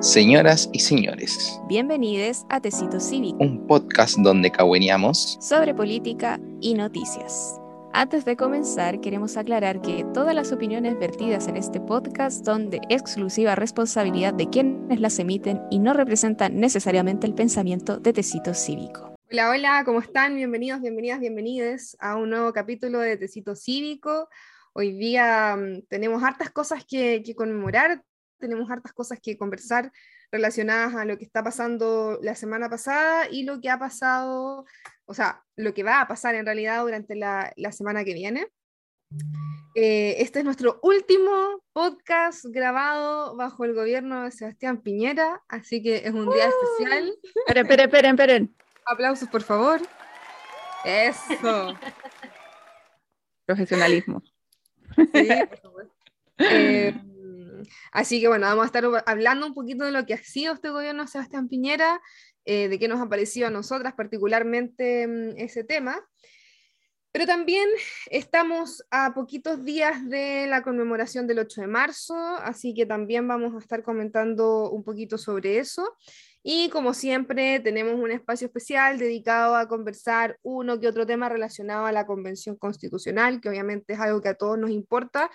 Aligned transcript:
Señoras 0.00 0.70
y 0.72 0.78
señores, 0.78 1.60
Bienvenidos 1.68 2.46
a 2.48 2.58
Tecito 2.58 2.98
Cívico, 3.00 3.36
un 3.38 3.66
podcast 3.66 4.16
donde 4.16 4.50
cagüeneamos 4.50 5.36
sobre 5.42 5.74
política 5.74 6.40
y 6.62 6.72
noticias. 6.72 7.60
Antes 7.92 8.24
de 8.24 8.34
comenzar, 8.34 9.02
queremos 9.02 9.36
aclarar 9.36 9.82
que 9.82 10.06
todas 10.14 10.34
las 10.34 10.52
opiniones 10.52 10.98
vertidas 10.98 11.48
en 11.48 11.58
este 11.58 11.82
podcast 11.82 12.46
son 12.46 12.70
de 12.70 12.80
exclusiva 12.88 13.56
responsabilidad 13.56 14.32
de 14.32 14.48
quienes 14.48 15.00
las 15.00 15.18
emiten 15.18 15.60
y 15.70 15.80
no 15.80 15.92
representan 15.92 16.58
necesariamente 16.58 17.26
el 17.26 17.34
pensamiento 17.34 17.98
de 17.98 18.14
Tecito 18.14 18.54
Cívico. 18.54 19.14
Hola, 19.30 19.50
hola, 19.50 19.82
¿cómo 19.84 20.00
están? 20.00 20.34
Bienvenidos, 20.34 20.80
bienvenidas, 20.80 21.20
bienvenides 21.20 21.96
a 22.00 22.16
un 22.16 22.30
nuevo 22.30 22.54
capítulo 22.54 23.00
de 23.00 23.18
Tecito 23.18 23.54
Cívico. 23.54 24.30
Hoy 24.72 24.92
día 24.92 25.56
mm, 25.56 25.82
tenemos 25.88 26.22
hartas 26.24 26.48
cosas 26.48 26.86
que, 26.86 27.22
que 27.22 27.34
conmemorar, 27.34 28.02
tenemos 28.40 28.70
hartas 28.70 28.92
cosas 28.92 29.20
que 29.22 29.36
conversar 29.36 29.92
relacionadas 30.32 30.94
a 30.94 31.04
lo 31.04 31.18
que 31.18 31.24
está 31.24 31.44
pasando 31.44 32.18
la 32.22 32.34
semana 32.34 32.68
pasada 32.68 33.28
y 33.30 33.44
lo 33.44 33.60
que 33.60 33.70
ha 33.70 33.78
pasado, 33.78 34.64
o 35.04 35.14
sea, 35.14 35.44
lo 35.56 35.74
que 35.74 35.82
va 35.82 36.00
a 36.00 36.08
pasar 36.08 36.34
en 36.34 36.46
realidad 36.46 36.82
durante 36.82 37.14
la, 37.14 37.52
la 37.56 37.72
semana 37.72 38.04
que 38.04 38.14
viene. 38.14 38.48
Eh, 39.74 40.16
este 40.18 40.40
es 40.40 40.44
nuestro 40.44 40.80
último 40.82 41.62
podcast 41.72 42.44
grabado 42.46 43.36
bajo 43.36 43.64
el 43.64 43.74
gobierno 43.74 44.24
de 44.24 44.30
Sebastián 44.30 44.82
Piñera, 44.82 45.42
así 45.48 45.82
que 45.82 45.96
es 45.98 46.12
un 46.12 46.30
día 46.30 46.48
especial. 46.48 47.12
Esperen, 47.46 47.64
esperen, 47.64 47.86
esperen, 47.86 48.10
esperen. 48.10 48.56
Aplausos, 48.86 49.28
por 49.28 49.42
favor. 49.42 49.80
Eso. 50.84 51.74
Profesionalismo. 53.46 54.22
Sí, 54.96 55.28
por 55.48 55.60
supuesto. 55.60 55.94
Eh, 56.42 56.94
así 57.92 58.20
que 58.20 58.28
bueno, 58.28 58.46
vamos 58.46 58.64
a 58.64 58.66
estar 58.66 58.84
hablando 59.06 59.46
un 59.46 59.54
poquito 59.54 59.84
de 59.84 59.92
lo 59.92 60.06
que 60.06 60.14
ha 60.14 60.18
sido 60.18 60.54
este 60.54 60.70
gobierno 60.70 61.02
de 61.02 61.08
Sebastián 61.08 61.48
Piñera, 61.48 62.00
eh, 62.44 62.68
de 62.68 62.78
qué 62.78 62.88
nos 62.88 63.00
ha 63.00 63.08
parecido 63.08 63.48
a 63.48 63.50
nosotras 63.50 63.94
particularmente 63.94 65.06
mm, 65.06 65.38
ese 65.38 65.64
tema. 65.64 66.00
Pero 67.12 67.26
también 67.26 67.68
estamos 68.10 68.84
a 68.90 69.14
poquitos 69.14 69.64
días 69.64 70.08
de 70.08 70.46
la 70.46 70.62
conmemoración 70.62 71.26
del 71.26 71.40
8 71.40 71.62
de 71.62 71.66
marzo, 71.66 72.14
así 72.14 72.72
que 72.72 72.86
también 72.86 73.26
vamos 73.26 73.54
a 73.54 73.58
estar 73.58 73.82
comentando 73.82 74.70
un 74.70 74.84
poquito 74.84 75.18
sobre 75.18 75.58
eso. 75.58 75.96
Y 76.42 76.70
como 76.70 76.94
siempre, 76.94 77.58
tenemos 77.60 77.94
un 77.94 78.12
espacio 78.12 78.46
especial 78.46 78.98
dedicado 78.98 79.56
a 79.56 79.66
conversar 79.66 80.38
uno 80.42 80.78
que 80.78 80.86
otro 80.86 81.04
tema 81.04 81.28
relacionado 81.28 81.84
a 81.84 81.92
la 81.92 82.06
Convención 82.06 82.56
Constitucional, 82.56 83.40
que 83.40 83.48
obviamente 83.48 83.94
es 83.94 84.00
algo 84.00 84.22
que 84.22 84.28
a 84.28 84.34
todos 84.34 84.56
nos 84.56 84.70
importa 84.70 85.30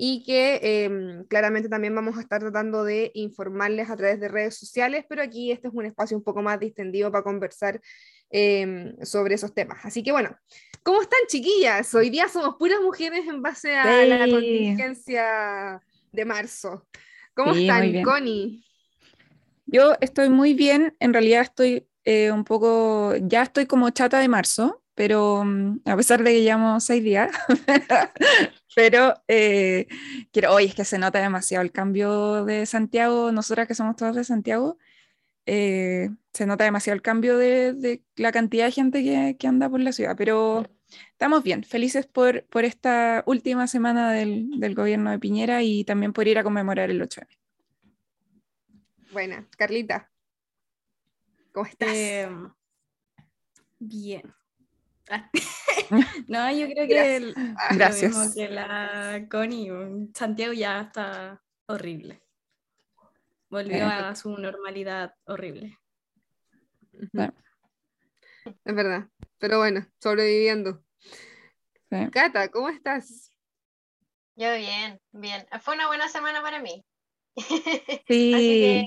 y 0.00 0.22
que 0.22 0.60
eh, 0.62 1.24
claramente 1.28 1.68
también 1.68 1.92
vamos 1.92 2.16
a 2.16 2.20
estar 2.20 2.38
tratando 2.40 2.84
de 2.84 3.10
informarles 3.14 3.90
a 3.90 3.96
través 3.96 4.20
de 4.20 4.28
redes 4.28 4.56
sociales, 4.56 5.04
pero 5.08 5.22
aquí 5.22 5.50
este 5.50 5.66
es 5.66 5.74
un 5.74 5.86
espacio 5.86 6.16
un 6.16 6.22
poco 6.22 6.40
más 6.40 6.60
distendido 6.60 7.10
para 7.10 7.24
conversar 7.24 7.80
eh, 8.30 8.94
sobre 9.02 9.34
esos 9.34 9.52
temas. 9.52 9.84
Así 9.84 10.04
que 10.04 10.12
bueno, 10.12 10.36
¿cómo 10.84 11.02
están 11.02 11.18
chiquillas? 11.26 11.92
Hoy 11.96 12.10
día 12.10 12.28
somos 12.28 12.54
puras 12.60 12.78
mujeres 12.80 13.26
en 13.26 13.42
base 13.42 13.74
a 13.74 14.02
Sí. 14.04 14.08
la 14.08 14.18
contingencia 14.30 15.80
de 16.12 16.24
marzo. 16.24 16.86
¿Cómo 17.34 17.52
Sí, 17.54 17.62
están. 17.62 18.02
Connie? 18.04 18.64
Yo 19.66 19.94
estoy 20.00 20.28
muy 20.28 20.54
bien, 20.54 20.94
en 21.00 21.12
realidad 21.12 21.42
estoy 21.42 21.88
eh, 22.04 22.30
un 22.30 22.44
poco, 22.44 23.16
ya 23.20 23.42
estoy 23.42 23.66
como 23.66 23.90
chata 23.90 24.20
de 24.20 24.28
marzo, 24.28 24.80
pero 24.98 25.44
mm, 25.44 25.82
a 25.84 25.96
pesar 25.96 26.24
de 26.24 26.32
que 26.32 26.42
llevamos 26.42 26.82
seis 26.82 27.04
días, 27.04 27.30
pero 28.74 29.14
eh, 29.28 29.86
quiero, 30.32 30.52
oye, 30.52 30.66
es 30.66 30.74
que 30.74 30.84
se 30.84 30.98
nota 30.98 31.20
demasiado 31.20 31.62
el 31.62 31.70
cambio 31.70 32.44
de 32.44 32.66
Santiago, 32.66 33.30
nosotras 33.30 33.68
que 33.68 33.76
somos 33.76 33.94
todas 33.94 34.16
de 34.16 34.24
Santiago, 34.24 34.76
eh, 35.46 36.10
se 36.32 36.46
nota 36.46 36.64
demasiado 36.64 36.96
el 36.96 37.02
cambio 37.02 37.38
de, 37.38 37.74
de 37.74 38.02
la 38.16 38.32
cantidad 38.32 38.66
de 38.66 38.72
gente 38.72 39.04
que, 39.04 39.36
que 39.38 39.46
anda 39.46 39.70
por 39.70 39.78
la 39.78 39.92
ciudad, 39.92 40.16
pero 40.18 40.66
estamos 41.12 41.44
bien, 41.44 41.62
felices 41.62 42.04
por, 42.08 42.44
por 42.46 42.64
esta 42.64 43.22
última 43.24 43.68
semana 43.68 44.10
del, 44.10 44.58
del 44.58 44.74
gobierno 44.74 45.12
de 45.12 45.20
Piñera 45.20 45.62
y 45.62 45.84
también 45.84 46.12
por 46.12 46.26
ir 46.26 46.40
a 46.40 46.42
conmemorar 46.42 46.90
el 46.90 47.00
8M. 47.00 47.28
Buena, 49.12 49.46
Carlita. 49.56 50.10
¿Cómo 51.52 51.66
estás? 51.66 51.94
Em, 51.94 52.50
bien. 53.78 54.34
Ah, 55.10 55.30
no, 56.28 56.52
yo 56.52 56.66
creo 56.68 56.86
que 56.86 57.16
el- 57.16 57.32
lo 57.32 57.76
Gracias. 57.76 58.16
mismo 58.16 58.34
que 58.34 58.48
la 58.48 59.26
Connie, 59.30 59.70
Santiago 60.14 60.52
ya 60.52 60.82
está 60.82 61.42
horrible. 61.66 62.22
Volvió 63.50 63.76
Eh. 63.78 63.82
a 63.82 64.14
su 64.14 64.36
normalidad 64.36 65.14
horrible. 65.24 65.78
Es 68.64 68.74
verdad, 68.74 69.08
pero 69.38 69.58
bueno, 69.58 69.86
sobreviviendo. 70.00 70.82
Sí. 71.90 72.10
Cata, 72.12 72.48
¿cómo 72.50 72.68
estás? 72.68 73.30
Yo 74.36 74.54
bien, 74.56 75.00
bien. 75.12 75.46
Fue 75.60 75.74
una 75.74 75.86
buena 75.86 76.08
semana 76.08 76.42
para 76.42 76.60
mí. 76.60 76.84
Sí. 78.08 78.34
Así 78.34 78.60
que 78.60 78.86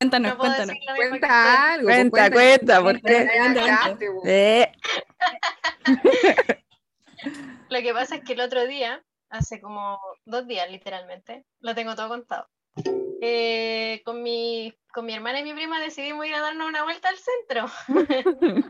Cuéntanos, 0.00 0.32
no 0.32 0.38
cuéntanos. 0.38 0.76
Cuenta 0.96 1.72
algo. 1.74 1.84
Cuenta, 1.86 2.30
cuenta, 2.30 2.80
¿por 2.82 2.94
Ya 2.94 3.00
qué? 3.02 3.28
cuenta, 3.36 3.60
cagaste, 3.66 4.06
po. 4.10 4.22
Eh, 4.24 4.72
Lo 7.68 7.80
que 7.80 7.92
pasa 7.92 8.16
es 8.16 8.22
que 8.24 8.32
el 8.32 8.40
otro 8.40 8.66
día, 8.66 9.04
hace 9.28 9.60
como 9.60 10.00
dos 10.24 10.46
días 10.46 10.70
literalmente, 10.70 11.44
lo 11.60 11.74
tengo 11.74 11.94
todo 11.94 12.08
contado. 12.08 12.48
eh, 13.20 14.00
con, 14.06 14.22
mi, 14.22 14.74
con 14.92 15.04
mi 15.04 15.12
hermana 15.14 15.40
y 15.40 15.44
mi 15.44 15.52
prima 15.52 15.78
decidimos 15.80 16.24
ir 16.26 16.34
a 16.34 16.40
darnos 16.40 16.66
una 16.68 16.82
vuelta 16.84 17.10
al 17.10 17.16
centro. 17.18 17.66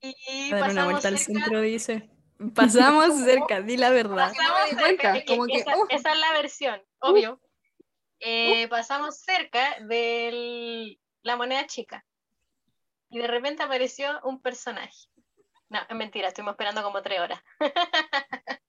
y 0.00 0.52
A 0.52 0.56
dar 0.56 0.70
una 0.70 0.82
pasamos 0.84 0.84
vuelta 0.92 1.08
al 1.08 1.18
cerca- 1.18 1.40
centro, 1.40 1.60
dice. 1.62 2.10
Pasamos 2.54 3.14
cerca, 3.24 3.62
di 3.62 3.78
la 3.78 3.88
verdad. 3.90 4.30
pasamos 4.36 4.68
cerca, 4.78 5.16
es 5.16 5.24
que 5.24 5.36
como 5.36 5.46
que, 5.46 5.54
esa, 5.58 5.74
uh. 5.78 5.86
esa 5.88 6.12
es 6.12 6.18
la 6.18 6.32
versión, 6.32 6.82
obvio. 6.98 7.40
Eh, 8.24 8.68
pasamos 8.68 9.18
cerca 9.18 9.78
de 9.80 10.98
la 11.22 11.36
moneda 11.36 11.66
chica 11.66 12.04
y 13.10 13.18
de 13.18 13.26
repente 13.26 13.62
apareció 13.62 14.18
un 14.24 14.40
personaje. 14.40 15.08
No, 15.68 15.80
es 15.88 15.96
mentira, 15.96 16.28
estuvimos 16.28 16.52
esperando 16.52 16.82
como 16.82 17.02
tres 17.02 17.20
horas. 17.20 17.42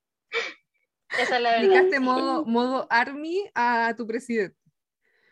esa 1.17 1.35
es 1.37 1.41
la 1.41 1.51
verdad. 1.51 1.65
Aplicaste 1.65 1.99
modo, 1.99 2.45
modo 2.45 2.87
army 2.89 3.49
a 3.53 3.93
tu 3.95 4.05
presidente. 4.05 4.57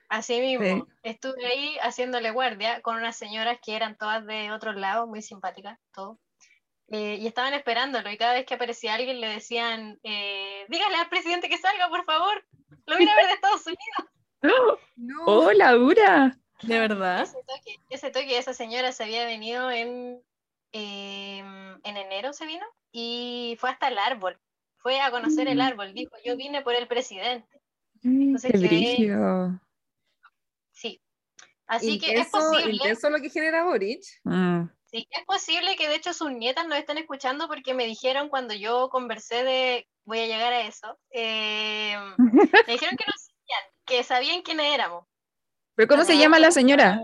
Así 0.10 0.40
mismo, 0.40 0.86
Sí. 0.86 0.92
estuve 1.04 1.46
ahí 1.46 1.78
haciéndole 1.82 2.32
guardia 2.32 2.82
con 2.82 2.98
unas 2.98 3.18
señoras 3.18 3.58
que 3.64 3.76
eran 3.76 3.98
todas 3.98 4.26
de 4.26 4.52
otros 4.52 4.76
lados, 4.76 5.08
muy 5.08 5.22
simpáticas, 5.22 5.80
todo. 5.92 6.20
Eh, 6.90 7.18
y 7.20 7.26
estaban 7.26 7.54
esperándolo, 7.54 8.12
y 8.12 8.18
cada 8.18 8.34
vez 8.34 8.46
que 8.46 8.54
aparecía 8.54 8.94
alguien 8.94 9.20
le 9.20 9.28
decían, 9.28 10.00
eh, 10.04 10.66
dígale 10.70 10.98
al 10.98 11.10
presidente 11.10 11.50
que 11.50 11.58
salga, 11.58 11.90
por 11.90 12.06
favor, 12.06 12.46
lo 12.86 12.98
vine 12.98 13.12
a 13.12 13.16
ver 13.16 13.26
de 13.26 13.34
Estados 13.34 13.66
Unidos. 13.66 14.13
No. 14.96 15.26
¡Oh, 15.26 15.52
Laura! 15.54 16.38
De 16.62 16.80
verdad. 16.80 17.24
Ese 17.24 17.38
toque, 17.48 17.76
ese 17.90 18.12
toque, 18.12 18.38
esa 18.38 18.54
señora 18.54 18.92
se 18.92 19.04
había 19.04 19.26
venido 19.26 19.70
en, 19.72 20.22
eh, 20.72 21.40
en 21.84 21.98
enero, 21.98 22.32
se 22.34 22.46
vino, 22.46 22.66
y 22.92 23.58
fue 23.60 23.70
hasta 23.70 23.88
el 23.88 23.98
árbol, 23.98 24.40
fue 24.78 25.02
a 25.02 25.12
conocer 25.12 25.48
el 25.48 25.58
Mm. 25.58 25.62
árbol, 25.62 25.94
dijo, 25.94 26.16
yo 26.24 26.36
vine 26.38 26.62
por 26.62 26.74
el 26.76 26.88
presidente. 26.88 27.62
¡Qué 28.02 28.08
Entonces 28.10 28.52
quedé- 28.52 28.68
brígido! 28.68 29.60
Sí. 30.72 31.02
Así 31.68 31.98
que 32.00 32.08
es 32.14 32.28
Intenso, 32.28 32.38
posible. 32.38 32.74
intenso 32.76 33.10
lo 33.10 33.20
que 33.22 33.30
genera 33.30 33.64
Boric. 33.64 34.04
Mm, 34.24 34.66
Sí, 34.86 35.08
es 35.10 35.26
posible 35.26 35.76
que 35.76 35.88
de 35.90 35.96
hecho 35.96 36.14
sus 36.14 36.32
nietas 36.32 36.68
nos 36.68 36.78
estén 36.78 37.00
escuchando 37.00 37.48
porque 37.48 37.74
me 37.74 37.88
dijeron 37.88 38.30
cuando 38.30 38.54
yo 38.54 38.90
conversé 38.90 39.44
de, 39.44 39.88
voy 40.06 40.20
a 40.20 40.28
llegar 40.28 40.54
a 40.54 40.62
eso, 40.68 41.00
eh, 41.10 41.98
me 42.68 42.74
dijeron 42.74 42.96
que 42.96 43.06
nos 43.08 43.22
sabían, 43.26 43.33
que 43.86 44.04
sabían 44.04 44.42
quiénes 44.42 44.74
éramos. 44.74 45.06
¿Pero 45.76 45.88
cómo 45.88 46.04
se 46.04 46.18
llama 46.18 46.40
la 46.40 46.52
señora? 46.52 47.02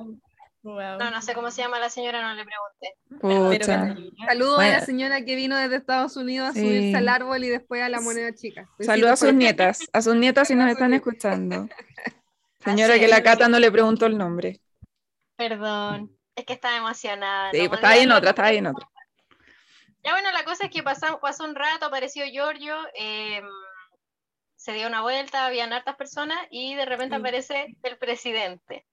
Wow. 0.61 0.97
No, 0.99 1.09
no 1.09 1.21
sé 1.21 1.33
cómo 1.33 1.51
se 1.51 1.61
llama 1.61 1.79
la 1.79 1.89
señora, 1.89 2.21
no 2.21 2.33
le 2.35 2.45
pregunté. 2.45 3.59
Catalina, 3.59 3.95
Saludos 4.27 4.59
a 4.59 4.61
la 4.61 4.67
Bueno. 4.69 4.85
señora 4.85 5.25
que 5.25 5.35
vino 5.35 5.55
desde 5.57 5.77
Estados 5.77 6.17
Unidos 6.17 6.49
a 6.49 6.53
Sí. 6.53 6.59
subirse 6.59 6.97
al 6.97 7.07
árbol 7.09 7.43
y 7.43 7.49
después 7.49 7.81
a 7.81 7.89
la 7.89 8.01
moneda 8.01 8.33
chica. 8.35 8.67
Saludos 8.79 9.11
a 9.11 9.15
sus 9.15 9.33
nietas, 9.33 9.79
a 9.93 10.01
sus 10.01 10.15
nietas 10.15 10.47
si 10.49 10.55
nos 10.55 10.69
están 10.69 10.93
escuchando. 10.93 11.67
Señora 12.59 12.93
Así 12.93 12.99
que 13.01 13.07
la. 13.07 13.23
Cata 13.23 13.47
no 13.47 13.57
le 13.57 13.71
preguntó 13.71 14.05
el 14.05 14.17
nombre. 14.17 14.59
Perdón, 15.37 16.11
es 16.35 16.45
que 16.45 16.53
estaba 16.53 16.75
emocionada. 16.75 17.51
Sí, 17.51 17.63
no 17.63 17.69
pues 17.69 17.77
estaba 17.77 17.93
ahí 17.93 18.01
en 18.03 18.11
otra, 18.11 18.29
estaba 18.31 18.47
ahí 18.49 18.57
en 18.57 18.67
otra. 18.67 18.85
Ya 20.03 20.11
bueno, 20.11 20.29
la 20.31 20.43
cosa 20.43 20.65
es 20.65 20.71
que 20.71 20.83
pasó, 20.83 21.19
pasó 21.21 21.45
un 21.45 21.55
rato, 21.55 21.85
apareció 21.85 22.25
Giorgio, 22.25 22.75
eh, 22.95 23.41
se 24.59 24.73
dio 24.73 24.87
una 24.87 25.01
vuelta, 25.01 25.45
habían 25.45 25.71
hartas 25.71 25.95
personas 25.95 26.37
y 26.51 26.75
de 26.75 26.83
repente 26.85 27.15
Sí. 27.15 27.19
aparece 27.21 27.77
el 27.81 27.97
presidente. 27.97 28.85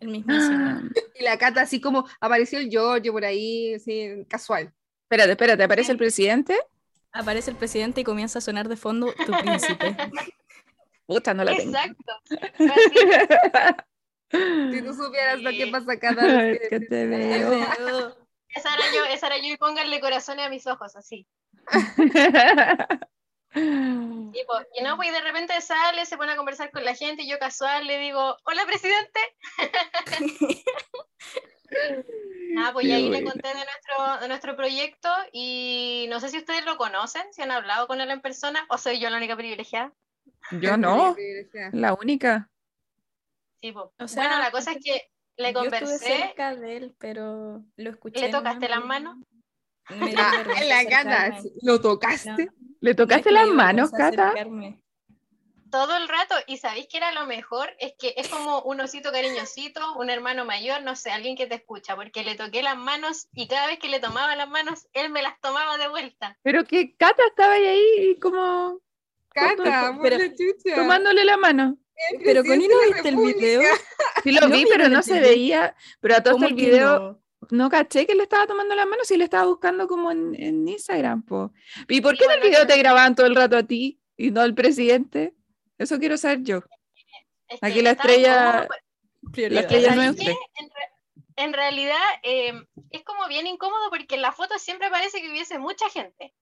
el 0.00 0.08
mismísimo. 0.08 0.82
Y 1.18 1.24
la 1.24 1.36
Cata 1.38 1.62
así 1.62 1.80
como 1.80 2.06
apareció 2.20 2.58
el 2.58 2.68
Giorgio 2.70 3.12
por 3.12 3.24
ahí, 3.24 3.74
así, 3.74 4.24
casual. 4.28 4.72
Espérate, 5.04 5.32
espérate, 5.32 5.62
¿aparece 5.62 5.92
el 5.92 5.98
presidente? 5.98 6.54
Aparece 7.12 7.50
el 7.50 7.56
presidente 7.56 8.00
y 8.02 8.04
comienza 8.04 8.38
a 8.38 8.42
sonar 8.42 8.68
de 8.68 8.76
fondo 8.76 9.12
tu 9.26 9.32
príncipe. 9.32 9.96
Puta, 11.06 11.34
no 11.34 11.44
la 11.44 11.56
tengo. 11.56 11.76
Exacto. 11.76 12.12
Fue 12.56 12.66
así. 14.30 14.76
si 14.76 14.82
tú 14.82 14.94
supieras 14.94 15.40
lo 15.42 15.50
que 15.50 15.66
pasa 15.66 15.98
cada 15.98 16.42
vez 16.44 16.60
que 16.70 16.80
te 16.80 17.06
veo. 17.06 17.52
Esa 18.54 18.74
era 18.74 18.84
yo, 18.94 19.04
esa 19.06 19.26
era 19.28 19.38
yo 19.38 19.52
y 19.52 19.56
pónganle 19.56 20.00
corazones 20.00 20.46
a 20.46 20.50
mis 20.50 20.66
ojos, 20.66 20.94
así. 20.96 21.26
Y, 23.52 24.40
y 24.78 24.82
no, 24.84 24.96
pues 24.96 25.12
de 25.12 25.20
repente 25.20 25.60
sale, 25.60 26.06
se 26.06 26.16
pone 26.16 26.32
a 26.32 26.36
conversar 26.36 26.70
con 26.70 26.84
la 26.84 26.94
gente 26.94 27.22
y 27.22 27.28
yo 27.28 27.38
casual 27.38 27.86
le 27.86 27.98
digo, 27.98 28.36
hola 28.44 28.64
presidente. 28.64 29.20
Nada, 32.54 32.72
pues 32.72 32.86
y 32.86 32.92
ahí 32.92 33.08
le 33.08 33.24
conté 33.24 33.48
de 33.48 33.54
nuestro, 33.54 34.20
de 34.20 34.28
nuestro 34.28 34.56
proyecto 34.56 35.08
y 35.32 36.06
no 36.10 36.20
sé 36.20 36.28
si 36.28 36.38
ustedes 36.38 36.64
lo 36.64 36.76
conocen, 36.76 37.22
si 37.32 37.42
han 37.42 37.50
hablado 37.50 37.86
con 37.88 38.00
él 38.00 38.10
en 38.10 38.20
persona 38.20 38.64
o 38.68 38.78
soy 38.78 39.00
yo 39.00 39.10
la 39.10 39.16
única 39.16 39.36
privilegiada. 39.36 39.92
Yo 40.52 40.76
no, 40.76 41.16
la 41.72 41.94
única. 41.94 42.48
Sí, 43.60 43.72
po. 43.72 43.92
O 43.98 44.08
sea, 44.08 44.28
bueno, 44.28 44.38
la 44.38 44.50
cosa 44.50 44.72
es 44.72 44.78
que 44.82 45.10
le 45.36 45.52
Yo 45.52 45.62
estuve 45.62 45.80
conversé, 45.80 46.18
cerca 46.18 46.54
de 46.54 46.76
él, 46.76 46.94
pero 46.98 47.62
lo 47.76 47.90
escuché. 47.90 48.20
¿le 48.20 48.28
tocaste 48.30 48.68
las 48.68 48.84
manos? 48.84 49.16
Me 49.96 50.14
Ah, 50.16 50.42
la 50.66 50.78
acercarme. 50.78 51.42
¿lo 51.62 51.80
tocaste? 51.80 52.46
No, 52.46 52.52
¿Le 52.80 52.94
tocaste 52.94 53.30
las 53.30 53.48
manos, 53.48 53.90
Cata? 53.90 54.28
acercarme. 54.28 54.80
todo 55.70 55.96
el 55.96 56.08
rato 56.08 56.34
y 56.48 56.56
sabéis 56.56 56.88
que 56.88 56.96
era 56.96 57.12
lo 57.12 57.26
mejor, 57.26 57.70
es 57.78 57.92
que 57.96 58.12
es 58.16 58.26
como 58.28 58.60
un 58.62 58.80
osito 58.80 59.12
cariñosito, 59.12 59.94
un 59.94 60.10
hermano 60.10 60.44
mayor, 60.44 60.82
no 60.82 60.96
sé, 60.96 61.12
alguien 61.12 61.36
que 61.36 61.46
te 61.46 61.54
escucha, 61.54 61.94
porque 61.94 62.24
le 62.24 62.34
toqué 62.34 62.60
las 62.62 62.76
manos 62.76 63.28
y 63.34 63.46
cada 63.46 63.68
vez 63.68 63.78
que 63.78 63.88
le 63.88 64.00
tomaba 64.00 64.34
las 64.34 64.48
manos, 64.48 64.88
él 64.94 65.10
me 65.10 65.22
las 65.22 65.38
tomaba 65.40 65.78
de 65.78 65.86
vuelta. 65.88 66.36
Pero 66.42 66.64
que 66.64 66.96
Cata 66.96 67.22
estaba 67.28 67.52
ahí 67.52 68.18
como 68.20 68.80
Cata, 69.28 69.96
Pero- 70.02 70.18
tomándole 70.74 71.24
la 71.24 71.36
mano. 71.36 71.76
El 72.12 72.22
Pero 72.24 72.42
Connie, 72.42 72.66
¿no 72.66 72.80
viste 72.92 73.08
el 73.10 73.16
video? 73.16 73.62
Sí 74.24 74.32
lo 74.32 74.48
No 74.48 74.56
vi, 74.56 74.64
pero 74.66 74.88
no 74.88 75.02
se 75.02 75.20
veía. 75.20 75.76
Pero 76.00 76.16
a 76.16 76.22
todo 76.22 76.32
¿Cómo 76.34 76.46
el 76.46 76.56
que 76.56 76.64
video 76.66 77.19
no? 77.50 77.68
caché 77.70 78.06
que 78.06 78.14
le 78.14 78.22
estaba 78.24 78.46
tomando 78.46 78.74
las 78.74 78.86
manos 78.86 79.10
y 79.10 79.16
le 79.16 79.24
estaba 79.24 79.46
buscando 79.46 79.86
como 79.88 80.10
en, 80.10 80.34
en 80.34 80.66
Instagram, 80.68 81.22
po. 81.22 81.52
¿Y 81.88 82.00
por 82.00 82.16
qué 82.16 82.24
en 82.24 82.30
el 82.32 82.40
video 82.40 82.66
te 82.66 82.76
grababan 82.78 83.14
todo 83.14 83.26
el 83.26 83.34
rato 83.36 83.56
a 83.56 83.62
ti 83.62 84.00
y 84.16 84.30
no 84.30 84.40
al 84.40 84.54
presidente? 84.54 85.34
Eso 85.78 85.98
quiero 85.98 86.16
saber 86.16 86.42
yo. 86.42 86.62
Aquí 87.62 87.80
la 87.82 87.90
estrella- 87.92 88.68
La 89.54 89.60
estrella 89.60 89.94
no 89.96 90.02
es 90.02 90.10
usted. 90.10 90.32
En, 90.58 90.70
re- 90.70 91.44
en 91.44 91.52
realidad 91.52 91.96
eh, 92.22 92.52
es 92.90 93.02
como 93.04 93.26
bien 93.28 93.46
incómodo 93.46 93.90
porque 93.90 94.14
en 94.14 94.22
la 94.22 94.32
foto 94.32 94.58
siempre 94.58 94.90
parece 94.90 95.20
que 95.20 95.30
hubiese 95.30 95.58
mucha 95.58 95.88
gente, 95.90 96.34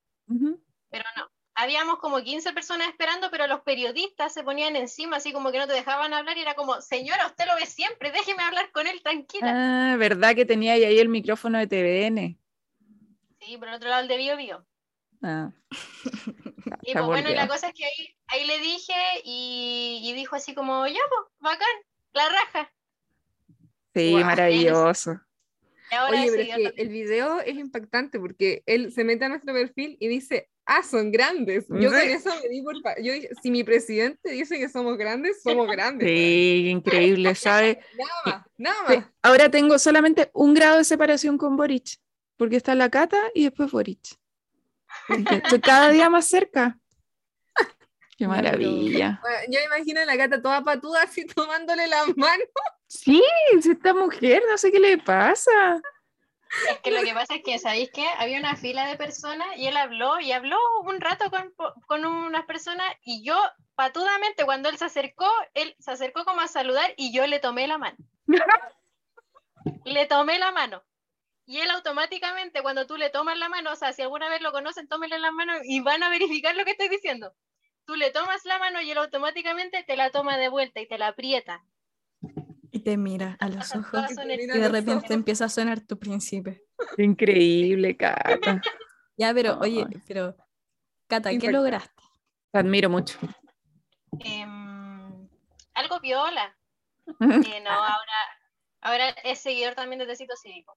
pero 0.91 1.05
no. 1.17 1.29
Habíamos 1.61 1.99
como 1.99 2.23
15 2.23 2.53
personas 2.53 2.89
esperando, 2.89 3.33
pero 3.33 3.49
los 3.49 3.63
periodistas 3.63 4.33
se 4.33 4.45
ponían 4.45 4.77
encima, 4.77 5.17
así 5.17 5.33
como 5.33 5.51
que 5.51 5.59
no 5.59 5.67
te 5.67 5.73
dejaban 5.73 6.15
hablar 6.15 6.39
y 6.39 6.43
era 6.43 6.55
como, 6.55 6.81
señora, 6.81 7.27
usted 7.27 7.47
lo 7.47 7.57
ve 7.57 7.67
siempre, 7.67 8.13
déjeme 8.13 8.45
hablar 8.45 8.71
con 8.71 8.87
él 8.87 9.03
tranquila. 9.03 9.93
Ah, 9.93 9.97
verdad 9.97 10.37
que 10.37 10.45
tenía 10.45 10.75
ahí 10.75 10.85
ahí 10.85 11.01
el 11.01 11.09
micrófono 11.09 11.59
de 11.59 11.67
TVN. 11.67 12.39
Sí, 13.41 13.59
por 13.59 13.67
el 13.67 13.75
otro 13.75 13.89
lado 13.89 14.03
el 14.03 14.09
de 14.09 14.17
Bio 14.17 14.37
Bio. 14.37 14.67
Ah. 15.21 15.51
Y 16.83 16.93
pues 16.93 17.05
bueno, 17.05 17.31
y 17.31 17.35
la 17.35 17.49
cosa 17.49 17.69
es 17.69 17.75
que 17.75 17.85
ahí, 17.85 18.15
ahí 18.29 18.47
le 18.47 18.59
dije 18.61 18.93
y, 19.25 20.01
y 20.05 20.13
dijo 20.13 20.37
así 20.37 20.55
como, 20.55 20.87
ya, 20.87 21.01
pues, 21.09 21.21
bacán, 21.39 21.67
la 22.13 22.29
raja. 22.29 22.73
Sí, 23.95 24.13
Guau. 24.13 24.25
maravilloso. 24.25 25.21
Y 25.91 25.95
ahora 25.95 26.19
Oye, 26.19 26.25
es 26.27 26.31
pero 26.31 26.43
es 26.43 26.73
que 26.75 26.83
el 26.83 26.89
video 26.91 27.41
es 27.41 27.57
impactante 27.57 28.21
porque 28.21 28.63
él 28.67 28.93
se 28.93 29.05
mete 29.05 29.25
a 29.25 29.31
nuestro 29.31 29.55
perfil 29.55 29.97
y 29.99 30.09
dice, 30.09 30.51
ah, 30.69 30.83
son 30.83 31.11
grandes. 31.11 31.67
Yo 31.69 31.91
con 31.91 31.99
eso 31.99 32.31
me 32.43 32.49
di 32.49 32.63
por... 32.63 32.77
Yo 33.03 33.13
dije, 33.13 33.31
si 33.43 33.51
mi 33.51 33.65
presidente 33.65 34.31
dice 34.31 34.59
que 34.59 34.69
somos 34.69 34.97
grandes, 34.97 35.43
somos 35.43 35.67
grandes. 35.67 36.07
Sí, 36.07 36.69
increíble, 36.69 37.35
¿sabes? 37.35 37.79
Nada 37.97 38.13
más, 38.25 38.47
nada 38.57 38.83
más. 38.83 39.05
Ahora 39.23 39.51
tengo 39.51 39.79
solamente 39.79 40.31
un 40.35 40.55
grado 40.55 40.79
de 40.79 40.85
separación 40.85 41.39
con 41.39 41.57
Boric, 41.57 41.99
porque 42.37 42.57
está 42.57 42.75
la 42.75 42.91
Cata 42.91 43.19
y 43.35 43.45
después 43.45 43.71
Boric. 43.71 44.19
Estoy 45.09 45.61
cada 45.61 45.91
día 45.91 46.11
más 46.11 46.27
cerca. 46.27 46.79
Qué 48.19 48.29
maravilla. 48.29 49.21
Bueno, 49.23 49.39
yo 49.51 49.59
imagino 49.65 50.01
a 50.01 50.05
la 50.05 50.17
gata 50.17 50.43
toda 50.43 50.63
patuda 50.63 51.03
así 51.03 51.25
tomándole 51.27 51.87
la 51.87 52.05
mano. 52.17 52.45
Sí, 52.87 53.23
esta 53.53 53.95
mujer, 53.95 54.43
no 54.51 54.59
sé 54.59 54.73
qué 54.73 54.81
le 54.81 54.99
pasa. 54.99 55.81
Es 56.69 56.79
que 56.83 56.91
lo 56.91 57.03
que 57.03 57.15
pasa 57.15 57.35
es 57.37 57.43
que, 57.43 57.59
¿sabéis 57.59 57.91
qué? 57.93 58.07
Había 58.19 58.39
una 58.39 58.57
fila 58.57 58.87
de 58.87 58.97
personas 58.97 59.47
y 59.57 59.67
él 59.67 59.77
habló 59.77 60.21
y 60.21 60.33
habló 60.33 60.59
un 60.85 61.01
rato 61.01 61.31
con, 61.31 61.55
con 61.87 62.05
unas 62.05 62.45
personas 62.47 62.87
y 63.03 63.23
yo, 63.25 63.39
patudamente, 63.75 64.45
cuando 64.45 64.69
él 64.69 64.79
se 64.79 64.87
acercó, 64.87 65.31
él 65.55 65.75
se 65.79 65.91
acercó 65.91 66.25
como 66.25 66.41
a 66.41 66.49
saludar 66.49 66.93
y 66.97 67.13
yo 67.13 67.27
le 67.27 67.41
tomé 67.41 67.67
la 67.67 67.79
mano. 67.79 67.97
le 69.85 70.07
tomé 70.07 70.39
la 70.39 70.53
mano. 70.53 70.83
Y 71.47 71.61
él 71.61 71.71
automáticamente, 71.71 72.61
cuando 72.63 72.87
tú 72.87 72.97
le 72.97 73.09
tomas 73.09 73.39
la 73.39 73.49
mano, 73.49 73.73
o 73.73 73.77
sea, 73.77 73.93
si 73.93 74.03
alguna 74.03 74.29
vez 74.29 74.43
lo 74.43 74.53
conocen, 74.53 74.87
tómenle 74.87 75.19
la 75.19 75.31
mano 75.31 75.55
y 75.65 75.81
van 75.81 76.03
a 76.03 76.11
verificar 76.11 76.55
lo 76.55 76.65
que 76.65 76.73
estoy 76.73 76.89
diciendo. 76.89 77.35
Tú 77.87 77.97
le 77.97 78.11
tomas 78.11 78.45
la 78.45 78.59
mano 78.59 78.83
y 78.83 78.91
él 78.91 78.99
automáticamente 78.99 79.83
te 79.83 79.97
la 79.97 80.11
toma 80.11 80.37
de 80.37 80.51
vuelta 80.51 80.81
y 80.81 80.87
te 80.87 80.99
la 80.99 81.09
aprieta. 81.09 81.65
Y 82.71 82.81
te 82.81 82.97
mira 82.97 83.37
a 83.41 83.49
los 83.49 83.75
ojos. 83.75 84.05
Y 84.11 84.47
de 84.47 84.69
repente 84.69 85.07
ojos. 85.07 85.11
empieza 85.11 85.47
a 85.47 85.49
sonar 85.49 85.81
tu 85.81 85.99
príncipe. 85.99 86.65
Increíble, 86.97 87.97
Cata. 87.97 88.61
Ya, 89.17 89.35
pero, 89.35 89.59
oye, 89.59 89.87
pero, 90.07 90.37
Cata, 91.07 91.31
¿qué 91.37 91.51
lograste? 91.51 92.03
Te 92.53 92.59
admiro 92.59 92.89
mucho. 92.89 93.19
Em, 94.21 95.29
algo 95.75 96.01
viola. 96.01 96.57
Eh, 97.09 97.61
no, 97.65 97.71
ahora, 97.71 98.19
ahora 98.81 99.09
es 99.25 99.41
seguidor 99.41 99.75
también 99.75 99.99
de 99.99 100.07
Tecito 100.07 100.37
Cívico. 100.37 100.77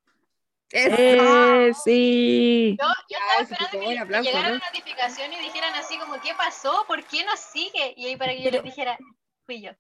Eh, 0.72 1.72
sí. 1.84 2.78
Yo, 2.80 2.88
yo 3.10 3.18
estaba 3.18 3.42
esperando 3.42 3.90
que 3.90 4.00
aplauso, 4.00 4.30
llegara 4.30 4.50
¿no? 4.50 4.56
una 4.56 4.66
notificación 4.66 5.34
y 5.34 5.40
dijeran 5.40 5.74
así 5.76 5.98
como, 5.98 6.20
¿qué 6.22 6.34
pasó? 6.36 6.86
¿Por 6.88 7.04
qué 7.04 7.26
nos 7.26 7.40
sigue? 7.40 7.94
Y 7.98 8.06
ahí 8.08 8.16
para 8.16 8.32
que 8.34 8.44
yo 8.44 8.52
les 8.52 8.64
dijera, 8.64 8.98
fui 9.46 9.62
yo. 9.62 9.72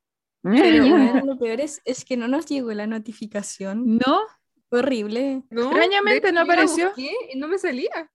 Pero 0.43 0.85
bueno, 0.89 1.25
lo 1.25 1.37
peor 1.37 1.59
es, 1.61 1.81
es 1.85 2.03
que 2.05 2.17
no 2.17 2.27
nos 2.27 2.45
llegó 2.45 2.71
la 2.73 2.87
notificación. 2.87 3.97
¿No? 3.97 4.21
Fue 4.69 4.79
horrible. 4.79 5.43
No, 5.49 5.63
Extrañamente 5.63 6.31
no 6.31 6.41
apareció. 6.41 6.87
busqué 6.87 7.11
y 7.33 7.37
no 7.37 7.47
me 7.47 7.57
salía. 7.57 8.11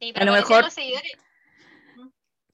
Sí, 0.00 0.10
A 0.10 0.14
pero 0.14 0.26
lo 0.26 0.30
aparecían 0.32 0.56
mejor- 0.58 0.64
los 0.64 0.72
seguidores. 0.74 1.12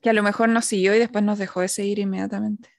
Que 0.00 0.10
a 0.10 0.12
lo 0.12 0.22
mejor 0.22 0.48
nos 0.50 0.64
siguió 0.66 0.94
y 0.94 0.98
después 0.98 1.24
nos 1.24 1.38
dejó 1.38 1.62
de 1.62 1.68
seguir 1.68 1.98
inmediatamente. 1.98 2.70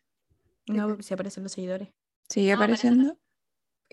No, 0.68 1.02
si 1.02 1.14
aparecen 1.14 1.44
los 1.44 1.52
seguidores. 1.52 1.90
¿Sigue 2.30 2.50
No, 2.52 2.58
apareciendo? 2.58 3.18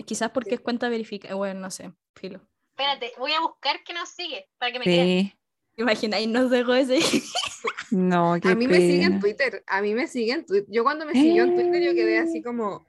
Quizás 0.07 0.31
porque 0.31 0.57
es 0.57 0.61
cuenta 0.61 0.89
verificada. 0.89 1.35
Bueno, 1.35 1.61
no 1.61 1.71
sé, 1.71 1.93
filo. 2.15 2.41
Espérate, 2.71 3.13
voy 3.19 3.33
a 3.33 3.41
buscar 3.41 3.83
que 3.85 3.95
nos 3.95 4.09
sigue 4.09 4.49
para 4.59 4.73
que 4.73 4.79
me. 4.81 4.85
Sí. 4.85 5.35
Imagináis, 5.77 6.29
nos 6.29 6.51
dejó 6.51 6.73
de 6.73 6.85
seguir. 6.87 7.23
No, 7.95 8.39
qué 8.41 8.49
A 8.49 8.55
mí 8.55 8.67
me 8.67 8.79
sigue 8.79 9.05
en. 9.05 9.21
Twitter. 9.21 9.63
A 9.67 9.81
mí 9.81 9.95
me 9.95 10.07
sigue 10.07 10.33
en 10.33 10.45
Twitter. 10.45 10.67
Yo 10.69 10.83
cuando 10.83 11.07
me 11.07 11.13
siguió 11.13 11.45
en 11.45 11.55
Twitter, 11.55 11.83
yo 11.83 11.95
quedé 11.95 12.19
así 12.19 12.43
como. 12.43 12.87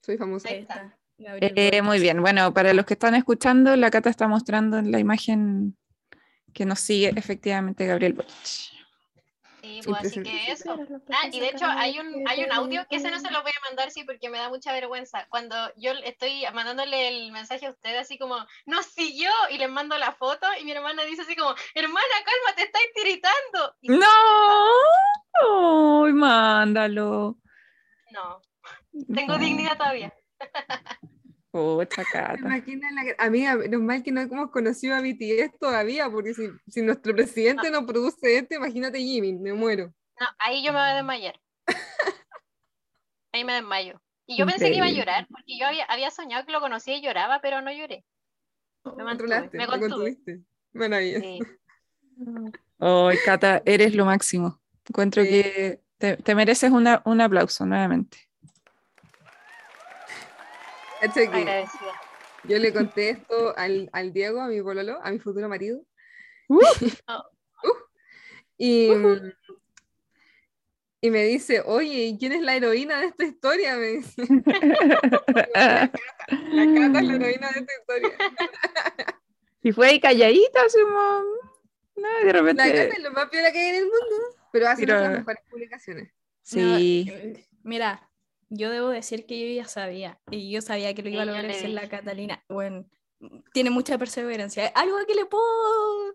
Soy 0.00 0.16
famosa. 0.16 0.48
Ahí 0.48 0.60
está. 0.60 0.96
Eh, 1.18 1.82
muy 1.82 2.00
bien, 2.00 2.22
bueno, 2.22 2.54
para 2.54 2.72
los 2.72 2.86
que 2.86 2.94
están 2.94 3.14
escuchando, 3.14 3.76
la 3.76 3.90
Cata 3.90 4.08
está 4.08 4.26
mostrando 4.26 4.78
en 4.78 4.90
la 4.90 4.98
imagen 4.98 5.76
que 6.54 6.64
nos 6.64 6.80
sigue 6.80 7.12
efectivamente 7.14 7.86
Gabriel 7.86 8.14
Boric. 8.14 8.79
Sí, 9.82 9.84
Sí, 9.84 9.90
pues 9.90 10.06
así 10.06 10.22
que 10.22 10.52
eso. 10.52 10.76
Ah, 11.10 11.28
y 11.30 11.40
de 11.40 11.48
hecho 11.48 11.66
hay 11.66 11.98
un, 11.98 12.24
hay 12.28 12.44
un 12.44 12.52
audio 12.52 12.86
que 12.88 12.96
ese 12.96 13.10
no 13.10 13.18
se 13.18 13.30
lo 13.30 13.42
voy 13.42 13.50
a 13.50 13.68
mandar, 13.68 13.90
sí, 13.90 14.04
porque 14.04 14.28
me 14.28 14.38
da 14.38 14.48
mucha 14.48 14.72
vergüenza. 14.72 15.26
Cuando 15.28 15.56
yo 15.76 15.92
estoy 16.04 16.44
mandándole 16.52 17.08
el 17.08 17.32
mensaje 17.32 17.66
a 17.66 17.70
ustedes 17.70 18.00
así 18.00 18.18
como, 18.18 18.36
nos 18.66 18.86
siguió, 18.86 19.30
y 19.50 19.58
les 19.58 19.70
mando 19.70 19.96
la 19.98 20.12
foto, 20.12 20.46
y 20.60 20.64
mi 20.64 20.72
hermana 20.72 21.02
dice 21.04 21.22
así 21.22 21.36
como, 21.36 21.54
hermana, 21.74 22.06
calma, 22.24 22.56
te 22.56 22.62
estáis 22.62 22.86
tiritando. 22.94 23.76
Y 23.80 23.88
¡No! 23.90 26.04
¡Ay, 26.04 26.12
mándalo! 26.12 27.36
no, 28.12 28.40
tengo 29.14 29.34
No. 29.34 29.38
dignidad 29.38 29.76
todavía. 29.76 30.12
Pucha, 31.52 32.04
Cata. 32.12 32.38
Imagina 32.38 32.88
la- 32.92 33.24
Amiga, 33.24 33.56
menos 33.56 33.80
mal 33.82 34.02
que 34.02 34.12
no 34.12 34.20
hemos 34.20 34.50
conocido 34.50 34.94
a 34.94 35.00
BTS 35.00 35.58
todavía, 35.58 36.08
porque 36.10 36.34
si, 36.34 36.48
si 36.68 36.82
nuestro 36.82 37.14
presidente 37.14 37.70
no 37.70 37.84
produce 37.86 38.36
esto, 38.38 38.54
imagínate 38.54 38.98
Jimmy, 38.98 39.32
me 39.34 39.52
muero. 39.52 39.92
No, 40.18 40.26
ahí 40.38 40.64
yo 40.64 40.72
me 40.72 40.78
voy 40.78 40.88
a 40.88 40.94
desmayar. 40.94 41.40
Ahí 43.32 43.44
me 43.44 43.54
desmayo. 43.54 44.00
Y 44.26 44.36
yo 44.38 44.46
pensé 44.46 44.70
que 44.70 44.76
iba 44.76 44.86
a 44.86 44.90
llorar, 44.90 45.26
porque 45.28 45.58
yo 45.58 45.66
había, 45.66 45.84
había 45.86 46.10
soñado 46.10 46.44
que 46.46 46.52
lo 46.52 46.60
conocía 46.60 46.96
y 46.96 47.02
lloraba, 47.02 47.40
pero 47.40 47.60
no 47.62 47.72
lloré. 47.72 48.04
Me 48.96 49.02
mantuve, 49.04 49.28
Controlaste, 49.28 49.58
me 49.58 49.66
contuviste. 49.66 50.40
Maravilloso. 50.72 51.20
Sí. 51.24 51.40
Ay, 52.78 53.18
Cata, 53.24 53.62
eres 53.64 53.94
lo 53.94 54.04
máximo. 54.04 54.60
Encuentro 54.88 55.22
Sí. 55.22 55.28
que 55.30 55.80
te, 55.98 56.16
te 56.16 56.34
mereces 56.34 56.70
una- 56.70 57.02
un 57.04 57.20
aplauso 57.20 57.66
nuevamente. 57.66 58.18
Cacha 61.00 61.20
que 61.30 61.38
Agradecida. 61.38 62.00
yo 62.44 62.58
le 62.58 62.72
conté 62.72 63.10
esto 63.10 63.54
al, 63.56 63.88
al 63.92 64.12
Diego, 64.12 64.40
a 64.40 64.48
mi 64.48 64.60
pololo, 64.62 64.98
a 65.02 65.10
mi 65.10 65.18
futuro 65.18 65.48
marido. 65.48 65.80
Uh. 66.48 66.60
Oh. 67.08 67.22
Uh. 67.62 67.74
y, 68.58 68.88
y 71.02 71.10
me 71.10 71.24
dice, 71.24 71.62
oye, 71.64 71.94
¿y 72.06 72.18
quién 72.18 72.32
es 72.32 72.42
la 72.42 72.54
heroína 72.56 73.00
de 73.00 73.06
esta 73.06 73.24
historia? 73.24 73.76
Me 73.76 73.86
dice. 73.86 74.22
La 75.40 75.90
Cata 75.90 77.00
es 77.00 77.06
la 77.06 77.14
heroína 77.14 77.50
de 77.50 77.60
esta 77.60 77.72
historia. 77.80 78.10
Y 79.62 79.72
fue 79.72 79.88
ahí 79.88 80.00
calladita, 80.00 80.62
así 80.64 80.78
como, 80.82 81.22
no, 81.96 82.08
de 82.24 82.24
La 82.26 82.32
repente. 82.32 82.62
Cata 82.62 82.96
es 82.96 83.02
lo 83.02 83.10
más 83.12 83.28
piola 83.30 83.52
que 83.52 83.58
hay 83.58 83.68
en 83.70 83.74
el 83.76 83.84
mundo, 83.84 84.16
pero 84.52 84.68
hace 84.68 84.86
Pero- 84.86 85.00
las 85.00 85.10
mejores 85.18 85.40
publicaciones. 85.50 86.12
Sí. 86.42 87.04
No, 87.08 87.14
eh, 87.16 87.46
mira, 87.62 88.09
yo 88.50 88.70
debo 88.70 88.88
decir 88.90 89.24
que 89.26 89.40
yo 89.40 89.54
ya 89.62 89.66
sabía, 89.66 90.20
y 90.30 90.50
yo 90.50 90.60
sabía 90.60 90.92
que 90.94 91.02
lo 91.02 91.08
iba 91.08 91.22
a 91.22 91.24
yo 91.26 91.32
lograr 91.32 91.54
ser 91.54 91.70
la. 91.70 91.88
Catalina. 91.88 92.44
Bueno, 92.48 92.84
tiene 93.52 93.70
mucha 93.70 93.96
perseverancia. 93.98 94.66
Algo 94.74 94.96
que 95.06 95.14
le 95.14 95.24
puedo... 95.26 96.14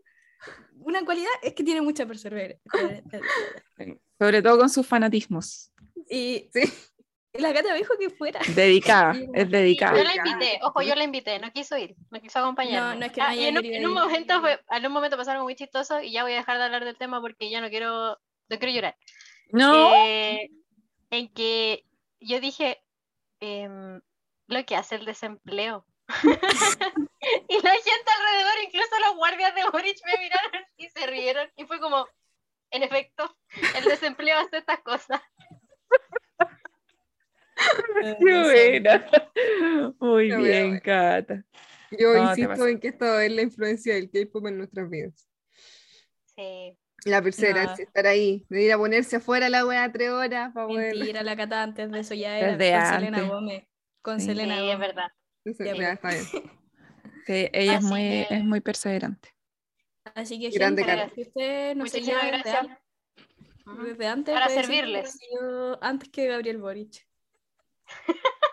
Una 0.80 1.04
cualidad 1.04 1.30
es 1.42 1.54
que 1.54 1.64
tiene 1.64 1.82
mucha 1.82 2.06
perseverancia. 2.06 2.62
Sobre 4.20 4.42
todo 4.42 4.58
con 4.60 4.70
sus 4.70 4.86
fanatismos. 4.88 5.72
Y 6.10 6.50
Sí. 6.54 6.62
la 7.34 7.54
Cata 7.54 7.72
me 7.74 7.78
dijo 7.80 7.94
que 8.00 8.10
fuera. 8.10 8.40
Dedicada, 8.56 9.14
Sí, 9.16 9.28
es 9.34 9.46
Yo 9.46 9.50
dedicada. 9.58 10.04
la 10.04 10.16
invité, 10.16 10.60
ojo, 10.62 10.82
yo 10.82 10.96
la 10.96 11.04
invité, 11.04 11.40
no 11.40 11.52
quiso 11.52 11.78
ir, 11.78 11.96
no 12.12 12.22
quiso 12.22 12.40
acompañarme. 12.40 12.94
No, 12.94 13.00
no 13.00 13.06
es 13.08 13.12
que 13.12 13.20
no 13.22 13.28
Ah, 13.28 13.36
en 13.36 13.58
un, 13.58 13.66
en 13.66 13.86
un 13.86 13.92
ir. 13.92 13.98
momento 14.00 14.40
fue, 14.42 14.60
en 14.72 14.86
un 14.86 14.92
momento 14.94 15.18
pasó 15.18 15.32
algo 15.32 15.44
muy 15.44 15.56
chistoso 15.56 16.02
y 16.02 16.12
ya 16.12 16.24
voy 16.24 16.34
a 16.34 16.38
dejar 16.38 16.58
de 16.58 16.64
hablar 16.64 16.86
del 16.86 16.98
tema 16.98 17.20
porque 17.22 17.50
ya 17.50 17.60
no 17.62 17.70
quiero, 17.70 18.12
no 18.50 18.60
quiero 18.60 18.74
llorar. 18.74 18.98
No, 19.52 19.94
Eh, 19.96 20.50
en 21.12 21.28
que 21.34 21.84
yo 22.26 22.40
dije 22.40 22.82
em, 23.40 24.02
lo 24.48 24.66
que 24.66 24.76
hace 24.76 24.96
el 24.96 25.06
desempleo. 25.06 25.86
y 27.50 27.62
la 27.62 27.72
gente 27.72 28.12
alrededor, 28.18 28.54
incluso 28.66 29.00
los 29.08 29.16
guardias 29.16 29.56
de 29.56 29.64
Boric 29.72 29.98
me 30.06 30.24
miraron 30.24 30.66
y 30.78 30.90
se 30.90 31.08
rieron 31.08 31.50
y 31.56 31.66
fue 31.66 31.80
como, 31.80 32.08
en 32.72 32.84
efecto, 32.84 33.36
el 33.78 33.84
desempleo 33.86 34.40
hace 34.40 34.58
estas 34.58 34.82
cosas. 34.82 35.22
Qué 38.20 38.44
buena. 38.44 39.10
Muy 40.00 40.30
Qué 40.30 40.36
bien, 40.36 40.68
buena. 40.68 40.80
Cata. 40.82 41.46
Yo 41.92 42.14
No, 42.14 42.30
insisto 42.30 42.68
en 42.68 42.80
que 42.80 42.90
esto 42.90 43.20
es 43.20 43.32
la 43.32 43.42
influencia 43.42 43.96
del 43.96 44.10
K-pop 44.10 44.48
en 44.48 44.58
nuestras 44.58 44.90
vidas. 44.90 45.30
Sí. 46.36 46.78
La 47.06 47.22
perseverancia, 47.22 47.86
estar 47.86 48.08
ahí, 48.08 48.46
de 48.50 48.64
ir 48.64 48.72
a 48.74 48.78
ponerse 48.78 49.18
afuera 49.18 49.48
la 49.48 49.66
wea 49.66 49.92
tres 49.92 50.10
horas 50.10 50.52
para 50.54 50.68
poder. 50.68 50.96
Mentira, 50.96 51.22
la 51.24 51.36
Cata 51.38 51.62
antes 51.64 51.92
de 51.92 52.00
eso 52.00 52.14
ya 52.16 52.38
era 52.40 52.58
Desde 52.58 52.74
con 52.78 52.88
Selena 52.96 53.18
antes. 53.18 53.32
Gómez. 53.32 53.64
Con 54.02 54.20
Sí. 54.20 54.26
Selena 54.26 54.56
Sí, 54.56 54.62
es 54.62 54.74
Gómez. 54.74 54.80
verdad. 54.80 55.08
Ya, 55.46 55.76
ya, 55.76 55.92
está 55.94 56.10
bien. 56.10 56.26
Sí, 57.28 57.50
ella 57.54 57.76
es 57.78 57.84
muy, 57.84 58.00
que- 58.02 58.28
es 58.30 58.44
muy 58.44 58.62
perseverante. 58.62 59.30
Así 60.14 60.40
que, 60.40 60.50
Grande 60.52 60.84
gente, 60.84 60.98
Cata. 61.02 61.16
si 61.16 61.22
usted 61.22 61.76
no 61.76 61.84
Muchísimas 61.86 62.06
seguía 62.22 62.32
desde, 62.38 62.52
gracias. 62.52 62.78
an- 63.66 63.84
desde 63.86 64.08
antes, 64.08 64.34
Para 64.36 64.48
que 64.48 64.54
servirles. 64.54 65.12
siguió 65.14 65.84
antes 65.84 66.10
que 66.10 66.28
Gabriel 66.28 66.58
Boric. 66.60 67.08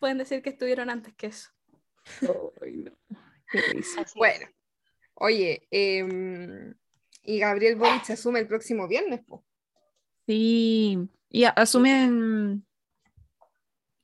Pueden 0.00 0.18
decir 0.18 0.42
que 0.42 0.50
estuvieron 0.50 0.90
antes 0.90 1.14
que 1.14 1.26
eso. 1.28 1.50
Ay, 2.62 2.76
no. 2.76 2.92
Qué. 3.50 3.60
Bueno, 4.14 4.46
oye, 5.14 5.66
em, 5.72 6.74
y 7.28 7.38
Gabriel 7.40 7.76
Boric 7.76 8.04
se 8.04 8.14
asume 8.14 8.38
el 8.40 8.46
próximo 8.46 8.88
viernes, 8.88 9.20
po. 9.26 9.44
Sí, 10.26 10.98
y 11.28 11.44
a- 11.44 11.50
asumen 11.50 12.66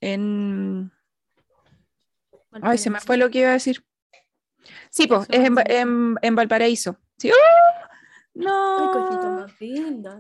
en... 0.01 0.93
Ay, 2.63 2.77
se 2.77 2.91
me 2.91 3.01
fue 3.01 3.17
lo 3.17 3.31
que 3.31 3.41
iba 3.41 3.49
a 3.49 3.55
decir. 3.55 3.83
Sí, 4.91 5.07
pues, 5.07 5.27
es 5.31 5.41
en, 5.41 5.55
en- 5.71 6.17
en 6.21 6.35
Valparaíso. 6.35 6.99
Sí. 7.17 7.31
¡Ah! 7.31 7.91
Ay, 8.37 8.89
cosita 8.93 9.47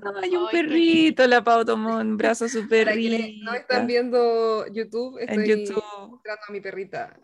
No, 0.00 0.18
hay 0.20 0.37
un 0.37 0.49
perrito, 0.49 1.26
la 1.26 1.42
Pau 1.44 1.64
tomó 1.64 1.96
un 1.99 2.16
brazo 2.16 2.46
perrito. 2.70 3.26
no 3.44 3.52
están 3.54 3.87
viendo 3.87 4.66
YouTube, 4.68 5.18
en 5.18 5.28
estoy 5.42 5.66
YouTube. 5.66 5.84
mostrando 6.08 6.42
a 6.49 6.52
mi 6.52 6.61
perrita 6.61 7.18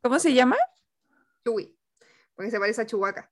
¿Cómo 0.00 0.18
se 0.18 0.32
llama? 0.32 0.56
Chewy, 1.44 1.78
porque 2.34 2.50
se 2.50 2.58
parece 2.58 2.82
a 2.82 2.86
Chewbacca. 2.86 3.30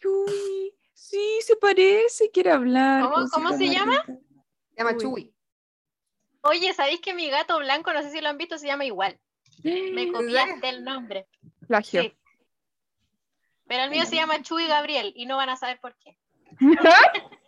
Chuy. 0.00 0.74
Sí, 1.02 1.38
se 1.42 1.56
parece, 1.56 2.30
quiere 2.30 2.50
hablar. 2.50 3.10
¿Cómo- 3.10 3.26
se 3.56 3.68
llama? 3.68 4.04
Se 4.04 4.76
llama. 4.76 4.96
Chewy. 4.98 5.32
Oye, 6.42 6.72
¿sabéis 6.74 7.00
que 7.00 7.14
mi 7.14 7.28
gato 7.30 7.58
blanco, 7.58 7.92
no 7.92 8.02
sé 8.02 8.10
si 8.10 8.20
lo 8.20 8.28
han 8.28 8.36
visto, 8.38 8.58
se 8.58 8.66
llama 8.66 8.84
igual? 8.84 9.18
Me 9.64 10.12
copiaste 10.12 10.68
el 10.68 10.84
nombre. 10.84 11.26
Plagio. 11.66 12.02
Sí. 12.02 12.16
Pero 13.66 13.84
el 13.84 13.90
mío 13.90 14.04
se 14.04 14.16
llama 14.16 14.42
Chuy 14.42 14.66
Gabriel 14.66 15.12
y 15.16 15.24
no 15.26 15.36
van 15.36 15.48
a 15.48 15.56
saber 15.56 15.80
por 15.80 15.96
qué. 15.96 16.18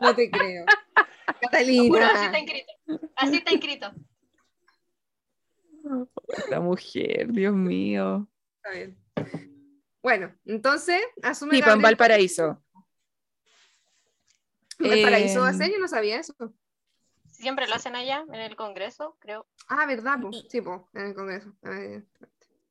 No 0.00 0.14
te 0.16 0.28
creo. 0.30 0.64
Juro, 0.66 2.04
así 2.04 2.14
Catalina. 2.20 2.26
está 2.26 2.38
inscrito. 2.40 2.72
Así 3.16 3.36
está 3.36 3.52
inscrito. 3.52 3.92
La 6.50 6.60
mujer, 6.60 7.30
Dios 7.32 7.54
mío. 7.54 8.28
Está 8.56 8.70
bien. 8.70 8.98
Bueno, 10.02 10.34
entonces, 10.44 11.00
asume 11.22 11.52
Sí, 11.56 11.62
pues 11.62 11.72
en 11.74 11.80
Gabriel- 11.80 11.82
Valparaíso. 11.82 12.62
A 14.82 14.94
Eh, 14.94 15.54
ser, 15.54 15.70
yo 15.70 15.78
no 15.78 15.88
sabía 15.88 16.18
eso. 16.18 16.34
Siempre 17.30 17.66
lo 17.68 17.74
hacen 17.74 17.96
allá, 17.96 18.24
en 18.28 18.40
el 18.40 18.56
Congreso, 18.56 19.16
creo. 19.18 19.46
Ah, 19.68 19.86
¿verdad? 19.86 20.20
po? 20.20 20.32
Sí, 20.32 20.58
en 20.94 21.06
el 21.06 21.14
Congreso. 21.14 21.54
Eh, 21.64 22.02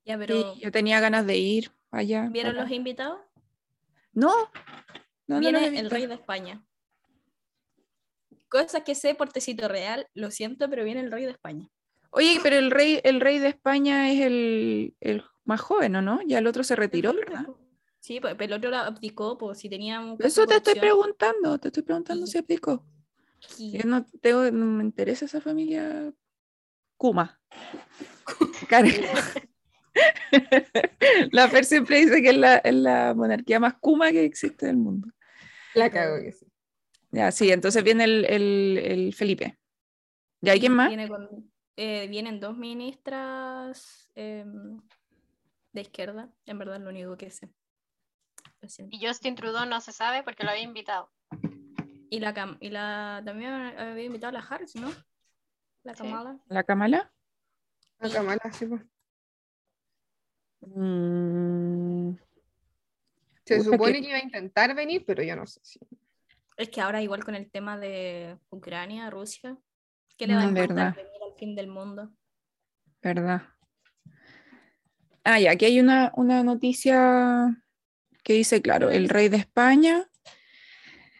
Ya, 0.06 0.18
pero 0.18 0.54
Sí, 0.54 0.62
yo 0.62 0.72
tenía 0.72 1.00
ganas 1.00 1.26
de 1.26 1.38
ir 1.38 1.72
allá. 1.92 2.28
¿vieron 2.32 2.56
los 2.56 2.70
invitados? 2.72 3.20
No, 4.14 4.34
no, 5.28 5.36
no 5.36 5.40
Viene 5.40 5.80
el 5.80 5.90
rey 5.90 6.08
de 6.08 6.16
España. 6.16 6.64
Cosas 8.48 8.84
que 8.84 8.96
sé 8.96 9.14
por 9.14 9.32
tecito 9.32 9.68
real, 9.68 10.08
lo 10.16 10.32
siento, 10.32 10.68
pero 10.70 10.84
viene 10.84 11.02
el 11.02 11.12
rey 11.12 11.26
de 11.26 11.32
España. 11.32 11.70
Oye, 12.10 12.40
pero 12.42 12.56
el 12.58 12.72
rey, 12.72 13.00
el 13.04 13.22
rey 13.22 13.38
de 13.38 13.50
España 13.50 14.12
es 14.12 14.22
el, 14.22 14.96
el 15.00 15.24
más 15.46 15.62
joven, 15.62 15.96
¿o 15.96 16.02
no? 16.02 16.22
Ya 16.26 16.40
el 16.40 16.48
otro 16.48 16.64
se 16.64 16.76
retiró, 16.76 17.14
¿verdad? 17.14 17.46
Sí, 18.00 18.20
pues 18.20 18.36
el 18.40 18.54
otro 18.54 18.70
lo 18.70 18.78
abdicó, 18.78 19.38
pues 19.38 19.58
si 19.60 19.70
tenía 19.70 20.02
Eso 20.20 20.42
de 20.42 20.48
te 20.48 20.56
estoy 20.56 20.76
preguntando, 20.80 21.58
te 21.60 21.68
estoy 21.68 21.84
preguntando 21.84 22.26
Sí. 22.26 22.32
si 22.34 22.38
aplicó. 22.38 22.86
Sí. 23.40 23.72
Yo 23.78 23.84
no, 23.88 24.06
tengo, 24.22 24.50
no 24.52 24.66
me 24.66 24.84
interesa 24.84 25.26
esa 25.26 25.42
familia 25.42 26.14
Kuma. 26.98 27.40
Karen. 28.70 29.02
la 31.32 31.48
Fer 31.50 31.66
siempre 31.66 31.98
dice 32.00 32.22
que 32.22 32.30
es 32.30 32.38
la, 32.38 32.58
es 32.58 32.74
la 32.74 33.14
monarquía 33.16 33.60
más 33.60 33.76
Kuma 33.80 34.12
que 34.12 34.24
existe 34.24 34.66
en 34.66 34.72
el 34.72 34.78
mundo. 34.78 35.08
La 35.76 35.90
cago 35.90 36.22
que 36.22 36.32
sí. 36.32 36.46
Ya, 37.12 37.32
sí, 37.32 37.52
entonces 37.52 37.84
viene 37.84 38.04
el, 38.04 38.26
el, 38.26 38.78
el 38.78 39.14
Felipe. 39.14 39.58
¿Y 40.42 40.50
hay 40.50 40.60
quién 40.60 40.74
más? 40.74 40.88
Viene 40.90 41.08
con- 41.08 41.52
eh, 41.76 42.08
vienen 42.10 42.40
dos 42.40 42.58
ministras 42.58 44.10
em, 44.16 44.80
de 45.72 45.82
izquierda, 45.82 46.30
en 46.46 46.60
verdad 46.60 46.80
lo 46.82 46.90
único 46.90 47.16
que 47.18 47.32
sé. 47.32 47.50
Siento. 48.68 48.96
Y 48.96 49.06
Justin 49.06 49.36
Trudeau 49.36 49.66
no 49.66 49.80
se 49.82 49.92
sabe 49.92 50.24
porque 50.24 50.44
lo 50.44 50.52
había 50.52 50.64
invitado. 50.64 51.12
Y 52.10 52.20
la, 52.20 52.34
Cam- 52.34 52.58
y 52.60 52.70
la 52.70 53.22
también 53.26 53.52
había 53.52 54.04
invitado 54.06 54.30
a 54.38 54.42
la 54.42 54.46
Harris, 54.48 54.76
¿no? 54.76 54.92
La 55.84 55.96
Sí. 55.96 56.04
Kamala. 56.04 56.38
¿La 56.48 56.64
Kamala? 56.64 57.12
La 58.00 58.10
Kamala, 58.10 58.42
sí, 58.52 58.66
pues. 58.66 58.82
Mm, 60.62 62.16
Se 63.46 63.64
supone 63.64 63.94
que- 63.94 64.02
que... 64.02 64.08
iba 64.10 64.18
a 64.18 64.24
intentar 64.24 64.76
venir, 64.76 65.04
pero 65.06 65.24
yo 65.24 65.36
no 65.36 65.46
sé 65.48 65.60
si. 65.64 65.80
Es 66.58 66.70
que 66.70 66.82
ahora 66.82 67.02
igual 67.02 67.24
con 67.24 67.36
el 67.36 67.50
tema 67.50 67.78
de 67.78 68.38
Ucrania, 68.50 69.10
Rusia, 69.10 69.58
¿qué 70.18 70.28
le 70.28 70.36
va 70.36 70.42
a 70.42 70.46
Mm, 70.46 70.50
importar 70.50 70.76
verdad. 70.76 70.96
venir 70.96 71.22
al 71.26 71.34
fin 71.38 71.56
del 71.56 71.68
mundo? 71.68 72.12
¿Verdad? 73.02 73.44
Ah, 75.24 75.40
ya, 75.40 75.52
aquí 75.52 75.66
hay 75.66 75.80
una, 75.80 76.12
una 76.16 76.44
noticia 76.44 77.64
que 78.30 78.36
dice, 78.36 78.62
claro, 78.62 78.92
el 78.92 79.10
rey 79.10 79.28
de 79.28 79.38
España 79.38 80.08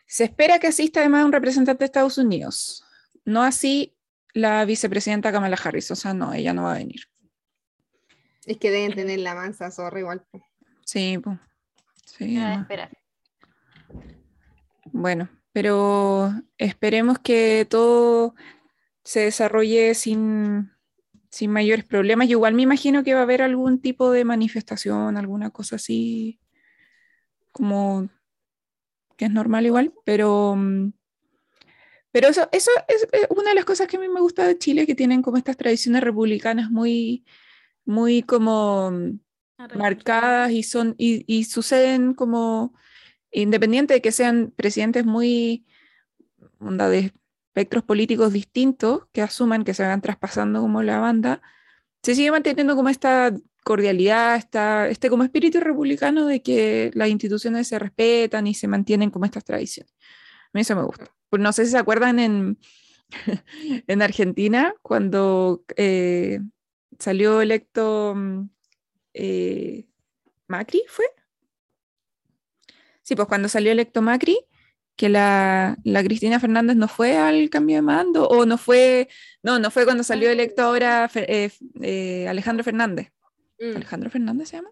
se 0.06 0.26
espera 0.26 0.60
que 0.60 0.68
asista 0.68 1.00
además 1.00 1.26
un 1.26 1.32
representante 1.32 1.80
de 1.80 1.86
Estados 1.86 2.20
Unidos. 2.20 2.84
No 3.26 3.42
así 3.42 3.98
la 4.36 4.64
vicepresidenta 4.64 5.32
Kamala 5.32 5.58
Harris, 5.64 5.90
o 5.90 5.96
sea, 5.96 6.14
no, 6.14 6.36
ella 6.36 6.54
no 6.54 6.66
va 6.66 6.76
a 6.76 6.78
venir. 6.78 7.02
Es 8.46 8.58
que 8.58 8.70
deben 8.70 8.94
tener 8.94 9.22
la 9.22 9.34
mansa 9.34 9.72
zorra 9.72 10.00
igual. 10.00 10.24
Sí, 10.86 11.18
pues. 11.18 11.40
Sí. 12.06 12.40
Bueno, 14.92 15.30
pero 15.52 16.32
esperemos 16.60 17.18
que 17.18 17.66
todo 17.68 18.36
se 19.04 19.22
desarrolle 19.22 19.96
sin, 19.96 20.70
sin 21.32 21.50
mayores 21.50 21.86
problemas. 21.86 22.28
Yo 22.28 22.38
igual 22.38 22.54
me 22.54 22.62
imagino 22.62 23.04
que 23.04 23.16
va 23.16 23.22
a 23.22 23.24
haber 23.24 23.42
algún 23.42 23.82
tipo 23.82 24.12
de 24.12 24.26
manifestación, 24.26 25.18
alguna 25.18 25.50
cosa 25.50 25.78
así, 25.78 26.40
como 27.60 28.10
que 29.18 29.26
es 29.26 29.32
normal 29.32 29.66
igual, 29.66 29.94
pero, 30.06 30.56
mm, 30.56 30.94
pero 32.12 32.30
eso, 32.30 32.48
eso 32.54 32.72
es 32.88 33.06
una 33.30 33.50
de 33.50 33.56
las 33.56 33.66
cosas 33.66 33.88
que 33.88 33.98
a 33.98 34.00
mí 34.00 34.08
me 34.08 34.22
gusta 34.22 34.48
de 34.48 34.58
Chile, 34.58 34.88
que 34.88 34.96
tienen 34.96 35.22
como 35.22 35.36
estas 35.36 35.58
tradiciones 35.58 36.02
republicanas 36.02 36.72
muy, 36.72 37.26
muy 37.84 38.24
como 38.24 38.92
mm, 38.92 39.20
marcadas 39.78 40.52
y 40.52 40.64
son 40.64 40.96
y, 40.98 41.26
y 41.28 41.44
suceden 41.44 42.14
como 42.14 42.74
independiente 43.30 43.94
de 43.96 44.02
que 44.02 44.14
sean 44.14 44.54
presidentes 44.56 45.06
muy 45.06 45.66
onda 46.60 46.90
espectros 46.96 47.84
políticos 47.84 48.32
distintos 48.32 49.02
que 49.12 49.22
asuman 49.22 49.66
que 49.66 49.74
se 49.74 49.84
van 49.84 50.02
traspasando 50.02 50.62
como 50.62 50.82
la 50.82 51.00
banda, 51.00 51.42
se 52.04 52.16
sigue 52.16 52.32
manteniendo 52.32 52.78
como 52.78 52.88
esta 52.88 53.34
cordialidad, 53.64 54.36
esta, 54.36 54.88
este 54.90 55.10
como 55.10 55.24
espíritu 55.24 55.60
republicano 55.60 56.26
de 56.26 56.42
que 56.42 56.92
las 56.94 57.10
instituciones 57.10 57.68
se 57.68 57.80
respetan 57.80 58.48
y 58.48 58.54
se 58.54 58.68
mantienen 58.68 59.10
como 59.12 59.26
estas 59.26 59.44
tradiciones. 59.44 59.94
A 60.46 60.52
mí 60.54 60.62
eso 60.62 60.76
me 60.76 60.84
gusta. 60.84 61.14
Pues 61.30 61.42
no 61.42 61.54
sé 61.54 61.66
si 61.66 61.72
se 61.72 61.78
acuerdan 61.78 62.20
en, 62.20 62.58
en 63.88 64.02
Argentina 64.02 64.74
cuando 64.82 65.64
eh, 65.76 66.40
salió 66.98 67.42
electo 67.42 68.14
mm, 68.16 68.50
eh, 69.14 69.88
Macri, 70.48 70.84
¿fue? 70.88 71.06
Sí, 73.04 73.16
pues 73.16 73.28
cuando 73.28 73.50
salió 73.50 73.72
electo 73.72 74.02
Macri, 74.02 74.38
que 74.96 75.10
la, 75.10 75.78
la, 75.84 76.04
Cristina 76.04 76.40
Fernández 76.40 76.76
no 76.76 76.88
fue 76.88 77.18
al 77.18 77.50
cambio 77.50 77.78
de 77.78 77.82
mando, 77.82 78.28
o 78.28 78.46
no 78.46 78.58
fue, 78.58 79.08
no, 79.42 79.58
no 79.58 79.72
fue 79.72 79.86
cuando 79.86 80.04
salió 80.04 80.30
electo 80.30 80.62
ahora 80.62 81.10
eh, 81.16 81.50
eh, 81.82 82.28
Alejandro 82.28 82.64
Fernández. 82.64 83.12
Mm. 83.60 83.76
¿Alejandro 83.76 84.10
Fernández 84.10 84.50
se 84.50 84.58
llama? 84.58 84.72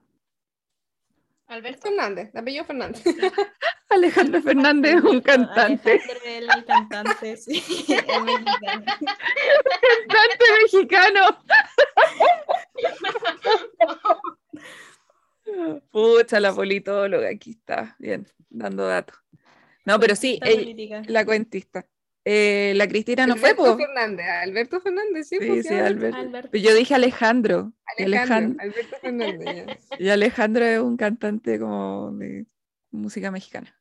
Alberto. 1.48 1.82
Fernández, 1.90 2.34
de 2.34 2.40
apellido 2.40 2.66
Fernández. 2.66 3.04
Alejandro 3.90 4.42
Fernández 4.42 4.96
es 4.96 5.04
un 5.04 5.22
cantante. 5.22 5.92
Alejandro 5.92 6.26
el 6.26 6.66
cantante, 6.66 7.38
sí. 7.38 7.64
el 7.88 8.24
mexicano. 8.24 8.86
Cantante 10.08 10.46
mexicano. 10.64 11.22
Pucha, 15.92 16.40
la 16.42 16.54
politóloga, 16.54 17.30
aquí 17.30 17.52
está, 17.52 17.96
bien, 18.00 18.28
dando 18.50 18.86
datos. 18.86 19.18
No, 19.86 19.98
pero 20.00 20.16
sí, 20.18 20.40
ella- 20.44 21.02
la 21.08 21.26
cuentista. 21.26 21.86
Eh, 22.30 22.74
la 22.76 22.90
Cristina 22.90 23.26
no 23.26 23.38
fue, 23.38 23.52
Alberto. 23.52 23.78
Fernández, 23.78 24.26
Alberto 24.44 24.82
Fernández, 24.82 25.30
sí, 25.30 25.38
Sí, 25.40 25.48
pues, 25.48 25.66
sí, 25.66 25.74
Alberto. 25.76 26.18
Alberto. 26.18 26.50
Pero 26.52 26.62
Yo 26.64 26.76
dije 26.76 26.94
Alejandro. 26.94 27.72
Alejandro, 27.98 28.36
Alejandro, 28.36 28.64
Alberto 28.64 28.96
Fernández. 29.00 29.66
ya. 29.66 29.78
y 30.00 30.10
Alejandro 30.10 30.66
es 30.66 30.80
un 30.82 30.98
cantante 30.98 31.58
como 31.58 32.12
de 32.14 32.46
música 32.92 33.32
mexicana. 33.32 33.74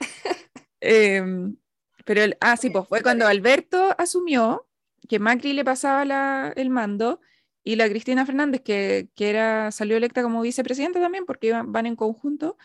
Em, 0.80 1.56
pero, 2.04 2.22
el, 2.22 2.36
ah, 2.40 2.56
sí, 2.58 2.68
pues 2.68 2.86
fue 2.88 3.00
cuando 3.02 3.26
Alberto 3.26 3.94
asumió 3.96 4.68
que 5.08 5.18
Macri 5.18 5.54
le 5.54 5.64
pasaba 5.64 6.04
la- 6.04 6.52
el 6.56 6.68
mando 6.68 7.20
y 7.62 7.76
la 7.76 7.88
Cristina 7.88 8.26
Fernández, 8.26 8.60
que, 8.60 9.08
que 9.14 9.30
era, 9.30 9.70
salió 9.70 9.96
electa 9.96 10.22
como 10.22 10.42
vicepresidenta 10.42 11.00
también, 11.00 11.24
porque 11.24 11.46
iban- 11.48 11.72
van 11.72 11.86
en 11.86 11.96
conjunto, 11.96 12.58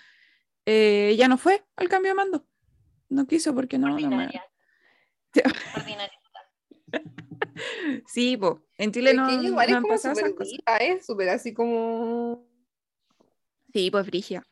eh, 0.66 1.16
ya 1.18 1.30
no 1.30 1.38
fue 1.38 1.64
al 1.78 1.88
cambio 1.88 2.12
de 2.12 2.16
mando. 2.16 2.46
No 3.08 3.26
quiso 3.26 3.56
porque 3.56 3.78
no. 3.78 3.98
no. 3.98 4.30
Sí. 8.08 8.38
Pues 8.38 8.54
en 8.78 8.92
Chile 8.92 9.12
Es 9.12 9.16
no, 9.18 9.28
que 9.28 9.34
ella 9.36 9.44
igual 9.50 9.68
no 9.68 9.72
es 9.72 9.76
han 9.78 9.82
como 9.84 9.94
pasado 9.94 10.14
esas 10.20 10.34
cosas. 10.34 10.54
es 10.80 11.06
súper 11.06 11.30
así 11.30 11.54
como... 11.54 12.48
Sí, 13.74 13.92
pues 13.92 14.06
Frigia. 14.08 14.44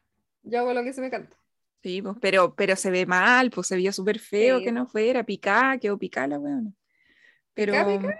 Yo 0.43 0.59
hago 0.59 0.73
lo 0.73 0.83
que 0.83 0.93
se 0.93 1.01
me 1.01 1.09
canta. 1.09 1.35
Sí, 1.81 2.01
pues, 2.01 2.15
pero, 2.21 2.53
pero 2.55 2.75
se 2.75 2.91
ve 2.91 3.05
mal, 3.05 3.49
pues 3.49 3.67
se 3.67 3.75
vio 3.77 3.91
súper 3.93 4.19
feo 4.19 4.59
Sí. 4.59 4.65
que 4.65 4.71
no 4.71 4.85
fuera, 4.87 5.23
picá, 5.23 5.77
quedó 5.79 5.97
picá 5.97 6.27
la 6.27 6.37
weona. 6.37 6.71
Pero. 7.53 7.73
Picá, 7.73 7.85
picá. 7.87 8.19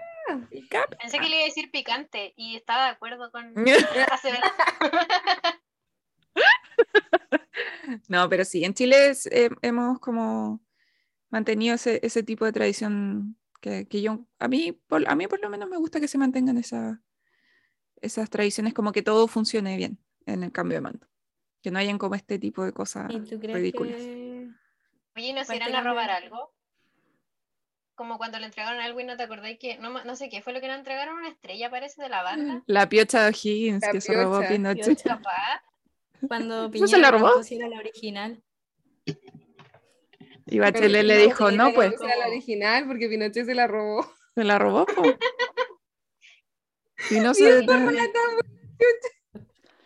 Picá, 0.50 0.86
Pensé 1.00 1.18
que 1.18 1.28
le 1.28 1.36
iba 1.36 1.42
a 1.44 1.46
decir 1.46 1.70
picante 1.70 2.34
y 2.36 2.56
estaba 2.56 2.84
de 2.86 2.90
acuerdo 2.90 3.30
con 3.30 3.54
No, 8.08 8.28
pero 8.28 8.44
sí, 8.44 8.64
en 8.64 8.74
Chile 8.74 9.10
es- 9.10 9.26
eh, 9.26 9.50
hemos 9.62 9.98
como 10.00 10.60
mantenido 11.30 11.74
ese, 11.74 12.00
ese 12.02 12.22
tipo 12.22 12.44
de 12.44 12.52
tradición 12.52 13.36
que, 13.60 13.86
que 13.88 14.00
yo, 14.02 14.26
a 14.38 14.48
mí, 14.48 14.72
por, 14.86 15.08
a 15.08 15.14
mí 15.14 15.26
por 15.26 15.40
lo 15.40 15.50
menos 15.50 15.68
me 15.68 15.76
gusta 15.76 16.00
que 16.00 16.08
se 16.08 16.18
mantengan 16.18 16.58
esa- 16.58 17.02
esas 18.00 18.30
tradiciones, 18.30 18.74
como 18.74 18.92
que 18.92 19.02
todo 19.02 19.26
funcione 19.26 19.76
bien 19.76 19.98
en 20.26 20.42
el 20.44 20.52
cambio 20.52 20.76
de 20.76 20.82
mando. 20.82 21.06
Que 21.62 21.70
no 21.72 21.78
hayan 21.80 21.98
como 21.98 22.14
este 22.14 22.38
tipo 22.38 22.64
de 22.64 22.72
cosas 22.72 23.12
¿Y 23.12 23.18
tú 23.20 23.40
crees 23.40 23.56
ridículas. 23.58 23.96
que 23.96 24.48
Oye, 25.16 25.26
¿y 25.26 25.32
¿nos 25.32 25.50
irán 25.50 25.74
a 25.74 25.82
robar 25.82 26.10
algo? 26.10 26.54
Como 27.96 28.16
cuando 28.16 28.38
le 28.38 28.46
entregaron 28.46 28.78
algo 28.78 29.00
y 29.00 29.04
no 29.04 29.16
te 29.16 29.24
acordáis 29.24 29.58
que, 29.58 29.76
no, 29.78 30.04
no 30.04 30.14
sé 30.14 30.28
qué, 30.28 30.40
fue 30.40 30.52
lo 30.52 30.60
que 30.60 30.68
le 30.68 30.74
entregaron 30.74 31.16
una 31.18 31.28
estrella, 31.28 31.68
parece, 31.68 32.00
de 32.00 32.08
la 32.08 32.22
banda. 32.22 32.62
La 32.66 32.88
piocha 32.88 33.24
de 33.24 33.30
O'Higgins 33.30 33.82
La 33.82 33.90
que 33.90 34.00
se 34.00 34.12
robó. 34.12 34.46
Pinochet. 34.46 34.84
Piocha. 35.02 35.20
Cuando 36.28 36.60
¿Eso 36.66 36.70
Piñera 36.70 36.88
se 36.90 36.98
la 36.98 37.10
robó? 37.10 37.24
preguntó 37.24 37.42
si 37.42 37.56
era 37.56 37.68
la 37.68 37.78
original? 37.80 38.44
Y 40.50 40.58
Bachelet 40.58 41.04
le 41.04 41.16
no, 41.16 41.22
dijo, 41.22 41.50
no, 41.50 41.72
pues, 41.74 41.92
era 42.00 42.16
la 42.16 42.28
original 42.28 42.86
porque 42.86 43.08
Pinochet 43.08 43.46
se 43.46 43.54
la 43.54 43.66
robó. 43.66 44.06
se 44.34 44.44
la 44.44 44.58
robó. 44.58 44.86
Y 47.10 47.20
no 47.20 47.34
se. 47.34 47.66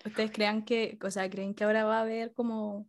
¿Ustedes 0.05 0.31
crean 0.33 0.65
que, 0.65 0.99
o 1.03 1.11
sea, 1.11 1.29
creen 1.31 1.55
que 1.55 1.65
ahora 1.65 1.85
va 1.85 1.99
a 1.99 2.03
haber 2.03 2.33
como 2.33 2.87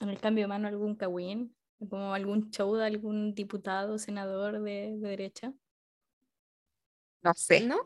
en 0.00 0.08
el 0.08 0.18
cambio 0.18 0.44
de 0.44 0.48
mano 0.48 0.68
algún 0.68 0.94
cagüín? 0.96 1.54
Como 1.88 2.12
algún 2.12 2.50
show 2.50 2.74
de 2.74 2.86
algún 2.86 3.34
diputado, 3.34 3.98
senador 3.98 4.60
de, 4.60 4.96
de 4.98 5.08
derecha? 5.08 5.52
No 7.22 7.32
sé. 7.34 7.60
¿No? 7.60 7.76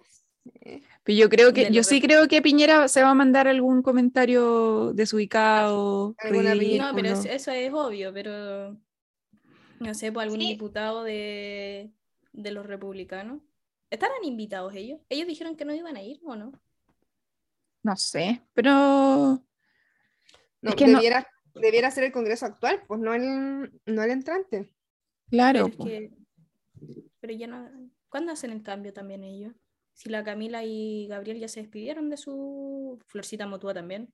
Pero 1.04 1.18
yo 1.18 1.28
creo 1.28 1.52
que, 1.52 1.70
yo 1.70 1.82
sí 1.84 2.00
creo 2.00 2.26
que 2.26 2.40
Piñera 2.42 2.88
se 2.88 3.02
va 3.02 3.10
a 3.10 3.14
mandar 3.14 3.46
algún 3.48 3.82
comentario 3.82 4.92
desubicado, 4.94 6.14
ridículo. 6.18 6.84
No, 6.88 6.94
pero 6.96 7.08
es- 7.10 7.26
eso 7.26 7.50
es 7.52 7.72
obvio, 7.72 8.12
pero 8.14 8.76
no 9.82 9.94
sé, 9.94 10.12
por 10.12 10.22
algún 10.22 10.40
Sí. 10.40 10.48
diputado 10.48 11.02
de, 11.04 11.92
de 12.32 12.50
los 12.52 12.66
republicanos. 12.66 13.40
¿Estarán 13.90 14.24
invitados 14.24 14.74
ellos? 14.74 15.00
Ellos 15.08 15.26
dijeron 15.28 15.56
que 15.56 15.64
no 15.64 15.74
iban 15.74 15.96
a 15.96 16.02
ir, 16.02 16.20
¿o 16.24 16.34
no? 16.36 16.52
No 17.82 17.96
sé, 17.96 18.42
pero 18.54 18.72
No, 20.62 20.70
Es 20.70 20.74
que 20.76 20.86
no- 20.86 20.98
debiera, 20.98 21.26
debiera 21.54 21.90
ser 21.90 22.04
el 22.04 22.12
Congreso 22.12 22.46
actual, 22.46 22.82
pues 22.86 23.00
no 23.00 23.12
el, 23.14 23.72
no 23.86 24.02
el 24.02 24.10
entrante. 24.10 24.72
claro. 25.28 25.64
Pero, 25.64 25.66
es 25.68 25.76
po. 25.76 25.84
que- 25.84 26.12
pero 27.20 27.32
ya 27.34 27.46
no. 27.48 27.68
¿Cuándo 28.08 28.32
hacen 28.32 28.50
el 28.52 28.62
cambio 28.62 28.92
también 28.92 29.24
ellos? 29.24 29.52
Si 29.94 30.08
la 30.08 30.22
Camila 30.24 30.64
y 30.64 31.06
Gabriel 31.08 31.38
ya 31.38 31.48
se 31.48 31.60
despidieron 31.60 32.08
de 32.10 32.16
su. 32.16 32.98
Florcita 33.08 33.46
Motúa 33.46 33.74
también. 33.74 34.12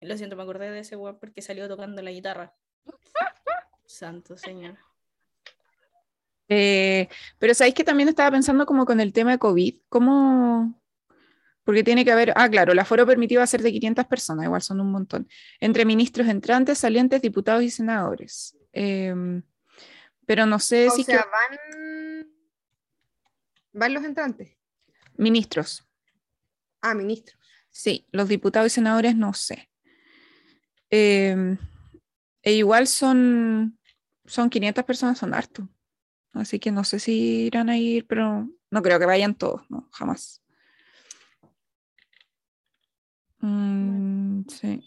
Lo 0.00 0.16
siento, 0.16 0.36
me 0.36 0.42
acordé 0.42 0.70
de 0.70 0.80
ese 0.80 0.96
weón 0.96 1.18
porque 1.18 1.40
salió 1.42 1.68
tocando 1.68 2.02
la 2.02 2.10
guitarra. 2.10 2.54
Santo 3.86 4.36
señor. 4.36 4.76
Eh, 6.48 7.08
pero 7.38 7.54
sabéis 7.54 7.74
que 7.74 7.84
también 7.84 8.08
estaba 8.08 8.30
pensando 8.30 8.66
como 8.66 8.84
con 8.86 9.00
el 9.00 9.12
tema 9.12 9.32
de 9.32 9.38
COVID, 9.38 9.74
¿cómo? 9.88 10.80
Porque 11.64 11.82
tiene 11.82 12.04
que 12.04 12.12
haber, 12.12 12.32
ah, 12.36 12.48
claro, 12.48 12.72
el 12.72 12.78
aforo 12.78 13.04
permitido 13.06 13.40
va 13.40 13.44
a 13.44 13.48
ser 13.48 13.62
de 13.62 13.72
500 13.72 14.06
personas, 14.06 14.44
igual 14.44 14.62
son 14.62 14.80
un 14.80 14.92
montón, 14.92 15.28
entre 15.58 15.84
ministros 15.84 16.28
entrantes, 16.28 16.78
salientes, 16.78 17.20
diputados 17.20 17.64
y 17.64 17.70
senadores. 17.70 18.56
Em, 18.72 19.42
pero 20.26 20.46
no 20.46 20.58
sé 20.60 20.86
O 20.86 20.90
si 20.92 21.02
sea, 21.02 21.18
que- 21.22 21.24
van, 21.28 22.28
van 23.72 23.94
los 23.94 24.04
entrantes. 24.04 24.56
ministros, 25.16 25.84
Ah, 26.80 26.94
ministros. 26.94 27.40
sí, 27.70 28.06
los 28.12 28.28
diputados 28.28 28.68
y 28.68 28.74
senadores 28.74 29.16
no 29.16 29.32
sé. 29.34 29.68
Em, 30.90 31.58
e 32.46 32.52
igual 32.52 32.86
son, 32.86 33.76
son 34.24 34.50
500 34.50 34.84
personas, 34.84 35.18
son 35.18 35.34
harto. 35.34 35.68
Así 36.32 36.60
que 36.60 36.70
no 36.70 36.84
sé 36.84 37.00
si 37.00 37.46
irán 37.46 37.68
a 37.68 37.76
ir, 37.76 38.06
pero 38.06 38.48
no 38.70 38.82
creo 38.82 39.00
que 39.00 39.06
vayan 39.06 39.34
todos, 39.34 39.68
no, 39.68 39.88
jamás. 39.90 40.44
Mm, 43.40 44.42
sí. 44.48 44.86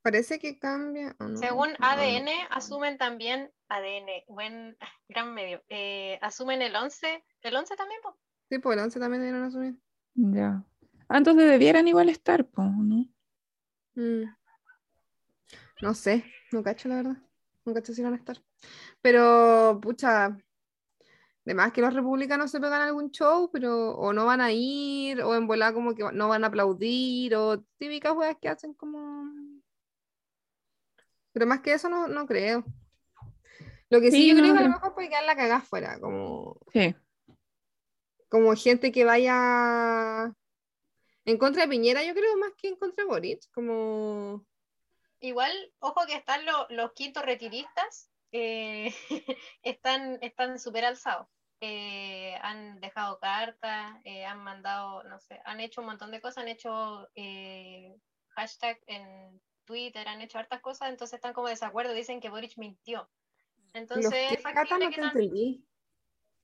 Parece 0.00 0.38
que 0.38 0.58
cambia. 0.58 1.14
¿o 1.20 1.24
no? 1.24 1.36
Según 1.36 1.72
No, 1.72 1.78
no. 1.80 1.86
ADN, 1.86 2.30
asumen 2.48 2.96
también, 2.96 3.52
ADN, 3.68 4.24
buen, 4.28 4.78
gran 5.10 5.34
medio, 5.34 5.62
eh, 5.68 6.18
asumen 6.22 6.62
el 6.62 6.74
11, 6.74 7.22
el 7.42 7.54
11 7.54 7.76
también, 7.76 8.00
po? 8.02 8.16
Sí, 8.48 8.58
por 8.58 8.72
el 8.72 8.78
11 8.78 8.98
también 8.98 9.20
debieron 9.20 9.46
asumir. 9.46 9.78
Ya. 10.14 10.64
Ah, 11.10 11.18
entonces 11.18 11.50
debieran 11.50 11.86
igual 11.88 12.08
estar, 12.08 12.46
po, 12.46 12.62
¿no? 12.62 13.04
Mm. 13.96 14.34
No 15.82 15.94
sé, 15.94 16.24
no 16.52 16.62
cacho 16.62 16.88
la 16.88 16.94
verdad. 16.94 17.16
No 17.64 17.74
cacho 17.74 17.92
si 17.92 18.02
van 18.02 18.12
a 18.12 18.16
estar. 18.16 18.40
Pero, 19.00 19.80
pucha, 19.82 20.38
además 21.44 21.72
que 21.72 21.80
los 21.80 21.92
republicanos 21.92 22.52
se 22.52 22.60
pegan 22.60 22.82
algún 22.82 23.10
show, 23.10 23.50
pero 23.52 23.90
o 23.96 24.12
no 24.12 24.24
van 24.24 24.40
a 24.40 24.52
ir, 24.52 25.20
o 25.22 25.34
en 25.34 25.48
volada 25.48 25.72
como 25.72 25.96
que 25.96 26.04
no 26.12 26.28
van 26.28 26.44
a 26.44 26.46
aplaudir, 26.46 27.34
o 27.34 27.60
típicas 27.78 28.16
weas 28.16 28.36
que 28.40 28.48
hacen 28.48 28.74
como. 28.74 29.24
Pero 31.32 31.46
más 31.46 31.60
que 31.62 31.72
eso 31.72 31.88
no, 31.88 32.06
no 32.06 32.26
creo. 32.26 32.64
Lo 33.90 34.00
que 34.00 34.12
sí, 34.12 34.18
Sí, 34.18 34.28
yo 34.28 34.34
no, 34.36 34.40
creo 34.40 34.54
que 34.54 34.60
a 34.60 34.62
lo 34.68 34.70
mejor 34.74 34.94
puede 34.94 35.08
quedar 35.08 35.24
la 35.24 35.34
cagada 35.36 35.60
fuera, 35.62 35.98
como, 35.98 36.60
Sí. 36.72 36.94
como 38.28 38.54
gente 38.54 38.92
que 38.92 39.04
vaya 39.04 40.32
en 41.24 41.38
contra 41.38 41.62
de 41.62 41.68
Piñera, 41.68 42.04
yo 42.04 42.14
creo 42.14 42.36
más 42.38 42.52
que 42.56 42.68
en 42.68 42.76
contra 42.76 43.02
de 43.02 43.10
Boric, 43.10 43.50
como 43.52 44.46
Igual, 45.22 45.52
ojo 45.78 46.04
que 46.06 46.16
están 46.16 46.44
lo- 46.44 46.66
los 46.70 46.92
quintos 46.92 47.24
retiristas, 47.24 48.10
eh, 48.32 48.86
están 49.62 50.18
están 50.20 50.58
súper 50.58 50.84
alzados. 50.84 51.28
Eh, 51.60 52.34
han 52.42 52.80
dejado 52.80 53.20
cartas, 53.20 53.94
eh, 54.04 54.24
han 54.24 54.40
mandado, 54.42 55.04
no 55.04 55.20
sé, 55.20 55.40
han 55.44 55.60
hecho 55.60 55.80
un 55.80 55.86
montón 55.86 56.10
de 56.10 56.20
cosas, 56.20 56.38
han 56.42 56.48
hecho 56.48 57.08
eh, 57.14 57.94
hashtag 58.30 58.80
en 58.88 59.40
Twitter, 59.64 60.08
han 60.08 60.20
hecho 60.22 60.38
hartas 60.40 60.60
cosas, 60.60 60.88
entonces 60.88 61.14
están 61.14 61.32
como 61.34 61.46
de 61.46 61.52
desacuerdo, 61.52 61.94
dicen 61.94 62.20
que 62.20 62.28
Boric 62.30 62.58
mintió. 62.58 63.08
Los 63.56 63.74
Entonces, 63.74 64.10
que 64.28 64.34
es 64.34 64.42
Cata, 64.42 64.66
factible 64.66 64.84
no 64.86 64.90
que 64.90 64.96
te 64.96 65.02
tam- 65.02 65.06
entendí. 65.12 65.64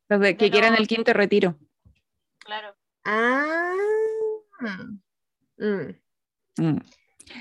Los 0.09 0.21
de 0.21 0.33
que 0.35 0.38
Pero- 0.38 0.53
quieren 0.53 0.75
el 0.77 0.87
quinto 0.87 1.12
retiro. 1.12 1.59
claro. 2.38 2.77
Ah. 3.05 3.75
Mm, 5.59 5.95
Mm. 6.59 6.79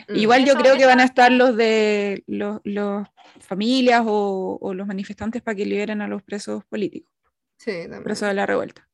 Mm. 0.10 0.16
Igual 0.16 0.46
yo 0.46 0.56
creo 0.56 0.78
que 0.78 0.86
van 0.86 1.00
a 1.00 1.04
estar 1.06 1.32
los 1.32 1.56
de 1.56 2.24
los, 2.28 2.60
los 2.64 3.08
familias 3.40 4.04
o, 4.06 4.58
o 4.62 4.74
los 4.74 4.88
manifestantes 4.88 5.42
para 5.42 5.56
que 5.56 5.66
liberen 5.66 6.02
a 6.02 6.08
los 6.08 6.24
presos 6.24 6.66
políticos, 6.66 7.14
Sí, 7.58 7.72
también. 7.84 8.04
presos 8.04 8.28
de 8.28 8.34
la 8.34 8.46
revuelta. 8.46 8.88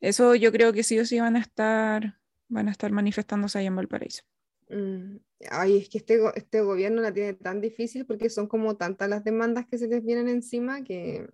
Eso 0.00 0.34
yo 0.34 0.50
creo 0.52 0.72
que 0.72 0.82
sí 0.82 0.98
o 0.98 1.04
sí 1.06 1.20
van 1.20 1.36
a 1.36 1.40
estar, 1.40 2.18
van 2.48 2.68
a 2.68 2.72
estar 2.72 2.90
manifestándose 2.90 3.58
ahí 3.58 3.66
en 3.66 3.76
Valparaíso. 3.76 4.24
Mm, 4.68 5.16
Ay, 5.50 5.78
es 5.78 5.88
que 5.88 5.98
este, 5.98 6.20
este 6.34 6.60
gobierno 6.60 7.02
la 7.02 7.12
tiene 7.12 7.34
tan 7.34 7.60
difícil 7.60 8.06
porque 8.06 8.30
son 8.30 8.46
como 8.46 8.76
tantas 8.76 9.08
las 9.08 9.22
demandas 9.24 9.66
que 9.66 9.78
se 9.78 9.88
les 9.88 10.04
vienen 10.04 10.28
encima 10.28 10.82
que... 10.82 11.28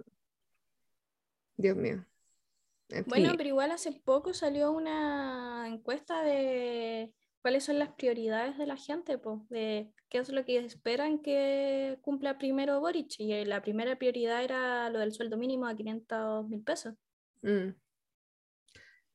Dios 1.57 1.77
mío. 1.77 2.05
En 2.89 3.05
fin. 3.05 3.07
Bueno, 3.07 3.35
pero 3.37 3.49
igual 3.49 3.71
hace 3.71 3.93
poco 3.93 4.33
salió 4.33 4.71
una 4.73 5.65
encuesta 5.67 6.23
de 6.23 7.13
cuáles 7.49 7.65
son 7.65 7.79
las 7.79 7.89
prioridades 7.95 8.59
de 8.59 8.67
la 8.67 8.77
gente, 8.77 9.17
pues, 9.17 9.39
de 9.49 9.91
qué 10.11 10.19
es 10.19 10.29
lo 10.29 10.45
que 10.45 10.59
esperan 10.59 11.19
que 11.21 11.97
cumpla 12.03 12.37
primero 12.37 12.79
Boric. 12.79 13.09
Y 13.19 13.33
eh, 13.33 13.47
la 13.47 13.63
primera 13.63 13.97
prioridad 13.97 14.45
era 14.45 14.91
lo 14.91 14.99
del 14.99 15.15
sueldo 15.15 15.39
mínimo 15.39 15.67
a 15.67 15.75
500 15.75 16.47
mil 16.47 16.61
pesos. 16.63 16.95
Mm. 17.41 17.71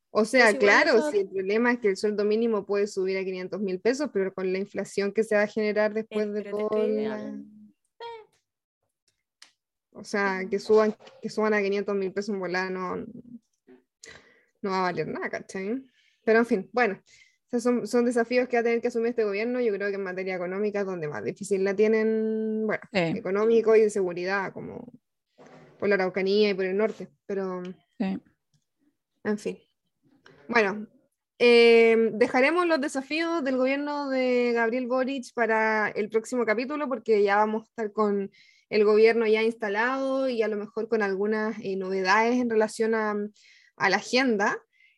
O 0.10 0.26
sea, 0.26 0.46
Pues 0.48 0.58
claro, 0.58 0.98
eso- 0.98 1.12
sí, 1.12 1.19
el 1.19 1.30
problema 1.30 1.74
es 1.74 1.80
que 1.80 1.89
el 1.89 1.96
sueldo 1.98 2.26
mínimo 2.26 2.65
puede 2.65 2.88
subir 2.88 3.19
a 3.19 3.24
500 3.24 3.62
mil 3.62 3.80
pesos, 3.80 4.10
pero 4.12 4.34
con 4.34 4.52
la 4.52 4.58
inflación 4.58 5.12
que 5.13 5.24
se 5.24 5.36
va 5.36 5.43
a 5.43 5.48
generar 5.48 5.93
después 5.93 6.34
de 6.34 6.41
pero 6.41 6.58
te 6.58 6.63
todo 6.63 6.88
la- 6.88 7.13
hablando- 7.13 7.54
O 9.91 10.04
sea, 10.04 10.41
que 10.50 10.58
suban, 10.58 10.96
que 11.22 11.30
suban 11.30 11.54
a 11.54 11.62
500 11.62 11.93
mil 11.96 12.12
pesos 12.12 12.34
en 12.34 12.39
volada 12.39 12.72
no, 12.72 12.96
no 12.96 14.72
va 14.72 14.80
a 14.80 14.91
valer 14.91 15.08
nada, 15.08 15.30
¿cachai? 15.30 15.84
Pero 16.26 16.39
en 16.39 16.46
fin, 16.48 16.69
bueno, 16.74 17.00
esos 17.54 17.63
son, 17.63 17.86
son 17.88 18.06
desafíos 18.06 18.48
que 18.48 18.56
va 18.58 18.62
a 18.62 18.63
tener 18.63 18.82
que 18.82 18.88
asumir 18.88 19.10
este 19.10 19.24
gobierno. 19.24 19.62
Yo 19.62 19.72
creo 19.74 19.89
que 19.89 19.96
en 19.96 20.04
materia 20.04 20.36
económica 20.36 20.80
es 20.80 20.86
donde 20.88 21.08
más 21.08 21.24
difícil 21.24 21.63
la 21.63 21.76
tienen, 21.76 22.66
bueno, 22.66 22.82
Sí. 22.92 23.00
económico 23.18 23.76
y 23.76 23.82
de 23.82 23.89
seguridad, 23.92 24.52
como 24.54 24.92
por 25.78 25.88
la 25.88 25.96
Araucanía 25.96 26.50
y 26.50 26.54
por 26.56 26.66
el 26.66 26.76
norte. 26.76 27.10
Pero, 27.28 27.62
Sí. 28.00 28.20
en 29.24 29.38
fin. 29.38 29.58
Bueno, 30.48 30.88
eh, 31.38 32.10
dejaremos 32.13 32.66
los 32.66 32.82
desafíos 32.82 33.44
del 33.44 33.58
gobierno 33.58 34.10
de 34.10 34.52
Gabriel 34.54 34.88
Boric 34.88 35.32
para 35.36 35.89
el 35.89 36.10
próximo 36.10 36.46
capítulo 36.46 36.88
porque 36.88 37.22
ya 37.22 37.38
vamos 37.38 37.63
a 37.63 37.66
estar 37.66 37.92
con 37.92 38.32
el 38.70 38.84
gobierno 38.86 39.28
ya 39.28 39.44
instalado 39.44 40.28
y 40.28 40.42
a 40.42 40.48
lo 40.48 40.58
mejor 40.58 40.88
con 40.88 41.04
algunas 41.04 41.56
eh, 41.62 41.76
novedades 41.76 42.36
en 42.39 42.50
relación 42.50 42.96
a, 42.96 43.16
a 43.78 43.89
la 43.89 43.98
agenda. 43.98 44.58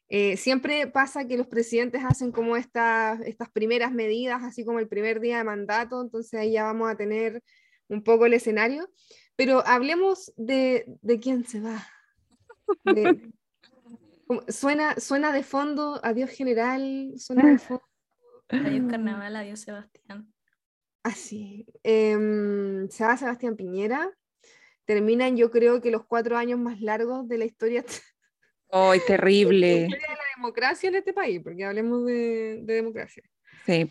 Eh, 0.10 0.38
siempre 0.38 0.88
pasa 0.88 1.26
que 1.28 1.38
los 1.38 1.48
presidentes 1.48 2.04
hacen 2.06 2.32
como 2.32 2.56
estas, 2.58 3.20
estas 3.22 3.50
primeras 3.50 3.91
medidas, 3.91 4.44
así 4.44 4.63
como 4.63 4.80
el 4.80 4.88
primer 4.88 5.20
día 5.20 5.38
de 5.39 5.44
mandato, 5.44 6.02
entonces 6.02 6.39
ahí 6.39 6.52
ya 6.54 6.63
vamos 6.65 6.89
a 6.91 6.96
tener 6.96 7.41
un 7.88 8.04
poco 8.04 8.26
el 8.26 8.34
escenario. 8.34 8.89
Pero 9.36 9.65
hablemos 9.65 10.32
de, 10.38 10.86
de 11.02 11.20
quién 11.20 11.46
se 11.46 11.60
va. 11.60 11.86
De- 12.84 13.32
suena, 14.48 14.96
suena 15.00 15.32
de 15.32 15.44
fondo, 15.44 16.00
adiós 16.04 16.30
general, 16.30 17.13
suena 17.18 17.52
de 17.52 17.58
fondo. 17.60 17.84
Adiós 18.50 18.89
carnaval, 18.89 19.36
adiós 19.36 19.60
Sebastián. 19.60 20.32
Así. 21.04 21.65
em, 21.84 22.89
se 22.89 23.04
va 23.04 23.18
Sebastián 23.18 23.56
Piñera. 23.56 24.12
Terminan, 24.86 25.36
yo 25.36 25.50
creo 25.52 25.82
que 25.82 25.91
los 25.91 26.06
cuatro 26.06 26.38
años 26.38 26.60
más 26.60 26.80
largos 26.80 27.28
de 27.28 27.38
la 27.39 27.46
historia, 27.46 27.84
¡Ay, 28.71 28.99
terrible! 29.06 29.84
historia 29.84 30.08
de 30.08 30.15
la 30.15 30.23
democracia 30.36 30.89
en 30.89 30.95
este 30.95 31.13
país, 31.13 31.41
porque 31.43 31.63
hablemos 31.63 32.06
de, 32.06 32.62
de 32.63 32.73
democracia. 32.73 33.23
Sí. 33.65 33.88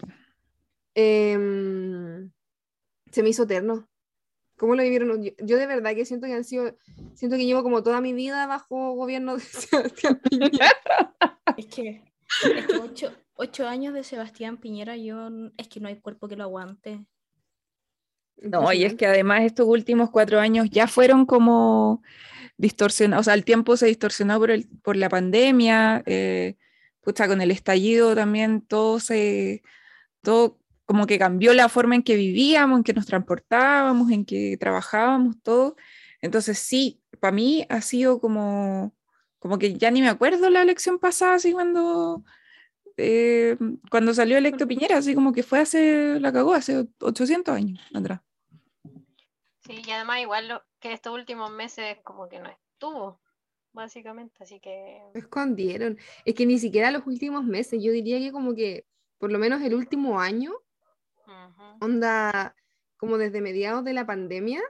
Em, 0.95 2.31
se 3.11 3.23
me 3.23 3.29
hizo 3.29 3.45
eterno. 3.45 3.89
¿Cómo 4.57 4.77
lo 4.77 4.83
vivieron? 4.83 5.23
Yo, 5.23 5.33
yo 5.39 5.59
de 5.59 5.67
verdad 5.67 5.95
que 5.95 6.05
siento 6.05 6.27
que 6.27 6.35
han 6.35 6.45
sido, 6.45 6.77
siento 7.15 7.37
que 7.37 7.47
llevo 7.47 7.63
como 7.63 7.83
toda 7.83 8.01
mi 8.01 8.13
vida 8.13 8.47
bajo 8.47 8.93
gobierno 8.93 9.37
de 9.37 9.41
Sebastián 9.41 10.21
Piñera. 10.21 10.73
Es 11.57 11.67
que, 11.67 12.03
es 12.57 12.67
que 12.67 12.79
ocho, 12.79 13.13
ocho 13.35 13.67
años 13.67 13.95
de 13.95 14.05
Sebastián 14.05 14.59
Piñera, 14.59 14.97
yo 14.97 15.29
es 15.57 15.69
que 15.69 15.81
no 15.81 15.89
hay 15.89 16.01
cuerpo 16.01 16.29
que 16.29 16.37
lo 16.37 16.45
aguante. 16.45 17.05
No, 18.37 18.73
y 18.73 18.85
es 18.85 18.95
que 18.95 19.07
además 19.07 19.43
estos 19.43 19.67
últimos 19.67 20.11
cuatro 20.11 20.41
años 20.41 20.69
ya 20.71 20.87
fueron 20.87 21.25
como 21.27 22.03
distorsionados, 22.57 23.23
o 23.23 23.25
sea, 23.25 23.35
el 23.35 23.45
tiempo 23.45 23.77
se 23.77 23.87
distorsionó 23.87 24.39
por, 24.39 24.51
el, 24.51 24.69
por 24.83 24.97
la 24.97 25.09
pandemia, 25.09 26.03
eh, 26.07 26.57
pucha, 27.01 27.27
con 27.27 27.41
el 27.41 27.51
estallido 27.51 28.15
también 28.15 28.61
todo 28.61 29.01
se, 29.01 29.63
todo 30.23 30.59
como 30.85 31.07
que 31.07 31.19
cambió 31.19 31.55
la 31.55 31.69
forma 31.69 31.95
en 31.95 32.03
que 32.03 32.17
vivíamos, 32.17 32.79
en 32.79 32.85
que 32.85 32.93
nos 32.93 33.07
transportábamos, 33.07 34.11
en 34.11 34.25
que 34.25 34.57
trabajábamos, 34.59 35.37
todo. 35.43 35.77
Entonces 36.21 36.59
sí, 36.59 37.03
para 37.21 37.33
mí 37.33 37.67
ha 37.71 37.81
sido 37.81 38.21
como, 38.21 38.95
como 39.39 39.59
que 39.59 39.75
ya 39.75 39.91
ni 39.91 40.03
me 40.03 40.09
acuerdo 40.09 40.51
la 40.51 40.63
elección 40.63 40.99
pasada, 40.99 41.35
así 41.35 41.53
cuando, 41.53 42.25
eh, 42.97 43.57
cuando 43.91 44.15
salió 44.15 44.39
electo 44.39 44.67
Piñera, 44.67 44.99
así 44.99 45.15
como 45.15 45.33
que 45.33 45.43
fue 45.43 45.61
hace, 45.61 46.21
la 46.21 46.33
cagó, 46.33 46.55
hace 46.55 46.87
800 47.01 47.55
años 47.55 47.81
atrás. 47.93 48.21
Sí, 49.61 49.83
y 49.87 49.91
además 49.91 50.21
igual 50.21 50.49
lo, 50.49 50.63
que 50.79 50.93
estos 50.93 51.15
últimos 51.15 51.51
meses 51.51 51.99
como 52.05 52.29
que 52.29 52.39
no 52.39 52.51
estuvo, 52.51 53.21
básicamente, 53.73 54.43
así 54.43 54.61
que 54.61 55.01
Lo 55.15 55.21
escondieron. 55.21 55.99
Es 56.25 56.35
que 56.35 56.47
ni 56.47 56.59
siquiera 56.59 56.91
los 56.91 57.07
últimos 57.07 57.45
meses, 57.45 57.83
yo 57.83 57.91
diría 57.93 58.19
que 58.19 58.31
como 58.31 58.55
que 58.55 58.87
por 59.19 59.33
lo 59.33 59.39
menos 59.39 59.63
el 59.63 59.75
último 59.75 60.21
año, 60.21 60.53
ujú. 61.27 61.63
onda 61.81 62.55
como 62.97 63.19
desde 63.19 63.41
mediados 63.41 63.85
de 63.85 63.95
la 63.95 64.07
pandemia, 64.07 64.63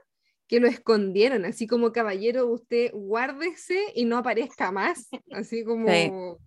que 0.46 0.60
lo 0.60 0.68
escondieron, 0.68 1.44
así 1.44 1.66
como 1.66 1.92
caballero, 1.92 2.46
usted 2.46 2.90
guárdese 2.92 3.92
y 3.94 4.04
no 4.04 4.18
aparezca 4.18 4.70
más, 4.70 5.08
así 5.32 5.64
como 5.64 6.38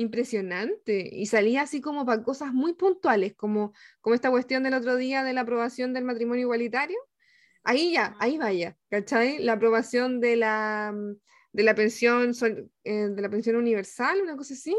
impresionante. 0.00 1.08
Y 1.12 1.26
salía 1.26 1.62
así 1.62 1.80
como 1.80 2.06
para 2.06 2.22
cosas 2.22 2.52
muy 2.52 2.72
puntuales, 2.74 3.34
como, 3.34 3.72
como 4.00 4.14
esta 4.14 4.30
cuestión 4.30 4.62
del 4.62 4.74
otro 4.74 4.96
día 4.96 5.24
de 5.24 5.32
la 5.32 5.42
aprobación 5.42 5.92
del 5.92 6.04
matrimonio 6.04 6.42
igualitario. 6.42 6.98
Ahí 7.62 7.92
ya, 7.92 8.16
ahí 8.18 8.38
vaya, 8.38 8.76
¿cachai? 8.88 9.38
La 9.38 9.52
aprobación 9.52 10.20
de 10.20 10.36
la, 10.36 10.94
de 11.52 11.62
la 11.62 11.74
pensión, 11.74 12.32
eh, 12.84 13.08
de 13.08 13.22
la 13.22 13.28
pensión 13.28 13.56
universal, 13.56 14.20
una 14.22 14.36
cosa 14.36 14.54
así. 14.54 14.76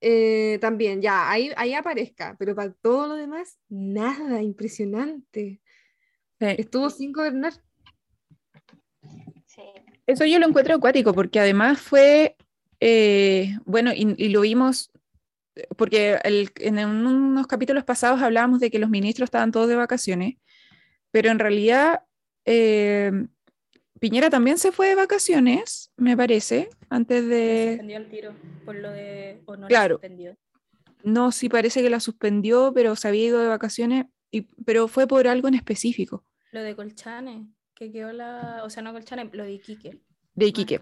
Eh, 0.00 0.58
también, 0.60 1.00
ya, 1.00 1.30
ahí, 1.30 1.50
ahí 1.56 1.74
aparezca, 1.74 2.36
pero 2.38 2.54
para 2.54 2.72
todo 2.72 3.06
lo 3.06 3.14
demás, 3.14 3.58
nada, 3.68 4.42
impresionante. 4.42 5.62
Sí. 6.38 6.46
Estuvo 6.58 6.90
sin 6.90 7.12
gobernar. 7.12 7.54
Sí. 9.46 9.62
Eso 10.06 10.26
yo 10.26 10.38
lo 10.40 10.48
encuentro 10.48 10.74
acuático, 10.74 11.14
porque 11.14 11.40
además 11.40 11.80
fue, 11.80 12.36
eh, 12.84 13.56
bueno, 13.64 13.92
y, 13.94 14.14
y 14.18 14.28
lo 14.30 14.40
vimos, 14.40 14.90
eh, 15.54 15.68
porque 15.76 16.18
el- 16.24 16.50
en 16.56 16.78
unos 16.84 17.46
capítulos 17.46 17.84
pasados 17.84 18.20
hablábamos 18.20 18.58
de 18.58 18.70
que 18.72 18.80
los 18.80 18.90
ministros 18.90 19.28
estaban 19.28 19.52
todos 19.52 19.68
de 19.68 19.76
vacaciones, 19.76 20.34
pero 21.12 21.30
en 21.30 21.38
realidad 21.38 22.02
eh, 22.44 23.12
Piñera 24.00 24.30
también 24.30 24.58
se 24.58 24.72
fue 24.72 24.88
de 24.88 24.96
vacaciones, 24.96 25.92
me 25.96 26.16
parece, 26.16 26.70
antes 26.90 27.24
de... 27.28 27.68
suspendió 27.74 27.96
el 27.98 28.08
tiro 28.08 28.34
por 28.64 28.74
lo 28.74 28.90
de. 28.90 29.42
O 29.46 29.54
no 29.56 29.68
Claro. 29.68 29.94
suspendió. 29.94 30.36
No, 31.04 31.30
sí 31.30 31.48
parece 31.48 31.82
que 31.82 31.90
la 31.90 32.00
suspendió, 32.00 32.72
pero 32.74 32.96
se 32.96 33.06
había 33.06 33.26
ido 33.26 33.38
de 33.40 33.46
vacaciones, 33.48 34.06
y, 34.32 34.42
pero 34.64 34.88
fue 34.88 35.06
por 35.06 35.28
algo 35.28 35.46
en 35.46 35.54
específico, 35.54 36.24
Lo 36.50 36.62
de 36.64 36.74
Colchane, 36.74 37.46
que 37.76 37.92
quedó 37.92 38.12
la. 38.12 38.62
O 38.64 38.70
sea, 38.70 38.82
no 38.82 38.92
Colchane, 38.92 39.30
lo 39.32 39.44
de 39.44 39.52
Iquique. 39.52 40.00
de 40.34 40.46
Iquique. 40.46 40.80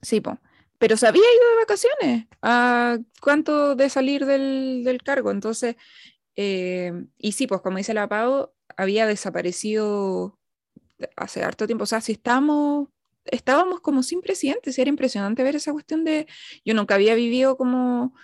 Sí, 0.00 0.20
po. 0.22 0.38
Pero 0.78 0.96
se 0.96 1.06
había 1.06 1.22
ido 1.22 1.50
de 1.50 1.56
vacaciones. 1.56 2.26
¿A 2.42 2.98
cuánto 3.20 3.74
de 3.76 3.88
salir 3.88 4.26
del, 4.26 4.82
del 4.84 5.02
cargo? 5.02 5.30
Entonces, 5.30 5.76
eh, 6.36 6.92
y 7.18 7.32
sí, 7.32 7.46
pues 7.46 7.60
como 7.60 7.78
dice 7.78 7.94
la 7.94 8.08
Pau, 8.08 8.52
había 8.76 9.06
desaparecido 9.06 10.38
hace 11.16 11.42
harto 11.42 11.66
tiempo. 11.66 11.84
O 11.84 11.86
sea, 11.86 12.00
si 12.00 12.12
estábamos, 12.12 12.88
estábamos 13.24 13.80
como 13.80 14.02
sin 14.02 14.20
presidente, 14.20 14.72
sí, 14.72 14.80
era 14.80 14.90
impresionante 14.90 15.42
ver 15.42 15.56
esa 15.56 15.72
cuestión 15.72 16.04
de. 16.04 16.26
Yo 16.64 16.74
nunca 16.74 16.94
había 16.96 17.14
vivido 17.14 17.56
como 17.56 18.14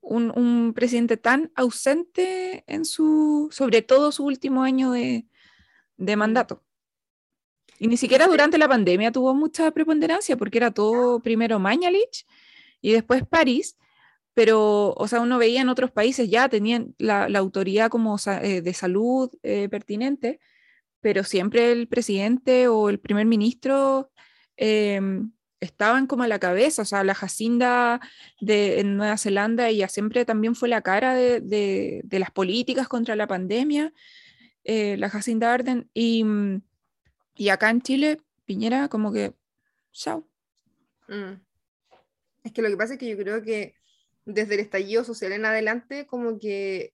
un, 0.00 0.32
un 0.38 0.72
presidente 0.74 1.16
tan 1.16 1.52
ausente 1.54 2.64
en 2.66 2.84
su, 2.84 3.48
sobre 3.52 3.82
todo 3.82 4.12
su 4.12 4.24
último 4.24 4.62
año 4.62 4.92
de, 4.92 5.26
de 5.96 6.16
mandato. 6.16 6.64
Y 7.78 7.88
ni 7.88 7.96
siquiera 7.96 8.26
durante 8.26 8.58
la 8.58 8.68
pandemia 8.68 9.12
tuvo 9.12 9.34
mucha 9.34 9.70
preponderancia, 9.70 10.36
porque 10.36 10.58
era 10.58 10.70
todo 10.70 11.20
primero 11.20 11.58
Mañalich 11.58 12.26
y 12.80 12.92
después 12.92 13.26
París, 13.26 13.76
pero, 14.34 14.94
o 14.96 15.08
sea, 15.08 15.20
uno 15.20 15.38
veía 15.38 15.62
en 15.62 15.68
otros 15.68 15.90
países 15.90 16.30
ya 16.30 16.48
tenían 16.48 16.94
la, 16.98 17.28
la 17.28 17.40
autoridad 17.40 17.90
como 17.90 18.16
eh, 18.42 18.62
de 18.62 18.74
salud 18.74 19.30
eh, 19.42 19.68
pertinente, 19.68 20.38
pero 21.00 21.24
siempre 21.24 21.72
el 21.72 21.88
presidente 21.88 22.68
o 22.68 22.88
el 22.88 23.00
primer 23.00 23.26
ministro 23.26 24.10
em, 24.56 25.32
estaban 25.60 26.06
como 26.06 26.22
a 26.22 26.28
la 26.28 26.38
cabeza, 26.38 26.82
o 26.82 26.84
sea, 26.84 27.04
la 27.04 27.14
Jacinda 27.14 28.00
de 28.40 28.80
en 28.80 28.96
Nueva 28.96 29.18
Zelanda, 29.18 29.68
ella 29.68 29.88
siempre 29.88 30.24
también 30.24 30.54
fue 30.54 30.68
la 30.68 30.82
cara 30.82 31.14
de, 31.14 31.40
de, 31.40 32.02
de 32.04 32.18
las 32.18 32.30
políticas 32.30 32.88
contra 32.88 33.16
la 33.16 33.26
pandemia, 33.26 33.92
eh, 34.64 34.96
la 34.98 35.10
Jacinda 35.10 35.52
Arden, 35.52 35.90
y, 35.94 36.24
y 37.38 37.50
acá 37.50 37.70
en 37.70 37.80
Chile, 37.80 38.20
Piñera 38.44 38.88
como 38.88 39.12
que, 39.12 39.32
chao. 39.92 40.28
Mm. 41.06 41.40
Es 42.42 42.52
que 42.52 42.62
lo 42.62 42.68
que 42.68 42.76
pasa 42.76 42.94
es 42.94 42.98
que 42.98 43.08
yo 43.08 43.16
creo 43.16 43.42
que 43.42 43.76
desde 44.24 44.54
el 44.54 44.60
estallido 44.60 45.04
social 45.04 45.30
en 45.32 45.44
adelante, 45.44 46.06
como 46.06 46.38
que 46.38 46.92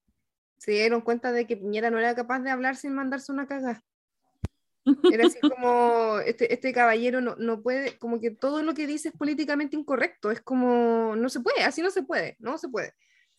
se 0.58 0.72
dieron 0.72 1.00
cuenta 1.00 1.32
de 1.32 1.46
que 1.46 1.56
Piñera 1.56 1.90
no 1.90 1.98
era 1.98 2.14
capaz 2.14 2.40
de 2.40 2.50
hablar 2.50 2.76
sin 2.76 2.94
mandarse 2.94 3.32
una 3.32 3.46
cagada. 3.46 3.82
Era 5.10 5.26
así 5.26 5.38
como, 5.56 6.18
este, 6.18 6.52
este 6.52 6.74
caballero 6.74 7.22
no, 7.22 7.36
no, 7.36 7.62
puede, 7.62 7.96
como 7.96 8.20
que 8.20 8.30
todo 8.30 8.62
lo 8.62 8.74
que 8.74 8.86
dice 8.86 9.08
es 9.08 9.14
políticamente 9.14 9.76
incorrecto, 9.76 10.30
es 10.30 10.42
como, 10.42 11.16
no 11.16 11.30
se 11.30 11.40
puede, 11.40 11.62
así 11.62 11.80
no 11.80 11.90
se 11.90 12.02
puede, 12.02 12.36
no 12.38 12.58
se 12.58 12.68
puede. 12.68 12.92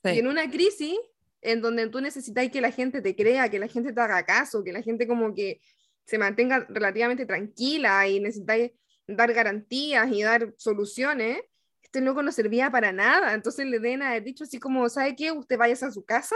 Sí. 0.04 0.10
Y 0.10 0.20
en 0.20 0.28
una 0.28 0.50
crisis 0.50 0.98
en 1.42 1.62
donde 1.62 1.88
tú 1.90 2.02
necesitas 2.02 2.50
que 2.50 2.62
la 2.62 2.72
gente 2.72 3.04
te 3.04 3.16
crea, 3.16 3.50
que 3.50 3.60
la 3.60 3.68
gente 3.68 3.94
te 3.94 4.02
haga 4.02 4.26
caso, 4.26 4.64
que 4.64 4.74
la 4.74 4.82
gente 4.82 5.08
como 5.08 5.36
que 5.36 5.62
se 6.06 6.18
mantenga 6.18 6.66
relativamente 6.70 7.26
tranquila 7.26 8.08
y 8.08 8.20
necesitáis 8.20 8.72
dar 9.08 9.34
garantías 9.34 10.12
y 10.12 10.24
dar 10.24 10.54
soluciones, 10.58 11.42
este 11.82 12.02
loco 12.02 12.22
no 12.22 12.32
servía 12.32 12.72
para 12.72 12.92
nada. 12.92 13.34
Entonces 13.34 13.66
le 13.66 13.80
den 13.80 14.02
a 14.02 14.20
dicho 14.20 14.44
así 14.44 14.60
como, 14.60 14.90
¿sabe 14.90 15.16
qué? 15.16 15.32
Usted 15.32 15.58
vaya 15.58 15.74
a 15.74 15.92
su 15.92 16.04
casa 16.06 16.36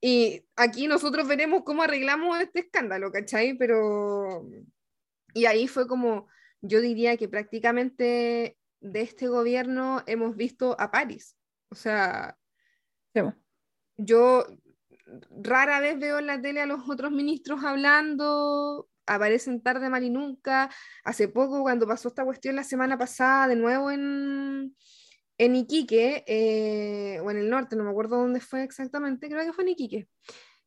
y 0.00 0.44
aquí 0.56 0.86
nosotros 0.86 1.28
veremos 1.28 1.62
cómo 1.64 1.82
arreglamos 1.82 2.40
este 2.40 2.60
escándalo, 2.60 3.12
¿cachai? 3.12 3.56
Pero... 3.56 4.48
Y 5.34 5.44
ahí 5.44 5.68
fue 5.68 5.86
como, 5.86 6.26
yo 6.60 6.80
diría 6.80 7.16
que 7.16 7.28
prácticamente 7.28 8.56
de 8.80 9.00
este 9.00 9.28
gobierno 9.28 10.02
hemos 10.06 10.36
visto 10.36 10.74
a 10.80 10.90
París. 10.90 11.36
O 11.68 11.74
sea, 11.74 12.36
Sí. 13.14 13.20
yo 13.96 14.46
rara 15.42 15.80
vez 15.80 15.98
veo 15.98 16.18
en 16.18 16.26
la 16.26 16.40
tele 16.40 16.60
a 16.60 16.66
los 16.66 16.88
otros 16.88 17.10
ministros 17.10 17.64
hablando, 17.64 18.88
aparecen 19.06 19.62
tarde, 19.62 19.88
mal 19.88 20.04
y 20.04 20.10
nunca. 20.10 20.70
Hace 21.04 21.28
poco, 21.28 21.62
cuando 21.62 21.86
pasó 21.86 22.08
esta 22.08 22.24
cuestión 22.24 22.56
la 22.56 22.64
semana 22.64 22.98
pasada, 22.98 23.48
de 23.48 23.56
nuevo 23.56 23.90
en, 23.90 24.74
en 25.38 25.56
Iquique, 25.56 26.24
eh, 26.26 27.20
o 27.20 27.30
en 27.30 27.38
el 27.38 27.50
norte, 27.50 27.76
no 27.76 27.84
me 27.84 27.90
acuerdo 27.90 28.18
dónde 28.18 28.40
fue 28.40 28.62
exactamente, 28.62 29.28
creo 29.28 29.44
que 29.44 29.52
fue 29.52 29.64
en 29.64 29.70
Iquique, 29.70 30.08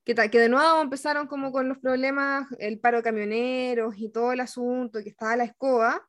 que, 0.04 0.16
que 0.16 0.40
de 0.40 0.50
nuevo 0.50 0.82
empezaron 0.82 1.28
como 1.28 1.52
con 1.52 1.70
los 1.70 1.80
problemas, 1.80 2.48
el 2.60 2.80
paro 2.80 2.98
de 2.98 3.04
camioneros 3.04 3.96
y 3.98 4.10
todo 4.10 4.34
el 4.34 4.42
asunto, 4.42 5.00
que 5.02 5.10
estaba 5.10 5.36
la 5.36 5.46
escoba. 5.46 6.08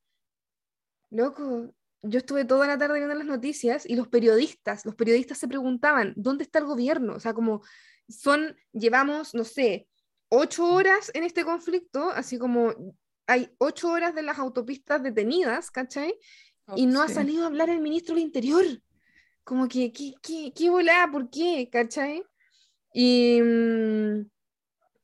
Loco, 1.10 1.72
yo 2.02 2.18
estuve 2.18 2.44
toda 2.44 2.66
la 2.66 2.76
tarde 2.76 2.98
viendo 2.98 3.14
las 3.14 3.26
noticias 3.26 3.86
y 3.86 3.96
los 3.96 4.08
periodistas, 4.08 4.84
los 4.84 4.94
periodistas 4.94 5.38
se 5.38 5.48
preguntaban, 5.48 6.12
¿dónde 6.16 6.44
está 6.44 6.58
el 6.58 6.66
gobierno? 6.66 7.14
O 7.14 7.20
sea, 7.20 7.32
como 7.32 7.62
son, 8.08 8.56
llevamos, 8.72 9.34
no 9.34 9.44
sé, 9.44 9.86
ocho 10.28 10.66
horas 10.72 11.10
en 11.14 11.24
este 11.24 11.44
conflicto, 11.44 12.10
así 12.10 12.38
como 12.38 12.74
hay 13.26 13.50
ocho 13.58 13.90
horas 13.90 14.14
de 14.14 14.22
las 14.22 14.38
autopistas 14.38 15.02
detenidas, 15.02 15.70
¿cachai? 15.70 16.14
y 16.76 16.86
no 16.86 17.02
ha 17.02 17.08
Sí. 17.08 17.14
salido 17.14 17.44
a 17.44 17.46
hablar 17.48 17.68
el 17.68 17.80
ministro 17.80 18.14
del 18.14 18.24
Interior. 18.24 18.64
Como 19.44 19.68
que, 19.68 19.92
¿qué, 19.92 20.14
qué, 20.22 20.50
qué 20.56 20.70
volada? 20.70 21.10
¿Por 21.10 21.28
qué? 21.28 21.68
¿Cachai? 21.70 22.22
Y 22.94 23.38
mm, 23.42 24.26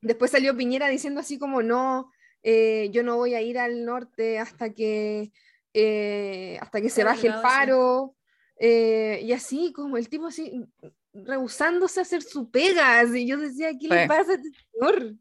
después 0.01 0.31
salió 0.31 0.57
Piñera 0.57 0.89
diciendo 0.89 1.21
así 1.21 1.39
como, 1.39 1.63
no, 1.63 2.11
eh, 2.43 2.89
yo 2.93 3.03
no 3.03 3.17
voy 3.17 3.35
a 3.35 3.43
ir 3.43 3.59
al 3.59 3.85
norte 3.85 4.39
hasta 4.39 4.73
que, 4.73 5.33
eh, 5.75 6.59
hasta 6.63 6.81
que 6.81 6.89
se 6.89 7.05
baje 7.05 7.27
el 7.27 7.35
paro. 7.43 8.17
eh, 8.63 9.21
y 9.23 9.33
así, 9.33 9.73
como 9.73 9.97
el 9.99 10.09
tipo 10.09 10.27
así, 10.27 10.65
rehusándose 11.13 12.01
a 12.01 12.03
hacer 12.03 12.23
su 12.23 12.51
pega. 12.51 13.01
Así, 13.01 13.27
yo 13.27 13.37
decía, 13.39 13.71
¿qué 13.79 13.89
le 13.89 14.07
pasa 14.07 14.33
a 14.33 14.35
este 14.35 14.51
señor? 14.73 15.15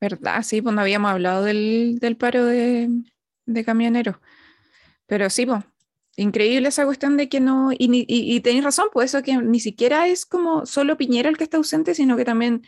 ¿Verdad? 0.00 0.42
Sí, 0.42 0.62
pues 0.62 0.74
no 0.74 0.80
habíamos 0.80 1.10
hablado 1.10 1.44
del, 1.44 1.98
del 2.00 2.16
paro 2.16 2.44
de, 2.46 2.88
de 3.46 3.64
camioneros. 3.64 4.16
Pero 5.06 5.28
sí, 5.28 5.44
pues, 5.44 5.64
increíble 6.16 6.68
esa 6.68 6.84
cuestión 6.84 7.16
de 7.16 7.28
que 7.28 7.40
no, 7.40 7.72
y, 7.72 7.76
y, 7.78 8.06
y 8.34 8.40
tenéis 8.40 8.64
razón, 8.64 8.88
pues 8.92 9.12
eso 9.14 9.22
que 9.22 9.36
ni 9.36 9.60
siquiera 9.60 10.06
es 10.06 10.24
como 10.24 10.66
solo 10.66 10.96
Piñera 10.96 11.28
el 11.28 11.36
que 11.36 11.44
está 11.44 11.56
ausente, 11.56 11.94
sino 11.94 12.16
que 12.16 12.24
también 12.24 12.62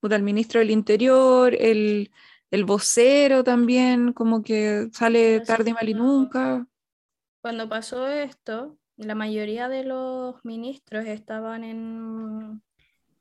puta, 0.00 0.16
el 0.16 0.22
ministro 0.22 0.60
del 0.60 0.70
Interior, 0.70 1.54
el, 1.58 2.10
el 2.50 2.64
vocero 2.64 3.42
también, 3.44 4.12
como 4.12 4.42
que 4.42 4.88
sale 4.92 5.40
tarde 5.40 5.70
y 5.70 5.72
mal 5.74 5.88
y 5.88 5.94
nunca. 5.94 6.66
Cuando 7.40 7.68
pasó 7.68 8.06
esto, 8.08 8.76
la 8.96 9.14
mayoría 9.14 9.68
de 9.68 9.84
los 9.84 10.36
ministros 10.44 11.04
estaban 11.06 11.64
en, 11.64 12.62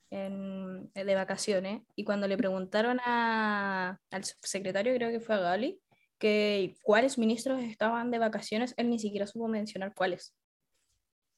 en- 0.10 0.92
de 0.94 1.16
vacaciones 1.16 1.82
y 1.96 2.04
cuando 2.04 2.28
le 2.28 2.38
preguntaron 2.38 3.00
a- 3.06 4.00
al 4.12 4.24
subsecretario, 4.24 4.96
creo 4.96 5.10
que 5.12 5.20
fue 5.20 5.36
a 5.36 5.40
Gali, 5.40 5.80
que 6.18 6.76
cuáles 6.84 7.18
ministros 7.18 7.62
estaban 7.62 8.12
de 8.12 8.20
vacaciones, 8.20 8.74
él 8.78 8.90
ni 8.90 9.00
siquiera 9.00 9.28
supo 9.28 9.48
mencionar 9.48 9.94
cuáles. 9.94 10.34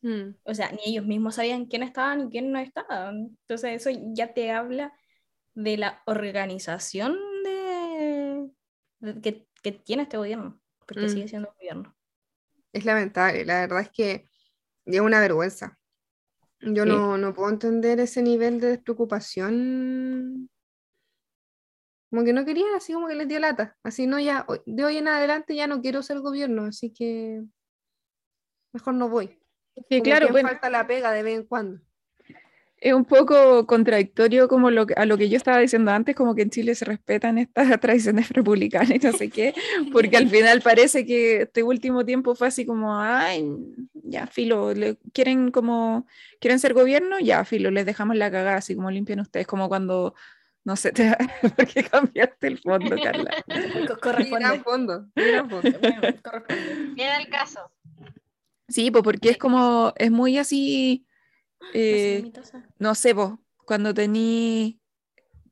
Mm, 0.01 0.35
O 0.43 0.53
sea, 0.53 0.71
ni 0.71 0.79
ellos 0.85 1.05
mismos 1.05 1.35
sabían 1.35 1.65
quién 1.65 1.81
estaban 1.81 2.21
y 2.21 2.29
quién 2.29 2.51
no 2.51 2.59
estaban. 2.59 3.35
Entonces 3.41 3.87
eso 3.87 3.89
ya 4.13 4.33
te 4.33 4.51
habla 4.51 4.93
de 5.55 5.77
la 5.77 6.03
organización 6.05 7.17
de, 7.43 8.47
de- 8.99 9.21
que, 9.21 9.47
que 9.63 9.71
tiene 9.71 10.03
este 10.03 10.17
gobierno, 10.17 10.61
porque 10.85 11.07
Mm. 11.07 11.09
sigue 11.09 11.27
siendo 11.27 11.49
un 11.49 11.55
gobierno. 11.55 11.96
Es 12.77 12.85
lamentable, 12.85 13.43
la 13.43 13.61
verdad 13.61 13.81
es 13.81 13.89
que 13.89 14.29
es 14.85 14.99
una 14.99 15.19
vergüenza. 15.19 15.79
Yo 16.59 16.83
Sí. 16.83 16.89
no, 16.89 17.17
no 17.17 17.33
puedo 17.33 17.49
entender 17.49 17.99
ese 17.99 18.21
nivel 18.21 18.59
de 18.59 18.67
despreocupación. 18.67 20.47
Como 22.11 22.23
que 22.23 22.33
no 22.33 22.45
querían, 22.45 22.75
así 22.75 22.93
como 22.93 23.07
que 23.07 23.15
les 23.15 23.27
dio 23.27 23.39
lata. 23.39 23.75
Así 23.81 24.05
no, 24.05 24.19
ya, 24.19 24.45
de 24.67 24.85
hoy 24.85 24.97
en 24.97 25.07
adelante 25.07 25.55
ya 25.55 25.65
no 25.65 25.81
quiero 25.81 26.03
ser 26.03 26.19
gobierno, 26.19 26.65
así 26.65 26.93
que 26.93 27.41
mejor 28.73 28.93
no 28.93 29.09
voy. 29.09 29.39
Sí, 29.89 30.03
claro, 30.03 30.29
bueno, 30.29 30.49
falta 30.49 30.69
la 30.69 30.85
pega 30.85 31.11
de 31.11 31.23
vez 31.23 31.39
en 31.39 31.45
cuando. 31.47 31.81
Es 32.79 32.93
un 32.93 33.05
poco 33.05 33.65
contradictorio 33.65 34.47
como 34.47 34.69
lo, 34.69 34.85
que- 34.85 34.93
a 34.93 35.05
lo 35.05 35.17
que 35.17 35.29
yo 35.29 35.37
estaba 35.37 35.59
diciendo 35.59 35.91
antes, 35.91 36.15
como 36.15 36.35
que 36.35 36.43
en 36.43 36.49
Chile 36.51 36.75
se 36.75 36.85
respetan 36.85 37.37
estas 37.39 37.67
tradiciones 37.81 38.29
republicanas 38.29 38.91
y 38.91 38.99
no 38.99 39.11
sé 39.13 39.29
qué, 39.29 39.53
porque 39.91 40.17
al 40.17 40.29
final 40.29 40.61
parece 40.61 41.05
que 41.05 41.41
este 41.43 41.63
último 41.63 42.05
tiempo 42.05 42.35
fue 42.35 42.47
así 42.47 42.65
como, 42.65 42.99
ay, 43.01 43.49
ya, 44.03 44.27
filo, 44.27 44.73
le- 44.73 44.97
quieren 45.13 45.49
como, 45.51 46.05
quieren 46.39 46.59
ser 46.59 46.73
gobierno, 46.73 47.19
ya, 47.19 47.43
filo, 47.45 47.71
les 47.71 47.85
dejamos 47.85 48.15
la 48.15 48.29
cagada, 48.31 48.57
así 48.57 48.75
como 48.75 48.91
limpian 48.91 49.19
ustedes, 49.21 49.47
como 49.47 49.67
cuando, 49.69 50.13
no 50.63 50.75
sé, 50.75 50.91
te, 50.91 51.15
¿por 51.55 51.65
qué 51.67 51.83
cambiaste 51.83 52.45
el 52.47 52.59
fondo, 52.59 52.95
Carla? 53.01 53.31
Corresponde. 54.01 54.59
fondo, 54.63 55.07
gran 55.15 55.49
fondo. 55.49 55.79
Bueno, 55.79 56.01
corresponde. 56.23 56.93
Viene 56.93 57.17
el 57.21 57.29
caso. 57.29 57.71
Sí, 58.69 58.91
pues 58.91 59.03
porque 59.03 59.29
es 59.29 59.37
como, 59.37 59.93
es 59.97 60.11
muy 60.11 60.37
así, 60.37 61.05
eh, 61.73 62.31
no 62.79 62.95
sé, 62.95 63.13
vos, 63.13 63.39
cuando 63.65 63.93
tení, 63.93 64.79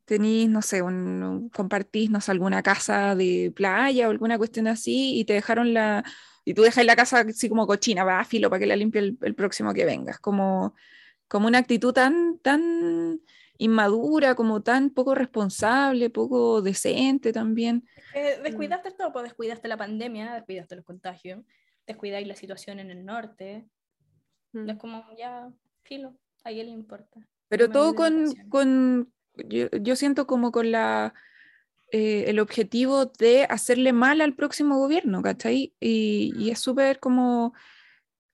tenís, 0.06 0.50
no 0.50 0.62
sé, 0.62 0.82
un, 0.82 1.24
un- 1.24 1.50
compartís, 1.50 2.10
no 2.10 2.22
sé, 2.22 2.32
alguna 2.32 2.64
casa 2.64 3.16
de 3.16 3.52
playa 3.56 4.08
o 4.08 4.12
alguna 4.12 4.38
cuestión 4.38 4.68
así 4.68 5.20
y 5.20 5.26
te 5.26 5.34
dejaron 5.34 5.74
la, 5.74 6.04
y 6.46 6.54
tú 6.54 6.62
dejas 6.64 6.86
la 6.86 6.96
casa 6.96 7.20
así 7.22 7.50
como 7.50 7.68
cochina, 7.68 8.04
va, 8.04 8.24
filo, 8.24 8.50
para 8.50 8.60
que 8.60 8.68
la 8.68 8.76
limpie 8.76 9.02
el, 9.02 9.18
el 9.22 9.36
próximo 9.36 9.74
que 9.74 9.86
vengas, 9.86 10.20
como, 10.20 10.76
como 11.28 11.48
una 11.48 11.60
actitud 11.60 11.94
tan, 11.94 12.40
tan 12.40 13.20
inmadura, 13.58 14.36
como 14.36 14.62
tan 14.62 14.90
poco 14.90 15.16
responsable, 15.16 16.10
poco 16.10 16.62
decente 16.62 17.34
también. 17.34 17.86
Eh, 18.14 18.40
descuidaste 18.44 18.92
todo, 18.92 19.12
pues 19.12 19.24
descuidaste 19.24 19.68
la 19.68 19.78
pandemia, 19.78 20.34
descuidaste 20.34 20.76
los 20.76 20.86
contagios, 20.86 21.42
descuidáis 21.88 22.28
la 22.28 22.36
situación 22.36 22.80
en 22.80 22.92
el 22.92 23.06
norte. 23.06 23.66
Mm. 24.54 24.70
Es 24.70 24.78
como 24.78 25.04
ya, 25.18 25.50
filo, 25.86 26.16
a 26.44 26.52
le 26.52 26.64
importa. 26.64 27.28
Pero 27.48 27.70
todo 27.70 27.96
con, 27.96 28.34
con 28.50 29.14
yo, 29.36 29.70
yo 29.72 29.96
siento 29.96 30.28
como 30.28 30.52
con 30.52 30.72
la, 30.72 31.14
eh, 31.92 32.26
el 32.28 32.40
objetivo 32.40 33.06
de 33.06 33.46
hacerle 33.46 33.94
mal 33.94 34.22
al 34.22 34.34
próximo 34.34 34.78
gobierno, 34.78 35.22
¿cachai? 35.22 35.74
Y, 35.80 36.34
y 36.38 36.50
es 36.50 36.60
súper 36.60 37.00
como, 37.00 37.54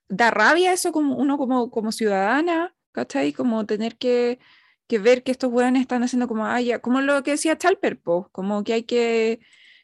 da 0.07 0.31
rabia 0.31 0.73
eso 0.73 0.91
como 0.91 1.17
uno 1.17 1.37
como, 1.37 1.69
como 1.69 1.91
ciudadana, 1.91 2.73
¿cachai? 2.91 3.33
Como 3.33 3.65
tener 3.65 3.97
que, 3.97 4.39
que 4.87 4.99
ver 4.99 5.23
que 5.23 5.31
estos 5.31 5.51
hueones 5.51 5.81
están 5.81 6.03
haciendo 6.03 6.27
como, 6.27 6.45
ah, 6.45 6.61
ya, 6.61 6.79
como 6.79 7.01
lo 7.01 7.21
que 7.23 7.31
decía 7.31 7.57
Chalper, 7.57 7.99
po, 7.99 8.29
como 8.31 8.63
que 8.63 8.73
hay 8.73 8.83
que, 8.83 9.39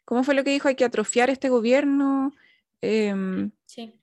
¿cómo 0.05 0.23
fue 0.23 0.33
lo 0.33 0.43
que 0.43 0.51
dijo? 0.51 0.69
Hay 0.69 0.75
que 0.75 0.85
atrofiar 0.85 1.29
este 1.29 1.49
gobierno. 1.49 2.33
Em, 2.81 3.51
Sí. 3.65 4.01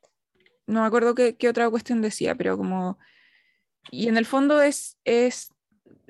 no 0.67 0.83
me 0.83 0.87
acuerdo 0.87 1.15
qué, 1.15 1.37
qué 1.37 1.49
otra 1.49 1.69
cuestión 1.71 2.03
decía, 2.03 2.35
pero 2.35 2.57
como... 2.57 2.99
Y 3.91 4.09
en 4.09 4.17
el 4.17 4.27
fondo 4.27 4.61
es, 4.61 4.99
es 5.05 5.53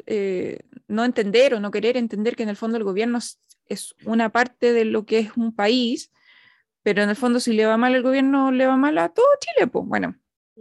eh, 0.07 0.61
no 0.89 1.05
entender 1.05 1.55
o 1.55 1.61
no 1.61 1.71
querer 1.71 1.97
entender 1.97 2.37
que 2.37 2.43
en 2.43 2.49
el 2.49 2.57
fondo 2.57 2.77
el 2.77 2.85
gobierno 2.85 3.19
es, 3.19 3.41
es 3.67 3.95
una 4.05 4.31
parte 4.31 4.73
de 4.73 4.85
lo 4.85 5.07
que 5.07 5.19
es 5.19 5.37
un 5.37 5.55
país, 5.55 6.11
pero 6.83 7.03
en 7.03 7.11
el 7.11 7.17
fondo 7.17 7.41
si 7.41 7.53
le 7.53 7.67
va 7.67 7.77
mal 7.77 7.95
el 7.95 8.03
gobierno, 8.03 8.53
le 8.53 8.67
va 8.67 8.77
mal 8.77 8.99
a 8.99 9.09
todo 9.09 9.27
Chile, 9.41 9.67
pues 9.67 9.87
bueno, 9.87 10.17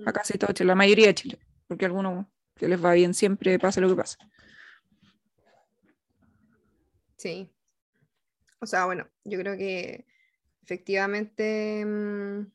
a 0.06 0.14
casi 0.14 0.38
todo 0.38 0.54
Chile, 0.54 0.68
la 0.68 0.76
mayoría 0.76 1.08
de 1.08 1.16
Chile, 1.16 1.40
porque 1.68 1.86
a 1.86 1.88
algunos 1.88 2.26
que 2.56 2.68
les 2.68 2.84
va 2.84 2.94
bien 2.94 3.14
siempre 3.14 3.60
pasa 3.60 3.82
lo 3.82 3.90
que 3.90 3.96
pasa. 3.96 4.18
Sí. 7.18 7.50
O 8.60 8.66
sea, 8.66 8.86
bueno, 8.86 9.08
yo 9.24 9.38
creo 9.40 9.58
que 9.58 10.06
efectivamente 10.62 11.86
mm, 11.86 12.46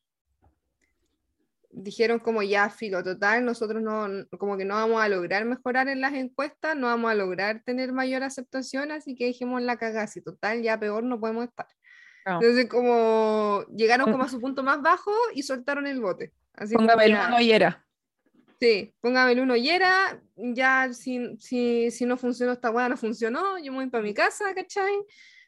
dijeron 1.71 2.19
como 2.19 2.43
ya, 2.43 2.71
filo, 2.71 3.03
total, 3.03 3.45
nosotros 3.45 3.83
no, 3.83 4.09
como 4.39 4.57
que 4.57 4.65
no 4.65 4.75
vamos 4.75 5.03
a 5.03 5.09
lograr 5.09 5.45
mejorar 5.45 5.89
en 5.89 6.01
las 6.01 6.15
encuestas, 6.15 6.77
no 6.77 6.87
vamos 6.87 7.11
a 7.11 7.15
lograr 7.15 7.63
tener 7.65 7.93
mayor 7.93 8.23
aceptación, 8.23 8.91
así 8.91 9.15
que 9.15 9.27
dijimos 9.27 9.63
la 9.63 9.77
cagada, 9.77 10.07
si 10.07 10.23
total, 10.23 10.63
ya 10.63 10.79
peor 10.79 11.05
no 11.05 11.21
podemos 11.21 11.45
estar. 11.45 11.67
Claro. 12.25 12.41
Entonces 12.41 12.69
como 12.69 13.65
llegaron 13.75 14.11
como 14.11 14.25
a 14.25 14.29
su 14.29 14.41
punto 14.41 14.63
más 14.63 14.83
bajo 14.83 15.13
y 15.35 15.43
soltaron 15.43 15.87
el 15.87 16.01
bote. 16.01 16.33
Así 16.55 16.75
Póngame 16.75 17.07
el 17.07 17.15
uno 17.15 17.41
y 17.41 17.53
era. 17.53 17.85
Sí, 18.61 18.93
póngame 19.01 19.33
el 19.33 19.41
uno 19.41 19.55
y 19.55 19.71
era, 19.71 20.21
ya 20.37 20.93
si, 20.93 21.37
si, 21.39 21.91
si 21.93 22.07
no 22.07 22.17
funcionó 22.17 22.53
esta 22.53 22.71
weá, 22.71 22.89
no 22.89 22.97
funcionó, 22.97 23.59
yo 23.59 23.71
me 23.71 23.79
voy 23.79 23.91
para 23.91 24.03
mi 24.03 24.13
casa, 24.13 24.53
¿cachai? 24.55 24.95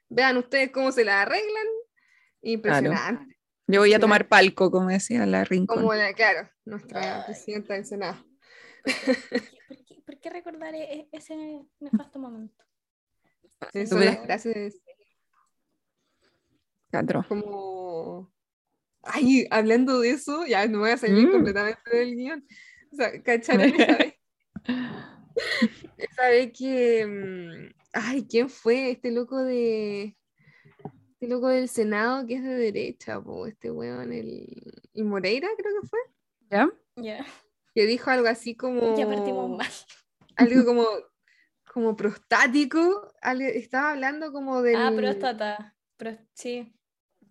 Vean 0.09 0.37
ustedes 0.37 0.71
cómo 0.71 0.93
se 0.93 1.05
la 1.05 1.23
arreglan. 1.23 1.67
Impresionante. 2.43 3.40
Yo 3.71 3.81
voy 3.81 3.93
a 3.95 4.01
tomar 4.01 4.29
palco, 4.29 4.71
como 4.71 4.89
decía 4.89 5.25
la 5.27 5.45
Rincón. 5.45 5.79
Como 5.79 5.95
la, 5.95 6.13
claro, 6.15 6.49
nuestra 6.65 7.25
presidenta 7.27 7.75
del 7.75 7.85
Senado. 7.85 8.25
¿Por 8.85 9.85
qué, 9.85 10.03
por 10.05 10.19
qué 10.19 10.31
recordar 10.31 10.75
e- 10.75 10.93
e- 10.93 11.09
ese 11.13 11.37
nefasto 11.81 12.19
momento? 12.19 12.65
Tú 13.73 13.87
son 13.87 14.05
las 14.05 14.19
frases 14.21 14.81
Catro. 16.91 17.25
como... 17.29 18.33
Ay, 19.03 19.47
hablando 19.51 20.01
de 20.01 20.11
eso, 20.11 20.45
ya 20.47 20.67
no 20.67 20.81
voy 20.81 20.91
a 20.91 20.97
salir 20.97 21.29
Mm. 21.29 21.33
completamente 21.33 21.97
del 21.97 22.15
guion. 22.17 22.47
O 22.93 22.97
sea, 22.97 23.23
¿cacharon 23.23 23.63
esa 23.75 23.97
vez? 23.97 24.15
Esa 25.97 26.29
vez 26.29 26.53
que... 26.59 27.07
mm, 27.07 27.75
Ay, 27.93 28.27
¿quién 28.29 28.49
fue 28.49 28.91
este 28.93 29.11
loco 29.11 29.43
de... 29.43 30.17
Este 31.21 31.35
loco 31.35 31.49
del 31.49 31.69
Senado 31.69 32.27
que 32.27 32.37
es 32.37 32.43
de 32.43 32.55
derecha, 32.55 33.21
po, 33.21 33.47
este 33.47 33.71
weón, 33.71 34.11
el, 34.11 34.47
el 34.95 35.05
Moreira 35.05 35.49
creo 35.55 35.83
que 35.83 35.87
fue, 35.87 35.99
¿Ya? 36.51 36.71
Ya, 36.97 37.27
que 37.75 37.85
dijo 37.85 38.09
algo 38.11 38.27
así 38.27 38.55
como... 38.57 38.97
ya 38.97 39.07
partimos 39.07 39.51
mal. 39.51 39.69
Algo 40.37 40.65
como, 40.65 40.87
como 41.75 41.95
prostático, 41.95 43.13
algo- 43.21 43.45
estaba 43.49 43.91
hablando 43.91 44.33
como 44.33 44.63
del... 44.63 44.77
Ah, 44.77 44.93
próstata. 44.97 45.77
Pro- 45.99 46.17
sí, 46.33 46.73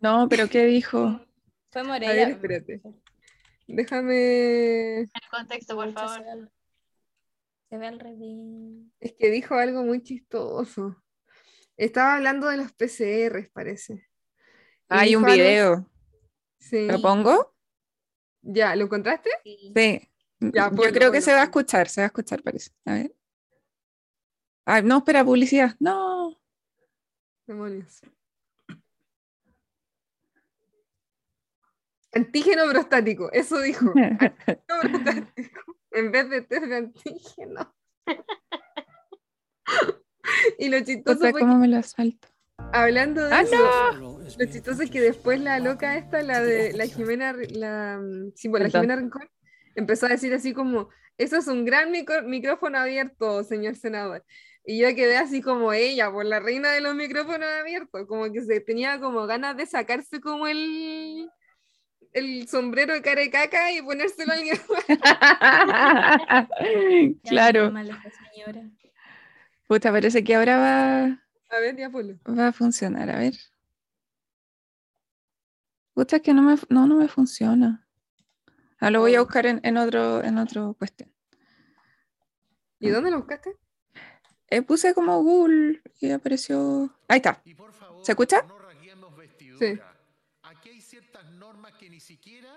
No, 0.02 0.28
pero 0.30 0.48
¿qué 0.48 0.66
dijo? 0.66 1.20
fue 1.72 1.82
A 1.82 1.84
ver, 1.86 1.92
Moreira. 2.04 2.30
espérate. 2.30 2.82
Déjame... 3.66 5.00
El 5.00 5.10
contexto, 5.32 5.76
por 5.76 5.92
favor. 5.94 6.16
Se 6.18 6.22
ve 6.24 6.30
al, 6.30 6.52
se 7.70 7.78
ve 7.80 7.88
al 7.88 8.00
revés. 8.00 8.86
Es 9.00 9.14
que 9.14 9.32
dijo 9.32 9.56
algo 9.56 9.82
muy 9.82 10.04
chistoso. 10.04 10.96
Estaba 11.80 12.16
hablando 12.16 12.48
de 12.48 12.58
los 12.58 12.74
PCRs, 12.74 13.50
parece. 13.52 14.06
Hay 14.90 15.16
un 15.16 15.24
video. 15.24 15.90
Sí. 16.58 16.86
¿Lo 16.88 17.02
pongo? 17.02 17.56
Ya, 18.42 18.76
¿lo 18.76 18.84
encontraste? 18.84 19.30
Sí. 19.46 19.72
Sí. 19.74 20.12
Ya, 20.42 20.70
Yo 20.70 20.76
ponlo, 20.76 20.92
creo 20.92 21.10
que 21.10 21.22
se 21.22 21.32
va 21.32 21.40
a 21.40 21.46
escuchar, 21.46 21.88
se 21.88 22.02
va 22.02 22.06
a 22.06 22.08
escuchar, 22.08 22.44
parece. 22.44 22.72
A 22.84 22.96
ver. 22.96 23.16
Ay, 24.66 24.84
no, 24.84 24.98
espera, 24.98 25.24
publicidad. 25.24 25.78
No. 25.80 26.38
Demonios. 27.48 28.02
Antígeno 32.12 32.70
prostático, 32.70 33.32
eso 33.32 33.58
dijo. 33.62 33.86
Antígeno 33.96 34.82
prostático. 34.82 35.78
En 35.92 36.12
vez 36.12 36.30
de 36.30 36.42
test 36.42 36.66
de 36.66 36.76
antígeno. 36.76 37.74
y 40.60 40.70
lo 40.70 40.80
chistoso 40.82 41.20
fue 41.20 41.32
¿Cómo 41.40 41.54
que, 41.54 41.60
me 41.60 41.68
lo 41.68 41.82
salto? 41.84 42.28
hablando 42.74 43.26
de 43.28 43.34
¡Ah, 43.34 43.42
eso, 43.42 43.56
no! 43.94 44.20
lo 44.20 44.46
chistoso 44.46 44.84
es 44.84 44.92
que 44.92 45.02
después 45.02 45.40
la 45.40 45.60
loca 45.60 45.98
esta, 45.98 46.22
la 46.22 46.42
de 46.42 46.74
la 46.74 46.86
Jimena, 46.88 47.34
la, 47.52 48.00
mm, 48.02 48.32
sí, 48.36 48.50
pues, 48.50 48.62
la 48.62 48.66
Rincón. 48.68 48.82
Jimena 48.82 48.96
Rincón, 49.02 49.30
empezó 49.76 50.06
a 50.06 50.10
decir 50.10 50.34
así 50.34 50.54
como, 50.54 50.90
eso 51.18 51.38
es 51.38 51.48
un 51.48 51.66
gran 51.66 51.92
micro- 51.92 52.24
micrófono 52.24 52.78
abierto, 52.78 53.44
señor 53.44 53.76
senador. 53.76 54.24
Y 54.66 54.80
yo 54.80 54.94
quedé 54.94 55.18
así 55.18 55.42
como 55.42 55.74
ella, 55.74 56.12
por 56.12 56.26
la 56.26 56.40
reina 56.40 56.72
de 56.72 56.82
los 56.82 56.96
micrófonos 56.96 57.48
abiertos, 57.60 58.06
como 58.08 58.32
que 58.32 58.42
se 58.42 58.60
tenía 58.60 59.00
como 59.00 59.26
ganas 59.26 59.58
de 59.58 59.66
sacarse 59.66 60.20
como 60.22 60.48
el, 60.48 61.28
el 62.14 62.48
sombrero 62.48 62.94
de 62.94 63.02
cara 63.02 63.22
de 63.22 63.32
caca 63.32 63.72
y 63.72 63.82
ponérselo 63.82 64.32
a 64.32 64.36
alguien 64.36 64.60
claro. 67.24 67.66
qué 67.68 67.72
mal 67.72 67.90
esta 67.90 68.12
señora. 68.32 68.62
Puta, 69.70 69.92
parece 69.92 70.24
que 70.24 70.34
ahora 70.34 70.58
va, 70.58 71.04
A 71.56 71.60
ver, 71.60 71.78
ya 71.78 71.90
va 71.90 72.48
a 72.48 72.52
funcionar. 72.52 73.08
A 73.12 73.20
ver. 73.20 73.36
Puta, 75.94 76.16
es 76.16 76.22
que 76.24 76.34
no 76.34 76.42
me, 76.42 76.56
no, 76.70 76.88
no 76.88 76.96
me 76.96 77.08
funciona. 77.08 77.88
Ah, 78.80 78.90
lo 78.90 79.02
voy 79.02 79.14
a 79.14 79.22
Oh. 79.22 79.26
buscar 79.26 79.46
en, 79.46 79.60
en 79.64 79.78
otro, 79.78 80.24
en 80.24 80.40
otro 80.40 80.74
cuestión. 80.74 81.14
¿Y 82.80 82.90
dónde 82.90 83.12
lo 83.12 83.18
buscaste? 83.20 83.58
Eh, 84.48 84.64
puse 84.64 84.96
como 84.96 85.22
Google 85.22 85.84
y 86.00 86.10
apareció. 86.10 86.92
Ahí 87.08 87.18
está. 87.18 87.40
Y 87.46 87.54
por 87.54 87.72
favor, 87.72 88.04
¿Se 88.04 88.14
escucha? 88.14 88.42
No. 88.48 88.58
Sí. 89.60 89.78
Aquí 90.42 90.70
hay 90.70 90.82
ciertas 90.82 91.30
normas 91.34 91.74
que 91.74 91.92
ni 91.92 92.00
siquiera 92.00 92.50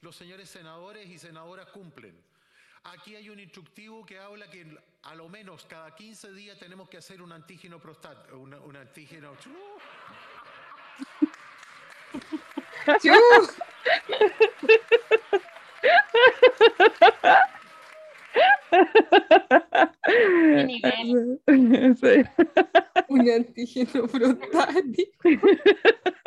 los 0.00 0.14
señores 0.14 0.48
senadores 0.48 1.08
y 1.08 1.18
senadoras 1.18 1.66
cumplen. 1.70 2.14
Aquí 2.84 3.14
hay 3.14 3.30
un 3.30 3.38
instructivo 3.38 4.04
que 4.04 4.18
habla 4.18 4.50
que 4.50 4.66
a 5.02 5.14
lo 5.14 5.28
menos 5.28 5.64
cada 5.66 5.94
15 5.94 6.32
días 6.32 6.58
tenemos 6.58 6.88
que 6.88 6.96
hacer 6.96 7.22
un 7.22 7.30
antígeno 7.32 7.78
prostático. 7.78 8.38
Un, 8.38 8.54
un 8.54 8.76
antígeno. 8.76 9.32
Un 23.08 23.30
antígeno 23.30 24.08
prostático. 24.08 25.28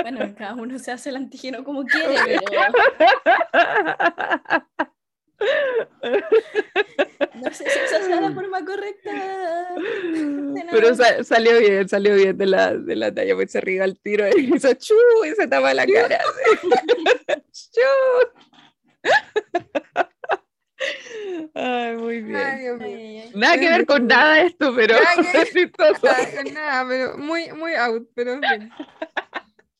Bueno, 0.02 0.36
cada 0.38 0.54
uno 0.54 0.80
se 0.80 0.91
hace 0.91 1.10
el 1.10 1.18
antígeno 1.18 1.63
como 1.63 1.84
quiere, 1.84 2.39
pero 2.46 2.62
no 7.36 7.52
sé 7.52 7.69
si 7.69 7.80
esa 7.80 8.02
sea 8.04 8.21
la 8.21 8.32
forma 8.32 8.63
correcta. 8.63 9.12
Pero 10.71 10.95
sa- 10.95 11.24
salió 11.24 11.60
bien, 11.60 11.88
salió 11.89 12.15
bien 12.15 12.38
de 12.38 12.45
la, 12.45 12.76
de 12.76 12.95
la 12.95 13.13
talla, 13.13 13.36
pues 13.36 13.52
se 13.52 13.62
ríe 13.62 13.82
al 13.82 14.00
tiro 14.00 14.26
y 14.36 14.54
hizo 14.56 14.74
chu 14.74 14.95
y 15.26 15.36
se 15.36 15.48
tapa 15.48 15.74
la 15.74 15.86
cara. 15.86 16.19
Chu. 17.52 17.82
Ay, 21.54 21.95
muy 21.98 22.21
bien. 22.21 22.36
Ay, 22.38 22.60
Dios 22.62 22.80
mío. 22.80 23.24
Nada 23.34 23.58
que 23.58 23.69
ver 23.69 23.86
con 23.86 24.08
nada 24.08 24.41
esto, 24.41 24.74
pero 24.76 24.95
Nada 24.95 25.32
que 25.32 25.43
es 25.43 26.54
nada, 26.54 26.86
pero 26.88 27.17
muy, 27.17 27.52
muy 27.54 27.74
out, 27.76 28.07
pero 28.14 28.34
en 28.34 28.41
fin. 28.41 28.70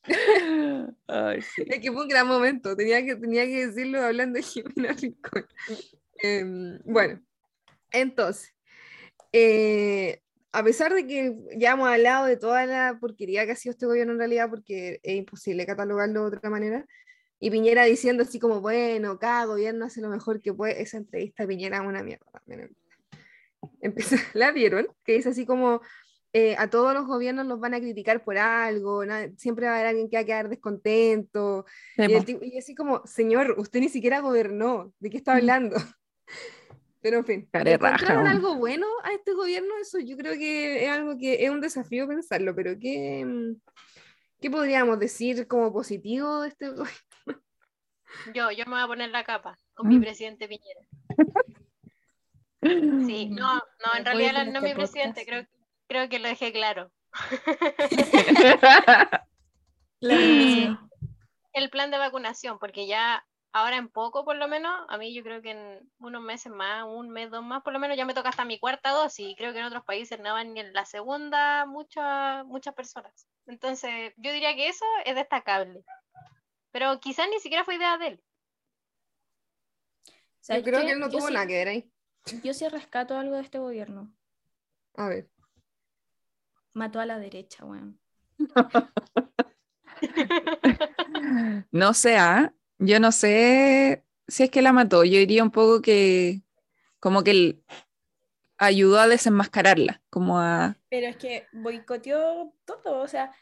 Ay, 1.08 1.42
sí. 1.42 1.64
Es 1.66 1.80
que 1.80 1.92
fue 1.92 2.02
un 2.02 2.08
gran 2.08 2.26
momento, 2.26 2.76
tenía 2.76 3.04
que, 3.04 3.16
tenía 3.16 3.44
que 3.46 3.66
decirlo 3.66 4.02
hablando 4.02 4.36
de 4.36 4.42
Jimena 4.42 4.92
Rincón. 4.92 5.46
Em, 6.18 6.78
bueno, 6.84 7.20
entonces, 7.92 8.54
eh, 9.32 10.20
a 10.52 10.62
pesar 10.62 10.94
de 10.94 11.06
que 11.06 11.34
ya 11.56 11.72
hemos 11.72 11.88
hablado 11.88 12.26
de 12.26 12.36
toda 12.36 12.64
la 12.66 12.98
porquería 12.98 13.44
que 13.44 13.52
ha 13.52 13.56
sido 13.56 13.72
este 13.72 13.86
gobierno 13.86 14.12
en 14.12 14.18
realidad, 14.18 14.48
porque 14.48 15.00
es 15.02 15.16
imposible 15.16 15.66
catalogarlo 15.66 16.30
de 16.30 16.36
otra 16.36 16.50
manera, 16.50 16.86
y 17.38 17.50
Piñera 17.50 17.84
diciendo 17.84 18.22
así 18.22 18.38
como, 18.38 18.60
bueno, 18.60 19.18
cada 19.18 19.44
gobierno 19.44 19.84
hace 19.84 20.00
lo 20.00 20.08
mejor 20.08 20.40
que 20.40 20.54
puede, 20.54 20.80
esa 20.80 20.96
entrevista 20.96 21.44
a 21.44 21.46
Piñera 21.46 21.78
es 21.78 21.82
una 21.86 22.02
mierda 22.02 22.26
también. 22.32 22.74
Empezó, 23.80 24.16
¿La 24.34 24.52
vieron? 24.52 24.88
Que 25.04 25.14
dice 25.14 25.30
así 25.30 25.44
como, 25.44 25.82
eh, 26.38 26.54
a 26.58 26.68
todos 26.68 26.92
los 26.92 27.06
gobiernos 27.06 27.46
los 27.46 27.58
van 27.60 27.72
a 27.72 27.80
criticar 27.80 28.22
por 28.22 28.36
algo, 28.36 29.02
siempre 29.38 29.64
va 29.64 29.72
a 29.72 29.74
haber 29.76 29.86
alguien 29.86 30.10
que 30.10 30.16
va 30.16 30.20
a 30.20 30.26
quedar 30.26 30.48
descontento, 30.50 31.64
Sí, 31.96 32.02
y, 32.02 32.20
tipo- 32.24 32.44
y 32.44 32.58
así 32.58 32.74
como, 32.74 33.00
señor, 33.06 33.54
usted 33.58 33.80
ni 33.80 33.88
siquiera 33.88 34.20
gobernó, 34.20 34.92
¿de 34.98 35.08
qué 35.08 35.16
está 35.16 35.32
Mm. 35.32 35.36
hablando? 35.38 35.76
Pero 37.00 37.18
en 37.18 37.24
fin, 37.24 37.48
Care 37.50 37.64
¿le 37.64 37.76
raja, 37.78 37.94
encontraron 37.94 38.26
algo 38.26 38.54
bueno 38.56 38.86
a 39.02 39.12
este 39.14 39.32
gobierno? 39.32 39.72
Eso 39.80 39.98
yo 39.98 40.14
creo 40.18 40.34
que 40.34 40.84
es 40.84 40.90
algo 40.90 41.16
que 41.16 41.42
es 41.42 41.48
un 41.50 41.60
desafío 41.62 42.06
pensarlo, 42.06 42.54
pero 42.54 42.78
que, 42.78 43.24
mm, 43.24 43.54
¿Qué 44.38 44.50
podríamos 44.50 44.98
decir 44.98 45.46
como 45.48 45.72
positivo 45.72 46.42
de 46.42 46.48
este 46.48 46.68
gobierno? 46.70 47.42
Yo, 48.34 48.50
yo 48.50 48.64
me 48.66 48.72
voy 48.72 48.80
a 48.82 48.86
poner 48.86 49.08
la 49.10 49.24
capa 49.24 49.58
con 49.74 49.88
mi 49.88 49.96
Mm. 49.98 50.02
presidente 50.02 50.46
Piñera. 50.48 50.80
Sí, 53.06 53.28
no, 53.30 53.54
no, 53.54 53.96
en 53.98 54.04
realidad 54.04 54.44
no 54.46 54.52
con 54.52 54.62
mi 54.64 54.68
este 54.70 54.74
presidente, 54.74 55.24
creo, 55.24 55.46
creo 55.88 56.08
que 56.08 56.18
lo 56.18 56.28
dejé 56.28 56.52
claro. 56.52 56.90
El 61.52 61.70
plan 61.70 61.90
de 61.90 61.98
vacunación, 61.98 62.58
porque 62.58 62.86
ya 62.86 63.26
ahora 63.52 63.76
en 63.76 63.88
poco 63.88 64.24
por 64.26 64.36
lo 64.36 64.46
menos, 64.48 64.74
a 64.88 64.98
mí 64.98 65.14
yo 65.14 65.22
creo 65.22 65.40
que 65.40 65.52
en 65.52 65.90
unos 65.98 66.20
meses 66.22 66.52
más, 66.52 66.84
un 66.84 67.08
mes, 67.08 67.30
dos 67.30 67.42
más, 67.42 67.62
por 67.62 67.72
lo 67.72 67.78
menos 67.78 67.96
ya 67.96 68.04
me 68.04 68.12
toca 68.12 68.28
hasta 68.28 68.44
mi 68.44 68.58
cuarta 68.58 68.90
dosis 68.90 69.30
y 69.30 69.36
creo 69.36 69.54
que 69.54 69.60
en 69.60 69.64
otros 69.64 69.84
países 69.84 70.20
no 70.20 70.34
van 70.34 70.52
ni 70.52 70.60
en 70.60 70.74
la 70.74 70.84
segunda 70.84 71.64
muchas 71.64 72.44
muchas 72.46 72.74
personas. 72.74 73.26
Entonces, 73.46 74.12
yo 74.16 74.32
diría 74.32 74.54
que 74.54 74.68
eso 74.68 74.84
es 75.06 75.14
destacable. 75.14 75.82
Pero 76.72 77.00
quizás 77.00 77.26
ni 77.30 77.38
siquiera 77.40 77.64
fue 77.64 77.76
idea 77.76 77.96
de 77.96 78.06
él. 78.08 78.22
Yo 80.06 80.12
¿Sabes 80.40 80.64
creo 80.64 80.80
que 80.82 80.90
él 80.90 81.00
no 81.00 81.08
tuvo 81.08 81.28
sí- 81.28 81.32
nada 81.32 81.46
que 81.46 81.54
ver 81.54 81.68
ahí. 81.68 81.90
Yo 82.44 82.52
sí 82.52 82.68
rescato 82.68 83.16
algo 83.16 83.36
de 83.36 83.42
este 83.42 83.58
gobierno. 83.58 84.12
A 84.96 85.08
ver. 85.08 85.30
Mató 86.76 87.00
a 87.00 87.06
la 87.06 87.18
derecha, 87.18 87.64
weón. 87.64 87.98
No 91.72 91.94
sé, 91.94 92.18
¿ah? 92.18 92.52
yo 92.78 93.00
no 93.00 93.10
sé 93.10 94.04
si 94.28 94.42
es 94.42 94.50
que 94.50 94.60
la 94.60 94.74
mató. 94.74 95.04
Yo 95.04 95.18
diría 95.18 95.42
un 95.42 95.50
poco 95.50 95.80
que 95.80 96.42
como 97.00 97.24
que 97.24 97.30
él 97.30 97.64
ayudó 98.58 98.98
a 98.98 99.08
desenmascararla, 99.08 100.02
como 100.10 100.38
a... 100.38 100.76
Pero 100.90 101.06
es 101.06 101.16
que 101.16 101.46
boicoteó 101.52 102.52
todo, 102.66 102.98
o 103.00 103.08
sea, 103.08 103.32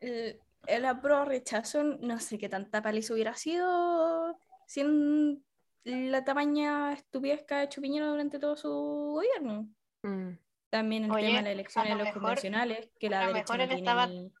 el, 0.00 0.40
el 0.66 0.84
apro 0.86 1.24
rechazo, 1.24 1.84
no 1.84 2.18
sé 2.18 2.36
qué 2.36 2.48
tanta 2.48 2.82
paliza 2.82 3.14
hubiera 3.14 3.34
sido 3.34 4.36
sin 4.66 5.44
la 5.84 6.24
tamaña 6.24 6.92
estupidez 6.94 7.44
que 7.44 7.54
ha 7.54 7.62
hecho 7.62 7.80
Piñera 7.80 8.08
durante 8.08 8.40
todo 8.40 8.56
su 8.56 8.68
gobierno. 8.68 9.68
Mm. 10.02 10.30
También 10.70 11.04
el 11.04 11.10
Oye, 11.12 11.26
tema 11.26 11.38
de 11.38 11.42
las 11.44 11.52
elecciones 11.52 11.90
lo 11.92 11.96
de 11.98 12.04
los 12.04 12.06
mejor- 12.08 12.22
convencionales, 12.22 12.90
que 12.98 13.08
la 13.10 13.20
a 13.20 13.26
lo 13.26 13.32
derecha 13.32 13.52
mejor 13.54 13.58
no 13.58 13.66
tiene 13.68 13.80
estaba- 13.80 14.06
ni- 14.06 14.32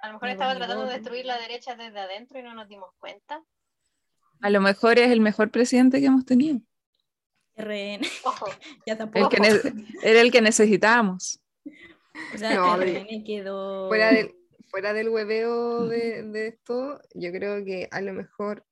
A 0.00 0.06
lo 0.08 0.12
mejor 0.14 0.28
estaba 0.28 0.54
tratando 0.56 0.86
de 0.86 0.92
destruir 0.92 1.24
la 1.26 1.38
derecha 1.40 1.74
desde 1.74 1.98
adentro 1.98 2.38
y 2.38 2.42
no 2.42 2.54
nos 2.54 2.68
dimos 2.68 2.90
cuenta. 2.98 3.42
A 4.40 4.50
lo 4.50 4.60
mejor 4.60 4.98
es 4.98 5.10
el 5.10 5.20
mejor 5.20 5.50
presidente 5.50 5.98
que 6.00 6.06
hemos 6.06 6.24
tenido. 6.24 6.60
RN, 7.56 8.02
Ojo, 8.24 8.46
ya 8.86 8.92
El 8.92 8.98
tampoco. 8.98 9.28
que 9.30 9.40
ne- 9.40 9.86
era 10.04 10.20
el 10.20 10.30
que 10.30 10.40
necesitábamos. 10.40 11.40
O 12.34 12.38
sea, 12.38 12.54
No, 12.54 12.76
RN 12.76 13.24
quedó. 13.24 13.88
Fuera 13.88 14.12
del, 14.12 14.32
fuera 14.70 14.92
del 14.92 15.08
hueveo 15.08 15.88
de, 15.88 16.22
de 16.22 16.46
esto, 16.46 17.00
yo 17.14 17.32
creo 17.32 17.64
que 17.64 17.88
a 17.90 18.00
lo 18.00 18.12
mejor 18.12 18.64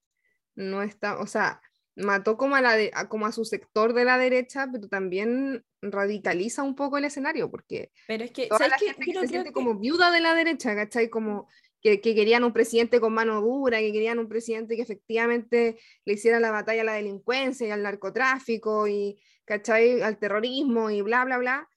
no 0.55 0.83
está, 0.83 1.19
o 1.19 1.27
sea, 1.27 1.61
mató 1.97 2.37
como 2.37 2.57
a, 2.57 2.61
la 2.61 2.77
de- 2.77 2.91
a- 2.95 3.09
como 3.09 3.27
a 3.27 3.33
su 3.33 3.45
sector 3.45 3.93
de 3.95 4.05
la 4.05 4.19
derecha, 4.19 4.69
pero 4.71 4.89
también 4.89 5.65
radicaliza 5.83 6.63
un 6.63 6.75
poco 6.75 6.99
el 6.99 7.05
escenario, 7.07 7.51
porque 7.51 7.91
Pero 8.07 8.25
es 8.25 8.31
que, 8.31 8.47
toda 8.49 8.59
¿sabes 8.59 8.73
la 8.73 8.79
qué? 8.79 8.87
gente 8.93 9.07
que 9.07 9.13
se 9.21 9.29
siente 9.29 9.49
que- 9.49 9.53
como 9.53 9.79
viuda 9.79 10.11
de 10.11 10.21
la 10.21 10.35
derecha, 10.35 10.75
¿cachai? 10.75 11.09
Como 11.09 11.49
que, 11.81 12.01
que 12.01 12.15
querían 12.15 12.45
un 12.45 12.53
presidente 12.53 13.01
con 13.01 13.15
mano 13.15 13.41
dura, 13.41 13.79
que 13.81 13.93
querían 13.93 14.19
un 14.19 14.29
presidente 14.29 14.77
que 14.77 14.83
efectivamente 14.83 15.79
le 16.05 16.13
hiciera 16.15 16.41
la 16.41 16.51
batalla 16.51 16.83
a 16.83 16.85
la 16.85 16.95
delincuencia 16.95 17.67
y 17.67 17.71
al 17.71 17.83
narcotráfico 17.83 18.89
y, 18.89 19.21
¿cachai? 19.45 20.03
Al 20.03 20.19
terrorismo 20.19 20.91
y 20.91 21.03
bla, 21.03 21.25
bla, 21.25 21.39
bla. 21.39 21.69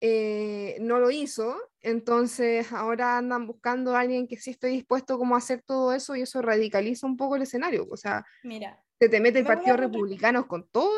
eh, 0.00 0.76
no 0.80 1.00
lo 1.00 1.10
hizo, 1.10 1.56
entonces 1.80 2.72
ahora 2.72 3.18
andan 3.18 3.46
buscando 3.48 3.96
a 3.96 4.00
alguien 4.00 4.28
que 4.28 4.36
sí 4.36 4.50
esté 4.50 4.68
dispuesto 4.68 5.18
como 5.18 5.34
a 5.34 5.38
hacer 5.38 5.62
todo 5.62 5.92
eso 5.92 6.14
y 6.14 6.20
eso 6.22 6.40
radicaliza 6.40 7.06
un 7.06 7.16
poco 7.16 7.34
el 7.36 7.42
escenario, 7.42 7.86
o 7.90 7.96
sea, 7.96 8.24
Mira, 8.44 8.80
se 8.98 9.08
te 9.08 9.20
mete 9.20 9.38
el 9.38 9.44
Me 9.44 9.54
voy 9.54 9.64
a 9.64 9.76
Partido. 9.76 9.76
Republicano 9.76 10.48
con 10.48 10.68
todo 10.68 10.90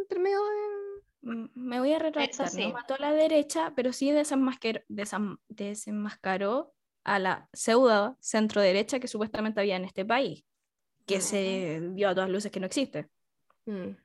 entre 0.00 0.18
medio 0.18 0.38
de... 0.44 1.32
mm, 1.32 1.50
me 1.54 1.80
voy 1.80 1.92
a 1.92 1.98
retractar, 1.98 2.48
sí. 2.48 2.62
no 2.62 2.72
mató 2.72 2.94
a 2.94 2.98
la 2.98 3.12
derecha, 3.12 3.72
pero 3.74 3.92
sí 3.92 4.10
desenmascaró, 4.10 4.80
desam- 4.88 5.38
desenmascaró 5.48 6.74
a 7.04 7.18
la 7.18 7.48
pseudo 7.52 8.16
centro 8.20 8.60
derecha 8.60 9.00
que 9.00 9.08
supuestamente 9.08 9.60
había 9.60 9.76
en 9.76 9.84
este 9.84 10.04
país, 10.04 10.44
que 11.06 11.20
se 11.20 11.80
vio 11.92 12.08
a 12.10 12.14
todas 12.14 12.30
luces 12.30 12.52
que 12.52 12.60
no 12.60 12.66
existe. 12.66 13.08
Mm. 13.66 13.96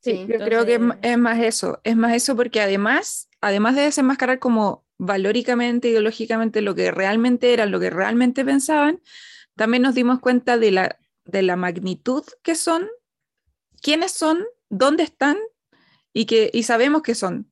Sí, 0.00 0.12
Sí, 0.12 0.26
yo 0.28 0.38
creo 0.38 0.64
que 0.64 0.78
es 1.02 1.18
más 1.18 1.38
eso, 1.40 1.80
es 1.82 1.96
más 1.96 2.14
eso 2.14 2.36
porque 2.36 2.60
además, 2.60 3.28
además 3.40 3.74
de 3.74 3.82
desenmascarar 3.82 4.38
como 4.38 4.84
valóricamente, 4.96 5.88
ideológicamente 5.88 6.62
lo 6.62 6.74
que 6.74 6.90
realmente 6.92 7.52
eran, 7.52 7.70
lo 7.72 7.80
que 7.80 7.90
realmente 7.90 8.44
pensaban, 8.44 9.00
también 9.56 9.82
nos 9.82 9.94
dimos 9.96 10.20
cuenta 10.20 10.56
de 10.56 10.70
la, 10.70 10.98
de 11.28 11.42
la 11.42 11.56
magnitud 11.56 12.24
que 12.42 12.56
son, 12.56 12.88
quiénes 13.82 14.12
son, 14.12 14.44
dónde 14.70 15.04
están 15.04 15.38
y, 16.12 16.26
que, 16.26 16.50
y 16.52 16.64
sabemos 16.64 17.02
que 17.02 17.14
son. 17.14 17.50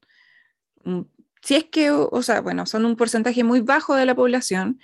mm, 0.84 1.02
Si 1.42 1.56
es 1.56 1.64
que, 1.64 1.90
o, 1.90 2.08
o 2.12 2.22
sea, 2.22 2.40
bueno, 2.42 2.66
son 2.66 2.84
un 2.86 2.96
porcentaje 2.96 3.44
muy 3.44 3.60
bajo 3.62 3.94
de 3.96 4.06
la 4.06 4.14
población, 4.16 4.80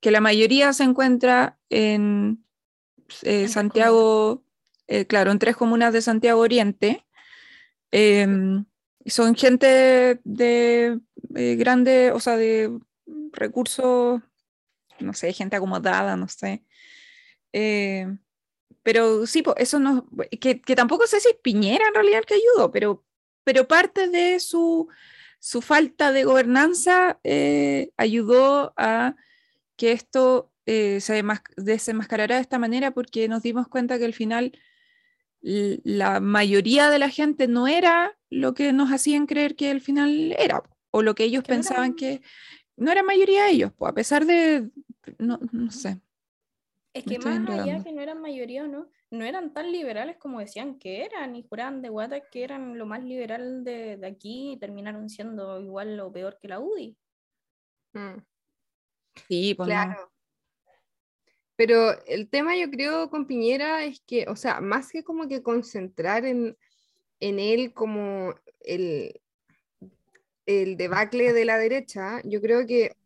que 0.00 0.10
la 0.12 0.20
mayoría 0.22 0.72
se 0.74 0.84
encuentra 0.84 1.58
en 1.70 2.44
eh, 3.22 3.48
Santiago, 3.48 4.44
eh, 4.88 5.06
claro, 5.06 5.32
en 5.32 5.38
tres 5.38 5.56
comunas 5.56 5.92
de 5.92 6.02
Santiago 6.02 6.40
Oriente. 6.40 7.06
Em, 7.92 8.64
son 9.06 9.34
gente 9.36 10.20
de 10.24 11.00
eh, 11.36 11.56
grande, 11.56 12.12
o 12.12 12.20
sea, 12.20 12.36
de 12.36 12.78
recursos, 13.32 14.22
no 15.00 15.14
sé, 15.14 15.32
gente 15.32 15.56
acomodada, 15.56 16.16
no 16.16 16.28
sé. 16.28 16.64
Eh, 17.52 18.08
pero 18.82 19.26
sí, 19.26 19.42
po, 19.42 19.54
eso 19.56 19.78
no, 19.78 20.06
que, 20.40 20.60
que 20.60 20.76
tampoco 20.76 21.06
sé 21.06 21.20
si 21.20 21.28
es 21.28 21.36
Piñera 21.42 21.86
en 21.88 21.94
realidad 21.94 22.20
el 22.20 22.26
que 22.26 22.34
ayudó, 22.34 22.70
pero, 22.70 23.04
pero 23.44 23.68
parte 23.68 24.08
de 24.08 24.40
su, 24.40 24.88
su 25.38 25.62
falta 25.62 26.12
de 26.12 26.24
gobernanza 26.24 27.20
eh, 27.24 27.90
ayudó 27.96 28.74
a 28.76 29.16
que 29.76 29.92
esto 29.92 30.52
eh, 30.66 31.00
se 31.00 31.24
desenmascarara 31.56 32.36
de 32.36 32.42
esta 32.42 32.58
manera 32.58 32.92
porque 32.92 33.28
nos 33.28 33.42
dimos 33.42 33.68
cuenta 33.68 33.98
que 33.98 34.04
al 34.04 34.14
final 34.14 34.52
la 35.42 36.20
mayoría 36.20 36.88
de 36.88 37.00
la 37.00 37.08
gente 37.08 37.48
no 37.48 37.66
era 37.66 38.16
lo 38.30 38.54
que 38.54 38.72
nos 38.72 38.92
hacían 38.92 39.26
creer 39.26 39.56
que 39.56 39.70
al 39.70 39.80
final 39.80 40.32
era, 40.38 40.62
o 40.92 41.02
lo 41.02 41.16
que 41.16 41.24
ellos 41.24 41.42
Que 41.42 41.54
pensaban 41.54 41.94
que 41.94 42.22
no 42.76 42.92
era 42.92 43.02
mayoría 43.02 43.44
de 43.44 43.50
ellos, 43.50 43.72
pues, 43.76 43.90
a 43.90 43.94
pesar 43.94 44.24
de, 44.24 44.70
no, 45.18 45.40
no 45.50 45.70
sé. 45.72 46.00
Es 46.94 47.04
que 47.04 47.18
más 47.18 47.48
allá 47.48 47.82
que 47.82 47.90
no 47.90 48.02
eran 48.02 48.20
mayoría 48.20 48.64
o 48.64 48.66
no, 48.66 48.90
no 49.10 49.24
eran 49.24 49.54
tan 49.54 49.72
liberales 49.72 50.18
como 50.18 50.40
decían 50.40 50.78
que 50.78 51.04
eran, 51.04 51.34
y 51.34 51.42
juraban 51.42 51.80
de 51.80 51.88
guata 51.88 52.20
que 52.28 52.44
eran 52.44 52.76
lo 52.76 52.84
más 52.84 53.02
liberal 53.02 53.64
de, 53.64 53.96
de 53.96 54.06
aquí 54.06 54.52
y 54.52 54.58
terminaron 54.58 55.08
siendo 55.08 55.60
igual 55.60 55.98
o 56.00 56.12
peor 56.12 56.38
que 56.38 56.48
la 56.48 56.60
UDI. 56.60 56.96
Mm. 57.94 58.18
Sí, 59.26 59.54
pues 59.54 59.68
no. 59.68 59.74
Claro. 59.74 60.12
Pero 61.56 62.02
el 62.06 62.28
tema 62.28 62.56
yo 62.56 62.70
creo 62.70 63.08
con 63.08 63.26
Piñera 63.26 63.84
es 63.84 64.00
que, 64.00 64.26
o 64.28 64.36
sea, 64.36 64.60
más 64.60 64.90
que 64.90 65.04
como 65.04 65.28
que 65.28 65.42
concentrar 65.42 66.24
en, 66.24 66.56
en 67.20 67.38
él 67.38 67.72
como 67.72 68.34
el, 68.60 69.20
el 70.46 70.76
debacle 70.76 71.32
de 71.32 71.44
la 71.44 71.58
derecha, 71.58 72.20
yo 72.24 72.40
creo 72.40 72.66
que, 72.66 72.96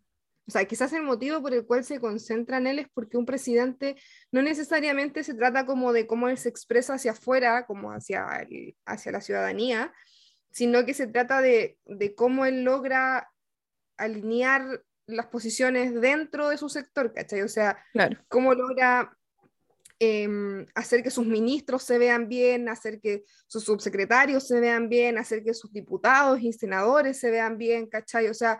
o 0.49 0.51
sea, 0.53 0.65
quizás 0.65 0.93
el 0.93 1.03
motivo 1.03 1.43
por 1.43 1.53
el 1.53 1.67
cual 1.67 1.83
se 1.85 1.99
concentra 1.99 2.59
en 2.59 2.69
él 2.69 2.79
es 2.79 2.87
porque 2.95 3.17
un 3.17 3.27
presidente 3.27 3.97
no 4.31 4.43
necesariamente 4.43 5.25
se 5.25 5.35
trata 5.35 5.67
como 5.67 5.93
de 5.93 6.07
cómo 6.07 6.29
él 6.29 6.39
se 6.39 6.49
expresa 6.49 6.95
hacia 6.95 7.13
afuera, 7.13 7.67
como 7.67 7.91
hacia, 7.91 8.25
el- 8.49 8.77
hacia 8.87 9.11
la 9.13 9.21
ciudadanía, 9.21 9.93
sino 10.51 10.85
que 10.87 10.95
se 10.95 11.09
trata 11.09 11.41
de, 11.43 11.79
de 11.85 12.15
cómo 12.15 12.47
él 12.47 12.63
logra 12.63 13.29
alinear 13.99 14.83
las 15.07 15.27
posiciones 15.27 16.01
dentro 16.01 16.49
de 16.49 16.59
su 16.59 16.69
sector, 16.69 17.13
¿cachai? 17.13 17.43
O 17.43 17.49
sea, 17.49 17.83
Claro. 17.93 18.17
cómo 18.29 18.55
logra 18.55 19.17
em, 19.99 20.67
hacer 20.75 21.03
que 21.03 21.11
sus 21.11 21.27
ministros 21.27 21.83
se 21.83 21.97
vean 21.99 22.29
bien, 22.29 22.69
hacer 22.69 23.01
que 23.01 23.25
sus 23.47 23.65
subsecretarios 23.65 24.47
se 24.47 24.61
vean 24.61 24.89
bien, 24.91 25.17
hacer 25.17 25.43
que 25.43 25.55
sus 25.55 25.73
diputados 25.73 26.41
y 26.43 26.53
senadores 26.53 27.19
se 27.19 27.31
vean 27.31 27.57
bien, 27.57 27.87
¿cachai? 27.87 28.29
O 28.29 28.35
sea, 28.35 28.59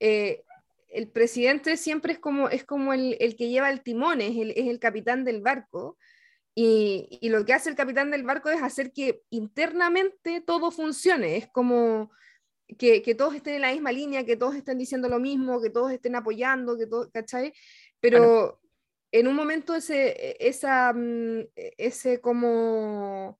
eh, 0.00 0.42
el 0.88 1.10
presidente 1.10 1.76
siempre 1.76 2.12
es 2.12 2.18
como, 2.18 2.48
es 2.48 2.64
como 2.64 2.92
el, 2.92 3.16
el 3.20 3.36
que 3.36 3.48
lleva 3.48 3.70
el 3.70 3.82
timón, 3.82 4.20
es 4.20 4.36
el, 4.36 4.50
es 4.52 4.66
el 4.66 4.78
capitán 4.78 5.24
del 5.24 5.42
barco. 5.42 5.98
Y, 6.54 7.18
y 7.20 7.28
lo 7.28 7.44
que 7.44 7.52
hace 7.52 7.68
el 7.68 7.76
capitán 7.76 8.10
del 8.10 8.22
barco 8.22 8.48
es 8.48 8.62
hacer 8.62 8.92
que 8.92 9.20
internamente 9.30 10.40
todo 10.40 10.70
funcione. 10.70 11.36
Es 11.36 11.48
como 11.48 12.10
que, 12.78 13.02
que 13.02 13.14
todos 13.14 13.34
estén 13.34 13.56
en 13.56 13.62
la 13.62 13.72
misma 13.72 13.92
línea, 13.92 14.24
que 14.24 14.36
todos 14.36 14.54
estén 14.54 14.78
diciendo 14.78 15.08
lo 15.08 15.18
mismo, 15.18 15.60
que 15.60 15.70
todos 15.70 15.92
estén 15.92 16.16
apoyando, 16.16 16.76
que 16.78 16.86
todo, 16.86 17.10
¿cachai? 17.10 17.52
Pero 18.00 18.60
en 19.12 19.28
un 19.28 19.34
momento 19.34 19.74
ese, 19.74 20.36
esa, 20.40 20.92
mm, 20.92 21.48
ese 21.54 22.20
como, 22.20 23.38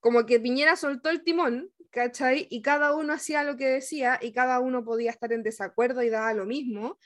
como 0.00 0.26
que 0.26 0.40
Piñera 0.40 0.76
soltó 0.76 1.10
el 1.10 1.22
timón, 1.22 1.70
¿cachai? 1.90 2.46
Y 2.50 2.62
cada 2.62 2.94
uno 2.94 3.12
hacía 3.12 3.42
lo 3.44 3.56
que 3.56 3.66
decía 3.66 4.18
y 4.22 4.32
cada 4.32 4.60
uno 4.60 4.84
podía 4.84 5.10
estar 5.10 5.32
en 5.32 5.42
desacuerdo 5.42 6.02
y 6.02 6.10
daba 6.10 6.34
lo 6.34 6.46
mismo. 6.46 6.98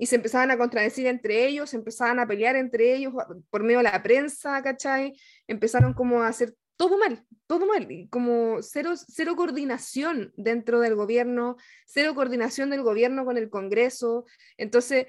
y 0.00 0.06
se 0.06 0.16
empezaban 0.16 0.50
a 0.52 0.58
contradecir 0.58 1.08
entre 1.08 1.46
ellos, 1.46 1.70
se 1.70 1.76
empezaban 1.76 2.20
a 2.20 2.26
pelear 2.26 2.54
entre 2.54 2.94
ellos 2.94 3.12
por 3.50 3.64
medio 3.64 3.78
de 3.78 3.84
la 3.84 4.00
prensa, 4.02 4.62
¿cachai? 4.62 5.14
Empezaron 5.48 5.92
como 5.92 6.22
a 6.22 6.28
hacer 6.28 6.54
todo 6.76 6.96
mal, 6.96 7.26
todo 7.48 7.66
mal, 7.66 7.88
como 8.08 8.62
cero, 8.62 8.92
cero 8.96 9.34
coordinación 9.34 10.32
dentro 10.36 10.78
del 10.78 10.94
gobierno, 10.94 11.56
cero 11.86 12.14
coordinación 12.14 12.70
del 12.70 12.84
gobierno 12.84 13.24
con 13.24 13.36
el 13.36 13.50
Congreso. 13.50 14.24
Entonces, 14.56 15.06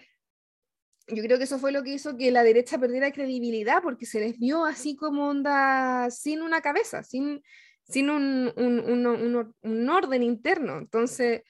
yo 1.07 1.23
creo 1.23 1.37
que 1.37 1.43
eso 1.43 1.59
fue 1.59 1.71
lo 1.71 1.83
que 1.83 1.93
hizo 1.93 2.17
que 2.17 2.31
la 2.31 2.43
derecha 2.43 2.79
perdiera 2.79 3.11
credibilidad, 3.11 3.83
porque 3.83 4.07
se 4.07 4.19
les 4.19 4.39
vio 4.39 4.65
así 4.65 4.95
como 4.95 5.29
onda, 5.29 6.09
sin 6.09 6.41
una 6.41 6.61
cabeza, 6.61 7.03
sin, 7.03 7.43
sin 7.89 8.09
un, 8.09 8.53
un, 8.55 8.79
un, 8.79 9.55
un 9.61 9.89
orden 9.89 10.23
interno. 10.23 10.77
Entonces, 10.77 11.41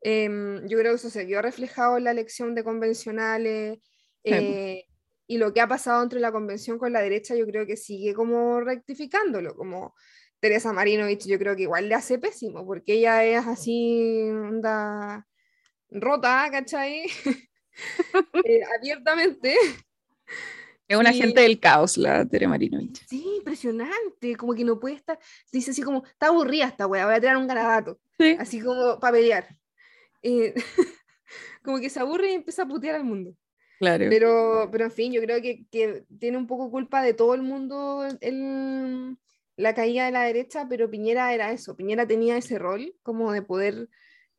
em, 0.00 0.66
yo 0.68 0.78
creo 0.78 0.92
que 0.92 0.96
eso 0.96 1.10
se 1.10 1.24
vio 1.24 1.42
reflejado 1.42 1.98
en 1.98 2.04
la 2.04 2.12
elección 2.12 2.54
de 2.54 2.64
convencionales. 2.64 3.78
Eh, 4.24 4.84
y 5.26 5.38
lo 5.38 5.52
que 5.52 5.60
ha 5.60 5.68
pasado 5.68 6.02
entre 6.02 6.20
la 6.20 6.32
convención 6.32 6.78
con 6.78 6.92
la 6.92 7.00
derecha, 7.02 7.34
yo 7.34 7.46
creo 7.46 7.66
que 7.66 7.76
sigue 7.76 8.14
como 8.14 8.60
rectificándolo, 8.60 9.54
como 9.54 9.94
Teresa 10.40 10.72
Marinovich, 10.72 11.26
yo 11.26 11.38
creo 11.38 11.56
que 11.56 11.62
igual 11.62 11.88
le 11.88 11.94
hace 11.94 12.18
pésimo, 12.18 12.64
porque 12.64 12.94
ella 12.94 13.24
es 13.24 13.46
así, 13.46 14.28
onda 14.30 15.26
rota, 15.90 16.48
¿cachai? 16.50 17.04
Eh, 18.44 18.60
abiertamente. 18.76 19.54
Es 20.88 20.96
una 20.96 21.12
gente 21.12 21.42
del 21.42 21.60
caos, 21.60 21.98
la 21.98 22.26
Teresa 22.26 22.48
Marinovich. 22.48 23.06
Sí, 23.06 23.22
impresionante, 23.36 24.36
como 24.36 24.54
que 24.54 24.64
no 24.64 24.80
puede 24.80 24.94
estar, 24.94 25.18
dice 25.52 25.72
así 25.72 25.82
como, 25.82 26.02
está 26.04 26.28
aburrida 26.28 26.66
esta 26.66 26.86
wea, 26.86 27.04
voy 27.04 27.14
a 27.14 27.20
tirar 27.20 27.36
un 27.36 27.46
garabato, 27.46 28.00
así 28.38 28.60
como 28.60 28.98
para 28.98 29.12
pelear. 29.12 29.56
Eh, 30.22 30.54
como 31.62 31.78
que 31.78 31.90
se 31.90 32.00
aburre 32.00 32.30
y 32.30 32.34
empieza 32.34 32.62
a 32.62 32.68
putear 32.68 32.94
al 32.94 33.04
mundo. 33.04 33.34
Claro. 33.78 34.06
Pero, 34.08 34.68
pero 34.72 34.84
en 34.84 34.90
fin, 34.90 35.12
yo 35.12 35.20
creo 35.20 35.42
que, 35.42 35.66
que 35.70 36.04
tiene 36.18 36.38
un 36.38 36.46
poco 36.46 36.70
culpa 36.70 37.02
de 37.02 37.12
todo 37.12 37.34
el 37.34 37.42
mundo 37.42 38.04
el, 38.20 39.16
la 39.56 39.74
caída 39.74 40.06
de 40.06 40.12
la 40.12 40.22
derecha, 40.22 40.66
pero 40.70 40.90
Piñera 40.90 41.34
era 41.34 41.52
eso, 41.52 41.76
Piñera 41.76 42.06
tenía 42.06 42.38
ese 42.38 42.58
rol 42.58 42.94
como 43.02 43.30
de 43.32 43.42
poder 43.42 43.90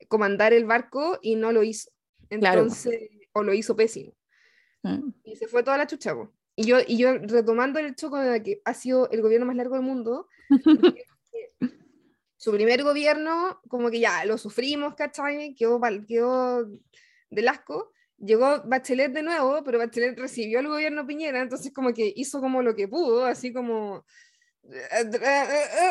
comandar 0.07 0.51
el 0.53 0.65
barco 0.65 1.19
y 1.21 1.35
no 1.35 1.51
lo 1.51 1.61
hizo. 1.61 1.91
Entonces, 2.29 3.09
o 3.33 3.43
lo 3.43 3.53
hizo 3.53 3.75
pésimo. 3.75 4.13
Mm. 4.81 5.09
Y 5.23 5.35
se 5.35 5.47
fue 5.47 5.63
toda 5.63 5.77
la 5.77 5.87
chucha. 5.87 6.15
po. 6.15 6.33
Y 6.59 6.65
yo, 6.65 6.79
y 6.85 6.97
yo 6.97 7.17
retomando 7.19 7.79
el 7.79 7.85
hecho 7.85 8.09
de 8.09 8.43
que 8.43 8.61
ha 8.65 8.73
sido 8.73 9.09
el 9.11 9.21
gobierno 9.21 9.45
más 9.45 9.55
largo 9.55 9.75
del 9.75 9.85
mundo, 9.85 10.27
su 12.35 12.51
primer 12.51 12.83
gobierno, 12.83 13.61
como 13.69 13.89
que 13.89 14.01
ya 14.01 14.25
lo 14.25 14.37
sufrimos, 14.37 14.93
¿cachai? 14.95 15.55
Quedó, 15.55 15.79
quedó 16.05 16.67
del 17.29 17.47
asco. 17.47 17.93
Llegó 18.17 18.61
Bachelet 18.65 19.13
de 19.13 19.23
nuevo, 19.23 19.63
pero 19.63 19.77
Bachelet 19.77 20.19
recibió 20.19 20.59
el 20.59 20.67
gobierno 20.67 21.07
Piñera, 21.07 21.41
entonces 21.41 21.71
como 21.73 21.93
que 21.93 22.11
hizo 22.13 22.41
como 22.41 22.61
lo 22.61 22.75
que 22.75 22.89
pudo, 22.89 23.23
así 23.25 23.53
como... 23.53 24.05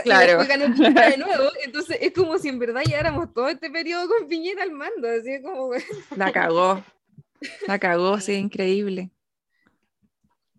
Claro. 0.05 0.45
ganó 0.47 0.69
de 0.69 1.17
nuevo, 1.17 1.45
entonces 1.65 1.97
es 1.99 2.13
como 2.13 2.37
si 2.37 2.51
en 2.51 2.59
verdad 2.59 2.83
lleváramos 2.83 3.33
todo 3.33 3.49
este 3.49 3.71
periodo 3.71 4.07
con 4.07 4.29
Piñera 4.29 4.65
al 4.65 4.73
mando, 4.73 5.09
así 5.09 5.41
como... 5.41 5.71
La 6.15 6.31
cagó. 6.31 6.85
La 7.67 7.79
cagó, 7.79 8.21
sí, 8.21 8.33
increíble. 8.35 9.11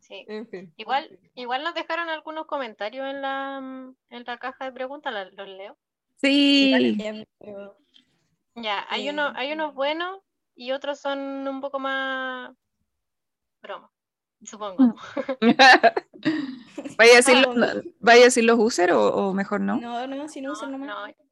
Sí. 0.09 0.25
En 0.27 0.47
fin. 0.49 0.73
Igual, 0.75 1.19
igual 1.35 1.63
nos 1.63 1.75
dejaron 1.75 2.09
algunos 2.09 2.47
comentarios 2.47 3.07
en 3.07 3.21
la, 3.21 3.59
mm, 3.61 3.95
en 4.09 4.23
la 4.25 4.37
caja 4.39 4.65
de 4.65 4.71
preguntas, 4.71 5.13
los 5.33 5.47
leo. 5.47 5.77
Sí. 6.17 6.71
Ya, 8.55 8.85
hay, 8.89 9.07
Eh, 9.07 9.11
uno, 9.11 9.31
hay 9.35 9.53
unos 9.53 9.73
buenos 9.75 10.19
y 10.55 10.71
otros 10.71 10.99
son 10.99 11.47
un 11.47 11.61
poco 11.61 11.79
más 11.79 12.51
broma, 13.61 13.91
supongo. 14.43 14.95
¿Vaya 16.97 17.13
a 17.13 17.15
decir, 17.17 17.37
los- 17.55 17.83
¿Vaya 17.99 18.21
a 18.21 18.25
decir 18.25 18.43
los 18.43 18.57
user 18.59 18.91
o, 18.93 19.29
o 19.29 19.33
mejor 19.33 19.61
no? 19.61 19.77
No, 19.79 20.07
no, 20.07 20.27
si 20.27 20.41
no 20.41 20.53
usan 20.53 20.71
No, 20.71 20.77
nomás. 20.79 21.09
no, 21.09 21.25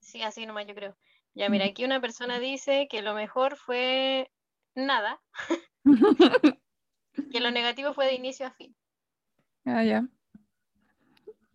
sí, 0.00 0.22
así 0.22 0.44
nomás 0.44 0.66
yo 0.66 0.74
creo. 0.74 0.96
Ya, 1.34 1.48
mira, 1.48 1.64
aquí 1.66 1.84
una 1.84 2.00
persona 2.00 2.38
dice 2.38 2.86
que 2.90 3.00
lo 3.02 3.14
mejor 3.14 3.56
fue 3.56 4.30
nada, 4.74 5.20
que 7.32 7.40
lo 7.40 7.50
negativo 7.50 7.94
fue 7.94 8.06
de 8.06 8.14
inicio 8.14 8.46
a 8.46 8.50
fin. 8.50 8.74
Ah, 9.64 9.82
ya. 9.82 10.06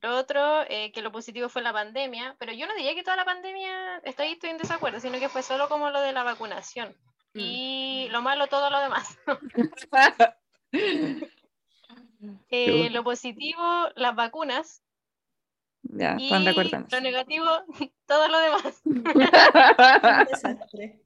Lo 0.02 0.18
otro, 0.18 0.62
eh, 0.70 0.92
que 0.94 1.02
lo 1.02 1.12
positivo 1.12 1.50
fue 1.50 1.62
la 1.62 1.74
pandemia, 1.74 2.36
pero 2.40 2.54
yo 2.54 2.66
no 2.68 2.76
diría 2.76 2.96
que 2.96 3.04
toda 3.04 3.18
la 3.18 3.26
pandemia, 3.26 3.98
estoy, 4.04 4.28
estoy 4.28 4.52
en 4.52 4.58
desacuerdo, 4.58 5.00
sino 5.00 5.20
que 5.20 5.28
fue 5.28 5.44
solo 5.44 5.68
como 5.68 5.90
lo 5.90 6.00
de 6.02 6.14
la 6.14 6.24
vacunación. 6.24 6.96
Mm. 7.34 7.40
Y 7.40 8.08
lo 8.10 8.22
malo, 8.22 8.48
todo 8.48 8.70
lo 8.70 8.80
demás. 8.80 9.18
Eh, 12.50 12.90
lo 12.90 13.04
positivo, 13.04 13.64
las 13.96 14.16
vacunas. 14.16 14.84
Ya, 15.84 16.16
Y 16.20 16.26
están 16.26 16.44
de 16.44 16.50
acuerdo. 16.52 16.86
lo 16.92 17.02
negativo, 17.02 17.46
todo 18.06 18.28
lo 18.28 18.40
demás. 18.40 18.82
Un 18.84 19.04
desastre. 20.30 21.00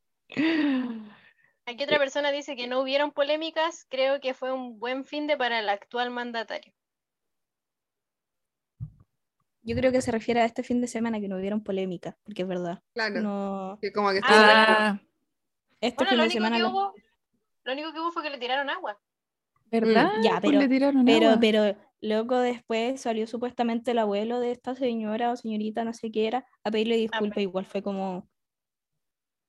Aquí 1.66 1.84
otra 1.84 1.98
persona 1.98 2.32
dice 2.32 2.56
que 2.56 2.68
no 2.68 2.82
hubieron 2.82 3.12
polémicas, 3.12 3.86
creo 3.90 4.20
que 4.20 4.34
fue 4.34 4.52
un 4.52 4.80
buen 4.80 5.06
fin 5.06 5.28
de 5.28 5.38
para 5.38 5.60
el 5.60 5.70
actual 5.70 6.10
mandatario. 6.12 6.74
Yo 9.66 9.76
creo 9.78 9.94
que 9.94 10.02
se 10.02 10.12
refiere 10.12 10.42
a 10.42 10.46
este 10.46 10.62
fin 10.62 10.82
de 10.82 10.88
semana 10.88 11.22
que 11.22 11.30
no 11.30 11.38
hubieron 11.38 11.64
polémica, 11.64 12.18
porque 12.26 12.42
es 12.42 12.48
verdad. 12.48 12.82
Claro. 12.94 13.22
No, 13.22 13.78
Que 13.82 13.94
como 13.94 14.12
que 14.12 14.20
Ah, 14.24 15.00
Ah, 15.00 15.02
este 15.80 15.96
Bueno, 16.04 16.10
fin 16.10 16.18
lo 16.18 16.24
de 16.24 16.28
único, 16.28 16.34
semana 16.34 16.56
que 16.58 16.62
lo- 16.64 16.70
hubo, 16.70 16.94
lo 17.64 17.72
único 17.74 17.94
que 17.94 18.00
hubo 18.02 18.12
fue 18.12 18.24
que 18.24 18.30
le 18.30 18.38
tiraron 18.38 18.70
agua. 18.70 19.00
¿verdad? 19.72 20.12
Ya, 20.22 20.40
Pues 20.40 20.52
pero- 20.52 20.60
le 20.60 20.68
tiraron 20.68 21.04
Pero, 21.06 21.28
agua. 21.30 21.40
pero 21.42 21.76
luego 22.02 22.38
después 22.40 23.02
salió 23.02 23.26
supuestamente 23.26 23.90
el 23.92 23.98
abuelo 24.00 24.40
de 24.40 24.52
esta 24.52 24.76
señora 24.76 25.32
o 25.32 25.36
señorita, 25.36 25.84
no 25.84 25.94
sé 25.94 26.12
qué 26.12 26.28
era, 26.28 26.46
a 26.64 26.70
pedirle 26.70 26.96
disculpas. 26.98 27.40
Igual 27.40 27.66
fue 27.66 27.82
como, 27.82 28.30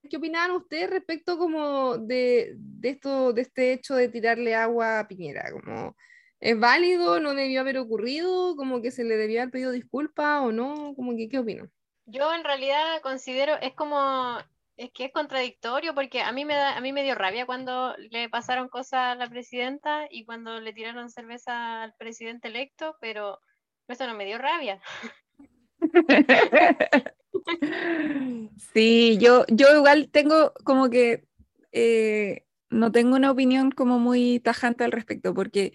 ¿Qué 0.09 0.17
opinaban 0.17 0.53
ustedes 0.53 0.91
respecto 0.91 1.39
como 1.39 1.99
de, 1.99 2.55
de 2.57 2.89
esto, 2.91 3.33
de 3.33 3.43
este 3.43 3.73
hecho 3.73 3.95
de 3.95 4.09
tirarle 4.09 4.55
agua 4.55 5.01
a 5.01 5.09
Piñera? 5.09 5.51
Como, 5.51 5.97
¿Es 6.45 6.61
válido? 6.61 7.21
¿No 7.21 7.33
debió 7.33 7.63
haber 7.63 7.79
ocurrido? 7.79 8.55
¿Como 8.55 8.83
que 8.83 8.91
se 8.91 9.03
le 9.03 9.17
debió 9.17 9.41
haber 9.41 9.51
pedido 9.51 9.71
disculpas 9.71 10.43
o 10.43 10.53
no? 10.53 10.95
Como 10.95 11.17
que, 11.17 11.27
¿qué 11.31 11.39
opinan? 11.39 11.73
Yo 12.05 12.35
en 12.35 12.45
realidad 12.45 13.01
considero, 13.01 13.55
es 13.63 13.73
como, 13.73 14.37
es 14.77 14.91
que 14.93 15.07
es 15.07 15.13
contradictorio 15.13 15.95
porque 15.95 16.21
a 16.21 16.33
mí 16.33 16.45
me 16.45 16.53
da, 16.53 16.77
a 16.77 16.83
mí 16.83 16.93
me 16.93 17.03
dio 17.03 17.15
rabia 17.15 17.47
cuando 17.47 17.97
le 17.97 18.29
pasaron 18.29 18.69
cosas 18.69 19.13
a 19.13 19.15
la 19.15 19.27
presidenta 19.27 20.07
y 20.11 20.27
cuando 20.27 20.61
le 20.61 20.75
tiraron 20.75 21.09
cerveza 21.09 21.83
al 21.83 21.95
presidente 21.95 22.49
electo, 22.49 22.95
pero 23.01 23.41
eso 23.89 24.07
no 24.07 24.15
me 24.15 24.27
dio 24.27 24.37
rabia. 24.37 24.83
Sí, 28.73 29.19
yo, 29.21 29.45
yo 29.49 29.77
igual 29.77 30.09
tengo 30.11 30.53
como 30.65 30.91
que 30.91 31.25
eh, 31.73 32.45
no 32.71 32.93
tengo 32.93 33.17
una 33.17 33.31
opinión 33.31 33.71
como 33.71 33.99
muy 33.99 34.41
tajante 34.41 34.85
al 34.85 34.93
respecto, 34.93 35.35
porque 35.35 35.73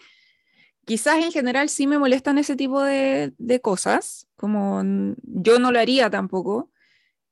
quizás 0.86 1.24
en 1.24 1.32
general 1.32 1.70
sí 1.70 1.88
me 1.88 2.00
molestan 2.00 2.38
ese 2.38 2.56
tipo 2.56 2.82
de, 2.82 3.34
de 3.38 3.62
cosas, 3.62 4.28
como 4.36 4.82
yo 5.24 5.60
no 5.60 5.72
lo 5.72 5.80
haría 5.80 6.10
tampoco. 6.10 6.72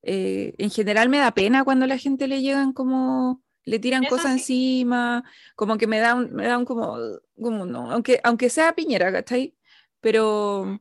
Eh, 0.03 0.53
en 0.57 0.69
general 0.69 1.09
me 1.09 1.17
da 1.17 1.31
pena 1.33 1.63
cuando 1.63 1.85
a 1.85 1.87
la 1.87 1.97
gente 1.97 2.27
le 2.27 2.41
llegan 2.41 2.71
como, 2.71 3.41
le 3.65 3.79
tiran 3.79 4.03
Eso 4.03 4.15
cosas 4.15 4.33
sí. 4.33 4.39
encima, 4.39 5.23
como 5.55 5.77
que 5.77 5.87
me 5.87 5.99
da 5.99 6.15
un, 6.15 6.31
me 6.33 6.45
da 6.47 6.57
un 6.57 6.65
como, 6.65 6.97
como 7.41 7.65
no, 7.65 7.91
aunque, 7.91 8.21
aunque 8.23 8.49
sea 8.49 8.75
Piñera, 8.75 9.11
¿cachai? 9.11 9.55
Pero, 9.99 10.79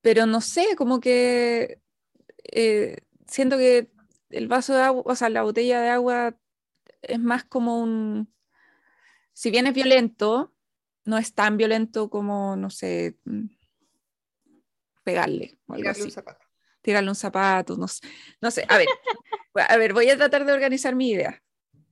pero 0.00 0.26
no 0.26 0.40
sé, 0.40 0.74
como 0.76 0.98
que 0.98 1.81
eh, 2.52 2.98
siento 3.26 3.56
que 3.56 3.90
el 4.30 4.48
vaso 4.48 4.74
de 4.74 4.82
agua, 4.82 5.02
o 5.06 5.16
sea, 5.16 5.28
la 5.28 5.42
botella 5.42 5.80
de 5.80 5.88
agua 5.88 6.36
es 7.02 7.18
más 7.18 7.44
como 7.44 7.80
un, 7.80 8.32
si 9.32 9.50
bien 9.50 9.66
es 9.66 9.74
violento, 9.74 10.54
no 11.04 11.18
es 11.18 11.34
tan 11.34 11.56
violento 11.56 12.08
como, 12.08 12.56
no 12.56 12.70
sé, 12.70 13.16
mm, 13.24 13.46
pegarle 15.02 15.58
o 15.66 15.74
algo 15.74 15.82
Tirarle 15.82 16.04
un 16.04 16.10
zapato. 16.10 16.46
tirarle 16.80 17.10
un 17.10 17.16
zapato, 17.16 17.76
no 17.76 17.88
sé, 17.88 18.06
no 18.40 18.50
sé, 18.50 18.64
a 18.68 18.78
ver, 18.78 18.86
a 19.68 19.76
ver, 19.76 19.92
voy 19.92 20.08
a 20.10 20.16
tratar 20.16 20.44
de 20.44 20.52
organizar 20.52 20.94
mi 20.94 21.10
idea. 21.10 21.42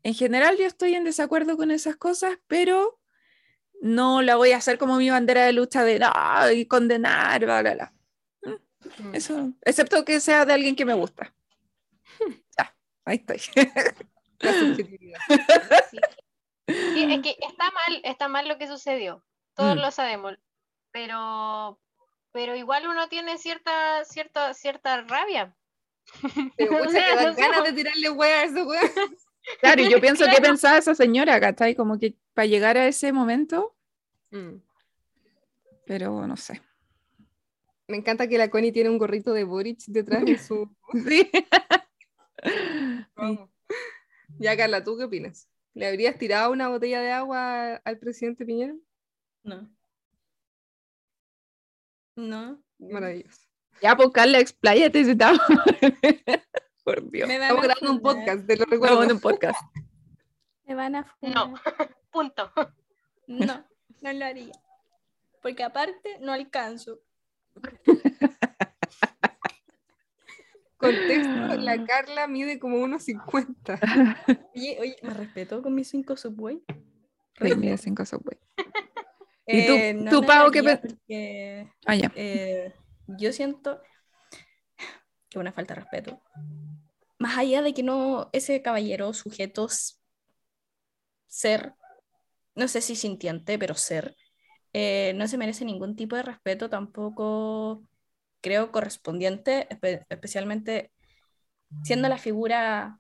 En 0.03 0.15
general 0.15 0.57
yo 0.57 0.67
estoy 0.67 0.95
en 0.95 1.05
desacuerdo 1.05 1.57
con 1.57 1.71
esas 1.71 1.97
cosas, 1.97 2.39
pero 2.47 3.01
no 3.81 4.23
la 4.23 4.37
voy 4.37 4.53
a 4.53 4.59
hacer 4.59 4.79
como 4.79 4.97
mi 4.97 5.11
bandera 5.11 5.45
de 5.45 5.53
lucha 5.53 5.85
de 5.85 5.99
no, 5.99 6.11
y 6.55 6.67
condenar, 6.67 7.45
bla, 7.45 7.63
bla, 7.63 7.75
bla. 7.75 7.95
Mm. 9.03 9.15
Eso, 9.15 9.53
excepto 9.63 10.05
que 10.05 10.21
sea 10.21 10.45
de 10.45 10.53
alguien 10.55 10.77
que 10.77 10.85
me 10.85 10.95
gusta. 10.95 11.33
Ya, 12.59 12.75
ahí 13.05 13.17
estoy. 13.27 13.41
La 14.41 14.53
subjetividad. 14.53 15.21
Sí. 15.91 15.99
Sí, 16.95 17.13
es 17.13 17.21
que 17.23 17.31
está 17.41 17.65
mal, 17.73 18.01
está 18.05 18.29
mal 18.29 18.47
lo 18.47 18.57
que 18.57 18.69
sucedió. 18.69 19.25
Todos 19.55 19.75
Mm. 19.77 19.81
lo 19.81 19.91
sabemos. 19.91 20.35
Pero, 20.93 21.81
pero 22.31 22.55
igual 22.55 22.87
uno 22.87 23.09
tiene 23.09 23.39
cierta, 23.39 24.05
cierta, 24.05 24.55
cierta 24.55 25.01
rabia. 25.03 25.57
O 26.23 26.29
sea, 26.91 27.09
que 27.09 27.15
dan 27.17 27.27
no 27.27 27.35
ganas 27.35 27.65
de 27.65 27.73
tirarle 27.73 28.11
hueá 28.11 28.41
a 28.41 28.45
ese 28.45 28.63
weón. 28.63 28.91
Claro, 29.61 29.83
y 29.83 29.91
yo 29.91 30.01
pienso 30.01 30.25
que 30.27 30.41
pensaba 30.41 30.79
esa 30.79 30.95
señora, 30.95 31.41
¿cachai? 31.41 31.75
Como 31.75 31.99
que 31.99 32.15
para 32.35 32.47
llegar 32.47 32.77
a 32.77 32.87
ese 32.87 33.13
momento, 33.13 33.75
Mm. 34.31 34.57
pero 35.87 36.25
no 36.27 36.37
sé. 36.37 36.63
Me 37.91 37.97
encanta 37.97 38.29
que 38.29 38.39
la 38.39 38.51
Connie 38.51 38.71
tiene 38.73 38.89
un 38.89 38.99
gorrito 38.99 39.33
de 39.33 39.43
Boric 39.45 39.81
detrás 39.87 40.25
de 40.25 40.39
su. 40.39 40.71
Sí. 41.09 41.31
Vamos. 43.17 43.51
Ya, 44.39 44.57
Carla, 44.57 44.83
¿tú 44.85 44.97
qué 44.97 45.05
opinas? 45.05 45.49
¿Le 45.75 45.87
habrías 45.89 46.17
tirado 46.17 46.53
una 46.53 46.69
botella 46.69 47.01
de 47.01 47.11
agua 47.13 47.75
al 47.85 47.99
presidente 47.99 48.45
Piñera? 48.47 48.75
No. 49.43 49.69
No. 52.17 52.63
Maravilloso. 52.79 53.41
Ya, 53.83 53.97
pues 53.97 54.11
Carla, 54.11 54.39
expláyate 54.41 55.05
si 55.05 55.11
estamos. 55.11 55.41
Por 56.85 57.11
Dios. 57.11 57.29
Me 57.29 57.39
van 57.39 57.49
Estamos 57.51 57.65
a 57.65 57.69
grabando 57.69 57.93
un 57.93 58.01
podcast, 58.01 58.47
te 58.47 58.57
lo 58.57 58.65
Estamos 58.65 58.71
recuerdo. 58.71 59.03
en 59.05 59.13
un 59.13 59.21
podcast. 59.21 59.61
Me 60.65 60.75
van 60.75 60.97
a 60.97 61.17
No. 61.21 61.55
Punto. 62.11 62.53
No, 63.27 63.67
no 64.01 64.13
lo 64.13 64.25
haría. 64.25 64.53
Porque 65.43 65.63
aparte 65.63 66.19
no 66.21 66.33
alcanzo. 66.33 67.01
Contexto, 70.77 71.35
la 71.59 71.85
Carla 71.85 72.27
mide 72.27 72.59
como 72.59 72.79
1,50. 72.79 73.79
Oye, 74.55 74.77
oye, 74.81 74.97
¿me 75.03 75.15
respeto 75.15 75.63
con 75.63 75.75
mis 75.75 75.89
cinco 75.89 76.17
subway? 76.17 76.63
Sí, 77.41 77.55
mira, 77.55 77.77
cinco 77.77 78.05
subway. 78.05 78.37
¿Y 79.47 79.67
tú- 79.67 79.75
Eh, 79.75 79.95
no, 79.95 80.11
tú, 80.11 80.27
Pau, 80.27 80.51
qué 80.51 80.63
porque, 80.63 81.69
Ah, 81.87 81.95
ya. 81.95 82.11
eh, 82.17 82.75
yo 83.07 83.33
siento 83.33 83.81
que 85.29 85.39
una 85.39 85.53
falta 85.53 85.75
de 85.75 85.81
respeto. 85.83 86.21
Más 87.19 87.39
allá 87.39 87.63
de 87.63 87.73
que 87.75 87.83
no, 87.83 88.29
ese 88.33 88.61
caballero, 88.63 89.13
sujetos, 89.13 90.01
ser, 91.29 91.75
no 92.55 92.67
sé 92.69 92.81
si 92.81 92.97
sintiente, 92.97 93.59
pero 93.59 93.75
ser, 93.75 94.17
eh, 94.73 95.13
no 95.17 95.27
se 95.29 95.39
merece 95.39 95.65
ningún 95.65 95.97
tipo 95.97 96.17
de 96.17 96.23
respeto, 96.23 96.71
tampoco 96.71 97.83
creo 98.41 98.73
correspondiente, 98.73 99.69
espe- 99.69 100.07
especialmente 100.09 100.93
siendo 101.83 102.09
la 102.09 102.19
figura 102.19 102.99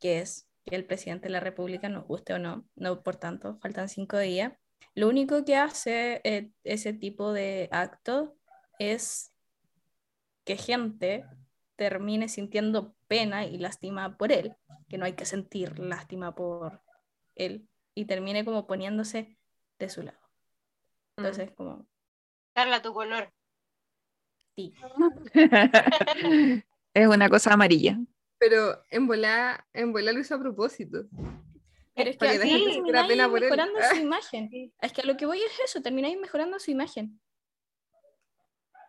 que 0.00 0.20
es, 0.20 0.48
el 0.66 0.86
presidente 0.86 1.24
de 1.24 1.32
la 1.32 1.40
República, 1.40 1.88
nos 1.88 2.06
guste 2.06 2.34
o 2.34 2.38
no, 2.38 2.66
no 2.74 3.02
por 3.02 3.16
tanto, 3.16 3.58
faltan 3.60 3.88
cinco 3.88 4.18
días. 4.18 4.52
Lo 4.94 5.08
único 5.08 5.44
que 5.44 5.56
hace 5.56 6.20
eh, 6.24 6.50
ese 6.62 6.92
tipo 6.92 7.32
de 7.32 7.68
acto 7.70 8.36
es 8.78 9.32
que 10.44 10.56
gente 10.56 11.24
termine 11.76 12.28
sintiendo 12.28 12.94
pena 13.08 13.44
y 13.44 13.58
lástima 13.58 14.16
por 14.16 14.32
él, 14.32 14.54
que 14.88 14.98
no 14.98 15.04
hay 15.04 15.14
que 15.14 15.26
sentir 15.26 15.78
lástima 15.78 16.34
por 16.34 16.82
él, 17.34 17.68
y 17.94 18.04
termine 18.06 18.44
como 18.44 18.66
poniéndose 18.66 19.36
de 19.78 19.88
su 19.88 20.02
lado. 20.02 20.23
Entonces, 21.16 21.50
como, 21.52 21.86
Carla, 22.54 22.82
tu 22.82 22.92
color. 22.92 23.32
sí, 24.56 24.74
es 26.94 27.08
una 27.08 27.28
cosa 27.28 27.52
amarilla. 27.54 27.98
Pero 28.38 28.82
en 28.90 29.06
volá, 29.06 29.66
en 29.72 29.92
volá 29.92 30.12
lo 30.12 30.20
hizo 30.20 30.34
a 30.34 30.40
propósito. 30.40 31.04
Pero 31.94 32.10
es 32.10 32.16
que 32.16 32.26
que 32.26 32.38
termináis 32.38 33.30
mejorando 33.30 33.78
su 33.90 33.96
imagen. 34.00 34.72
Es 34.80 34.92
que 34.92 35.02
a 35.02 35.04
lo 35.06 35.16
que 35.16 35.26
voy 35.26 35.40
es 35.40 35.60
eso, 35.64 35.80
termináis 35.82 36.18
mejorando 36.18 36.58
su 36.58 36.70
imagen. 36.70 37.20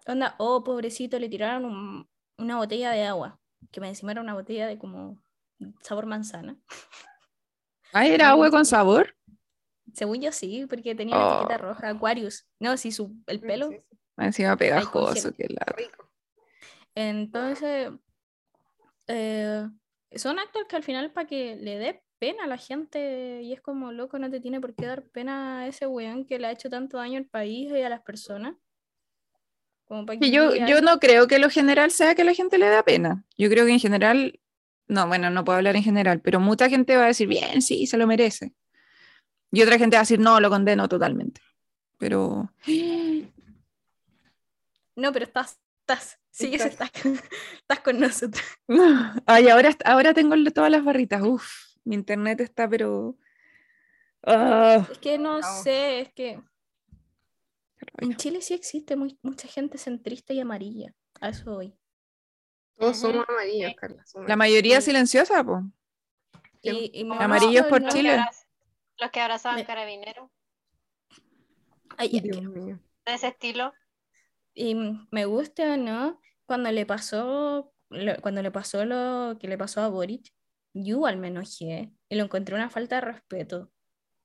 Onda, 0.07 0.35
oh, 0.37 0.63
pobrecito, 0.63 1.17
le 1.19 1.29
tiraron 1.29 1.65
un- 1.65 2.09
una 2.37 2.57
botella 2.57 2.91
de 2.91 3.03
agua, 3.05 3.39
que 3.71 3.79
me 3.79 3.87
encima 3.87 4.11
era 4.11 4.21
una 4.21 4.33
botella 4.33 4.67
de 4.67 4.77
como 4.77 5.23
sabor 5.81 6.05
manzana. 6.05 6.57
Ah, 7.93 8.05
era 8.05 8.29
agua 8.31 8.51
con 8.51 8.65
sabor. 8.65 9.15
Según 9.95 10.21
yo 10.21 10.31
sí, 10.31 10.65
porque 10.69 10.93
tenía 10.95 11.15
la 11.15 11.25
Oh. 11.25 11.39
etiqueta 11.39 11.57
roja, 11.57 11.89
Aquarius. 11.89 12.45
No, 12.59 12.75
sí, 12.77 12.91
su, 12.91 13.15
el 13.27 13.39
pelo. 13.39 13.69
Sí, 13.69 13.77
sí, 13.77 13.97
Encima 14.17 14.57
pegajoso. 14.57 15.33
que 15.33 15.47
la... 15.49 15.65
rico. 15.75 16.09
Entonces, 16.95 17.89
eh, 19.07 19.67
son 20.11 20.39
actos 20.39 20.63
que 20.69 20.75
al 20.75 20.83
final 20.83 21.11
para 21.11 21.27
que 21.27 21.55
le 21.55 21.77
dé 21.77 22.01
pena 22.19 22.45
a 22.45 22.47
la 22.47 22.57
gente 22.57 23.41
y 23.43 23.53
es 23.53 23.61
como, 23.61 23.91
loco, 23.91 24.17
no 24.19 24.29
te 24.29 24.39
tiene 24.39 24.61
por 24.61 24.73
qué 24.75 24.85
dar 24.85 25.03
pena 25.03 25.59
a 25.61 25.67
ese 25.67 25.85
weón 25.87 26.25
que 26.25 26.39
le 26.39 26.47
ha 26.47 26.51
hecho 26.51 26.69
tanto 26.69 26.97
daño 26.97 27.17
al 27.17 27.25
país 27.25 27.71
y 27.71 27.81
a 27.81 27.89
las 27.89 28.01
personas. 28.01 28.55
Como 29.85 30.05
para 30.05 30.17
Que 30.19 30.27
que 30.27 30.31
yo, 30.31 30.55
yo 30.55 30.81
no 30.81 30.99
creo 30.99 31.27
que 31.27 31.37
lo 31.39 31.49
general 31.49 31.91
sea 31.91 32.15
que 32.15 32.23
la 32.23 32.33
gente 32.33 32.57
le 32.57 32.67
da 32.69 32.83
pena. 32.83 33.23
Yo 33.37 33.49
creo 33.49 33.65
que 33.65 33.71
en 33.73 33.79
general, 33.79 34.39
no, 34.87 35.07
bueno, 35.07 35.29
no 35.29 35.43
puedo 35.43 35.57
hablar 35.57 35.75
en 35.75 35.83
general, 35.83 36.21
pero 36.21 36.39
mucha 36.39 36.69
gente 36.69 36.95
va 36.97 37.03
a 37.03 37.07
decir, 37.07 37.27
bien, 37.27 37.61
sí, 37.61 37.85
se 37.85 37.97
lo 37.97 38.07
merece. 38.07 38.53
Y 39.51 39.61
otra 39.61 39.77
gente 39.77 39.95
va 39.95 40.01
a 40.01 40.03
decir, 40.03 40.19
no, 40.19 40.39
lo 40.39 40.49
condeno 40.49 40.87
totalmente. 40.89 41.41
Pero 41.97 42.51
No, 44.95 45.11
pero 45.11 45.25
estás, 45.25 45.59
estás, 45.81 46.19
sigues, 46.31 46.65
Estás. 46.65 46.89
estás, 46.93 47.01
con- 47.03 47.19
estás 47.59 47.79
con 47.81 47.99
nosotros. 47.99 48.43
Ay, 49.25 49.49
ahora, 49.49 49.75
ahora 49.85 50.13
tengo 50.13 50.35
todas 50.53 50.71
las 50.71 50.83
barritas. 50.83 51.21
Uf, 51.21 51.45
mi 51.83 51.95
internet 51.95 52.39
está, 52.41 52.69
pero. 52.69 53.17
Ah, 54.25 54.87
Es 54.91 54.97
que 54.99 55.17
no 55.17 55.41
sé, 55.43 55.99
es 56.01 56.13
que 56.13 56.41
en 57.97 58.15
Chile 58.15 58.41
sí 58.41 58.53
existe 58.53 58.95
muy, 58.95 59.19
mucha 59.21 59.47
gente 59.47 59.77
centrista 59.77 60.33
y 60.33 60.39
amarilla. 60.39 60.93
A 61.21 61.29
eso 61.29 61.51
voy. 61.53 61.73
Todos 62.77 62.97
somos 62.97 63.25
amarillos, 63.29 63.69
Sí. 63.69 63.75
Carla. 63.75 64.05
somos 64.05 64.27
La 64.27 64.35
mayoría 64.35 64.81
Sí. 64.81 64.87
silenciosa, 64.87 65.43
po. 65.43 65.61
Y, 66.61 66.91
y 67.01 67.11
Amarillos 67.11 67.67
por 67.67 67.85
Chile. 67.89 68.19
Los 68.99 69.11
que 69.11 69.19
abrazaban 69.19 69.57
Me- 69.59 69.65
carabineros. 69.65 70.29
Ay, 71.97 72.09
ya, 72.09 72.21
Dios 72.21 72.37
que- 72.37 72.47
mío. 72.47 72.79
De 73.05 73.13
ese 73.13 73.27
estilo. 73.27 73.73
Y 74.53 74.75
me 75.11 75.25
gusta 75.25 75.73
o 75.73 75.77
no, 75.77 76.21
cuando 76.45 76.71
le 76.71 76.85
pasó, 76.85 77.73
lo- 77.89 78.21
cuando 78.21 78.41
le 78.41 78.51
pasó 78.51 78.85
lo 78.85 79.37
que 79.39 79.47
le 79.47 79.57
pasó 79.57 79.81
a 79.81 79.89
Boric, 79.89 80.31
yo 80.73 80.95
igual 80.97 81.17
me 81.17 81.27
enojé 81.27 81.91
y 82.09 82.15
lo 82.15 82.23
encontré 82.23 82.55
una 82.55 82.69
falta 82.69 82.95
de 82.95 83.01
respeto. 83.01 83.71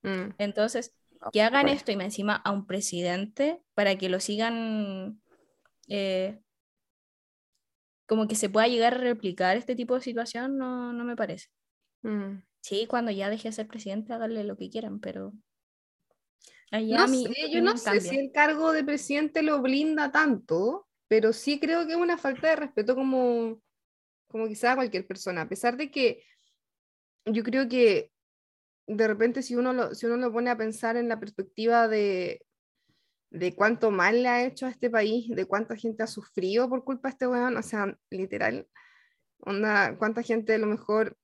Mm. 0.03 0.31
Entonces, 0.37 0.95
que 1.31 1.41
hagan 1.41 1.63
bueno. 1.63 1.77
esto 1.77 1.91
y 1.91 1.95
me 1.95 2.05
encima 2.05 2.35
a 2.35 2.51
un 2.51 2.65
presidente 2.65 3.61
para 3.75 3.95
que 3.97 4.09
lo 4.09 4.19
sigan, 4.19 5.21
eh, 5.87 6.41
como 8.07 8.27
que 8.27 8.35
se 8.35 8.49
pueda 8.49 8.67
llegar 8.67 8.95
a 8.95 8.97
replicar 8.97 9.55
este 9.55 9.75
tipo 9.75 9.95
de 9.95 10.01
situación, 10.01 10.57
no, 10.57 10.91
no 10.91 11.03
me 11.03 11.15
parece. 11.15 11.47
Mm. 12.01 12.41
Sí, 12.61 12.85
cuando 12.87 13.11
ya 13.11 13.29
deje 13.29 13.49
de 13.49 13.53
ser 13.53 13.67
presidente, 13.67 14.13
háganle 14.13 14.43
lo 14.43 14.55
que 14.55 14.69
quieran, 14.69 14.99
pero 14.99 15.33
allá 16.71 16.99
No 16.99 17.07
mi 17.07 17.25
sé, 17.25 17.51
yo 17.51 17.61
no 17.61 17.75
sé 17.77 17.85
cambia. 17.85 18.01
si 18.01 18.17
el 18.17 18.31
cargo 18.31 18.71
de 18.71 18.83
presidente 18.83 19.41
lo 19.41 19.61
blinda 19.61 20.11
tanto, 20.11 20.87
pero 21.07 21.33
sí 21.33 21.59
creo 21.59 21.85
que 21.85 21.93
es 21.93 21.97
una 21.97 22.17
falta 22.17 22.49
de 22.49 22.55
respeto 22.55 22.95
como, 22.95 23.61
como 24.27 24.47
quizá 24.47 24.73
a 24.73 24.75
cualquier 24.75 25.05
persona, 25.07 25.41
a 25.41 25.49
pesar 25.49 25.75
de 25.75 25.91
que 25.91 26.23
yo 27.25 27.43
creo 27.43 27.67
que 27.67 28.11
de 28.87 29.07
repente 29.07 29.41
si 29.41 29.55
uno 29.55 29.73
lo, 29.73 29.93
si 29.93 30.05
uno 30.05 30.17
lo 30.17 30.31
pone 30.31 30.49
a 30.49 30.57
pensar 30.57 30.97
en 30.97 31.07
la 31.07 31.19
perspectiva 31.19 31.87
de, 31.87 32.45
de 33.31 33.55
cuánto 33.55 33.89
mal 33.91 34.21
le 34.21 34.29
ha 34.29 34.45
hecho 34.45 34.65
a 34.65 34.69
este 34.69 34.89
país, 34.89 35.29
de 35.29 35.45
cuánta 35.45 35.75
gente 35.75 36.03
ha 36.03 36.07
sufrido 36.07 36.69
por 36.69 36.83
culpa 36.83 37.09
de 37.09 37.13
este 37.13 37.27
weón, 37.27 37.57
o 37.57 37.63
sea, 37.63 37.97
literal, 38.09 38.67
onda, 39.39 39.97
cuánta 39.97 40.23
gente 40.23 40.53
a 40.53 40.57
lo 40.57 40.67
mejor 40.67 41.17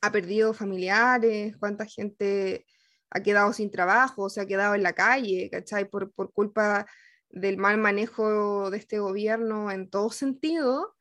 ha 0.00 0.12
perdido 0.12 0.54
familiares, 0.54 1.56
cuánta 1.58 1.84
gente 1.86 2.66
ha 3.10 3.20
quedado 3.22 3.52
sin 3.52 3.70
trabajo, 3.70 4.28
se 4.28 4.40
ha 4.40 4.46
quedado 4.46 4.74
en 4.74 4.82
la 4.82 4.92
calle, 4.92 5.48
¿cachai? 5.50 5.88
Por, 5.88 6.12
por 6.12 6.32
culpa 6.32 6.86
del 7.30 7.56
mal 7.58 7.78
manejo 7.78 8.70
de 8.70 8.78
este 8.78 8.98
gobierno 8.98 9.70
en 9.70 9.88
todo 9.90 10.10
sentido, 10.10 10.94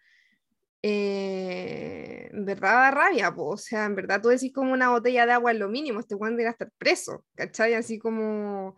eh, 0.82 2.30
en 2.32 2.46
verdad 2.46 2.74
da 2.74 2.92
rabia, 2.92 3.34
po. 3.34 3.50
o 3.50 3.58
sea, 3.58 3.86
en 3.86 3.96
verdad 3.96 4.22
tú 4.22 4.30
decís 4.30 4.54
como 4.54 4.72
una 4.72 4.90
botella 4.90 5.26
de 5.26 5.32
agua 5.32 5.52
es 5.52 5.58
lo 5.58 5.68
mínimo, 5.70 6.00
este 6.00 6.16
weón 6.16 6.34
debería 6.34 6.52
estar 6.52 6.72
preso, 6.78 7.24
¿cachai? 7.36 7.74
Así 7.74 7.98
como 7.98 8.76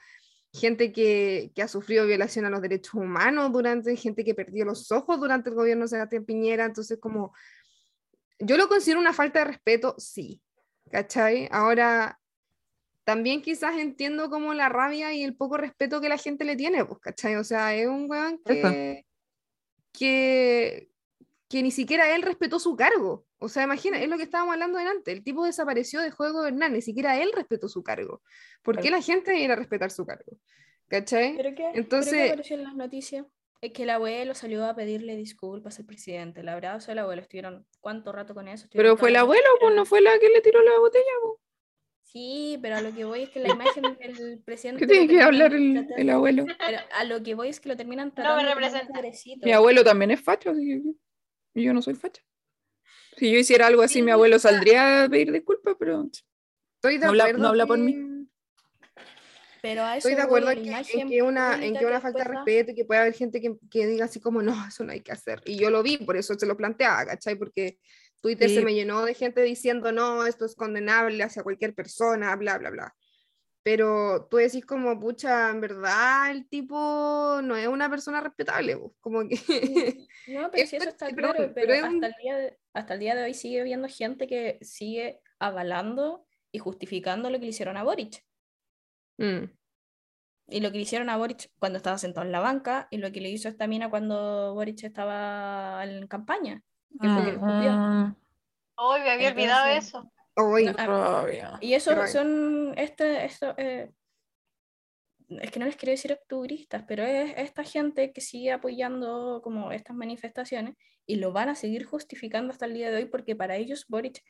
gente 0.53 0.93
que, 0.93 1.51
que 1.53 1.61
ha 1.61 1.67
sufrido 1.67 2.05
violación 2.05 2.45
a 2.45 2.49
los 2.49 2.61
derechos 2.61 2.93
humanos 2.93 3.51
durante, 3.51 3.95
gente 3.97 4.23
que 4.23 4.33
perdió 4.33 4.65
los 4.65 4.91
ojos 4.91 5.19
durante 5.19 5.49
el 5.49 5.55
gobierno 5.55 5.83
de 5.83 5.89
Sebastián 5.89 6.25
Piñera, 6.25 6.65
entonces 6.65 6.97
como, 6.99 7.33
yo 8.39 8.57
lo 8.57 8.67
considero 8.67 8.99
una 8.99 9.13
falta 9.13 9.39
de 9.39 9.45
respeto, 9.45 9.95
sí, 9.97 10.41
¿cachai? 10.91 11.47
Ahora, 11.51 12.19
también 13.03 13.41
quizás 13.41 13.77
entiendo 13.77 14.29
como 14.29 14.53
la 14.53 14.69
rabia 14.69 15.13
y 15.13 15.23
el 15.23 15.35
poco 15.35 15.57
respeto 15.57 16.01
que 16.01 16.09
la 16.09 16.17
gente 16.17 16.43
le 16.45 16.55
tiene, 16.55 16.83
pues, 16.85 16.99
¿cachai? 16.99 17.35
O 17.35 17.43
sea, 17.43 17.73
es 17.73 17.87
un 17.87 18.09
weón 18.09 18.41
que, 18.43 19.05
que, 19.93 20.89
que 21.47 21.63
ni 21.63 21.71
siquiera 21.71 22.13
él 22.15 22.21
respetó 22.21 22.59
su 22.59 22.75
cargo. 22.75 23.25
O 23.39 23.49
sea, 23.49 23.63
imagina, 23.63 24.01
es 24.01 24.09
lo 24.09 24.17
que 24.17 24.23
estábamos 24.23 24.53
hablando 24.53 24.77
delante, 24.79 25.11
el 25.11 25.23
tipo 25.23 25.45
desapareció, 25.45 26.01
dejó 26.01 26.25
de 26.25 26.31
gobernar, 26.31 26.71
ni 26.71 26.81
siquiera 26.81 27.21
él 27.21 27.31
respetó 27.35 27.69
su 27.69 27.83
cargo. 27.83 28.21
¿Por 28.63 28.79
qué 28.79 28.89
la 28.89 29.01
gente 29.01 29.31
debiera 29.31 29.55
respetar 29.55 29.91
su 29.91 30.05
cargo? 30.05 30.37
¿Cachai? 30.87 31.35
¿Pero 31.37 31.49
qué, 31.49 31.55
pero 31.55 31.73
qué 31.73 31.79
Entonces- 31.79 32.27
apareció 32.31 32.57
en 32.57 32.63
las 32.63 32.75
noticias? 32.75 33.25
Es 33.61 33.73
que 33.73 33.83
el 33.83 33.89
abuelo 33.89 34.35
salió 34.35 34.65
a 34.65 34.75
pedirle 34.75 35.15
disculpas 35.15 35.79
al 35.79 35.85
presidente. 35.85 36.41
El 36.41 36.49
abrazo 36.49 36.91
del 36.91 36.99
abuelo. 36.99 37.21
Estuvieron 37.23 37.65
cuánto 37.79 38.11
rato 38.11 38.33
con 38.35 38.47
eso. 38.47 38.67
Pero 38.71 38.97
fue 38.97 39.09
el 39.09 39.15
abuelo, 39.15 39.43
pues 39.59 39.73
no 39.75 39.85
fue 39.85 40.01
la 40.01 40.17
que 40.19 40.29
le 40.29 40.41
tiró 40.41 40.61
la 40.61 40.77
botella. 40.79 41.03
po. 41.23 41.41
Sí, 42.03 42.57
pero 42.61 42.77
a 42.77 42.81
lo 42.81 42.93
que 42.93 43.03
voy 43.03 43.23
es 43.23 43.29
que 43.29 43.39
la 43.39 43.49
imagen 43.49 43.83
del 43.99 44.39
presidente. 44.43 44.79
¿Qué 44.85 44.87
tiene 44.87 45.07
que 45.07 45.21
hablar 45.21 45.53
el, 45.53 45.73
tratando- 45.73 45.95
el 45.97 46.09
abuelo? 46.09 46.45
Pero 46.45 46.77
a 46.91 47.03
lo 47.03 47.21
que 47.23 47.35
voy 47.35 47.49
es 47.49 47.59
que 47.59 47.69
lo 47.69 47.75
terminan 47.75 48.09
me 48.09 48.13
tratando 48.13 48.37
como 48.53 48.55
un 48.57 48.63
representa. 48.63 49.45
Mi 49.45 49.51
abuelo 49.51 49.83
también 49.83 50.11
es 50.11 50.21
facho, 50.21 50.51
así 50.51 50.65
que- 50.65 50.81
y 51.59 51.63
yo 51.63 51.73
no 51.73 51.81
soy 51.81 51.95
facha. 51.95 52.21
Si 53.17 53.31
yo 53.31 53.39
hiciera 53.39 53.65
algo 53.67 53.81
así, 53.81 53.95
Sí, 53.95 54.01
mi 54.03 54.11
abuelo 54.11 54.37
saldría 54.37 55.03
a 55.05 55.09
pedir 55.09 55.31
disculpas, 55.31 55.75
pero 55.79 56.03
Estoy 56.75 56.93
de 56.99 57.05
No 57.05 57.07
habla- 57.09 57.23
acuerdo. 57.23 57.41
no 57.41 57.47
habla 57.49 57.65
por 57.65 57.79
mí. 57.79 57.95
Pero 59.61 59.83
a 59.83 59.97
eso 59.97 60.07
Estoy 60.07 60.15
de 60.15 60.21
acuerdo 60.21 60.51
en 60.51 60.63
que, 60.63 60.99
en 60.99 61.09
que 61.09 61.21
una, 61.21 61.53
en 61.63 61.75
que 61.75 61.85
una 61.85 61.95
que 61.95 62.01
falta 62.01 62.19
de 62.19 62.25
respeto 62.25 62.71
y 62.71 62.75
que 62.75 62.85
puede 62.85 63.01
haber 63.01 63.13
gente 63.13 63.41
que, 63.41 63.55
que 63.69 63.87
diga 63.87 64.05
así 64.05 64.19
como, 64.19 64.41
no, 64.41 64.67
eso 64.67 64.83
no 64.83 64.91
hay 64.91 65.01
que 65.01 65.11
hacer. 65.11 65.41
Y 65.45 65.57
yo 65.57 65.69
lo 65.69 65.83
vi, 65.83 65.97
por 65.97 66.17
eso 66.17 66.33
se 66.35 66.45
lo 66.45 66.55
planteaba, 66.57 67.05
¿cachai? 67.05 67.35
Porque 67.35 67.79
Twitter 68.21 68.49
Sí. 68.49 68.55
se 68.55 68.61
me 68.63 68.73
llenó 68.73 69.03
de 69.05 69.13
gente 69.13 69.41
diciendo, 69.41 69.91
no, 69.91 70.25
esto 70.25 70.45
es 70.45 70.55
condenable 70.55 71.23
hacia 71.23 71.43
cualquier 71.43 71.73
persona, 71.73 72.35
bla, 72.35 72.57
bla, 72.57 72.69
bla. 72.69 72.95
Pero 73.63 74.27
tú 74.31 74.37
decís 74.37 74.65
como, 74.65 74.97
pucha, 74.97 75.49
en 75.49 75.59
verdad 75.59 76.31
el 76.31 76.47
tipo 76.47 77.41
no 77.43 77.55
es 77.57 77.67
una 77.67 77.89
persona 77.89 78.21
respetable, 78.21 78.77
po, 78.77 78.95
como 79.01 79.27
que... 79.27 79.35
No, 80.27 80.49
pero 80.51 80.67
si 80.67 80.77
eso 80.77 80.87
está 80.89 81.09
claro, 81.09 81.33
pero 81.37 81.53
pero, 81.53 81.73
es 81.73 81.83
un- 81.83 81.95
hasta, 82.03 82.07
el 82.07 82.13
día 82.23 82.37
de, 82.37 82.57
hasta 82.73 82.93
el 82.93 82.99
día 83.01 83.15
de 83.15 83.23
hoy 83.23 83.33
sigue 83.33 83.59
habiendo 83.59 83.89
gente 83.89 84.25
que 84.25 84.57
sigue 84.61 85.19
avalando 85.37 86.25
y 86.53 86.59
justificando 86.59 87.29
lo 87.29 87.39
que 87.39 87.43
le 87.43 87.49
hicieron 87.49 87.75
a 87.75 87.83
Boric. 87.83 88.23
Mm, 89.17 89.45
Y 90.49 90.61
lo 90.61 90.71
que 90.71 90.77
le 90.77 90.83
hicieron 90.83 91.09
a 91.09 91.17
Boric 91.17 91.51
cuando 91.59 91.77
estaba 91.77 91.97
sentado 91.97 92.25
en 92.25 92.31
la 92.31 92.39
banca 92.39 92.87
y 92.89 92.97
lo 92.97 93.11
que 93.11 93.19
le 93.19 93.29
hizo 93.29 93.49
esta 93.49 93.67
mina 93.67 93.89
cuando 93.89 94.53
Boric 94.53 94.83
estaba 94.83 95.83
en 95.83 96.07
campaña. 96.07 96.61
que 97.01 97.07
fue 97.09 97.17
que 97.17 97.23
lo 97.23 97.29
escupió. 97.31 98.15
Hoy 98.77 99.01
me 99.01 99.09
había 99.11 99.29
olvidado 99.31 99.65
Entonces- 99.67 99.89
eso. 99.89 100.11
hoy, 100.35 100.65
No, 100.65 100.73
ah. 100.77 101.57
Y 101.61 101.73
eso 101.73 102.07
son, 102.07 102.73
este, 102.77 103.25
esto, 103.25 103.53
eh, 103.57 103.91
es 105.29 105.51
que 105.51 105.59
no 105.59 105.65
les 105.65 105.75
quiero 105.75 105.91
decir 105.91 106.13
octubristas, 106.13 106.83
pero 106.87 107.03
es 107.03 107.33
esta 107.37 107.63
gente 107.63 108.13
que 108.13 108.21
sigue 108.21 108.51
apoyando 108.53 109.41
como 109.43 109.71
estas 109.73 109.95
manifestaciones 109.95 110.75
y 111.05 111.17
lo 111.17 111.33
van 111.33 111.49
a 111.49 111.55
seguir 111.55 111.85
justificando 111.85 112.53
hasta 112.53 112.65
el 112.65 112.73
día 112.73 112.89
de 112.89 112.97
hoy 112.97 113.05
porque 113.05 113.35
para 113.35 113.57
ellos 113.57 113.85
Boric 113.89 114.23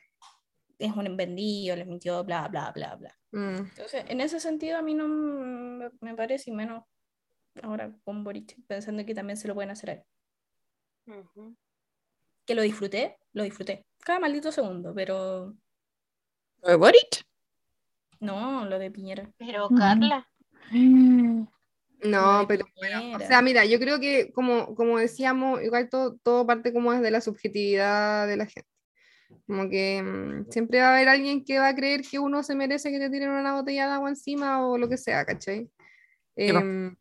es 0.78 0.92
un 0.94 1.16
vendido, 1.16 1.76
les 1.76 1.86
mintió, 1.86 2.24
bla, 2.24 2.48
bla, 2.48 2.72
bla, 2.72 2.94
bla. 2.96 3.18
mm, 3.32 3.56
Entonces, 3.56 4.04
en 4.08 4.20
ese 4.20 4.40
sentido 4.40 4.78
a 4.78 4.82
mí 4.82 4.94
no 4.94 5.08
me, 5.08 5.90
me 6.00 6.14
parece, 6.14 6.50
y 6.50 6.54
menos 6.54 6.84
ahora 7.62 7.92
con 8.04 8.24
Boric, 8.24 8.56
pensando 8.66 9.04
que 9.04 9.14
también 9.14 9.36
se 9.36 9.48
lo 9.48 9.54
pueden 9.54 9.70
hacer 9.70 9.90
a 9.90 9.92
él. 9.94 10.02
Que 12.46 12.54
lo 12.54 12.62
disfruté, 12.62 13.18
lo 13.32 13.42
disfruté. 13.42 13.84
Cada 14.00 14.20
maldito 14.20 14.52
segundo, 14.52 14.94
pero 14.94 15.54
¿Lo 16.62 16.68
de 16.68 16.76
Boric? 16.76 17.24
no, 18.20 18.64
lo 18.64 18.78
de 18.78 18.90
Piñera. 18.90 19.30
Pero 19.38 19.66
Ujú. 19.66 19.76
Carla, 19.78 20.28
no, 22.02 22.40
de 22.40 22.46
pero 22.46 22.66
bueno, 22.76 23.16
o 23.16 23.20
sea, 23.20 23.42
mira, 23.42 23.64
yo 23.64 23.78
creo 23.78 24.00
que 24.00 24.32
como, 24.32 24.74
como 24.74 24.98
decíamos, 24.98 25.62
igual 25.62 25.88
todo, 25.88 26.16
todo 26.22 26.46
parte 26.46 26.72
como 26.72 26.92
desde 26.92 27.10
la 27.10 27.20
subjetividad 27.20 28.26
de 28.28 28.36
la 28.36 28.46
gente. 28.46 28.68
Como 29.46 29.68
que 29.68 30.02
mm, 30.02 30.50
siempre 30.50 30.80
va 30.80 30.88
a 30.88 30.94
haber 30.96 31.08
alguien 31.08 31.44
que 31.44 31.58
va 31.58 31.68
a 31.68 31.74
creer 31.74 32.02
que 32.02 32.18
uno 32.18 32.42
se 32.42 32.54
merece 32.54 32.90
que 32.90 32.98
le 32.98 33.10
tiren 33.10 33.30
una 33.30 33.54
botella 33.54 33.86
de 33.86 33.92
agua 33.92 34.08
encima 34.10 34.66
o 34.66 34.78
lo 34.78 34.88
que 34.88 34.96
sea, 34.96 35.24
¿cachai? 35.24 35.70
Em, 36.36 36.94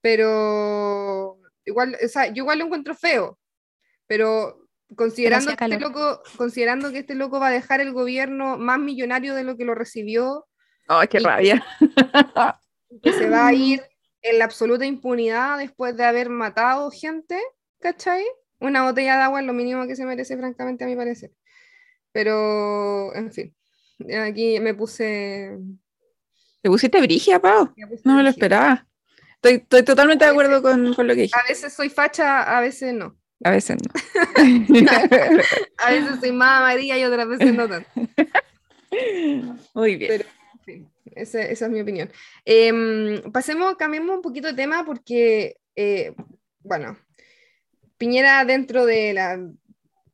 pero 0.00 1.38
igual, 1.64 1.96
o 2.02 2.08
sea, 2.08 2.26
yo 2.28 2.42
igual 2.42 2.58
lo 2.58 2.66
encuentro 2.66 2.94
feo, 2.94 3.38
pero 4.06 4.66
considerando 4.96 5.54
que, 5.56 5.64
este 5.64 5.78
loco, 5.80 6.22
considerando 6.36 6.92
que 6.92 6.98
este 7.00 7.14
loco 7.14 7.40
va 7.40 7.48
a 7.48 7.52
dejar 7.52 7.80
el 7.80 7.92
gobierno 7.92 8.56
más 8.56 8.78
millonario 8.78 9.34
de 9.34 9.44
lo 9.44 9.56
que 9.56 9.64
lo 9.64 9.74
recibió, 9.74 10.46
Ay, 10.90 11.08
qué 11.08 11.18
Y- 11.18 11.24
rabia. 11.24 11.64
que 13.02 13.12
se 13.12 13.28
va 13.28 13.48
a 13.48 13.52
ir 13.54 13.82
en 14.22 14.38
la 14.38 14.46
absoluta 14.46 14.86
impunidad 14.86 15.58
después 15.58 15.96
de 15.96 16.04
haber 16.04 16.30
matado 16.30 16.90
gente, 16.90 17.38
¿cachai? 17.80 18.24
Una 18.60 18.82
botella 18.84 19.16
de 19.16 19.22
agua 19.22 19.40
es 19.40 19.46
lo 19.46 19.52
mínimo 19.52 19.86
que 19.86 19.96
se 19.96 20.04
merece, 20.04 20.36
francamente, 20.36 20.84
a 20.84 20.86
mi 20.86 20.96
parecer. 20.96 21.30
Pero, 22.12 23.14
en 23.14 23.32
fin, 23.32 23.54
aquí 24.26 24.58
me 24.60 24.74
puse... 24.74 25.56
Te 26.60 26.68
pusiste 26.68 27.00
brigia, 27.00 27.40
Pau. 27.40 27.72
me 27.76 27.86
puse 27.86 28.02
No 28.04 28.16
me 28.16 28.22
lo 28.24 28.28
esperaba. 28.30 28.86
Estoy, 29.36 29.54
estoy 29.62 29.84
totalmente 29.84 30.24
de 30.24 30.30
acuerdo 30.32 30.60
con, 30.60 30.94
con 30.94 31.06
lo 31.06 31.14
que 31.14 31.22
dijiste. 31.22 31.38
A 31.40 31.48
veces 31.48 31.72
soy 31.72 31.88
facha, 31.88 32.56
a 32.56 32.60
veces 32.60 32.92
no. 32.94 33.16
A 33.44 33.50
veces 33.52 33.76
no. 33.76 33.92
A 35.78 35.90
veces 35.92 36.18
soy 36.20 36.32
más 36.32 36.58
amarilla 36.58 36.98
y 36.98 37.04
otras 37.04 37.28
veces 37.28 37.54
no 37.54 37.68
tanto. 37.68 37.88
Muy 39.74 39.96
bien. 39.96 40.10
Pero- 40.10 40.24
En 40.54 40.60
fin, 40.64 40.90
esa, 41.14 41.40
esa 41.42 41.66
es 41.66 41.70
mi 41.70 41.80
opinión. 41.80 42.10
Em, 42.44 43.22
pasemos, 43.32 43.76
cambiemos 43.76 44.16
un 44.16 44.22
poquito 44.22 44.48
de 44.48 44.54
tema 44.54 44.84
porque, 44.84 45.56
eh, 45.76 46.14
bueno, 46.60 46.98
Piñera 47.98 48.44
dentro 48.44 48.86
de, 48.86 49.12
la, 49.12 49.38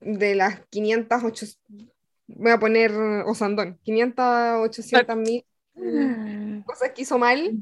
de 0.01 0.35
las 0.35 0.61
500, 0.71 1.23
800, 1.23 1.89
voy 2.27 2.51
a 2.51 2.59
poner 2.59 2.93
Osandón, 3.27 3.79
500, 3.85 4.25
800 4.63 5.17
mil 5.17 5.45
cosas 6.65 6.91
que 6.95 7.03
hizo 7.03 7.19
mal. 7.19 7.53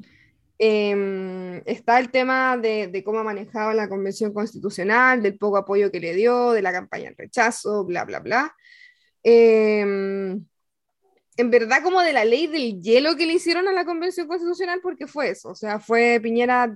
em, 0.59 1.61
está 1.66 1.99
el 1.99 2.11
tema 2.11 2.57
de, 2.57 2.87
de 2.87 3.03
cómo 3.03 3.18
ha 3.18 3.25
manejado 3.25 3.73
la 3.73 3.89
convención 3.89 4.33
constitucional, 4.33 5.20
del 5.23 5.37
poco 5.37 5.57
apoyo 5.57 5.91
que 5.91 5.99
le 6.01 6.14
dio, 6.14 6.53
de 6.53 6.62
la 6.62 6.73
campaña 6.73 7.09
en 7.09 7.16
rechazo, 7.16 7.85
bla, 7.85 8.05
bla, 8.05 8.20
bla. 8.20 8.55
Em, 9.25 10.45
en 11.37 11.51
verdad 11.51 11.83
como 11.83 12.01
de 12.01 12.12
la 12.12 12.25
ley 12.25 12.47
del 12.47 12.81
hielo 12.81 13.16
que 13.16 13.27
le 13.27 13.35
hicieron 13.35 13.66
a 13.68 13.73
la 13.73 13.85
Convención 13.85 14.27
Constitucional, 14.29 14.81
porque 14.83 15.07
fue 15.07 15.31
eso, 15.31 15.51
o 15.51 15.55
sea, 15.55 15.81
fue 15.81 16.20
Piñera, 16.23 16.75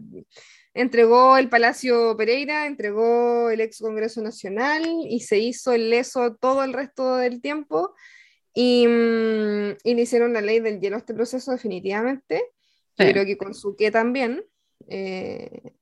entregó 0.77 1.39
el 1.39 1.49
Palacio 1.49 2.17
Pereira, 2.17 2.67
entregó 2.67 3.51
el 3.51 3.61
ex 3.61 3.79
Congreso 3.81 4.21
Nacional 4.23 4.85
y 5.09 5.21
se 5.21 5.39
hizo 5.39 5.73
el 5.73 5.91
leso 5.91 6.37
todo 6.37 6.63
el 6.65 6.73
resto 6.73 7.17
del 7.17 7.41
tiempo 7.41 7.95
y, 8.55 8.87
mm, 8.87 9.77
y 9.85 9.95
le 9.95 10.03
hicieron 10.03 10.33
la 10.33 10.41
ley 10.43 10.61
del 10.61 10.79
hielo 10.81 10.97
a 10.97 10.99
este 11.01 11.15
proceso 11.15 11.51
definitivamente, 11.53 12.43
Sí. 12.99 13.05
yo 13.07 13.13
creo 13.13 13.25
que 13.27 13.37
con 13.37 13.55
su 13.55 13.75
que 13.77 13.91
también. 13.91 14.45
eh, 14.89 15.73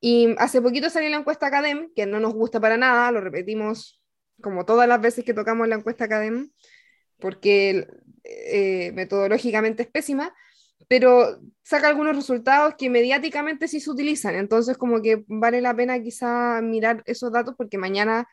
y 0.00 0.34
hace 0.38 0.60
poquito 0.60 0.90
salió 0.90 1.08
la 1.10 1.16
encuesta 1.18 1.46
Academ, 1.46 1.90
que 1.94 2.06
no 2.06 2.18
nos 2.20 2.34
gusta 2.34 2.60
para 2.60 2.76
nada, 2.76 3.10
lo 3.12 3.20
repetimos 3.20 4.00
como 4.42 4.64
todas 4.64 4.88
las 4.88 5.00
veces 5.00 5.24
que 5.24 5.34
tocamos 5.34 5.68
la 5.68 5.76
encuesta 5.76 6.04
Academ, 6.04 6.50
porque 7.20 7.86
eh, 8.24 8.90
metodológicamente 8.94 9.82
es 9.84 9.88
pésima, 9.90 10.34
pero 10.88 11.38
saca 11.62 11.88
algunos 11.88 12.16
resultados 12.16 12.74
que 12.78 12.90
mediáticamente 12.90 13.68
sí 13.68 13.80
se 13.80 13.90
utilizan, 13.90 14.34
entonces 14.36 14.76
como 14.78 15.02
que 15.02 15.24
vale 15.28 15.60
la 15.60 15.74
pena 15.74 16.00
quizá 16.02 16.60
mirar 16.62 17.02
esos 17.06 17.32
datos 17.32 17.54
porque 17.56 17.78
mañana, 17.78 18.26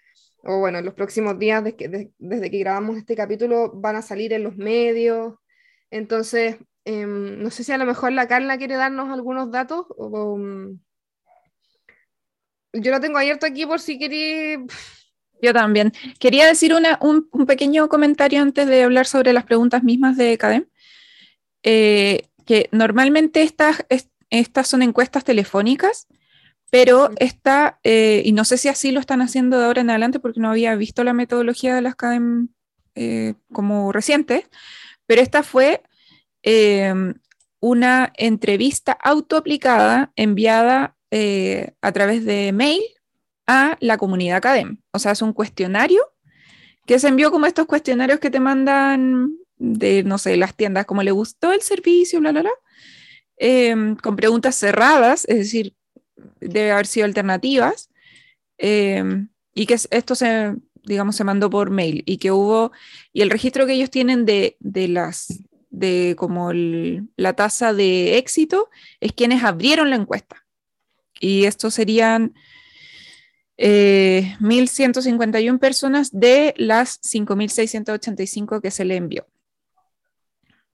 o 0.43 0.59
bueno, 0.59 0.79
en 0.79 0.85
los 0.85 0.93
próximos 0.95 1.37
días 1.39 1.63
desde 1.63 1.77
que, 1.77 1.87
de- 1.89 2.11
desde 2.17 2.51
que 2.51 2.59
grabamos 2.59 2.97
este 2.97 3.15
capítulo 3.15 3.71
van 3.75 3.95
a 3.97 4.01
salir 4.01 4.33
en 4.33 4.43
los 4.43 4.57
medios, 4.57 5.35
entonces 5.91 6.57
em, 6.85 7.41
no 7.43 7.49
sé 7.51 7.63
si 7.63 7.71
a 7.71 7.77
lo 7.77 7.85
mejor 7.85 8.11
la 8.13 8.27
Carla 8.27 8.57
quiere 8.57 8.75
darnos 8.75 9.09
algunos 9.11 9.51
datos 9.51 9.85
mm, 9.99 10.71
yo 12.73 12.91
lo 12.91 12.99
tengo 12.99 13.17
abierto 13.17 13.45
aquí 13.45 13.65
por 13.65 13.79
si 13.79 13.97
queréis 13.97 14.59
Yo 15.41 15.53
también. 15.53 15.93
Quería 16.19 16.45
decir 16.47 16.73
una- 16.73 16.97
un, 17.01 17.29
un 17.31 17.45
pequeño 17.45 17.87
comentario 17.89 18.41
antes 18.41 18.67
de 18.67 18.83
hablar 18.83 19.05
sobre 19.07 19.33
las 19.33 19.45
preguntas 19.45 19.83
mismas 19.83 20.17
de 20.17 20.37
Cadem. 20.37 20.65
Eh, 21.63 22.28
que 22.49 22.67
normalmente 22.71 23.43
estas, 23.43 23.85
es- 23.89 24.09
estas 24.31 24.67
son 24.67 24.81
encuestas 24.81 25.23
telefónicas, 25.23 26.07
pero 26.71 27.11
esta, 27.19 27.79
eh, 27.83 28.23
y 28.25 28.31
no 28.31 28.43
sé 28.43 28.57
si 28.57 28.69
así 28.69 28.91
lo 28.91 28.99
están 28.99 29.21
haciendo 29.21 29.59
de 29.59 29.65
ahora 29.65 29.81
en 29.81 29.91
adelante 29.91 30.19
porque 30.19 30.39
no 30.39 30.49
había 30.49 30.73
visto 30.73 31.03
la 31.03 31.13
metodología 31.13 31.75
de 31.75 31.83
las 31.83 31.95
Cadem 31.95 32.47
eh, 32.95 33.35
como 33.53 33.91
reciente, 33.91 34.47
pero 35.05 35.21
esta 35.21 35.43
fue 35.43 35.83
eh, 36.41 36.91
una 37.59 38.11
entrevista 38.17 38.93
autoaplicada 38.93 40.11
enviada 40.15 40.95
eh, 41.11 41.73
a 41.81 41.91
través 41.91 42.25
de 42.25 42.51
mail 42.51 42.81
a 43.45 43.77
la 43.79 43.99
comunidad 43.99 44.37
Academ. 44.37 44.81
O 44.91 44.97
sea, 44.97 45.11
es 45.11 45.21
un 45.21 45.33
cuestionario 45.33 46.01
que 46.87 46.97
se 46.97 47.09
envió 47.09 47.29
como 47.29 47.45
estos 47.45 47.67
cuestionarios 47.67 48.19
que 48.19 48.31
te 48.31 48.39
mandan 48.39 49.35
de, 49.59 50.03
no 50.03 50.17
sé, 50.17 50.37
las 50.37 50.55
tiendas, 50.55 50.85
como 50.87 51.03
le 51.03 51.11
gustó 51.11 51.53
el 51.53 51.61
servicio, 51.61 52.19
bla, 52.21 52.31
bla, 52.31 52.41
bla, 52.43 52.51
em, 53.37 53.95
con 53.97 54.15
preguntas 54.15 54.55
cerradas, 54.55 55.25
es 55.27 55.37
decir, 55.37 55.75
debe 56.41 56.71
haber 56.71 56.87
sido 56.87 57.05
alternativas, 57.05 57.89
em, 58.57 59.29
y 59.53 59.65
que 59.65 59.75
es- 59.75 59.87
esto 59.91 60.15
se, 60.15 60.55
digamos, 60.85 61.15
se 61.15 61.23
mandó 61.23 61.49
por 61.49 61.69
mail, 61.71 62.03
y 62.05 62.17
que 62.17 62.31
hubo, 62.31 62.71
y 63.13 63.21
el 63.21 63.29
registro 63.29 63.65
que 63.67 63.73
ellos 63.73 63.89
tienen 63.91 64.25
de, 64.25 64.57
de 64.59 64.87
las, 64.89 65.27
de 65.69 66.15
como 66.17 66.51
la 66.53 67.33
tasa 67.35 67.73
de 67.73 68.17
éxito, 68.17 68.69
es 69.01 69.13
quienes 69.13 69.43
abrieron 69.43 69.89
la 69.89 69.97
encuesta 69.97 70.45
Y 71.21 71.45
estos 71.45 71.73
serían 71.75 72.33
eh, 73.57 74.35
1.151 74.39 75.59
personas 75.59 76.09
de 76.11 76.53
las 76.57 76.99
5.685 77.01 78.61
que 78.61 78.71
se 78.71 78.85
le 78.85 78.95
envió. 78.95 79.27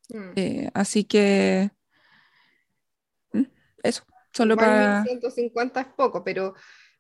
Mm. 0.10 0.32
Eh, 0.36 0.70
así 0.74 1.04
que 1.04 1.72
mm, 3.34 3.44
eso, 3.84 4.04
solo 4.32 4.56
para... 4.56 5.04
1150 5.04 5.82
es 5.82 5.88
poco, 5.88 6.24
pero 6.24 6.54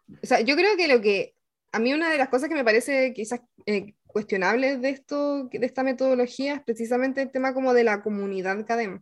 o 0.07 0.25
sea, 0.25 0.41
yo 0.41 0.55
creo 0.55 0.77
que 0.77 0.87
lo 0.87 1.01
que 1.01 1.35
a 1.71 1.79
mí 1.79 1.93
una 1.93 2.09
de 2.09 2.17
las 2.17 2.29
cosas 2.29 2.49
que 2.49 2.55
me 2.55 2.63
parece 2.63 3.13
quizás 3.13 3.41
eh, 3.65 3.95
cuestionables 4.05 4.81
de 4.81 4.89
esto, 4.89 5.49
de 5.51 5.65
esta 5.65 5.83
metodología 5.83 6.55
es 6.55 6.63
precisamente 6.63 7.21
el 7.21 7.31
tema 7.31 7.53
como 7.53 7.73
de 7.73 7.83
la 7.83 8.01
comunidad 8.01 8.65
CADEM, 8.65 9.01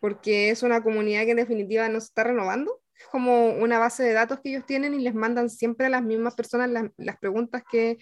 porque 0.00 0.50
es 0.50 0.62
una 0.62 0.82
comunidad 0.82 1.24
que 1.24 1.32
en 1.32 1.38
definitiva 1.38 1.88
no 1.88 2.00
se 2.00 2.06
está 2.06 2.24
renovando, 2.24 2.80
es 2.96 3.06
como 3.06 3.48
una 3.48 3.78
base 3.78 4.04
de 4.04 4.12
datos 4.12 4.40
que 4.40 4.50
ellos 4.50 4.66
tienen 4.66 4.94
y 4.94 5.00
les 5.00 5.14
mandan 5.14 5.50
siempre 5.50 5.86
a 5.86 5.90
las 5.90 6.02
mismas 6.02 6.34
personas 6.34 6.70
las, 6.70 6.84
las 6.96 7.18
preguntas 7.18 7.62
que 7.68 7.98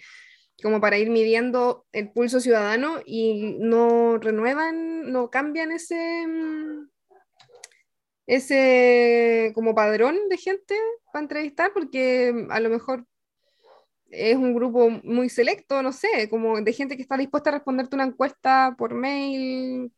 como 0.61 0.81
para 0.81 0.97
ir 0.97 1.09
midiendo 1.09 1.85
el 1.91 2.11
pulso 2.11 2.39
ciudadano 2.39 2.99
y 3.05 3.57
no 3.59 4.17
renuevan, 4.17 5.11
no 5.11 5.29
cambian 5.29 5.71
ese, 5.71 6.25
mm, 6.27 6.89
ese 8.27 9.51
como 9.55 9.75
padrón 9.75 10.17
de 10.29 10.37
gente 10.37 10.75
para 11.11 11.23
entrevistar, 11.23 11.71
porque 11.73 12.47
a 12.49 12.59
lo 12.59 12.69
mejor 12.69 13.05
es 14.11 14.35
un 14.35 14.53
grupo 14.53 14.89
muy 15.03 15.29
selecto, 15.29 15.81
no 15.83 15.91
sé, 15.91 16.29
como 16.29 16.61
de 16.61 16.73
gente 16.73 16.95
que 16.95 17.01
está 17.01 17.17
dispuesta 17.17 17.49
a 17.49 17.53
responderte 17.53 17.95
una 17.95 18.05
encuesta 18.05 18.75
por 18.77 18.93
mail. 18.93 19.91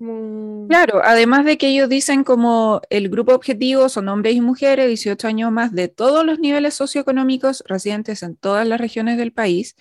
Claro, 0.67 1.01
además 1.03 1.45
de 1.45 1.57
que 1.57 1.67
ellos 1.69 1.89
dicen 1.89 2.23
como 2.23 2.81
el 2.89 3.09
grupo 3.09 3.33
objetivo 3.33 3.89
son 3.89 4.09
hombres 4.09 4.35
y 4.35 4.41
mujeres, 4.41 4.87
18 4.87 5.27
años 5.27 5.51
más, 5.51 5.73
de 5.73 5.87
todos 5.87 6.25
los 6.25 6.39
niveles 6.39 6.73
socioeconómicos 6.73 7.63
residentes 7.67 8.23
en 8.23 8.35
todas 8.35 8.67
las 8.67 8.81
regiones 8.81 9.17
del 9.17 9.31
país. 9.31 9.75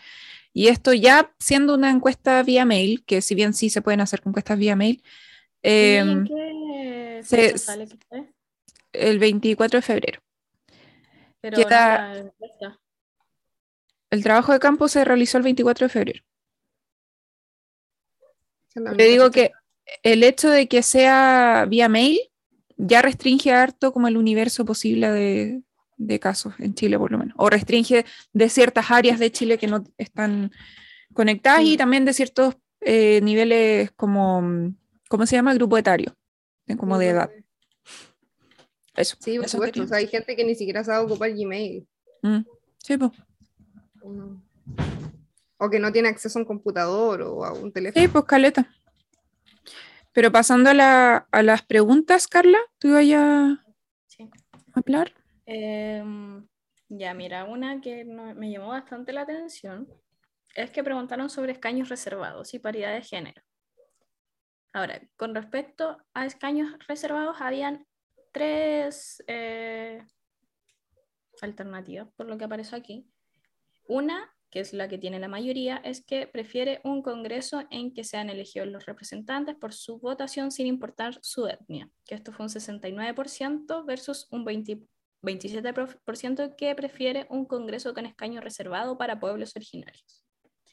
Y 0.52 0.68
esto 0.68 0.92
ya 0.92 1.32
siendo 1.38 1.74
una 1.74 1.90
encuesta 1.90 2.42
vía 2.42 2.64
mail, 2.64 3.04
que 3.04 3.22
si 3.22 3.34
bien 3.34 3.54
sí 3.54 3.70
se 3.70 3.82
pueden 3.82 4.00
hacer 4.00 4.20
encuestas 4.24 4.58
vía 4.58 4.74
mail, 4.76 5.02
¿Y 5.62 5.68
em, 5.68 6.08
en 6.10 6.24
qué 6.24 7.20
se- 7.22 7.58
sale 7.58 7.86
que 7.86 8.26
el 8.92 9.18
24 9.18 9.78
de 9.78 9.82
febrero. 9.82 10.20
Pero 11.40 11.56
queda- 11.56 12.08
no 12.08 12.14
la 12.14 12.20
encuesta. 12.20 12.80
El 14.10 14.22
trabajo 14.24 14.52
de 14.52 14.58
campo 14.58 14.88
se 14.88 15.04
realizó 15.04 15.38
el 15.38 15.44
24 15.44 15.86
de 15.86 15.90
febrero. 15.90 16.24
Única 18.74 19.04
digo 19.04 19.30
que 19.30 19.50
el 20.02 20.22
hecho 20.24 20.50
de 20.50 20.68
que 20.68 20.82
sea 20.82 21.66
vía 21.68 21.88
mail 21.88 22.18
ya 22.76 23.02
restringe 23.02 23.52
harto 23.52 23.92
como 23.92 24.08
el 24.08 24.16
universo 24.16 24.64
posible 24.64 25.10
de, 25.10 25.62
de 25.96 26.18
casos 26.20 26.54
en 26.58 26.74
Chile, 26.74 26.98
por 26.98 27.10
lo 27.12 27.18
menos. 27.18 27.29
O 27.42 27.48
restringe 27.50 28.04
de 28.32 28.48
ciertas 28.48 28.90
áreas 28.90 29.18
de 29.18 29.32
Chile 29.32 29.56
que 29.58 29.66
no 29.66 29.82
están 29.98 30.50
conectadas 31.14 31.62
y 31.62 31.74
Mm. 31.74 31.78
también 31.78 32.04
de 32.04 32.12
ciertos 32.12 32.56
eh, 32.82 33.20
niveles 33.22 33.90
como, 33.92 34.72
¿cómo 35.08 35.26
se 35.26 35.36
llama? 35.36 35.52
Grupo 35.54 35.76
etario, 35.76 36.14
eh, 36.66 36.76
como 36.76 36.96
de 36.98 37.08
edad. 37.08 37.30
Eso. 38.96 39.16
Sí, 39.20 39.36
por 39.36 39.44
eso 39.46 39.52
supuesto. 39.58 39.72
quería 39.74 39.84
O 39.84 39.88
sea, 39.88 39.98
hay 39.98 40.06
gente 40.06 40.34
que 40.36 40.44
ni 40.44 40.54
siquiera 40.54 40.82
sabe 40.84 41.04
ocupar 41.04 41.30
Gmail. 41.32 41.86
Mm, 42.22 42.40
sí. 42.78 42.96
Mm. 42.96 44.42
O 45.58 45.68
que 45.70 45.78
no 45.78 45.92
tiene 45.92 46.08
acceso 46.08 46.38
a 46.38 46.42
un 46.42 46.46
computador 46.46 47.20
o 47.22 47.44
a 47.44 47.52
un 47.52 47.70
teléfono. 47.72 48.02
Sí, 48.02 48.08
pues 48.08 48.24
caleta. 48.24 48.66
Pero 50.12 50.32
pasando 50.32 50.70
a, 50.70 50.74
la- 50.74 51.28
a 51.30 51.42
las 51.42 51.62
preguntas, 51.62 52.26
Carla, 52.26 52.58
¿tú 52.78 52.88
ibas 52.88 53.04
a 53.22 53.64
Sí. 54.08 54.28
hablar? 54.72 55.12
Em, 55.46 56.46
ya, 56.90 57.14
mira, 57.14 57.44
una 57.44 57.80
que 57.80 58.04
me 58.04 58.50
llamó 58.50 58.68
bastante 58.68 59.12
la 59.12 59.22
atención 59.22 59.88
es 60.56 60.70
que 60.72 60.82
preguntaron 60.82 61.30
sobre 61.30 61.52
escaños 61.52 61.88
reservados 61.88 62.52
y 62.52 62.58
paridad 62.58 62.92
de 62.92 63.02
género. 63.02 63.40
Ahora, 64.72 65.00
con 65.16 65.34
respecto 65.34 65.98
a 66.14 66.26
escaños 66.26 66.74
reservados, 66.88 67.36
habían 67.40 67.86
tres 68.32 69.22
eh, 69.28 70.04
alternativas, 71.40 72.08
por 72.16 72.26
lo 72.26 72.36
que 72.36 72.44
aparece 72.44 72.74
aquí. 72.74 73.08
Una, 73.86 74.32
que 74.50 74.58
es 74.58 74.72
la 74.72 74.88
que 74.88 74.98
tiene 74.98 75.20
la 75.20 75.28
mayoría, 75.28 75.76
es 75.84 76.04
que 76.04 76.26
prefiere 76.26 76.80
un 76.82 77.02
congreso 77.02 77.62
en 77.70 77.94
que 77.94 78.02
sean 78.02 78.30
elegidos 78.30 78.68
los 78.68 78.86
representantes 78.86 79.54
por 79.54 79.72
su 79.72 80.00
votación 80.00 80.50
sin 80.50 80.66
importar 80.66 81.18
su 81.22 81.46
etnia, 81.46 81.88
que 82.04 82.16
esto 82.16 82.32
fue 82.32 82.46
un 82.46 82.50
69% 82.50 83.84
versus 83.86 84.26
un 84.32 84.44
20 84.44 84.80
27% 85.22 86.56
que 86.56 86.74
prefiere 86.74 87.26
un 87.30 87.44
congreso 87.46 87.92
con 87.94 88.06
escaño 88.06 88.40
reservado 88.40 88.96
para 88.98 89.20
pueblos 89.20 89.54
originarios. 89.56 90.24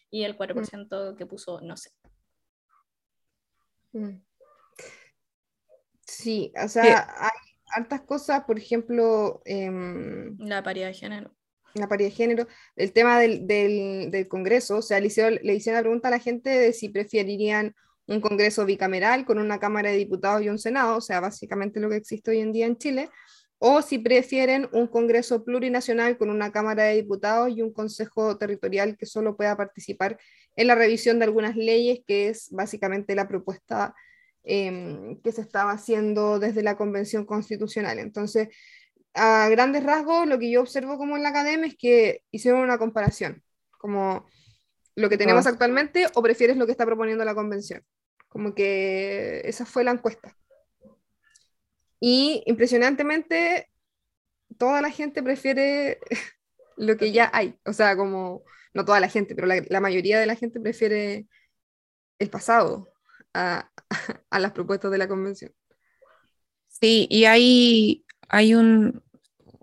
Y 0.10 0.24
el 0.24 0.38
4% 0.38 1.16
que 1.18 1.26
puso 1.26 1.60
no 1.62 1.76
sé. 1.76 1.92
Mm. 3.94 4.22
Sí, 6.06 6.54
o 6.64 6.68
sea, 6.70 7.14
hay 7.20 7.30
hartas 7.76 8.02
cosas, 8.02 8.44
por 8.46 8.58
ejemplo, 8.58 9.42
em, 9.46 10.38
La 10.40 10.64
paridad 10.64 10.88
de 10.88 10.94
género. 10.94 11.36
la 11.74 11.88
paridad 11.90 12.10
de 12.10 12.16
género, 12.16 12.48
el 12.76 12.94
tema 12.94 13.20
del, 13.20 13.46
del- 13.46 14.10
del 14.10 14.28
Congreso, 14.28 14.78
o 14.78 14.82
sea, 14.82 15.00
le 15.00 15.08
hicieron, 15.08 15.38
le 15.44 15.54
hicieron 15.56 15.78
la 15.78 15.82
pregunta 15.84 16.08
a 16.08 16.12
la 16.12 16.20
gente 16.20 16.50
de 16.50 16.74
si 16.74 16.90
preferirían 16.90 17.76
un 18.08 18.22
Congreso 18.22 18.66
bicameral 18.66 19.26
con 19.26 19.38
una 19.38 19.60
Cámara 19.60 19.92
de 19.92 19.98
Diputados 19.98 20.42
y 20.42 20.50
un 20.50 20.58
Senado, 20.60 20.98
o 20.98 21.02
sea, 21.02 21.20
básicamente 21.20 21.80
lo 21.82 21.90
que 21.90 21.98
existe 21.98 22.32
hoy 22.32 22.40
en 22.40 22.54
día 22.54 22.66
en 22.66 22.78
Chile, 22.78 23.10
o 23.60 23.82
si 23.82 23.98
prefieren 23.98 24.70
un 24.72 24.88
Congreso 24.88 25.44
plurinacional 25.44 26.18
con 26.18 26.30
una 26.30 26.52
Cámara 26.52 26.84
de 26.84 26.96
Diputados 26.96 27.50
y 27.50 27.62
un 27.62 27.74
Consejo 27.74 28.38
Territorial 28.38 28.98
que 28.98 29.06
solo 29.06 29.36
pueda 29.36 29.58
participar 29.58 30.20
en 30.56 30.68
la 30.68 30.76
revisión 30.76 31.20
de 31.20 31.26
algunas 31.26 31.56
leyes, 31.56 32.00
que 32.06 32.30
es 32.30 32.50
básicamente 32.52 33.16
la 33.16 33.28
propuesta 33.28 33.96
em, 34.44 35.20
que 35.22 35.32
se 35.32 35.42
estaba 35.42 35.72
haciendo 35.72 36.40
desde 36.40 36.64
la 36.64 36.78
Convención 36.78 37.26
Constitucional. 37.26 38.00
Entonces, 38.00 38.50
a 39.14 39.50
grandes 39.50 39.84
rasgos, 39.84 40.28
lo 40.28 40.40
que 40.40 40.50
yo 40.52 40.62
observo 40.62 40.98
como 40.98 41.18
en 41.18 41.24
la 41.24 41.30
academia 41.30 41.68
es 41.68 41.76
que 41.76 42.22
hicieron 42.32 42.62
una 42.62 42.78
comparación, 42.78 43.44
como 43.72 44.26
lo 44.96 45.10
que 45.10 45.18
tenemos 45.18 45.46
Ah. 45.46 45.50
actualmente 45.50 46.06
o 46.16 46.22
prefieres 46.22 46.58
lo 46.58 46.66
que 46.66 46.72
está 46.72 46.86
proponiendo 46.86 47.26
la 47.26 47.36
convención. 47.36 47.84
Como 48.30 48.54
que 48.54 49.42
esa 49.46 49.66
fue 49.66 49.84
la 49.84 49.92
encuesta. 49.92 50.36
Y 52.00 52.44
impresionantemente, 52.46 53.70
toda 54.58 54.82
la 54.82 54.92
gente 54.92 55.24
prefiere 55.24 56.00
lo 56.78 56.98
que 56.98 57.12
ya 57.12 57.30
hay. 57.34 57.58
O 57.66 57.74
sea, 57.74 57.96
como, 57.96 58.44
no 58.74 58.86
toda 58.86 59.00
la 59.00 59.10
gente, 59.10 59.36
pero 59.36 59.48
la, 59.48 59.80
mayoría 59.80 60.20
de 60.20 60.26
la 60.26 60.36
gente 60.36 60.60
prefiere 60.60 61.28
el 62.20 62.30
pasado 62.30 62.90
a, 63.34 63.70
a 64.30 64.40
las 64.40 64.52
propuestas 64.52 64.92
de 64.92 64.98
la 64.98 65.08
convención. 65.08 65.52
Sí, 66.68 67.08
y 67.10 67.26
hay, 67.26 68.06
hay 68.30 68.54
un- 68.54 69.02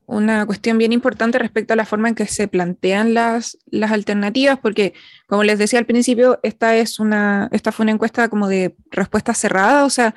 una 0.07 0.45
cuestión 0.47 0.79
bien 0.79 0.93
importante 0.93 1.39
respecto 1.39 1.73
a 1.73 1.77
la 1.77 1.87
forma 1.87 2.09
en 2.09 2.15
que 2.15 2.27
se 2.27 2.49
plantean 2.49 3.15
las, 3.15 3.59
las 3.67 3.93
alternativas, 3.93 4.59
porque 4.59 4.93
como 5.27 5.45
les 5.45 5.59
decía 5.59 5.79
al 5.79 5.87
principio, 5.87 6.41
esta, 6.43 6.77
es 6.77 7.01
una, 7.01 7.49
esta 7.53 7.73
fue 7.73 7.85
una 7.85 7.93
encuesta 7.93 8.29
como 8.29 8.49
de 8.49 8.77
respuesta 8.91 9.35
cerrada, 9.35 9.85
o 9.85 9.91
sea, 9.91 10.15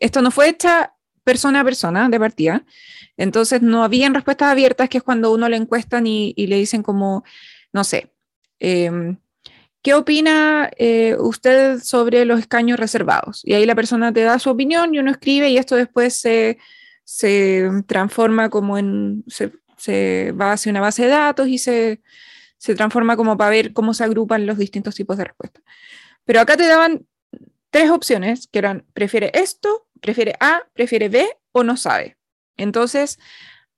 esto 0.00 0.22
no 0.22 0.30
fue 0.30 0.48
hecha 0.48 0.94
persona 1.28 1.60
a 1.60 1.64
persona 1.64 2.08
de 2.08 2.18
partida, 2.18 2.64
entonces 3.18 3.60
no 3.60 3.84
habían 3.84 4.14
respuestas 4.14 4.48
abiertas, 4.50 4.88
que 4.88 4.96
es 4.96 5.04
cuando 5.04 5.30
uno 5.30 5.46
le 5.50 5.58
encuestan 5.58 6.06
y, 6.06 6.32
le 6.34 6.56
dicen 6.56 6.82
como, 6.82 7.22
no 7.70 7.84
sé, 7.84 8.14
em, 8.60 9.18
¿qué 9.82 9.92
opina 9.92 10.70
eh, 10.78 11.16
usted 11.18 11.80
sobre 11.80 12.24
los 12.24 12.40
escaños 12.40 12.80
reservados? 12.80 13.42
Y 13.44 13.52
ahí 13.52 13.66
la 13.66 13.74
persona 13.74 14.10
te 14.10 14.22
da 14.22 14.38
su 14.38 14.48
opinión 14.48 14.94
y 14.94 15.00
uno 15.00 15.10
escribe 15.10 15.50
y 15.50 15.58
esto 15.58 15.76
después 15.76 16.14
se, 16.18 16.56
se 17.04 17.68
transforma 17.86 18.48
como 18.48 18.78
en, 18.78 19.22
se, 19.26 19.52
se 19.76 20.32
va 20.32 20.52
hacia 20.52 20.70
una 20.70 20.80
base 20.80 21.02
de 21.02 21.08
datos 21.08 21.46
y 21.48 21.58
se, 21.58 22.00
se 22.56 22.74
transforma 22.74 23.16
como 23.18 23.36
para 23.36 23.50
ver 23.50 23.74
cómo 23.74 23.92
se 23.92 24.04
agrupan 24.04 24.46
los 24.46 24.56
distintos 24.56 24.94
tipos 24.94 25.18
de 25.18 25.24
respuestas. 25.24 25.62
Pero 26.24 26.40
acá 26.40 26.56
te 26.56 26.66
daban 26.66 27.06
tres 27.70 27.90
opciones, 27.90 28.48
que 28.50 28.58
eran, 28.60 28.86
prefiere 28.94 29.30
esto, 29.34 29.87
prefiere 30.00 30.34
A, 30.40 30.62
prefiere 30.74 31.08
B 31.08 31.28
o 31.52 31.64
no 31.64 31.76
sabe. 31.76 32.16
Entonces, 32.56 33.18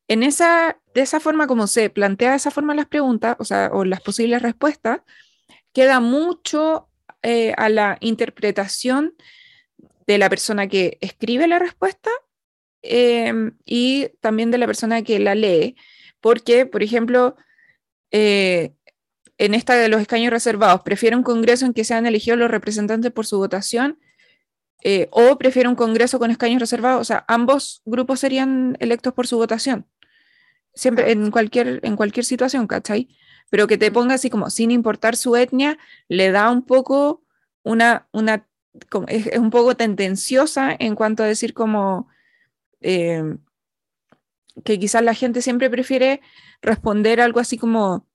en 0.08 0.22
esa, 0.22 0.80
de 0.94 1.02
esa 1.02 1.20
forma 1.20 1.46
como 1.46 1.66
se 1.66 1.90
plantea 1.90 2.30
de 2.30 2.36
esa 2.36 2.50
forma 2.50 2.74
las 2.74 2.86
preguntas, 2.86 3.36
o 3.38 3.44
sea, 3.44 3.70
o 3.72 3.84
las 3.84 4.00
posibles 4.00 4.42
respuestas, 4.42 5.00
queda 5.72 6.00
mucho 6.00 6.88
eh, 7.22 7.54
a 7.56 7.68
la 7.68 7.96
interpretación 8.00 9.14
de 10.06 10.18
la 10.18 10.28
persona 10.28 10.66
que 10.66 10.98
escribe 11.00 11.46
la 11.46 11.58
respuesta 11.58 12.10
eh, 12.82 13.32
y 13.64 14.08
también 14.20 14.50
de 14.50 14.58
la 14.58 14.66
persona 14.66 15.02
que 15.02 15.18
la 15.20 15.34
lee, 15.34 15.76
porque, 16.20 16.66
por 16.66 16.82
ejemplo, 16.82 17.36
eh, 18.10 18.72
en 19.38 19.54
esta 19.54 19.74
de 19.76 19.88
los 19.88 20.00
escaños 20.00 20.30
reservados, 20.30 20.82
prefiere 20.82 21.16
un 21.16 21.22
congreso 21.22 21.66
en 21.66 21.72
que 21.72 21.84
sean 21.84 22.06
elegidos 22.06 22.38
los 22.38 22.50
representantes 22.50 23.12
por 23.12 23.26
su 23.26 23.38
votación 23.38 23.98
eh, 24.82 25.08
o 25.10 25.36
prefiere 25.38 25.68
un 25.68 25.74
congreso 25.74 26.18
con 26.18 26.30
escaños 26.30 26.60
reservados, 26.60 27.00
o 27.00 27.04
sea, 27.04 27.24
ambos 27.28 27.82
grupos 27.84 28.20
serían 28.20 28.76
electos 28.80 29.12
por 29.14 29.26
su 29.26 29.36
votación. 29.36 29.86
siempre 30.74 31.12
en 31.12 31.30
cualquier, 31.30 31.80
en 31.84 31.96
cualquier 31.96 32.24
situación, 32.24 32.66
¿cachai? 32.66 33.08
Pero 33.50 33.66
que 33.66 33.78
te 33.78 33.90
ponga 33.92 34.14
así 34.14 34.30
como 34.30 34.50
sin 34.50 34.70
importar 34.70 35.16
su 35.16 35.36
etnia, 35.36 35.78
le 36.08 36.30
da 36.32 36.50
un 36.50 36.62
poco 36.64 37.24
una, 37.64 38.08
una 38.12 38.46
es, 39.08 39.26
es 39.26 39.38
un 39.38 39.50
poco 39.50 39.76
tendenciosa 39.76 40.74
en 40.78 40.94
cuanto 40.94 41.22
a 41.22 41.26
decir 41.26 41.54
como 41.54 42.08
eh, 42.80 43.36
que 44.64 44.78
quizás 44.78 45.02
la 45.02 45.14
gente 45.14 45.42
siempre 45.42 45.70
prefiere 45.70 46.20
responder 46.62 47.20
algo 47.20 47.40
así 47.40 47.58
como, 47.58 48.06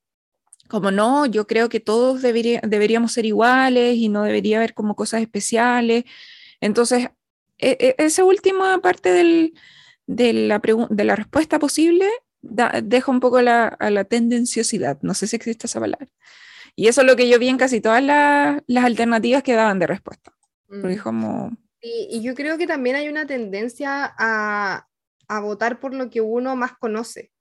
como 0.68 0.90
no, 0.90 1.26
yo 1.26 1.46
creo 1.46 1.68
que 1.68 1.80
todos 1.80 2.22
debería, 2.22 2.60
deberíamos 2.62 3.12
ser 3.12 3.26
iguales 3.26 3.96
y 3.96 4.08
no 4.08 4.22
debería 4.22 4.58
haber 4.58 4.74
como 4.74 4.96
cosas 4.96 5.22
especiales. 5.22 6.04
Entonces, 6.60 7.08
e, 7.58 7.76
e, 7.80 7.94
esa 7.98 8.24
última 8.24 8.78
parte 8.80 9.12
del, 9.12 9.54
de, 10.06 10.32
la 10.32 10.60
de 10.90 11.04
la 11.04 11.16
respuesta 11.16 11.58
posible 11.58 12.08
deja 12.42 13.10
un 13.10 13.20
poco 13.20 13.40
la, 13.42 13.66
a 13.68 13.90
la 13.90 14.04
tendenciosidad, 14.04 14.98
no 15.02 15.14
sé 15.14 15.26
si 15.26 15.36
existe 15.36 15.66
esa 15.66 15.80
palabra. 15.80 16.06
Y 16.76 16.88
eso 16.88 17.00
es 17.00 17.06
lo 17.06 17.16
que 17.16 17.28
yo 17.28 17.38
vi 17.38 17.48
en 17.48 17.56
casi 17.58 17.80
todas 17.80 18.02
las, 18.02 18.62
las 18.66 18.84
alternativas 18.84 19.42
que 19.42 19.54
daban 19.54 19.78
de 19.78 19.86
respuesta. 19.86 20.32
Porque 20.68 20.96
Mm. 20.96 21.02
como, 21.02 21.56
Y, 21.80 22.08
y 22.10 22.22
yo 22.22 22.34
creo 22.34 22.58
que 22.58 22.66
también 22.66 22.96
hay 22.96 23.08
una 23.08 23.26
tendencia 23.26 24.14
a, 24.18 24.86
a 25.28 25.40
votar 25.40 25.80
por 25.80 25.94
lo 25.94 26.10
que 26.10 26.20
uno 26.20 26.56
más 26.56 26.76
conoce. 26.78 27.32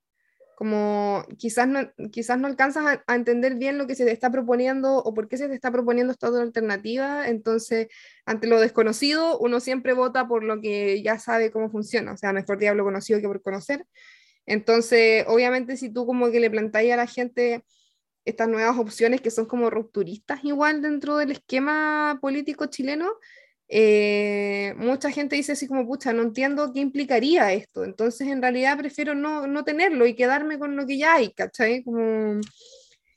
Como 0.55 1.25
quizás 1.37 1.67
no, 1.67 1.79
quizás 2.11 2.39
no 2.39 2.47
alcanzas 2.47 2.99
a, 3.05 3.15
entender 3.15 3.55
bien 3.55 3.77
lo 3.77 3.87
que 3.87 3.95
se 3.95 4.05
te 4.05 4.11
está 4.11 4.31
proponiendo 4.31 4.97
o 4.97 5.13
por 5.13 5.27
qué 5.27 5.37
se 5.37 5.47
te 5.47 5.53
está 5.53 5.71
proponiendo 5.71 6.13
esta 6.13 6.29
otra 6.29 6.41
alternativa. 6.41 7.27
Entonces, 7.27 7.87
ante 8.25 8.47
lo 8.47 8.59
desconocido, 8.59 9.37
uno 9.39 9.59
siempre 9.59 9.93
vota 9.93 10.27
por 10.27 10.43
lo 10.43 10.61
que 10.61 11.01
ya 11.03 11.19
sabe 11.19 11.51
cómo 11.51 11.69
funciona. 11.69 12.13
O 12.13 12.17
sea, 12.17 12.33
mejor 12.33 12.57
diablo 12.57 12.83
conocido 12.83 13.19
que 13.19 13.27
por 13.27 13.41
conocer. 13.41 13.85
Entonces, 14.45 15.25
obviamente, 15.27 15.77
si 15.77 15.91
tú 15.91 16.05
como 16.05 16.31
que 16.31 16.39
le 16.39 16.49
plantáis 16.49 16.91
a 16.93 16.97
la 16.97 17.07
gente 17.07 17.63
estas 18.25 18.47
nuevas 18.47 18.77
opciones 18.77 19.21
que 19.21 19.31
son 19.31 19.45
como 19.45 19.69
rupturistas 19.69 20.43
igual 20.43 20.81
dentro 20.81 21.17
del 21.17 21.31
esquema 21.31 22.17
político 22.21 22.65
chileno, 22.65 23.11
eh, 23.67 24.73
mucha 24.77 25.09
gente 25.11 25.35
dice 25.35 25.53
así 25.53 25.67
como, 25.67 25.85
pucha, 25.87 26.13
no 26.13 26.21
entiendo 26.21 26.71
qué 26.73 26.79
implicaría 26.79 27.51
esto, 27.53 27.83
entonces 27.83 28.27
en 28.27 28.41
realidad 28.41 28.77
prefiero 28.77 29.15
no, 29.15 29.47
no 29.47 29.63
tenerlo 29.63 30.05
y 30.05 30.15
quedarme 30.15 30.59
con 30.59 30.75
lo 30.75 30.85
que 30.85 30.97
ya 30.97 31.15
hay, 31.15 31.31
¿cachai? 31.33 31.83
Como... 31.83 32.41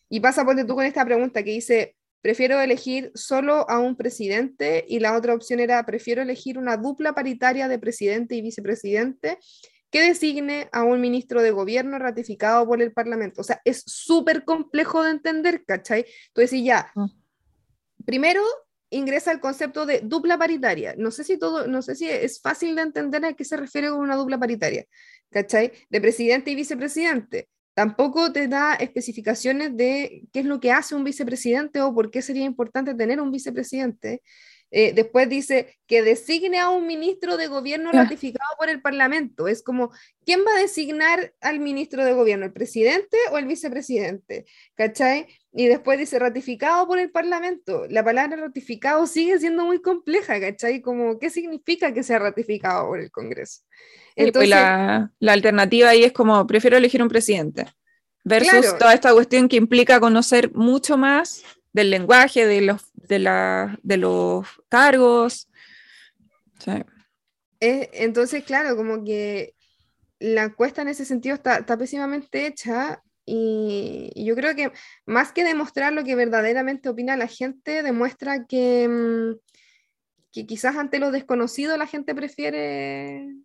Y 0.08 0.20
pasa, 0.20 0.44
ponte 0.44 0.64
tú 0.64 0.74
con 0.74 0.86
esta 0.86 1.04
pregunta 1.04 1.42
que 1.42 1.50
dice, 1.50 1.96
prefiero 2.22 2.60
elegir 2.60 3.12
solo 3.14 3.68
a 3.68 3.78
un 3.78 3.96
presidente 3.96 4.84
y 4.88 5.00
la 5.00 5.16
otra 5.16 5.34
opción 5.34 5.60
era, 5.60 5.84
prefiero 5.84 6.22
elegir 6.22 6.58
una 6.58 6.76
dupla 6.76 7.14
paritaria 7.14 7.68
de 7.68 7.78
presidente 7.78 8.34
y 8.34 8.42
vicepresidente 8.42 9.38
que 9.90 10.02
designe 10.02 10.68
a 10.72 10.82
un 10.82 11.00
ministro 11.00 11.42
de 11.42 11.50
gobierno 11.50 11.98
ratificado 11.98 12.66
por 12.66 12.82
el 12.82 12.92
Parlamento. 12.92 13.40
O 13.40 13.44
sea, 13.44 13.60
es 13.64 13.82
súper 13.86 14.44
complejo 14.44 15.02
de 15.02 15.10
entender, 15.10 15.64
¿cachai? 15.64 16.04
Entonces, 16.28 16.62
ya, 16.62 16.90
Mm. 16.94 17.06
primero 18.04 18.42
ingresa 18.90 19.32
el 19.32 19.40
concepto 19.40 19.86
de 19.86 20.00
dupla 20.00 20.38
paritaria. 20.38 20.94
No 20.96 21.10
sé 21.10 21.24
si 21.24 21.38
todo, 21.38 21.66
no 21.66 21.82
sé 21.82 21.94
si 21.94 22.08
es 22.08 22.40
fácil 22.40 22.76
de 22.76 22.82
entender 22.82 23.24
a 23.24 23.32
qué 23.34 23.44
se 23.44 23.56
refiere 23.56 23.90
con 23.90 24.00
una 24.00 24.16
dupla 24.16 24.38
paritaria, 24.38 24.84
¿cachai? 25.30 25.72
De 25.90 26.00
presidente 26.00 26.50
y 26.50 26.54
vicepresidente. 26.54 27.48
Tampoco 27.74 28.32
te 28.32 28.48
da 28.48 28.74
especificaciones 28.74 29.76
de 29.76 30.24
qué 30.32 30.40
es 30.40 30.46
lo 30.46 30.58
que 30.58 30.72
hace 30.72 30.94
un 30.96 31.04
vicepresidente 31.04 31.80
o 31.80 31.94
por 31.94 32.10
qué 32.10 32.22
sería 32.22 32.44
importante 32.44 32.94
tener 32.94 33.20
un 33.20 33.30
vicepresidente. 33.30 34.22
Eh, 34.70 34.92
después 34.92 35.28
dice 35.30 35.78
que 35.86 36.02
designe 36.02 36.58
a 36.58 36.68
un 36.68 36.86
ministro 36.86 37.36
de 37.38 37.46
gobierno 37.46 37.90
Ah. 37.92 38.02
ratificado 38.02 38.50
por 38.58 38.68
el 38.68 38.82
Parlamento. 38.82 39.48
Es 39.48 39.62
como, 39.62 39.90
¿quién 40.26 40.40
va 40.46 40.54
a 40.56 40.60
designar 40.60 41.32
al 41.40 41.58
ministro 41.60 42.04
de 42.04 42.12
gobierno? 42.12 42.44
¿El 42.44 42.52
presidente 42.52 43.16
o 43.32 43.38
el 43.38 43.46
vicepresidente? 43.46 44.44
¿Cachai? 44.74 45.26
Y 45.52 45.66
después 45.68 45.98
dice 45.98 46.18
ratificado 46.18 46.86
por 46.86 46.98
el 46.98 47.10
Parlamento. 47.10 47.86
La 47.88 48.04
palabra 48.04 48.36
ratificado 48.36 49.06
sigue 49.06 49.38
siendo 49.38 49.64
muy 49.64 49.80
compleja, 49.80 50.38
¿cachai? 50.38 50.82
Como, 50.82 51.18
¿qué 51.18 51.30
significa 51.30 51.94
que 51.94 52.02
sea 52.02 52.18
ratificado 52.18 52.88
por 52.88 53.00
el 53.00 53.10
Congreso? 53.10 53.62
Sí, 53.62 53.64
pues 54.16 54.26
Entonces, 54.26 54.50
la, 54.50 55.12
la 55.18 55.32
alternativa 55.32 55.88
ahí 55.88 56.04
es 56.04 56.12
como, 56.12 56.46
prefiero 56.46 56.76
elegir 56.76 57.02
un 57.02 57.08
presidente, 57.08 57.66
versus 58.24 58.50
Claro. 58.60 58.78
toda 58.78 58.92
esta 58.94 59.12
cuestión 59.14 59.48
que 59.48 59.56
implica 59.56 59.98
conocer 60.00 60.52
mucho 60.52 60.98
más 60.98 61.42
del 61.78 61.90
lenguaje, 61.90 62.46
de 62.46 62.60
los, 62.60 62.90
de 62.94 63.18
la, 63.20 63.78
de 63.82 63.96
los 63.96 64.46
cargos. 64.68 65.48
Sí. 66.58 66.72
Eh, 67.60 67.90
entonces, 67.92 68.44
claro, 68.44 68.76
como 68.76 69.04
que 69.04 69.54
la 70.18 70.44
encuesta 70.44 70.82
en 70.82 70.88
ese 70.88 71.04
sentido 71.04 71.36
está, 71.36 71.58
está 71.58 71.76
pésimamente 71.76 72.46
hecha 72.46 73.02
y, 73.24 74.10
y 74.14 74.24
yo 74.24 74.34
creo 74.34 74.56
que 74.56 74.72
más 75.06 75.32
que 75.32 75.44
demostrar 75.44 75.92
lo 75.92 76.02
que 76.02 76.16
verdaderamente 76.16 76.88
opina 76.88 77.16
la 77.16 77.28
gente, 77.28 77.82
demuestra 77.82 78.46
que, 78.46 78.88
mm, 78.88 79.56
que 80.32 80.46
quizás 80.46 80.76
ante 80.76 80.98
lo 80.98 81.10
desconocido 81.10 81.76
la 81.76 81.86
gente 81.86 82.14
prefiere 82.14 83.36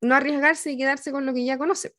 no 0.00 0.16
arriesgarse 0.16 0.72
y 0.72 0.76
quedarse 0.76 1.12
con 1.12 1.24
lo 1.24 1.32
que 1.32 1.44
ya 1.44 1.56
conoce. 1.56 1.94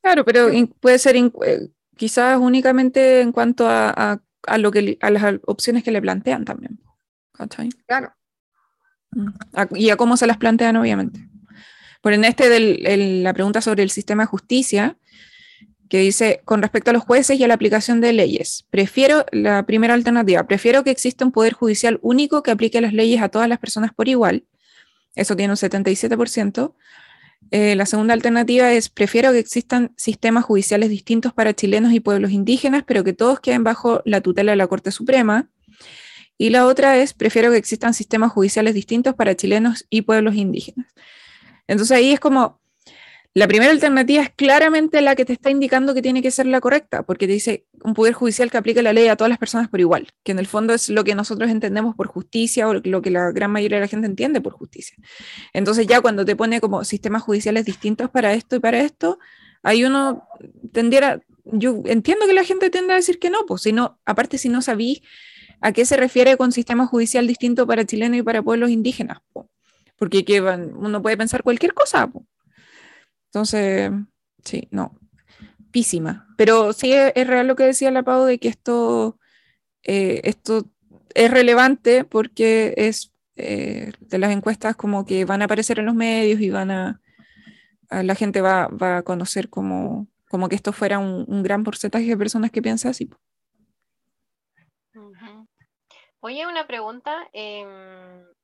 Claro, 0.00 0.24
pero 0.24 0.48
puede 0.80 0.98
ser 1.00 1.16
eh, 1.16 1.70
quizás 1.98 2.38
únicamente 2.38 3.20
en 3.20 3.32
cuanto 3.32 3.68
a, 3.68 3.90
a- 3.90 4.22
a 4.46 4.56
lo 4.56 4.70
que, 4.70 4.96
a 5.02 5.10
las 5.10 5.34
opciones 5.46 5.84
que 5.84 5.90
le 5.90 6.00
plantean 6.00 6.44
también. 6.46 6.80
¿cachai? 7.32 7.68
Claro. 7.86 8.12
Mm. 9.10 9.28
Y 9.74 9.90
a 9.90 9.96
cómo 9.96 10.16
se 10.16 10.26
las 10.26 10.38
plantean, 10.38 10.76
obviamente. 10.76 11.28
Por 12.00 12.12
en 12.14 12.24
este, 12.24 12.48
del, 12.48 12.86
el- 12.86 13.22
la 13.22 13.34
pregunta 13.34 13.60
sobre 13.60 13.82
el 13.82 13.90
sistema 13.90 14.22
de 14.22 14.26
justicia, 14.28 14.96
que 15.88 15.98
dice, 15.98 16.42
con 16.44 16.60
respecto 16.62 16.90
a 16.90 16.92
los 16.92 17.02
jueces 17.02 17.38
y 17.40 17.44
a 17.44 17.48
la 17.48 17.54
aplicación 17.54 18.00
de 18.00 18.12
leyes, 18.12 18.66
prefiero, 18.70 19.24
la 19.32 19.64
primera 19.64 19.94
alternativa, 19.94 20.46
prefiero 20.46 20.84
que 20.84 20.90
exista 20.90 21.24
un 21.24 21.32
poder 21.32 21.54
judicial 21.54 21.98
único 22.02 22.42
que 22.42 22.50
aplique 22.50 22.80
las 22.80 22.92
leyes 22.92 23.22
a 23.22 23.28
todas 23.30 23.48
las 23.48 23.58
personas 23.58 23.92
por 23.94 24.06
igual. 24.08 24.44
Eso 25.14 25.34
tiene 25.34 25.52
un 25.52 25.56
77%. 25.56 26.74
Eh, 27.50 27.74
la 27.76 27.86
segunda 27.86 28.14
alternativa 28.14 28.72
es, 28.72 28.88
prefiero 28.88 29.32
que 29.32 29.38
existan 29.38 29.92
sistemas 29.96 30.44
judiciales 30.44 30.90
distintos 30.90 31.32
para 31.32 31.54
chilenos 31.54 31.92
y 31.92 32.00
pueblos 32.00 32.30
indígenas, 32.30 32.84
pero 32.86 33.04
que 33.04 33.12
todos 33.12 33.40
queden 33.40 33.64
bajo 33.64 34.02
la 34.04 34.20
tutela 34.20 34.52
de 34.52 34.56
la 34.56 34.66
Corte 34.66 34.90
Suprema. 34.90 35.48
Y 36.36 36.50
la 36.50 36.66
otra 36.66 36.98
es, 36.98 37.14
prefiero 37.14 37.50
que 37.50 37.56
existan 37.56 37.94
sistemas 37.94 38.32
judiciales 38.32 38.74
distintos 38.74 39.14
para 39.14 39.34
chilenos 39.34 39.86
y 39.90 40.02
pueblos 40.02 40.34
indígenas. 40.34 40.86
Entonces 41.66 41.96
ahí 41.96 42.12
es 42.12 42.20
como, 42.20 42.60
la 43.34 43.46
primera 43.46 43.70
alternativa 43.70 44.22
es 44.22 44.30
claramente 44.30 45.00
la 45.00 45.14
que 45.14 45.24
te 45.24 45.32
está 45.32 45.50
indicando 45.50 45.94
que 45.94 46.02
tiene 46.02 46.22
que 46.22 46.30
ser 46.30 46.46
la 46.46 46.60
correcta, 46.60 47.04
porque 47.04 47.26
te 47.26 47.34
dice 47.34 47.66
un 47.84 47.94
poder 47.94 48.14
judicial 48.14 48.50
que 48.50 48.58
aplique 48.58 48.82
la 48.82 48.92
ley 48.92 49.08
a 49.08 49.16
todas 49.16 49.28
las 49.28 49.38
personas 49.38 49.68
por 49.68 49.80
igual, 49.80 50.08
que 50.24 50.32
en 50.32 50.38
el 50.38 50.46
fondo 50.46 50.74
es 50.74 50.88
lo 50.90 51.04
que 51.04 51.14
nosotros 51.14 51.50
entendemos 51.50 51.94
por 51.94 52.06
justicia 52.08 52.68
o 52.68 52.74
lo 52.74 53.02
que 53.02 53.10
la 53.10 53.30
gran 53.32 53.50
mayoría 53.50 53.78
de 53.78 53.82
la 53.82 53.88
gente 53.88 54.06
entiende 54.06 54.40
por 54.40 54.52
justicia. 54.52 54.96
Entonces 55.52 55.86
ya 55.86 56.00
cuando 56.00 56.24
te 56.24 56.36
pone 56.36 56.60
como 56.60 56.84
sistemas 56.84 57.22
judiciales 57.22 57.64
distintos 57.64 58.10
para 58.10 58.32
esto 58.34 58.56
y 58.56 58.60
para 58.60 58.80
esto, 58.80 59.18
ahí 59.62 59.84
uno 59.84 60.28
tendiera, 60.72 61.20
yo 61.44 61.82
entiendo 61.86 62.26
que 62.26 62.34
la 62.34 62.44
gente 62.44 62.70
tiende 62.70 62.92
a 62.92 62.96
decir 62.96 63.18
que 63.18 63.30
no, 63.30 63.46
pues 63.46 63.62
si 63.62 63.72
no, 63.72 63.98
aparte 64.04 64.38
si 64.38 64.48
no 64.48 64.62
sabí 64.62 65.02
a 65.60 65.72
qué 65.72 65.84
se 65.84 65.96
refiere 65.96 66.36
con 66.36 66.52
sistema 66.52 66.86
judicial 66.86 67.26
distinto 67.26 67.66
para 67.66 67.84
chilenos 67.84 68.18
y 68.18 68.22
para 68.22 68.42
pueblos 68.42 68.70
indígenas, 68.70 69.18
po. 69.32 69.48
porque 69.96 70.24
que 70.24 70.40
van- 70.40 70.72
uno 70.76 71.02
puede 71.02 71.16
pensar 71.16 71.42
cualquier 71.42 71.74
cosa. 71.74 72.06
po. 72.08 72.24
Entonces, 73.26 73.90
sí, 74.44 74.68
no, 74.70 74.97
písima. 75.78 76.26
Pero 76.36 76.72
sí 76.72 76.92
es, 76.92 77.12
es 77.14 77.26
real 77.26 77.46
lo 77.46 77.54
que 77.54 77.62
decía 77.62 77.92
la 77.92 78.02
Pau 78.02 78.24
de 78.24 78.38
que 78.40 78.48
esto, 78.48 79.16
eh, 79.84 80.20
esto 80.24 80.64
es 81.14 81.30
relevante 81.30 82.02
porque 82.02 82.74
es 82.76 83.12
eh, 83.36 83.92
de 84.00 84.18
las 84.18 84.32
encuestas 84.32 84.74
como 84.74 85.04
que 85.04 85.24
van 85.24 85.40
a 85.40 85.44
aparecer 85.44 85.78
en 85.78 85.86
los 85.86 85.94
medios 85.94 86.40
y 86.40 86.50
van 86.50 86.72
a, 86.72 87.00
a 87.90 88.02
la 88.02 88.16
gente 88.16 88.40
va, 88.40 88.66
va 88.66 88.96
a 88.96 89.02
conocer 89.02 89.48
como, 89.48 90.08
como 90.28 90.48
que 90.48 90.56
esto 90.56 90.72
fuera 90.72 90.98
un, 90.98 91.24
un 91.28 91.44
gran 91.44 91.62
porcentaje 91.62 92.06
de 92.06 92.16
personas 92.16 92.50
que 92.50 92.60
piensan 92.60 92.90
así. 92.90 93.06
po. 93.06 93.16
Ujú. 94.96 95.46
Oye, 96.20 96.44
una 96.44 96.66
pregunta. 96.66 97.28
em, 97.32 97.68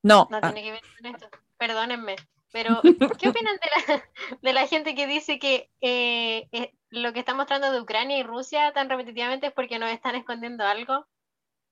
No, 0.05 0.29
no 0.31 0.39
ah, 0.41 0.53
tiene 0.53 0.63
que 0.63 0.71
ver 0.71 0.83
con 0.97 1.07
esto. 1.13 1.27
Perdónenme. 1.59 2.15
Pero, 2.55 2.81
¿qué 3.19 3.29
opinan 3.31 3.57
de 3.57 3.71
la, 3.95 4.05
de 4.43 4.53
la 4.53 4.67
gente 4.69 4.95
que 4.95 5.09
dice 5.09 5.41
que 5.41 5.71
eh, 5.81 6.49
eh, 6.53 6.73
lo 6.91 7.13
que 7.13 7.19
está 7.19 7.35
mostrando 7.35 7.73
de 7.73 7.81
Ucrania 7.81 8.17
y 8.17 8.23
Rusia 8.23 8.73
tan 8.73 8.89
repetitivamente 8.89 9.49
es 9.49 9.53
porque 9.53 9.81
nos 9.81 9.91
están 9.91 10.15
escondiendo 10.15 10.65
algo? 10.65 11.05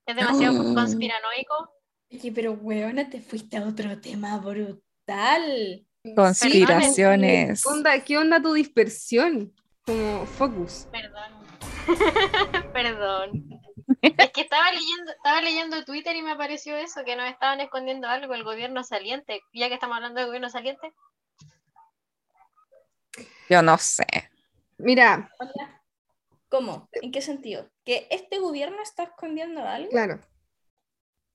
¿Es 0.07 0.17
demasiado 0.17 0.61
Oh. 0.61 0.75
conspiranoico? 0.75 1.71
Oye, 2.11 2.33
pero 2.33 2.53
weona, 2.55 3.09
te 3.09 3.21
fuiste 3.21 3.57
a 3.59 3.63
otro 3.63 4.01
tema 4.01 4.39
brutal. 4.39 5.87
conspiraciones. 6.17 7.63
¿Qué 7.63 7.69
onda, 7.71 8.01
qué 8.05 8.19
onda 8.19 8.43
tu 8.43 8.53
dispersión? 8.53 9.55
Como 9.87 10.27
focus. 10.27 10.89
Perdón. 10.91 11.31
Perdón. 12.73 13.52
Es 14.01 14.31
que 14.33 14.41
estaba 14.43 14.71
leyendo, 14.73 15.11
estaba 15.13 15.41
leyendo 15.43 15.85
Twitter 15.85 16.15
y 16.17 16.23
me 16.23 16.33
apareció 16.33 16.77
eso, 16.77 17.05
que 17.05 17.17
nos 17.17 17.29
estaban 17.31 17.61
escondiendo 17.61 18.09
algo, 18.09 18.35
el 18.35 18.45
gobierno 18.45 18.85
saliente, 18.85 19.41
ya 19.53 19.69
que 19.69 19.75
estamos 19.75 19.97
hablando 19.97 20.21
de 20.21 20.27
gobierno 20.27 20.49
saliente. 20.51 20.93
Yo 23.49 23.63
no 23.63 23.77
sé. 23.79 24.07
Mira, 24.79 25.31
¿Cómo? 26.49 26.89
¿En 26.93 27.13
qué 27.13 27.23
sentido? 27.23 27.71
¿Que 27.85 28.07
este 28.11 28.39
gobierno 28.39 28.83
está 28.83 29.05
escondiendo 29.05 29.67
algo? 29.67 29.91
claro. 29.91 30.21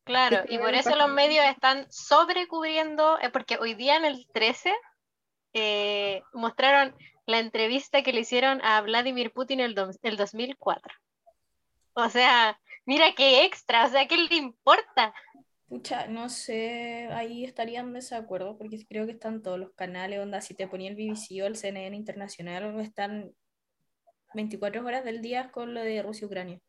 Claro, 0.03 0.43
y 0.47 0.57
por 0.57 0.73
eso 0.73 0.95
los 0.95 1.09
medios 1.09 1.43
están 1.47 1.85
sobrecubriendo, 1.91 3.19
eh, 3.19 3.29
porque 3.29 3.57
hoy 3.57 3.73
día 3.73 3.97
en 3.97 4.05
el 4.05 4.25
13 4.33 4.73
eh, 5.53 6.21
mostraron 6.31 6.95
la 7.25 7.39
entrevista 7.39 8.01
que 8.03 8.13
le 8.13 8.21
hicieron 8.21 8.63
a 8.63 8.79
Vladimir 8.79 9.33
Putin 9.33 9.59
el, 9.59 9.75
dos- 9.75 9.99
el 10.03 10.15
2004. 10.15 10.95
O 11.99 12.09
sea, 12.09 12.59
mira 12.85 13.15
qué 13.15 13.43
extra, 13.43 13.87
o 13.87 13.89
sea, 13.89 14.07
¿qué 14.07 14.17
le 14.17 14.35
importa? 14.35 15.15
Pucha, 15.67 16.05
no 16.05 16.29
sé, 16.29 17.09
ahí 17.11 17.43
estaría 17.43 17.79
en 17.79 17.91
desacuerdo 17.91 18.55
porque 18.55 18.85
creo 18.87 19.07
que 19.07 19.13
están 19.13 19.41
todos 19.41 19.57
los 19.57 19.71
canales, 19.73 20.19
onda, 20.19 20.39
si 20.39 20.53
te 20.53 20.67
ponía 20.67 20.91
el 20.91 20.95
BBC 20.95 21.41
o 21.41 21.47
el 21.47 21.55
CNN 21.55 21.95
internacional, 21.95 22.79
están 22.81 23.31
24 24.35 24.85
horas 24.85 25.03
del 25.05 25.23
día 25.23 25.49
con 25.51 25.73
lo 25.73 25.81
de 25.81 26.03
Rusia 26.03 26.25
y 26.25 26.27
Ucrania, 26.27 26.61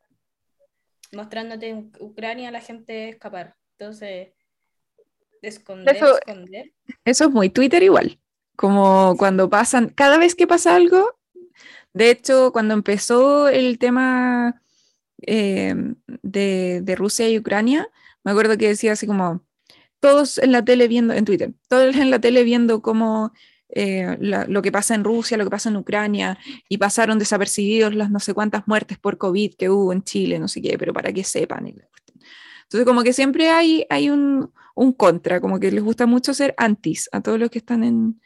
mostrándote 1.13 1.69
en 1.69 1.91
Ucrania 1.99 2.49
a 2.49 2.51
la 2.51 2.61
gente 2.61 3.09
escapar. 3.09 3.55
Entonces, 3.77 4.29
esconder, 5.43 5.95
Eso- 5.95 6.17
esconder. 6.17 6.73
Eso 7.05 7.25
es 7.25 7.29
muy 7.29 7.51
Twitter 7.51 7.83
igual. 7.83 8.19
Como 8.55 9.15
cuando 9.15 9.47
pasan, 9.47 9.89
cada 9.89 10.17
vez 10.17 10.33
que 10.33 10.47
pasa 10.47 10.75
algo, 10.75 11.19
de 11.93 12.09
hecho, 12.09 12.51
cuando 12.51 12.73
empezó 12.73 13.47
el 13.47 13.77
tema 13.77 14.63
eh, 15.21 15.75
de, 16.23 16.81
de 16.83 16.95
Rusia 16.95 17.29
y 17.29 17.37
Ucrania, 17.37 17.89
me 18.23 18.31
acuerdo 18.31 18.57
que 18.57 18.67
decía 18.67 18.93
así 18.93 19.07
como, 19.07 19.43
todos 19.99 20.37
en 20.37 20.51
la 20.51 20.63
tele 20.63 20.87
viendo, 20.87 21.13
en 21.13 21.25
Twitter, 21.25 21.53
todos 21.67 21.95
en 21.95 22.09
la 22.09 22.19
tele 22.19 22.43
viendo 22.43 22.81
cómo 22.81 23.33
eh, 23.69 24.17
lo 24.19 24.61
que 24.61 24.71
pasa 24.71 24.95
en 24.95 25.03
Rusia, 25.03 25.37
lo 25.37 25.43
que 25.43 25.49
pasa 25.51 25.69
en 25.69 25.77
Ucrania, 25.77 26.37
y 26.67 26.77
pasaron 26.77 27.19
desapercibidos 27.19 27.93
las 27.93 28.09
no 28.09 28.19
sé 28.19 28.33
cuántas 28.33 28.67
muertes 28.67 28.97
por 28.97 29.17
COVID 29.17 29.55
que 29.55 29.69
hubo 29.69 29.93
en 29.93 30.03
Chile, 30.03 30.39
no 30.39 30.47
sé 30.47 30.61
qué, 30.61 30.77
pero 30.77 30.93
para 30.93 31.13
que 31.13 31.23
sepan. 31.23 31.67
Entonces, 31.67 32.85
como 32.85 33.03
que 33.03 33.13
siempre 33.13 33.49
hay, 33.49 33.85
hay 33.89 34.09
un, 34.09 34.51
un 34.75 34.93
contra, 34.93 35.41
como 35.41 35.59
que 35.59 35.71
les 35.71 35.83
gusta 35.83 36.05
mucho 36.05 36.33
ser 36.33 36.55
antis 36.57 37.09
a 37.11 37.21
todos 37.21 37.39
los 37.39 37.49
que 37.49 37.59
están 37.59 37.83
en, 37.83 38.21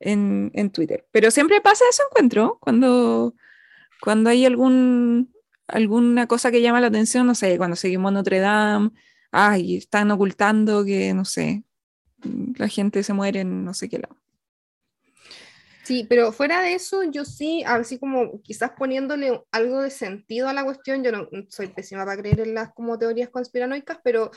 en, 0.00 0.50
en 0.54 0.70
Twitter. 0.70 1.06
Pero 1.12 1.30
siempre 1.30 1.60
pasa 1.60 1.84
eso, 1.90 2.02
encuentro, 2.10 2.58
cuando, 2.60 3.34
cuando 4.00 4.30
hay 4.30 4.44
algún, 4.44 5.32
alguna 5.68 6.26
cosa 6.26 6.50
que 6.50 6.62
llama 6.62 6.80
la 6.80 6.88
atención, 6.88 7.26
no 7.26 7.34
sé, 7.34 7.56
cuando 7.58 7.76
seguimos 7.76 8.12
Notre 8.12 8.40
Dame, 8.40 8.90
ay, 9.30 9.76
están 9.76 10.10
ocultando 10.10 10.84
que, 10.84 11.14
no 11.14 11.24
sé, 11.24 11.62
la 12.56 12.68
gente 12.68 13.02
se 13.02 13.12
muere 13.12 13.40
en 13.40 13.64
no 13.64 13.74
sé 13.74 13.88
qué 13.88 13.98
lado. 13.98 14.16
Sí, 15.84 16.04
pero 16.06 16.32
fuera 16.32 16.60
de 16.60 16.74
eso, 16.74 17.02
yo 17.04 17.24
sí, 17.24 17.62
así 17.66 17.98
como 17.98 18.42
quizás 18.42 18.72
poniéndole 18.76 19.42
algo 19.52 19.80
de 19.80 19.90
sentido 19.90 20.48
a 20.48 20.52
la 20.52 20.64
cuestión, 20.64 21.02
yo 21.02 21.12
no 21.12 21.28
soy 21.48 21.68
pésima 21.68 22.04
para 22.04 22.20
creer 22.20 22.40
en 22.40 22.54
las 22.54 22.74
como 22.74 22.98
teorías 22.98 23.30
conspiranoicas, 23.30 23.98
pero 24.04 24.30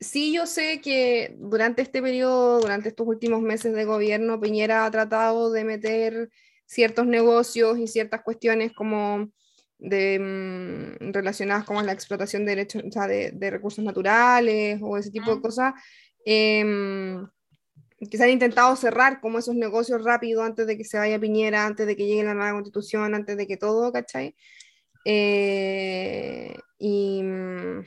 sí 0.00 0.32
yo 0.32 0.46
sé 0.46 0.80
que 0.80 1.34
durante 1.38 1.82
este 1.82 2.00
periodo, 2.00 2.60
durante 2.60 2.88
estos 2.88 3.06
últimos 3.06 3.42
meses 3.42 3.74
de 3.74 3.84
gobierno, 3.84 4.40
Piñera 4.40 4.86
ha 4.86 4.90
tratado 4.90 5.52
de 5.52 5.64
meter 5.64 6.30
ciertos 6.64 7.06
negocios 7.06 7.78
y 7.78 7.86
ciertas 7.86 8.22
cuestiones 8.22 8.72
como 8.72 9.30
de, 9.82 10.18
mm, 10.18 11.12
relacionadas 11.12 11.64
como 11.64 11.82
la 11.82 11.92
explotación 11.92 12.44
de, 12.44 12.52
derechos, 12.52 12.82
o 12.86 12.90
sea, 12.92 13.06
de, 13.06 13.32
de 13.32 13.50
recursos 13.50 13.84
naturales 13.84 14.80
o 14.82 14.96
ese 14.96 15.10
tipo 15.10 15.34
de 15.34 15.42
cosas. 15.42 15.74
em, 16.24 17.26
que 18.10 18.16
se 18.16 18.24
han 18.24 18.30
intentado 18.30 18.74
cerrar 18.76 19.20
como 19.20 19.38
esos 19.38 19.54
negocios 19.54 20.04
rápido 20.04 20.42
antes 20.42 20.66
de 20.66 20.76
que 20.76 20.84
se 20.84 20.98
vaya 20.98 21.20
Piñera, 21.20 21.66
antes 21.66 21.86
de 21.86 21.96
que 21.96 22.06
llegue 22.06 22.24
la 22.24 22.34
nueva 22.34 22.52
constitución, 22.52 23.14
antes 23.14 23.36
de 23.36 23.46
que 23.46 23.56
todo, 23.56 23.92
¿cachai? 23.92 24.34
Eh, 25.04 26.54
y, 26.78 27.22
mm, 27.22 27.84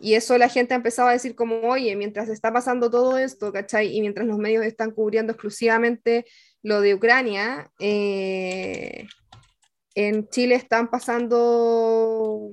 y 0.00 0.14
eso 0.14 0.36
la 0.38 0.48
gente 0.48 0.74
ha 0.74 0.76
empezado 0.76 1.08
a 1.08 1.12
decir 1.12 1.34
como, 1.34 1.60
oye, 1.60 1.96
mientras 1.96 2.28
está 2.28 2.52
pasando 2.52 2.90
todo 2.90 3.18
esto, 3.18 3.52
¿cachai? 3.52 3.96
Y 3.96 4.00
mientras 4.00 4.26
los 4.26 4.38
medios 4.38 4.64
están 4.64 4.90
cubriendo 4.90 5.32
exclusivamente 5.32 6.26
lo 6.62 6.80
de 6.80 6.94
Ucrania, 6.94 7.70
eh, 7.80 9.06
en 9.94 10.28
Chile 10.28 10.54
están 10.54 10.88
pasando 10.88 12.48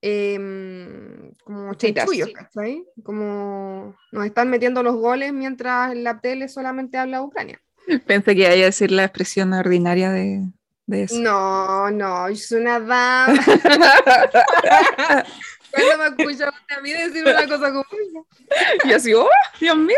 em, 0.00 1.32
como 1.44 1.74
chanchullos, 1.74 2.30
¿cachai? 2.32 2.84
Como 3.02 3.96
nos 4.12 4.26
están 4.26 4.50
metiendo 4.50 4.82
los 4.82 4.96
goles 4.96 5.32
mientras 5.32 5.92
en 5.92 6.04
la 6.04 6.20
tele 6.20 6.48
solamente 6.48 6.98
habla 6.98 7.22
Ucrania. 7.22 7.60
Pensé 8.06 8.34
que 8.34 8.42
iba 8.42 8.50
a 8.50 8.54
decir 8.54 8.90
la 8.90 9.04
expresión 9.04 9.52
ordinaria 9.52 10.10
de, 10.10 10.46
de 10.86 11.02
eso. 11.04 11.18
No, 11.18 11.90
no, 11.90 12.28
yo 12.28 12.36
soy 12.36 12.60
una 12.60 12.80
dama. 12.80 13.34
Cuando 15.70 15.98
me 15.98 16.06
escucha 16.24 16.48
a 16.48 16.80
mí 16.80 16.92
decir 16.92 17.22
una 17.22 17.46
cosa 17.46 17.72
como 17.72 17.84
esa? 17.92 18.88
Y 18.88 18.92
así, 18.92 19.14
¡oh, 19.14 19.28
Dios 19.60 19.76
mío! 19.78 19.96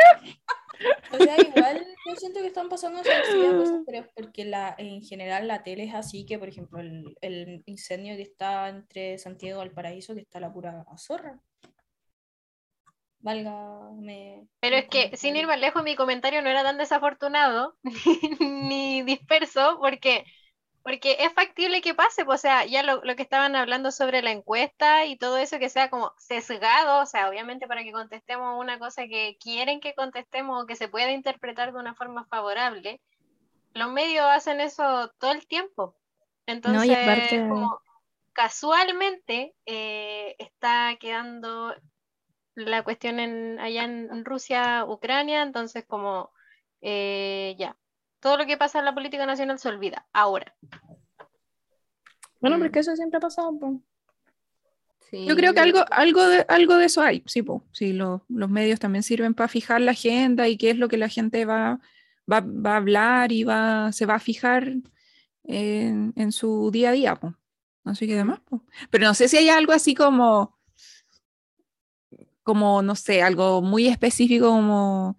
O 1.13 1.17
sea, 1.17 1.37
igual 1.41 1.87
yo 2.07 2.17
siento 2.17 2.41
que 2.41 2.47
están 2.47 2.69
pasando 2.69 3.01
cosas, 3.01 3.83
pero 3.87 3.99
es 4.01 4.09
porque 4.15 4.45
la, 4.45 4.75
en 4.79 5.03
general 5.03 5.49
la 5.49 5.63
tele 5.63 5.85
es 5.85 5.95
así 5.95 6.25
que, 6.27 6.39
por 6.39 6.49
ejemplo, 6.49 6.81
el, 6.81 7.17
el 7.21 7.63
incendio 7.67 8.17
que 8.17 8.23
está 8.23 8.69
entre 8.69 9.19
Santiago 9.19 9.61
y 9.61 9.67
Valparaíso, 9.67 10.15
que 10.15 10.21
está 10.21 10.41
la 10.41 10.53
pura 10.53 10.85
zorra. 10.97 11.41
Válgame. 13.23 14.49
Pero 14.61 14.77
es 14.77 14.89
que, 14.89 15.17
sin 15.17 15.37
ir 15.37 15.47
más 15.47 15.59
lejos, 15.59 15.85
mi 15.85 15.95
comentario 15.95 16.43
no 16.43 16.51
era 16.51 16.65
tan 16.65 16.77
desafortunado 16.77 17.77
ni 18.41 19.03
disperso, 19.03 19.79
porque, 19.81 20.25
porque 20.83 21.17
es 21.21 21.33
factible 21.33 21.81
que 21.81 21.95
pase, 21.95 22.25
pues, 22.25 22.41
o 22.41 22.43
sea, 22.43 22.65
ya 22.65 22.83
lo, 22.83 23.03
lo 23.05 23.15
que 23.17 23.23
estaban 23.23 23.55
hablando 23.57 23.91
sobre 23.93 24.23
la 24.23 24.33
encuesta 24.33 25.05
y 25.07 25.17
todo 25.17 25.39
eso 25.39 25.59
que 25.59 25.69
sea 25.69 25.91
como 25.91 26.13
sesgado, 26.19 27.03
o 27.03 27.07
sea, 27.07 27.29
obviamente 27.29 27.67
para 27.67 27.83
que 27.85 27.93
contestemos 27.93 28.59
una 28.61 28.79
cosa 28.79 29.07
que 29.07 29.37
quieren 29.41 29.81
que 29.81 29.95
contestemos 29.95 30.63
o 30.63 30.67
que 30.67 30.77
se 30.77 30.89
pueda 30.89 31.13
interpretar 31.13 31.73
de 31.73 31.79
una 31.79 31.95
forma 31.95 32.25
favorable, 32.27 33.01
los 33.75 33.91
medios 33.91 34.27
hacen 34.27 34.61
eso 34.61 35.11
todo 35.19 35.33
el 35.33 35.47
tiempo. 35.47 35.97
Entonces, 36.47 36.89
No, 36.89 36.95
aparte- 36.95 37.49
como 37.49 37.81
casualmente 38.33 39.55
eh, 39.67 40.35
está 40.39 40.97
quedando 40.99 41.75
la 42.55 42.83
cuestión 42.83 43.21
en, 43.21 43.59
allá 43.61 43.85
en 43.85 44.25
Rusia, 44.25 44.85
Ucrania, 44.87 45.43
entonces 45.43 45.85
como 45.87 46.31
eh, 46.81 47.55
ya, 47.59 47.77
todo 48.23 48.37
lo 48.39 48.47
que 48.47 48.57
pasa 48.57 48.79
en 48.79 48.85
la 48.87 48.95
política 48.95 49.27
nacional 49.27 49.59
se 49.59 49.69
olvida 49.69 50.07
ahora. 50.13 50.55
Bueno, 52.41 52.57
Mm. 52.57 52.61
porque 52.61 52.79
eso 52.79 52.95
siempre 52.97 53.19
ha 53.19 53.21
pasado. 53.21 53.59
po. 53.59 53.81
Sí, 55.11 55.27
Yo 55.27 55.37
creo 55.37 55.53
que 55.53 55.61
algo, 55.61 55.85
algo, 55.91 56.27
de, 56.27 56.47
algo 56.49 56.77
de 56.77 56.87
eso 56.87 57.03
hay, 57.03 57.23
sí, 57.27 57.43
po. 57.43 57.63
sí 57.73 57.93
lo- 57.93 58.25
los 58.29 58.49
medios 58.49 58.81
también 58.81 59.03
sirven 59.03 59.35
para 59.35 59.49
fijar 59.49 59.81
la 59.83 59.91
agenda 59.91 60.49
y 60.49 60.57
qué 60.57 60.71
es 60.71 60.79
lo 60.79 60.89
que 60.89 60.97
la 60.97 61.09
gente 61.09 61.45
va, 61.45 61.81
va, 62.33 62.41
va 62.41 62.73
a 62.75 62.77
hablar 62.77 63.31
y 63.33 63.45
va, 63.45 63.93
se 63.93 64.07
va 64.07 64.15
a 64.15 64.21
fijar 64.21 64.73
en, 65.45 66.13
en 66.17 66.33
su 66.33 66.71
día 66.71 66.91
a 66.91 66.93
día. 66.93 67.17
po. 67.17 67.35
Así 67.85 68.07
que 68.07 68.15
demás. 68.15 68.41
po. 68.41 68.63
Pero 68.91 69.05
no 69.07 69.15
sé 69.15 69.29
si 69.29 69.37
hay 69.37 69.49
algo 69.51 69.73
así 69.73 69.95
como, 69.95 70.57
como, 72.43 72.83
no 72.83 72.95
sé, 72.95 73.23
algo 73.23 73.61
muy 73.63 73.89
específico 73.89 74.47
como, 74.49 75.17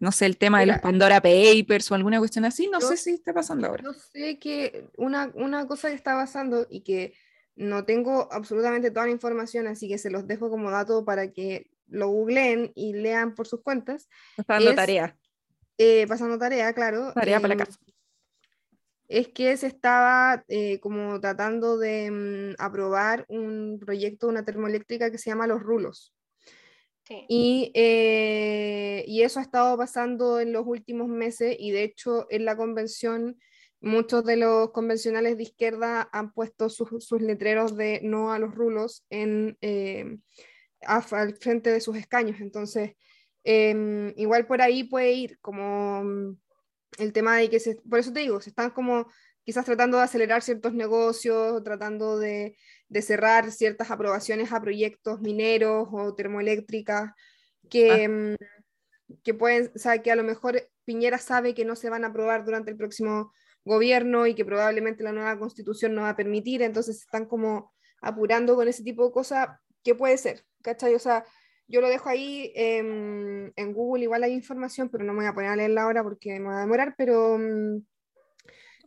no 0.00 0.12
sé, 0.12 0.26
el 0.26 0.36
tema 0.36 0.60
de 0.60 0.66
los. 0.66 0.78
Pandora 0.78 1.20
Papers 1.20 1.90
o 1.90 1.94
alguna 1.94 2.18
cuestión 2.18 2.44
así. 2.44 2.68
No 2.68 2.80
Yo- 2.80 2.88
sé 2.88 2.96
si 2.96 3.10
está 3.14 3.32
pasando 3.32 3.66
ahora. 3.68 3.82
Yo 3.84 3.92
sé 3.92 4.38
que 4.38 4.88
una, 4.96 5.30
una 5.34 5.66
cosa 5.66 5.88
que 5.88 5.94
está 5.94 6.14
pasando 6.14 6.66
y 6.70 6.80
que 6.82 7.14
no 7.56 7.84
tengo 7.84 8.28
absolutamente 8.32 8.90
toda 8.90 9.06
la 9.06 9.12
información, 9.12 9.66
así 9.66 9.88
que 9.88 9.98
se 9.98 10.10
los 10.10 10.26
dejo 10.26 10.50
como 10.50 10.70
dato 10.70 11.04
para 11.04 11.30
que 11.32 11.70
lo 11.86 12.08
googleen 12.08 12.72
y 12.74 12.94
lean 12.94 13.34
por 13.34 13.46
sus 13.46 13.62
cuentas, 13.62 14.08
es- 14.36 14.74
tarea. 14.76 15.16
eh, 15.78 16.06
pasando 16.08 16.38
tarea, 16.38 16.72
claro. 16.72 17.12
Tarea 17.12 17.38
para 17.40 17.54
la 17.54 17.62
em, 17.62 17.66
casa. 17.66 17.78
es 19.08 19.28
que 19.28 19.56
se 19.56 19.66
estaba 19.66 20.44
eh, 20.48 20.80
como 20.80 21.20
tratando 21.20 21.76
de 21.78 22.10
mm, 22.10 22.54
aprobar 22.62 23.26
un 23.28 23.78
proyecto 23.78 24.26
de 24.26 24.32
una 24.32 24.44
termoeléctrica 24.44 25.10
que 25.10 25.18
se 25.18 25.30
llama 25.30 25.46
Los 25.46 25.62
Rulos. 25.62 26.12
Y, 27.28 27.70
eh, 27.74 29.04
y 29.06 29.22
eso 29.22 29.38
ha 29.38 29.42
estado 29.42 29.76
pasando 29.76 30.40
en 30.40 30.52
los 30.52 30.66
últimos 30.66 31.08
meses 31.08 31.54
y 31.58 31.70
de 31.70 31.84
hecho 31.84 32.26
en 32.30 32.44
la 32.46 32.56
convención 32.56 33.36
muchos 33.84 34.24
de 34.24 34.36
los 34.36 34.70
convencionales 34.70 35.36
de 35.36 35.42
izquierda 35.42 36.08
han 36.12 36.32
puesto 36.32 36.70
sus, 36.70 37.04
sus 37.04 37.20
letreros 37.20 37.76
de 37.76 38.00
no 38.02 38.32
a 38.32 38.38
los 38.38 38.54
rulos 38.54 39.04
en, 39.10 39.58
eh, 39.60 40.16
al 40.80 41.02
frente 41.36 41.70
de 41.70 41.80
sus 41.80 41.96
escaños. 41.96 42.40
Entonces, 42.40 42.92
em, 43.44 44.12
igual 44.16 44.46
por 44.46 44.62
ahí 44.62 44.84
puede 44.84 45.12
ir 45.12 45.38
como 45.40 46.02
mm, 46.02 46.38
el 46.98 47.12
tema 47.12 47.36
de 47.36 47.50
que, 47.50 47.60
se, 47.60 47.76
por 47.88 47.98
eso 47.98 48.12
te 48.12 48.20
digo, 48.20 48.40
se 48.40 48.50
están 48.50 48.70
como 48.70 49.06
quizás 49.44 49.66
tratando 49.66 49.98
de 49.98 50.04
acelerar 50.04 50.42
ciertos 50.42 50.72
negocios, 50.72 51.62
tratando 51.62 52.18
de, 52.18 52.56
de 52.88 53.02
cerrar 53.02 53.50
ciertas 53.50 53.90
aprobaciones 53.90 54.52
a 54.52 54.60
proyectos 54.60 55.20
mineros 55.20 55.88
o 55.92 56.14
termoeléctricas 56.14 57.12
que, 57.68 58.08
mm, 58.08 58.34
que 59.22 59.34
pueden, 59.34 59.70
o 59.74 59.78
sea, 59.78 60.02
que 60.02 60.10
a 60.10 60.16
lo 60.16 60.24
mejor 60.24 60.68
Piñera 60.84 61.18
sabe 61.18 61.54
que 61.54 61.64
no 61.64 61.76
se 61.76 61.90
van 61.90 62.04
a 62.04 62.08
aprobar 62.08 62.44
durante 62.44 62.70
el 62.70 62.76
próximo 62.76 63.32
gobierno 63.64 64.26
y 64.26 64.34
que 64.34 64.44
probablemente 64.44 65.02
la 65.02 65.12
nueva 65.12 65.38
constitución 65.38 65.94
no 65.94 66.02
va 66.02 66.10
a 66.10 66.16
permitir, 66.16 66.62
entonces 66.62 66.98
están 66.98 67.26
como 67.26 67.72
apurando 68.02 68.54
con 68.54 68.68
ese 68.68 68.82
tipo 68.82 69.06
de 69.06 69.12
cosas, 69.12 69.48
¿qué 69.82 69.94
puede 69.94 70.18
ser? 70.18 70.44
¿Cachai? 70.62 70.94
O 70.94 70.98
sea, 70.98 71.24
yo 71.66 71.80
lo 71.80 71.88
dejo 71.88 72.10
ahí 72.10 72.52
em, 72.54 73.50
en 73.56 73.72
Google, 73.72 74.04
igual 74.04 74.22
hay 74.22 74.32
información, 74.32 74.90
pero 74.90 75.04
no 75.04 75.12
me 75.14 75.20
voy 75.20 75.26
a 75.26 75.34
poner 75.34 75.50
a 75.50 75.56
leerla 75.56 75.82
ahora 75.82 76.02
porque 76.02 76.38
me 76.38 76.48
va 76.48 76.58
a 76.58 76.60
demorar, 76.60 76.94
pero, 76.98 77.38
mm, 77.38 77.82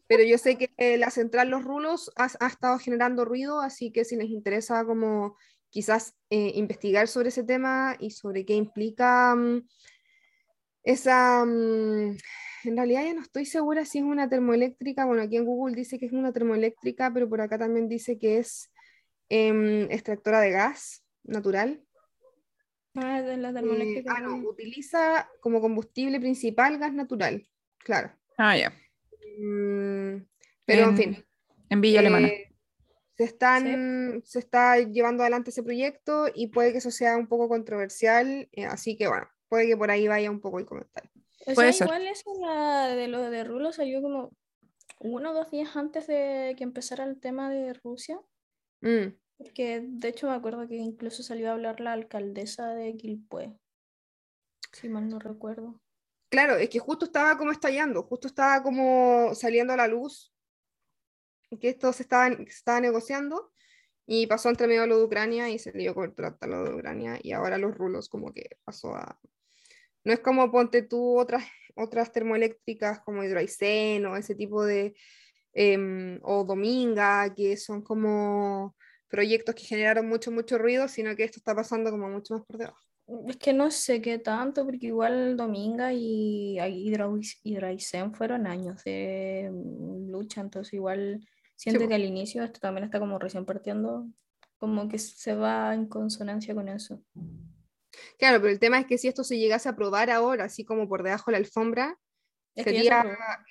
pero 0.08 0.24
yo 0.24 0.38
sé 0.38 0.58
que 0.58 0.98
la 0.98 1.10
central 1.12 1.50
Los 1.50 1.64
Rulos 1.64 2.12
ha, 2.16 2.30
ha 2.40 2.48
estado 2.48 2.80
generando 2.80 3.26
ruido, 3.26 3.62
así 3.62 3.92
que 3.92 4.06
si 4.06 4.16
les 4.16 4.30
interesa 4.30 4.86
como 4.86 5.36
quizás 5.70 6.16
eh, 6.30 6.54
investigar 6.56 7.08
sobre 7.08 7.30
ese 7.30 7.44
tema 7.44 7.96
y 8.00 8.12
sobre 8.12 8.46
qué 8.46 8.54
implica 8.56 9.36
mm, 9.36 9.68
esa... 10.84 11.46
mm, 11.46 12.18
en 12.64 12.76
realidad 12.76 13.04
ya 13.06 13.14
no 13.14 13.22
estoy 13.22 13.46
segura 13.46 13.86
si 13.86 14.00
es 14.00 14.04
una 14.04 14.28
termoeléctrica, 14.28 15.06
bueno, 15.06 15.22
aquí 15.22 15.38
en 15.38 15.46
Google 15.46 15.76
dice 15.76 16.00
que 16.00 16.08
es 16.08 16.12
una 16.14 16.34
termoeléctrica, 16.34 17.12
pero 17.14 17.30
por 17.30 17.40
acá 17.42 17.58
también 17.58 17.88
dice 17.88 18.18
que 18.18 18.40
es 18.40 18.72
em, 19.30 19.84
extractora 19.92 20.42
de 20.42 20.52
gas 20.52 21.06
natural. 21.24 21.82
Ah, 22.96 23.22
de 23.22 23.38
la 23.38 23.50
Eh, 23.50 23.54
termoeléctrica. 23.54 24.16
ah, 24.18 24.22
no, 24.22 24.38
utiliza 24.50 25.30
como 25.40 25.62
combustible 25.62 26.20
principal 26.20 26.78
gas 26.80 26.94
natural, 26.94 27.48
claro. 27.78 28.12
Ah, 28.38 28.58
ya. 28.58 28.70
Mm, 28.70 28.87
pero 30.66 30.84
en 30.84 30.90
En- 30.90 30.98
fin. 30.98 31.26
En 31.70 31.82
Villa 31.82 32.00
Alemana. 32.00 32.28
eh, 32.28 32.54
se, 33.16 33.24
están, 33.26 34.22
se 34.24 34.40
está 34.40 34.78
llevando 34.80 35.24
adelante 35.24 35.50
ese 35.50 35.64
proyecto 35.64 36.28
y 36.34 36.48
puede 36.48 36.72
que 36.72 36.78
eso 36.78 36.92
sea 36.92 37.18
un 37.18 37.28
poco 37.28 37.50
controversial, 37.50 38.48
eh, 38.52 38.66
así 38.66 38.96
que 38.96 39.08
bueno, 39.08 39.28
puede 39.50 39.68
que 39.68 39.76
por 39.78 39.92
ahí 39.92 40.08
vaya 40.08 40.32
un 40.32 40.40
poco 40.40 40.60
el 40.60 40.66
comentario. 40.66 41.12
O 41.46 41.54
Puede 41.54 41.74
sea, 41.74 41.88
ser. 41.88 41.88
igual 41.88 42.08
eso 42.08 42.32
la 42.42 42.88
de 42.96 43.08
lo 43.08 43.22
de 43.30 43.44
Rulo 43.44 43.72
salió 43.74 44.02
como 44.02 44.32
uno 45.00 45.32
o 45.32 45.34
dos 45.34 45.52
días 45.52 45.76
antes 45.76 46.08
de 46.08 46.56
que 46.58 46.64
empezara 46.64 47.04
el 47.06 47.20
tema 47.20 47.50
de 47.50 47.74
Rusia. 47.74 48.20
Mm, 48.82 49.08
Porque 49.38 49.82
de 49.84 50.08
hecho 50.08 50.28
me 50.28 50.34
acuerdo 50.36 50.68
que 50.68 50.76
incluso 50.76 51.22
salió 51.24 51.50
a 51.50 51.54
hablar 51.54 51.80
la 51.80 51.94
alcaldesa 51.94 52.74
de 52.74 52.96
Quilpué. 52.98 53.58
Si 54.74 54.90
mal 54.90 55.08
no 55.10 55.20
recuerdo. 55.20 55.80
Claro, 56.30 56.56
es 56.58 56.70
que 56.70 56.80
justo 56.80 57.06
estaba 57.06 57.38
como 57.38 57.52
estallando, 57.52 58.04
justo 58.04 58.28
estaba 58.28 58.62
como 58.62 59.34
saliendo 59.34 59.74
a 59.74 59.78
la 59.78 59.88
luz 59.88 60.34
que 61.62 61.70
esto 61.70 61.94
se 61.94 62.04
estaba, 62.04 62.36
se 62.36 62.44
estaba 62.44 62.82
negociando 62.82 63.52
y 64.06 64.28
pasó 64.28 64.50
entre 64.50 64.68
medio 64.68 64.86
lo 64.88 64.98
de 64.98 65.06
Ucrania 65.06 65.50
y 65.50 65.60
se 65.60 65.72
dio 65.72 65.94
por 65.94 66.14
tratar 66.14 66.50
lo 66.50 66.64
de 66.64 66.76
Ucrania 66.76 67.20
y 67.22 67.32
ahora 67.32 67.58
los 67.58 67.76
rulos 67.76 68.10
como 68.10 68.34
que 68.34 68.58
pasó 68.64 68.96
a... 68.96 69.20
No 70.04 70.14
es 70.14 70.20
como 70.20 70.52
ponte 70.52 70.82
tú 70.82 71.20
otras, 71.20 71.46
otras 71.76 72.12
termoeléctricas 72.12 73.00
como 73.02 73.24
Hidroaicén 73.24 74.06
o 74.06 74.18
ese 74.18 74.36
tipo 74.36 74.66
de... 74.66 74.96
em, 75.54 76.20
o 76.24 76.44
Dominga, 76.46 77.34
que 77.34 77.58
son 77.58 77.82
como 77.82 78.76
proyectos 79.10 79.56
que 79.56 79.64
generaron 79.64 80.08
mucho, 80.08 80.32
mucho 80.32 80.58
ruido, 80.58 80.88
sino 80.88 81.16
que 81.16 81.24
esto 81.24 81.40
está 81.40 81.56
pasando 81.56 81.92
como 81.92 82.10
mucho 82.10 82.36
más 82.36 82.46
por 82.46 82.58
debajo. 82.58 82.87
Es 83.30 83.38
que 83.38 83.54
no 83.54 83.72
sé 83.72 84.02
qué 84.02 84.20
tanto, 84.20 84.66
porque 84.66 84.88
igual 84.88 85.38
Dominga 85.38 85.94
y 85.94 86.60
y 86.60 86.94
Hidroaicén 87.44 88.14
fueron 88.14 88.46
años 88.48 88.84
de 88.84 89.50
lucha, 90.10 90.42
entonces 90.42 90.74
igual 90.74 91.26
siento 91.56 91.88
que 91.88 91.96
al 91.96 92.04
inicio 92.04 92.44
esto 92.44 92.60
también 92.60 92.84
está 92.84 93.00
como 93.00 93.18
recién 93.18 93.46
partiendo, 93.46 94.08
como 94.58 94.90
que 94.90 95.00
se 95.00 95.36
va 95.36 95.74
en 95.74 95.88
consonancia 95.88 96.54
con 96.54 96.68
eso. 96.68 97.02
Claro, 98.20 98.42
pero 98.42 98.50
el 98.52 98.60
tema 98.60 98.80
es 98.80 98.86
que 98.88 98.98
si 98.98 99.08
esto 99.08 99.24
se 99.24 99.38
llegase 99.38 99.70
a 99.70 99.72
aprobar 99.72 100.10
ahora, 100.10 100.44
así 100.46 100.66
como 100.66 100.90
por 100.90 101.02
debajo 101.04 101.32
de 101.32 101.34
la 101.34 101.38
alfombra, 101.38 101.98
sería, 102.56 103.04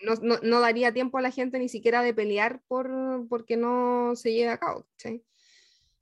no, 0.04 0.14
no- 0.20 0.38
no 0.42 0.60
daría 0.60 0.92
tiempo 0.92 1.16
a 1.16 1.22
la 1.22 1.30
gente 1.30 1.58
ni 1.58 1.68
siquiera 1.70 2.02
de 2.02 2.12
pelear 2.12 2.60
por 2.68 2.90
porque 3.28 3.56
no 3.56 4.14
se 4.16 4.32
lleve 4.34 4.50
a 4.50 4.58
cabo. 4.58 4.86
¿cachai? 4.98 5.24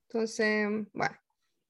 Entonces, 0.09 0.69
bueno, 0.93 1.17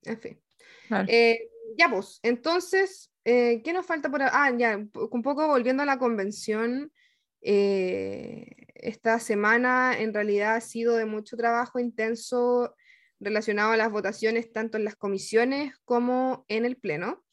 en 0.04 0.20
fin. 0.20 0.40
Claro. 0.88 1.06
Eh, 1.10 1.50
ya 1.76 1.88
pues, 1.90 2.20
entonces, 2.22 3.12
eh, 3.24 3.62
¿qué 3.64 3.72
nos 3.72 3.86
falta 3.86 4.10
por... 4.10 4.22
Ah, 4.22 4.52
ya, 4.56 4.76
un 4.76 5.22
poco 5.22 5.46
volviendo 5.46 5.82
a 5.82 5.86
la 5.86 5.98
convención, 5.98 6.92
eh, 7.40 8.46
esta 8.74 9.18
semana 9.20 9.98
en 9.98 10.14
realidad 10.14 10.56
ha 10.56 10.60
sido 10.60 10.96
de 10.96 11.04
mucho 11.04 11.36
trabajo 11.36 11.78
intenso 11.78 12.74
relacionado 13.20 13.72
a 13.72 13.76
las 13.76 13.90
votaciones 13.90 14.52
tanto 14.52 14.78
en 14.78 14.84
las 14.84 14.96
comisiones 14.96 15.74
como 15.84 16.44
en 16.48 16.64
el 16.64 16.76
pleno. 16.76 17.24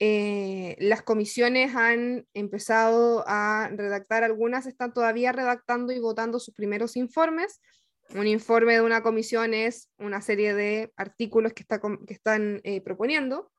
Eh, 0.00 0.76
las 0.78 1.02
comisiones 1.02 1.74
han 1.74 2.26
empezado 2.32 3.24
a 3.26 3.68
redactar, 3.72 4.24
algunas 4.24 4.66
están 4.66 4.92
todavía 4.92 5.32
redactando 5.32 5.92
y 5.92 5.98
votando 5.98 6.38
sus 6.38 6.54
primeros 6.54 6.96
informes. 6.96 7.60
Un 8.14 8.26
informe 8.26 8.74
de 8.74 8.80
una 8.80 9.02
comisión 9.02 9.52
es 9.52 9.90
una 9.98 10.22
serie 10.22 10.54
de 10.54 10.92
artículos 10.96 11.52
que, 11.52 11.62
está 11.62 11.80
que 11.80 12.14
están 12.14 12.60
eh, 12.64 12.80
proponiendo. 12.80 13.52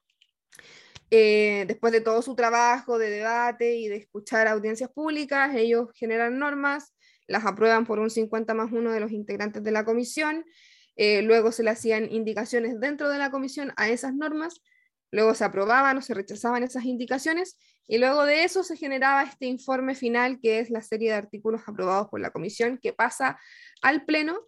Eh, 1.11 1.65
después 1.67 1.93
de 1.93 2.01
todo 2.01 2.21
su 2.21 2.35
trabajo 2.35 2.97
de 2.97 3.09
debate 3.09 3.75
y 3.75 3.87
de 3.87 3.97
escuchar 3.97 4.47
audiencias 4.47 4.89
públicas, 4.91 5.55
ellos 5.55 5.89
generan 5.95 6.39
normas, 6.39 6.95
las 7.27 7.45
aprueban 7.45 7.85
por 7.85 7.99
un 7.99 8.09
50 8.09 8.53
más 8.53 8.71
uno 8.71 8.91
de 8.91 8.99
los 8.99 9.11
integrantes 9.11 9.63
de 9.63 9.71
la 9.71 9.85
comisión, 9.85 10.45
eh, 10.95 11.21
luego 11.21 11.51
se 11.51 11.63
le 11.63 11.71
hacían 11.71 12.11
indicaciones 12.11 12.79
dentro 12.79 13.09
de 13.09 13.17
la 13.17 13.31
comisión 13.31 13.71
a 13.75 13.89
esas 13.89 14.13
normas, 14.13 14.61
luego 15.11 15.33
se 15.33 15.43
aprobaban 15.43 15.97
o 15.97 16.01
se 16.01 16.13
rechazaban 16.13 16.63
esas 16.63 16.85
indicaciones 16.85 17.57
y 17.87 17.97
luego 17.97 18.25
de 18.25 18.43
eso 18.43 18.63
se 18.63 18.77
generaba 18.77 19.23
este 19.23 19.47
informe 19.47 19.95
final 19.95 20.39
que 20.39 20.59
es 20.59 20.69
la 20.69 20.83
serie 20.83 21.09
de 21.09 21.15
artículos 21.15 21.61
aprobados 21.65 22.07
por 22.09 22.19
la 22.19 22.29
comisión 22.29 22.77
que 22.77 22.93
pasa 22.93 23.39
al 23.81 24.05
pleno 24.05 24.39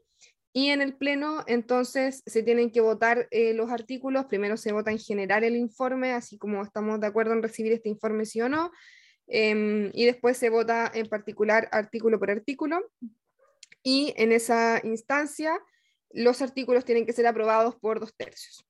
y 0.53 0.69
en 0.69 0.81
el 0.81 0.95
pleno 0.95 1.43
entonces 1.47 2.23
se 2.25 2.43
tienen 2.43 2.71
que 2.71 2.81
votar 2.81 3.27
eh, 3.31 3.53
los 3.53 3.71
artículos, 3.71 4.25
primero 4.25 4.57
se 4.57 4.73
vota 4.73 4.91
en 4.91 4.99
general 4.99 5.43
el 5.43 5.55
informe, 5.55 6.13
así 6.13 6.37
como 6.37 6.61
estamos 6.61 6.99
de 6.99 7.07
acuerdo 7.07 7.33
en 7.33 7.43
recibir 7.43 7.71
este 7.71 7.89
informe 7.89 8.25
sí 8.25 8.41
o 8.41 8.49
no, 8.49 8.71
em, 9.27 9.91
y 9.93 10.05
después 10.05 10.37
se 10.37 10.49
vota 10.49 10.91
en 10.93 11.07
particular 11.07 11.69
artículo 11.71 12.19
por 12.19 12.31
artículo. 12.31 12.91
Y 13.83 14.13
en 14.17 14.31
esa 14.31 14.81
instancia 14.83 15.57
los 16.11 16.41
artículos 16.41 16.85
tienen 16.85 17.05
que 17.05 17.13
ser 17.13 17.27
aprobados 17.27 17.75
por 17.77 17.99
dos 17.99 18.13
tercios. 18.15 18.65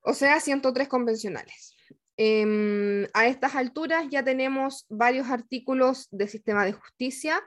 O 0.00 0.14
sea, 0.14 0.38
103 0.38 0.88
convencionales. 0.88 1.74
Em, 2.16 3.06
a 3.12 3.26
estas 3.26 3.56
alturas 3.56 4.06
ya 4.08 4.22
tenemos 4.22 4.86
varios 4.88 5.28
artículos 5.28 6.06
de 6.12 6.28
sistema 6.28 6.64
de 6.64 6.72
justicia, 6.72 7.42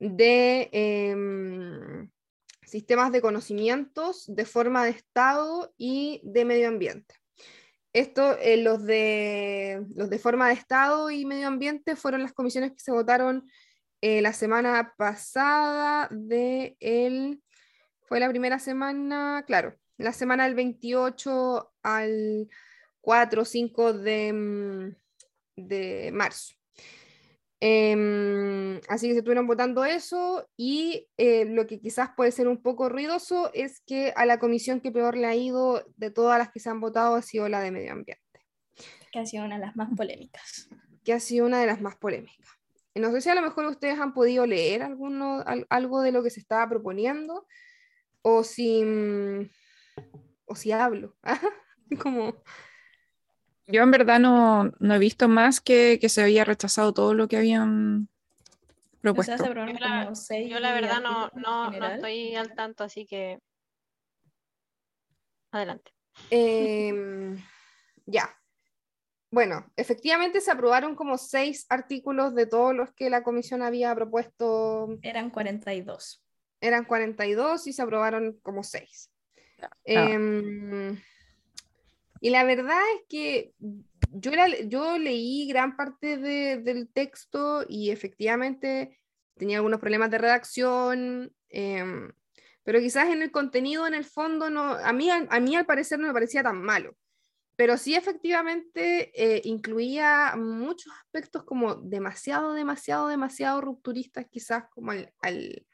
de 0.00 0.70
em, 0.72 2.10
sistemas 2.66 3.12
de 3.12 3.20
conocimientos, 3.20 4.24
de 4.26 4.44
forma 4.44 4.84
de 4.84 4.90
Estado 4.90 5.72
y 5.76 6.20
de 6.24 6.44
medio 6.44 6.68
ambiente. 6.68 7.14
Esto, 7.92 8.38
eh, 8.38 8.56
los, 8.56 8.84
de, 8.84 9.84
los 9.94 10.10
de 10.10 10.18
forma 10.18 10.48
de 10.48 10.54
Estado 10.54 11.10
y 11.10 11.24
medio 11.26 11.48
ambiente 11.48 11.96
fueron 11.96 12.22
las 12.22 12.32
comisiones 12.32 12.72
que 12.72 12.80
se 12.80 12.92
votaron 12.92 13.50
eh, 14.00 14.22
la 14.22 14.32
semana 14.32 14.94
pasada 14.96 16.08
de 16.10 16.76
el, 16.80 17.42
fue 18.06 18.20
la 18.20 18.28
primera 18.28 18.58
semana, 18.58 19.44
claro, 19.46 19.76
la 19.98 20.12
semana 20.12 20.44
del 20.44 20.54
28 20.54 21.72
al 21.82 22.48
4 23.00 23.42
o 23.42 23.44
5 23.44 23.92
de, 23.92 24.32
mm, 24.32 24.96
de 25.56 26.10
marzo. 26.12 26.59
Em, 27.62 28.80
así 28.88 29.06
que 29.06 29.12
se 29.12 29.18
estuvieron 29.18 29.46
votando 29.46 29.84
eso 29.84 30.48
y 30.56 31.08
eh, 31.18 31.44
lo 31.44 31.66
que 31.66 31.78
quizás 31.78 32.10
puede 32.16 32.32
ser 32.32 32.48
un 32.48 32.62
poco 32.62 32.88
ruidoso 32.88 33.50
es 33.52 33.80
que 33.80 34.14
a 34.16 34.24
la 34.24 34.38
comisión 34.38 34.80
que 34.80 34.90
peor 34.90 35.14
le 35.16 35.26
ha 35.26 35.34
ido 35.34 35.84
de 35.96 36.10
todas 36.10 36.38
las 36.38 36.50
que 36.50 36.58
se 36.60 36.70
han 36.70 36.80
votado 36.80 37.16
ha 37.16 37.22
sido 37.22 37.48
la 37.50 37.60
de 37.60 37.70
medio 37.70 37.92
ambiente, 37.92 38.24
Que 39.12 39.18
ha 39.18 39.26
sido 39.26 39.44
una 39.44 39.56
de 39.58 39.66
las 39.66 39.76
más 39.76 39.90
polémicas. 39.94 40.70
que 41.04 41.12
ha 41.12 41.20
sido 41.20 41.44
una 41.46 41.60
de 41.60 41.66
las 41.66 41.80
más 41.82 41.96
polémicas. 41.96 42.48
No 42.94 43.10
sé 43.12 43.20
si 43.20 43.28
a 43.28 43.34
lo 43.34 43.42
mejor 43.42 43.66
ustedes 43.66 43.98
han 44.00 44.14
podido 44.14 44.46
leer 44.46 44.82
alguno, 44.82 45.42
al- 45.46 45.66
algo 45.70 46.00
de 46.02 46.12
lo 46.12 46.22
que 46.22 46.30
se 46.30 46.40
estaba 46.40 46.68
proponiendo 46.68 47.46
o 48.22 48.42
si, 48.42 48.82
mm, 48.84 49.48
o 50.46 50.54
si 50.56 50.72
hablo. 50.72 51.16
Como, 52.02 52.42
Yo 53.72 53.82
en 53.82 53.90
verdad 53.90 54.18
no, 54.18 54.72
no 54.78 54.94
he 54.94 54.98
visto 54.98 55.28
más 55.28 55.60
que, 55.60 55.98
que 56.00 56.08
se 56.08 56.22
había 56.22 56.44
rechazado 56.44 56.92
todo 56.92 57.14
lo 57.14 57.28
que 57.28 57.36
habían 57.36 58.08
O 59.04 59.22
sea, 59.22 59.36
propuesto. 59.36 59.44
Yo 59.44 59.78
la- 59.78 60.10
Yo 60.48 60.60
verdad 60.60 61.00
no, 61.00 61.30
no, 61.34 61.70
no 61.70 61.86
estoy 61.86 62.34
al 62.36 62.54
tanto, 62.54 62.84
así 62.84 63.06
que 63.06 63.38
adelante. 65.52 65.92
Em, 66.30 67.36
ya. 68.06 68.36
Bueno, 69.32 69.70
efectivamente 69.76 70.40
se 70.40 70.50
aprobaron 70.50 70.96
como 70.96 71.16
seis 71.16 71.64
artículos 71.68 72.34
de 72.34 72.46
todos 72.46 72.74
los 72.74 72.92
que 72.92 73.10
la 73.10 73.22
comisión 73.22 73.62
había 73.62 73.94
propuesto. 73.94 74.98
Eran 75.02 75.30
42. 75.30 76.22
Eran 76.60 76.84
42 76.84 77.66
y 77.68 77.72
se 77.72 77.82
aprobaron 77.82 78.38
como 78.42 78.64
seis. 78.64 79.10
Em, 79.84 81.00
y 82.20 82.30
la 82.30 82.44
verdad 82.44 82.80
es 82.96 83.02
que 83.08 83.54
yo, 84.12 84.30
la- 84.32 84.60
yo 84.62 84.98
leí 84.98 85.46
gran 85.48 85.76
parte 85.76 86.16
de- 86.18 86.58
del 86.58 86.88
texto 86.92 87.64
y 87.68 87.90
efectivamente 87.90 88.98
tenía 89.36 89.56
algunos 89.58 89.80
problemas 89.80 90.10
de 90.10 90.18
redacción, 90.18 91.32
em, 91.48 92.12
pero 92.64 92.80
quizás 92.80 93.08
en 93.08 93.22
el 93.22 93.30
contenido, 93.30 93.86
en 93.86 93.94
el 93.94 94.04
fondo, 94.04 94.50
no, 94.50 94.62
a, 94.74 94.92
mí, 94.92 95.10
al- 95.10 95.28
a 95.30 95.40
mí 95.40 95.56
al 95.56 95.66
parecer 95.66 95.98
no 95.98 96.06
me 96.08 96.12
parecía 96.12 96.42
tan 96.42 96.60
malo. 96.62 96.96
Pero 97.56 97.76
sí 97.76 97.94
efectivamente 97.94 99.12
eh, 99.14 99.42
incluía 99.44 100.34
muchos 100.36 100.92
aspectos 101.02 101.44
como 101.44 101.74
demasiado, 101.76 102.54
demasiado, 102.54 103.08
demasiado 103.08 103.60
rupturistas 103.60 104.26
quizás 104.30 104.64
como 104.70 104.92
al, 104.92 105.12
al, 105.20 105.66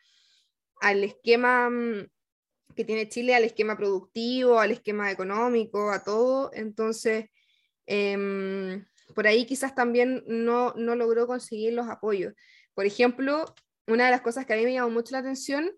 al 0.80 1.04
esquema 1.04 1.70
mm, 1.70 2.08
que 2.74 2.84
tiene 2.84 3.08
Chile, 3.08 3.34
al 3.34 3.44
esquema 3.44 3.76
productivo, 3.76 4.58
al 4.58 4.70
esquema 4.72 5.10
económico, 5.10 5.90
a 5.90 6.02
todo. 6.02 6.50
Entonces, 6.52 7.26
em, 7.86 8.84
por 9.14 9.26
ahí 9.26 9.46
quizás 9.46 9.74
también 9.74 10.22
no, 10.26 10.74
no 10.76 10.94
logró 10.96 11.26
conseguir 11.26 11.72
los 11.74 11.88
apoyos. 11.88 12.34
Por 12.74 12.84
ejemplo, 12.86 13.44
una 13.86 14.06
de 14.06 14.10
las 14.10 14.20
cosas 14.20 14.44
que 14.46 14.52
a 14.54 14.56
mí 14.56 14.64
me 14.64 14.72
llamó 14.74 14.90
mucho 14.90 15.12
la 15.12 15.18
atención 15.20 15.70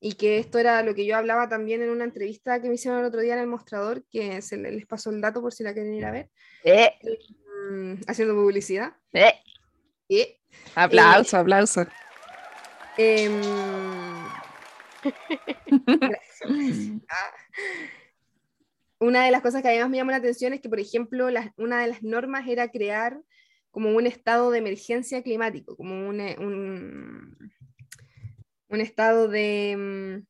y 0.00 0.12
que 0.14 0.38
esto 0.38 0.58
era 0.58 0.82
lo 0.82 0.94
que 0.94 1.06
yo 1.06 1.16
hablaba 1.16 1.48
también 1.48 1.80
en 1.82 1.88
una 1.90 2.04
entrevista 2.04 2.60
que 2.60 2.68
me 2.68 2.74
hicieron 2.74 3.00
el 3.00 3.06
otro 3.06 3.20
día 3.20 3.34
en 3.34 3.40
el 3.40 3.46
mostrador, 3.46 4.04
que 4.10 4.42
se 4.42 4.56
le- 4.58 4.72
les 4.72 4.86
pasó 4.86 5.10
el 5.10 5.20
dato 5.22 5.40
por 5.40 5.54
si 5.54 5.62
la 5.62 5.72
quieren 5.72 5.94
ir 5.94 6.04
a 6.04 6.10
ver, 6.10 6.28
Eh, 6.64 6.92
mm, 7.70 7.94
haciendo 8.06 8.34
publicidad. 8.34 8.92
eh. 9.12 10.38
Aplauso, 10.74 11.38
aplauso. 11.38 11.86
Una 18.98 19.24
de 19.26 19.30
las 19.30 19.42
cosas 19.42 19.60
que 19.62 19.68
además 19.68 19.90
me 19.90 19.98
llamó 19.98 20.10
la 20.10 20.16
atención 20.18 20.54
es 20.54 20.60
que, 20.60 20.68
por 20.70 20.80
ejemplo, 20.80 21.28
las- 21.30 21.50
una 21.56 21.80
de 21.82 21.88
las 21.88 22.02
normas 22.02 22.48
era 22.48 22.70
crear 22.70 23.20
como 23.70 23.90
un 23.90 24.06
estado 24.06 24.50
de 24.50 24.58
emergencia 24.58 25.22
climático, 25.22 25.76
como 25.76 26.08
un, 26.08 26.20
eh, 26.20 26.36
un, 26.38 27.36
un 28.68 28.80
estado 28.80 29.28
de, 29.28 29.76
mm, 29.76 30.26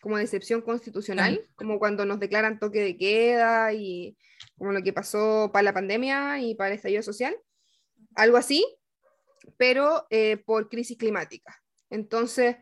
como 0.00 0.16
de 0.16 0.22
excepción 0.24 0.62
constitucional, 0.62 1.46
como 1.56 1.78
cuando 1.78 2.06
nos 2.06 2.18
declaran 2.18 2.58
toque 2.58 2.80
de 2.80 2.96
queda 2.96 3.72
y 3.74 4.16
como 4.56 4.72
lo 4.72 4.82
que 4.82 4.94
pasó 4.94 5.50
para 5.52 5.64
la 5.64 5.74
pandemia 5.74 6.40
y 6.40 6.54
para 6.54 6.70
el 6.70 6.76
estallido 6.76 7.02
social, 7.02 7.36
algo 8.14 8.38
así, 8.38 8.64
pero 9.58 10.06
eh, 10.08 10.38
por 10.38 10.70
crisis 10.70 10.96
climática. 10.96 11.62
Entonces, 11.90 12.56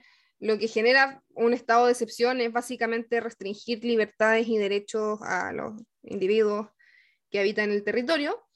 lo 0.44 0.58
que 0.58 0.68
genera 0.68 1.22
un 1.34 1.54
estado 1.54 1.86
de 1.86 1.92
excepción 1.92 2.38
es 2.42 2.52
básicamente 2.52 3.18
restringir 3.18 3.82
libertades 3.82 4.46
y 4.46 4.58
derechos 4.58 5.18
a 5.22 5.52
los 5.52 5.72
individuos 6.02 6.68
que 7.30 7.40
habitan 7.40 7.70
el 7.70 7.82
territorio. 7.82 8.46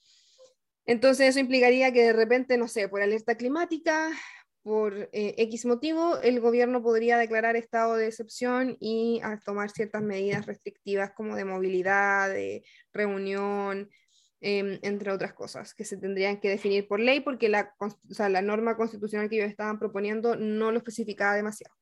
Entonces 0.85 1.31
eso 1.31 1.41
implicaría 1.41 1.91
que 1.91 2.03
de 2.03 2.13
repente, 2.13 2.59
no 2.59 2.69
sé, 2.69 2.91
por 2.91 3.01
alerta 3.01 3.37
climática, 3.37 4.11
por 4.63 5.09
eh, 5.13 5.35
X 5.39 5.65
motivo, 5.65 6.19
el 6.19 6.41
gobierno 6.41 6.83
podría 6.83 7.17
declarar 7.17 7.57
estado 7.57 7.97
de 7.97 8.09
excepción 8.09 8.77
y 8.81 9.23
a 9.25 9.39
tomar 9.39 9.71
ciertas 9.71 10.03
medidas 10.03 10.45
restrictivas 10.45 11.13
como 11.13 11.37
de 11.37 11.47
movilidad, 11.47 12.29
de 12.29 12.65
reunión, 12.93 13.89
em, 14.41 14.79
entre 14.83 15.11
otras 15.11 15.33
cosas, 15.35 15.75
que 15.75 15.85
se 15.85 15.97
tendrían 15.97 16.41
que 16.41 16.49
definir 16.49 16.87
por 16.87 17.01
ley 17.01 17.21
porque 17.21 17.49
la, 17.49 17.75
o 17.81 17.91
sea, 18.15 18.29
la 18.29 18.43
norma 18.43 18.77
constitucional 18.77 19.29
que 19.29 19.37
ellos 19.37 19.51
estaban 19.51 19.79
proponiendo 19.79 20.37
no 20.37 20.71
lo 20.73 20.79
especificaba 20.79 21.35
demasiado. 21.35 21.75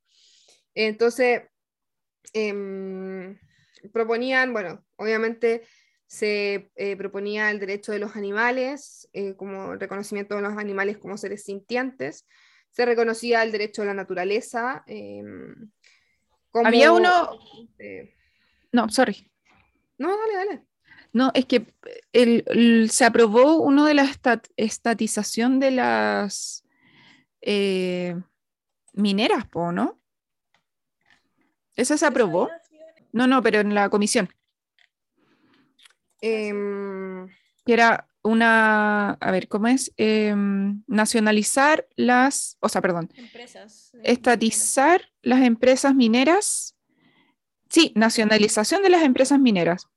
Entonces, 0.75 1.43
em, 2.33 3.39
proponían, 3.93 4.53
bueno, 4.53 4.85
obviamente 4.97 5.63
se 6.07 6.71
eh, 6.77 6.97
proponía 6.97 7.51
el 7.51 7.59
derecho 7.59 7.93
de 7.93 7.99
los 7.99 8.15
animales, 8.17 9.09
eh, 9.13 9.35
como 9.35 9.75
reconocimiento 9.77 10.37
de 10.37 10.43
los 10.43 10.57
animales 10.57 10.99
como 10.99 11.17
seres 11.17 11.45
sintientes, 11.45 12.27
se 12.71 12.85
reconocía 12.85 13.43
el 13.43 13.53
derecho 13.53 13.83
de 13.83 13.89
la 13.89 13.95
naturaleza. 13.95 14.85
em, 14.87 15.71
como, 16.51 16.67
Había 16.69 16.93
uno- 16.93 17.39
eh, 17.79 18.15
No, 18.73 18.89
sorry. 18.89 19.31
no, 19.99 20.09
dale, 20.17 20.35
dale. 20.35 20.63
No, 21.17 21.31
es 21.33 21.47
que 21.47 21.65
el- 22.13 22.45
el- 22.47 22.91
se 22.91 23.07
aprobó 23.07 23.57
uno 23.57 23.87
de 23.87 23.95
la 23.95 24.03
estat- 24.05 24.51
estatización 24.59 25.59
de 25.61 25.71
las 25.71 26.63
eh, 27.41 28.15
mineras, 28.93 29.47
po, 29.49 29.73
¿no? 29.73 29.99
¿Esa 31.75 31.97
se 31.97 32.05
aprobó? 32.05 32.51
No, 33.13 33.27
no, 33.27 33.41
pero 33.43 33.61
en 33.61 33.73
la 33.75 33.89
comisión. 33.89 34.29
Em, 36.21 37.29
que 37.65 37.73
era 37.73 38.09
una, 38.23 39.13
a 39.13 39.31
ver, 39.31 39.49
¿cómo 39.49 39.69
es? 39.69 39.93
Em, 39.97 40.83
nacionalizar 40.87 41.87
las, 41.97 42.59
o 42.61 42.69
sea, 42.69 42.83
perdón, 42.83 43.09
Empresas. 43.15 43.93
estatizar 44.03 45.01
las 45.23 45.43
empresas 45.43 45.95
mineras. 45.95 46.77
Sí, 47.71 47.93
nacionalización 47.95 48.83
de 48.83 48.91
las 48.91 49.03
empresas 49.03 49.41
mineras. 49.41 49.89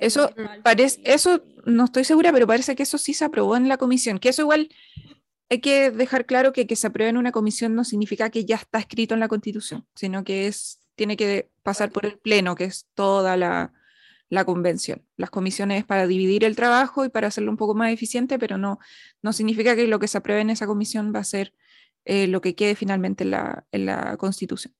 Eso 0.00 0.30
parece, 0.62 1.00
eso 1.04 1.42
no 1.64 1.84
estoy 1.84 2.04
segura, 2.04 2.32
pero 2.32 2.46
parece 2.46 2.76
que 2.76 2.82
eso 2.82 2.98
sí 2.98 3.14
se 3.14 3.24
aprobó 3.24 3.56
en 3.56 3.68
la 3.68 3.76
comisión, 3.76 4.18
que 4.18 4.30
eso 4.30 4.42
igual 4.42 4.68
hay 5.50 5.60
que 5.60 5.90
dejar 5.90 6.26
claro 6.26 6.52
que 6.52 6.66
que 6.66 6.76
se 6.76 6.86
apruebe 6.86 7.10
en 7.10 7.16
una 7.16 7.32
comisión 7.32 7.74
no 7.74 7.84
significa 7.84 8.30
que 8.30 8.44
ya 8.44 8.56
está 8.56 8.78
escrito 8.78 9.14
en 9.14 9.20
la 9.20 9.28
constitución, 9.28 9.86
sino 9.94 10.24
que 10.24 10.46
es, 10.46 10.80
tiene 10.94 11.16
que 11.16 11.50
pasar 11.62 11.90
por 11.90 12.04
el 12.04 12.18
pleno, 12.18 12.54
que 12.54 12.64
es 12.64 12.86
toda 12.94 13.36
la, 13.36 13.72
la 14.28 14.44
convención. 14.44 15.06
Las 15.16 15.30
comisiones 15.30 15.80
es 15.80 15.84
para 15.86 16.06
dividir 16.06 16.44
el 16.44 16.56
trabajo 16.56 17.04
y 17.04 17.08
para 17.08 17.28
hacerlo 17.28 17.50
un 17.50 17.56
poco 17.56 17.74
más 17.74 17.92
eficiente, 17.92 18.38
pero 18.38 18.58
no, 18.58 18.78
no 19.22 19.32
significa 19.32 19.74
que 19.74 19.86
lo 19.86 19.98
que 19.98 20.08
se 20.08 20.18
apruebe 20.18 20.42
en 20.42 20.50
esa 20.50 20.66
comisión 20.66 21.12
va 21.14 21.20
a 21.20 21.24
ser 21.24 21.54
eh, 22.04 22.26
lo 22.26 22.40
que 22.40 22.54
quede 22.54 22.74
finalmente 22.74 23.24
en 23.24 23.30
la, 23.30 23.66
en 23.72 23.86
la 23.86 24.16
constitución. 24.16 24.74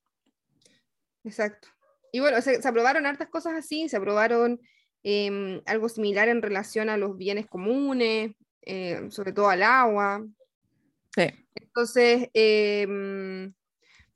Exacto. 1.24 1.68
Y 2.12 2.20
bueno, 2.20 2.40
se, 2.40 2.60
se 2.60 2.68
aprobaron 2.68 3.06
hartas 3.06 3.28
cosas 3.28 3.54
así, 3.54 3.88
se 3.88 3.96
aprobaron 3.96 4.60
em, 5.02 5.60
algo 5.66 5.88
similar 5.88 6.28
en 6.28 6.42
relación 6.42 6.88
a 6.88 6.96
los 6.96 7.16
bienes 7.16 7.46
comunes, 7.46 8.32
em, 8.62 9.10
sobre 9.10 9.32
todo 9.32 9.48
al 9.48 9.62
agua. 9.62 10.26
Sí. 11.14 11.26
Entonces, 11.54 12.28
em, 12.34 13.52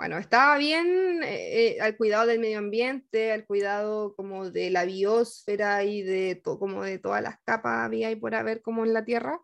bueno, 0.03 0.19
estaba 0.19 0.59
bien 0.59 1.23
eh, 1.23 1.77
eh, 1.77 1.81
al 1.81 1.97
cuidado 1.97 2.27
del 2.27 2.41
medio 2.41 2.59
ambiente, 2.59 3.31
al 3.31 3.47
cuidado 3.47 4.15
como 4.17 4.51
de 4.51 4.71
la 4.71 4.85
biosfera 4.85 5.85
y 5.85 6.03
de, 6.03 6.43
como 6.43 6.83
de 6.83 6.99
todas 6.99 7.23
las 7.23 7.39
capas 7.45 7.85
había 7.85 8.11
y 8.11 8.17
por 8.17 8.35
haber 8.35 8.63
como 8.63 8.85
en 8.85 8.95
la 8.95 9.05
Tierra. 9.05 9.41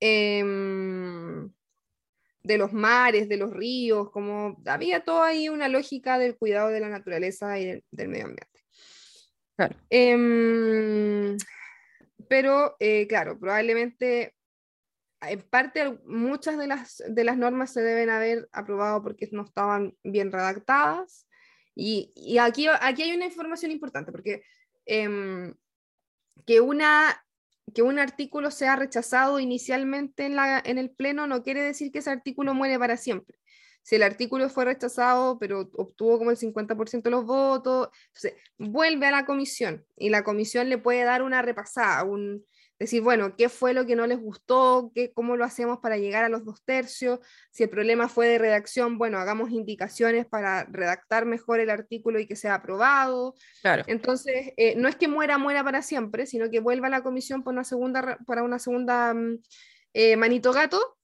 Em, 0.00 1.50
de 2.42 2.58
los 2.58 2.72
mares, 2.72 3.28
de 3.28 3.36
los 3.36 3.52
ríos, 3.52 4.10
como 4.10 4.56
había 4.66 5.04
todo 5.04 5.22
ahí 5.22 5.48
una 5.48 5.68
lógica 5.68 6.18
del 6.18 6.36
cuidado 6.36 6.68
de 6.68 6.80
la 6.80 6.88
naturaleza 6.88 7.58
y 7.58 7.66
del, 7.66 7.84
del 7.90 8.08
medio 8.08 8.24
ambiente. 8.24 8.53
Claro. 9.56 9.76
Em, 9.90 11.36
pero, 12.28 12.76
eh, 12.80 13.06
claro, 13.06 13.38
probablemente 13.38 14.34
en 15.20 15.42
parte 15.42 15.98
muchas 16.06 16.58
de 16.58 16.66
las, 16.66 17.02
de 17.08 17.24
las 17.24 17.36
normas 17.38 17.72
se 17.72 17.80
deben 17.82 18.10
haber 18.10 18.48
aprobado 18.52 19.02
porque 19.02 19.28
no 19.32 19.42
estaban 19.44 19.94
bien 20.02 20.32
redactadas. 20.32 21.26
Y, 21.74 22.12
y 22.14 22.38
aquí, 22.38 22.66
aquí 22.80 23.02
hay 23.02 23.12
una 23.16 23.26
información 23.26 23.70
importante, 23.70 24.12
porque 24.12 24.42
em, 24.86 25.54
que, 26.46 26.60
una, 26.60 27.24
que 27.74 27.82
un 27.82 27.98
artículo 27.98 28.50
sea 28.50 28.76
rechazado 28.76 29.40
inicialmente 29.40 30.26
en, 30.26 30.36
la, 30.36 30.62
en 30.64 30.78
el 30.78 30.90
Pleno 30.90 31.26
no 31.26 31.42
quiere 31.42 31.62
decir 31.62 31.90
que 31.90 31.98
ese 32.00 32.10
artículo 32.10 32.54
muere 32.54 32.78
para 32.78 32.96
siempre. 32.96 33.38
Si 33.84 33.96
el 33.96 34.02
artículo 34.02 34.48
fue 34.48 34.64
rechazado, 34.64 35.38
pero 35.38 35.70
obtuvo 35.74 36.18
como 36.18 36.30
el 36.30 36.38
50% 36.38 37.02
de 37.02 37.10
los 37.10 37.26
votos, 37.26 37.90
entonces 38.06 38.34
vuelve 38.58 39.06
a 39.06 39.10
la 39.10 39.26
comisión 39.26 39.84
y 39.96 40.08
la 40.08 40.24
comisión 40.24 40.70
le 40.70 40.78
puede 40.78 41.04
dar 41.04 41.22
una 41.22 41.42
repasada, 41.42 42.02
un, 42.02 42.44
decir, 42.78 43.02
bueno, 43.02 43.36
¿qué 43.36 43.48
fue 43.48 43.74
lo 43.74 43.86
que 43.86 43.94
no 43.94 44.06
les 44.06 44.18
gustó? 44.18 44.90
¿Qué, 44.94 45.12
¿Cómo 45.12 45.36
lo 45.36 45.44
hacemos 45.44 45.80
para 45.80 45.98
llegar 45.98 46.24
a 46.24 46.30
los 46.30 46.46
dos 46.46 46.64
tercios? 46.64 47.20
Si 47.50 47.62
el 47.62 47.68
problema 47.68 48.08
fue 48.08 48.26
de 48.26 48.38
redacción, 48.38 48.98
bueno, 48.98 49.18
hagamos 49.18 49.50
indicaciones 49.50 50.26
para 50.26 50.64
redactar 50.64 51.26
mejor 51.26 51.60
el 51.60 51.70
artículo 51.70 52.18
y 52.18 52.26
que 52.26 52.36
sea 52.36 52.54
aprobado. 52.54 53.34
Claro. 53.60 53.84
Entonces, 53.86 54.52
eh, 54.56 54.74
no 54.76 54.88
es 54.88 54.96
que 54.96 55.08
muera, 55.08 55.38
muera 55.38 55.62
para 55.62 55.82
siempre, 55.82 56.26
sino 56.26 56.50
que 56.50 56.60
vuelva 56.60 56.86
a 56.86 56.90
la 56.90 57.02
comisión 57.02 57.42
por 57.44 57.52
una 57.52 57.64
segunda, 57.64 58.18
para 58.26 58.42
una 58.42 58.58
segunda 58.58 59.14
mm, 59.14 59.38
eh, 59.92 60.16
manito 60.16 60.52
gato 60.52 60.96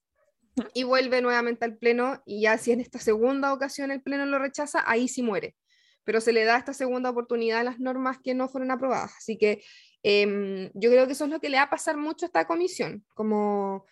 y 0.73 0.83
vuelve 0.83 1.21
nuevamente 1.21 1.65
al 1.65 1.77
pleno 1.77 2.21
y 2.25 2.41
ya 2.41 2.57
si 2.57 2.71
en 2.71 2.79
esta 2.81 2.99
segunda 2.99 3.53
ocasión 3.53 3.91
el 3.91 4.01
pleno 4.01 4.25
lo 4.25 4.39
rechaza, 4.39 4.83
ahí 4.85 5.07
sí 5.07 5.23
muere. 5.23 5.55
Pero 6.03 6.19
se 6.19 6.33
le 6.33 6.43
da 6.45 6.57
esta 6.57 6.73
segunda 6.73 7.09
oportunidad 7.11 7.59
a 7.59 7.63
las 7.63 7.79
normas 7.79 8.17
que 8.23 8.33
no 8.33 8.49
fueron 8.49 8.71
aprobadas. 8.71 9.13
Así 9.17 9.37
que 9.37 9.63
em, 10.03 10.69
yo 10.73 10.89
creo 10.89 11.05
que 11.05 11.13
eso 11.13 11.25
es 11.25 11.31
lo 11.31 11.39
que 11.39 11.49
le 11.49 11.57
va 11.57 11.63
a 11.63 11.69
pasar 11.69 11.95
mucho 11.97 12.25
a 12.25 12.27
esta 12.27 12.47
comisión. 12.47 13.05
Como 13.13 13.85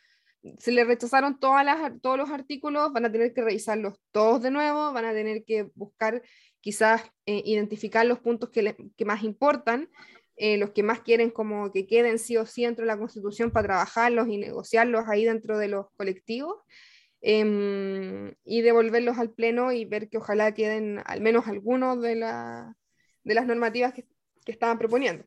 se 0.57 0.72
le 0.72 0.86
rechazaron 0.86 1.40
todas 1.40 1.64
las, 1.65 2.02
todos 2.02 2.18
los 2.18 2.30
artículos, 2.30 2.91
van 2.94 3.06
a 3.06 3.11
tener 3.11 3.34
que 3.34 3.41
revisarlos 3.44 3.99
todos 4.11 4.41
de 4.41 4.52
nuevo, 4.52 4.91
van 4.94 5.06
a 5.06 5.14
tener 5.14 5.44
que 5.44 5.69
buscar 5.76 6.23
quizás 6.61 7.03
eh, 7.26 7.41
identificar 7.45 8.06
los 8.06 8.19
puntos 8.19 8.49
que, 8.49 8.64
le- 8.64 8.77
que 8.98 9.06
más 9.06 9.23
importan 9.23 9.90
eh, 10.41 10.57
los 10.57 10.72
que 10.72 10.84
más 10.84 11.02
quieren 11.02 11.32
como 11.32 11.70
que 11.72 11.86
queden 11.86 12.18
sí 12.18 12.38
o 12.38 12.45
sí 12.45 12.64
dentro 12.64 12.84
de 12.84 12.88
la 12.88 12.98
constitución 12.98 13.52
para 13.52 13.68
trabajarlos 13.68 14.30
y 14.30 14.38
negociarlos 14.38 15.03
ahí 15.10 15.26
dentro 15.26 15.57
de 15.57 15.68
los 15.68 15.88
colectivos 15.98 16.56
em, 17.22 18.34
y 18.45 18.61
devolverlos 18.61 19.18
al 19.18 19.32
pleno 19.32 19.74
y 19.74 19.84
ver 19.84 20.07
que 20.07 20.18
ojalá 20.18 20.53
queden 20.53 21.02
al 21.06 21.20
menos 21.20 21.48
algunos 21.48 22.02
de, 22.02 22.16
la, 22.16 22.76
de 23.26 23.34
las 23.34 23.45
normativas 23.45 23.94
que, 23.94 24.07
que 24.45 24.53
estaban 24.53 24.80
proponiendo. 24.80 25.26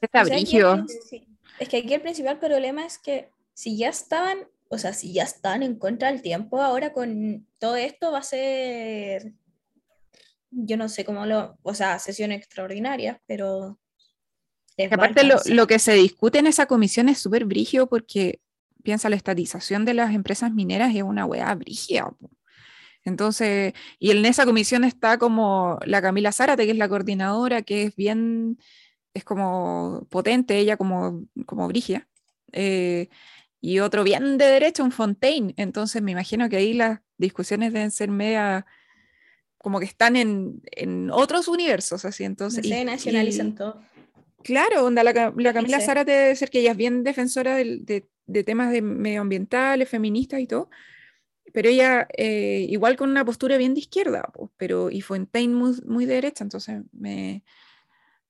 Está 0.00 0.22
O 0.22 0.26
sea, 0.26 0.36
el- 0.38 0.46
sí. 0.46 1.26
Es 1.58 1.68
que 1.68 1.78
aquí 1.78 1.92
el 1.92 2.02
principal 2.02 2.38
problema 2.38 2.86
es 2.86 2.98
que 2.98 3.30
si 3.54 3.76
ya 3.76 3.88
estaban, 3.88 4.48
o 4.68 4.78
sea, 4.78 4.92
si 4.92 5.12
ya 5.12 5.24
están 5.24 5.62
en 5.64 5.76
contra 5.78 6.12
del 6.12 6.22
tiempo, 6.22 6.60
ahora 6.62 6.92
con 6.92 7.46
todo 7.58 7.74
esto 7.76 8.12
va 8.12 8.18
a 8.18 8.22
ser, 8.22 9.32
yo 10.50 10.76
no 10.76 10.88
sé 10.88 11.04
cómo 11.04 11.26
lo, 11.26 11.58
o 11.62 11.74
sea, 11.74 11.98
sesión 11.98 12.30
extraordinaria, 12.30 13.20
pero... 13.26 13.78
Aparte, 14.90 15.22
lo, 15.24 15.66
que 15.66 15.78
se 15.78 15.94
discute 15.94 16.38
en 16.38 16.46
esa 16.46 16.66
comisión 16.66 17.08
es 17.08 17.18
súper 17.18 17.44
brigio 17.44 17.86
porque 17.86 18.40
piensa 18.82 19.08
la 19.08 19.16
estatización 19.16 19.84
de 19.84 19.94
las 19.94 20.14
empresas 20.14 20.52
mineras 20.52 20.94
es 20.94 21.02
una 21.02 21.24
weá 21.26 21.54
brigia. 21.54 22.06
po. 22.06 22.30
Entonces, 23.04 23.74
y 23.98 24.10
en 24.10 24.24
esa 24.24 24.46
comisión 24.46 24.82
está 24.84 25.18
como 25.18 25.78
la 25.84 26.00
Camila 26.02 26.32
Zárate, 26.32 26.64
que 26.64 26.72
es 26.72 26.78
la 26.78 26.88
coordinadora, 26.88 27.62
que 27.62 27.84
es 27.84 27.96
bien, 27.96 28.58
es 29.12 29.24
como 29.24 30.06
potente, 30.10 30.58
ella 30.58 30.76
como, 30.76 31.24
como 31.46 31.68
brigia. 31.68 32.08
eh, 32.52 33.08
y 33.60 33.78
otro 33.78 34.04
bien 34.04 34.36
de 34.36 34.44
derecha, 34.44 34.82
un 34.82 34.92
Fontaine. 34.92 35.54
Entonces, 35.56 36.02
me 36.02 36.12
imagino 36.12 36.50
que 36.50 36.56
ahí 36.58 36.74
las 36.74 37.00
discusiones 37.16 37.72
deben 37.72 37.90
ser 37.90 38.10
media, 38.10 38.66
como 39.56 39.78
que 39.78 39.86
están 39.86 40.16
en, 40.16 40.60
en 40.72 41.10
otros 41.10 41.48
universos, 41.48 42.04
así. 42.04 42.24
Entonces, 42.24 42.62
y- 42.62 42.68
sé, 42.68 42.84
nacionalizan 42.84 43.48
y- 43.48 43.52
todo. 43.52 43.80
Claro, 44.44 44.84
onda, 44.84 45.02
la, 45.02 45.32
la 45.36 45.52
Camila 45.52 45.80
sé. 45.80 45.86
Zárate 45.86 46.12
debe 46.12 46.36
ser 46.36 46.50
que 46.50 46.60
ella 46.60 46.70
es 46.70 46.76
bien 46.76 47.02
defensora 47.02 47.56
de, 47.56 48.06
de 48.26 48.44
temas 48.44 48.70
de 48.70 48.82
medioambientales, 48.82 49.88
feministas 49.88 50.40
y 50.40 50.46
todo, 50.46 50.70
pero 51.52 51.68
ella 51.68 52.06
eh, 52.16 52.66
igual 52.68 52.96
con 52.96 53.10
una 53.10 53.24
postura 53.24 53.56
bien 53.56 53.74
de 53.74 53.80
izquierda, 53.80 54.30
pero 54.56 54.90
y 54.90 55.00
Fontaine 55.00 55.54
muy, 55.54 55.80
muy 55.86 56.06
de 56.06 56.14
derecha, 56.14 56.44
entonces 56.44 56.82
me 56.92 57.44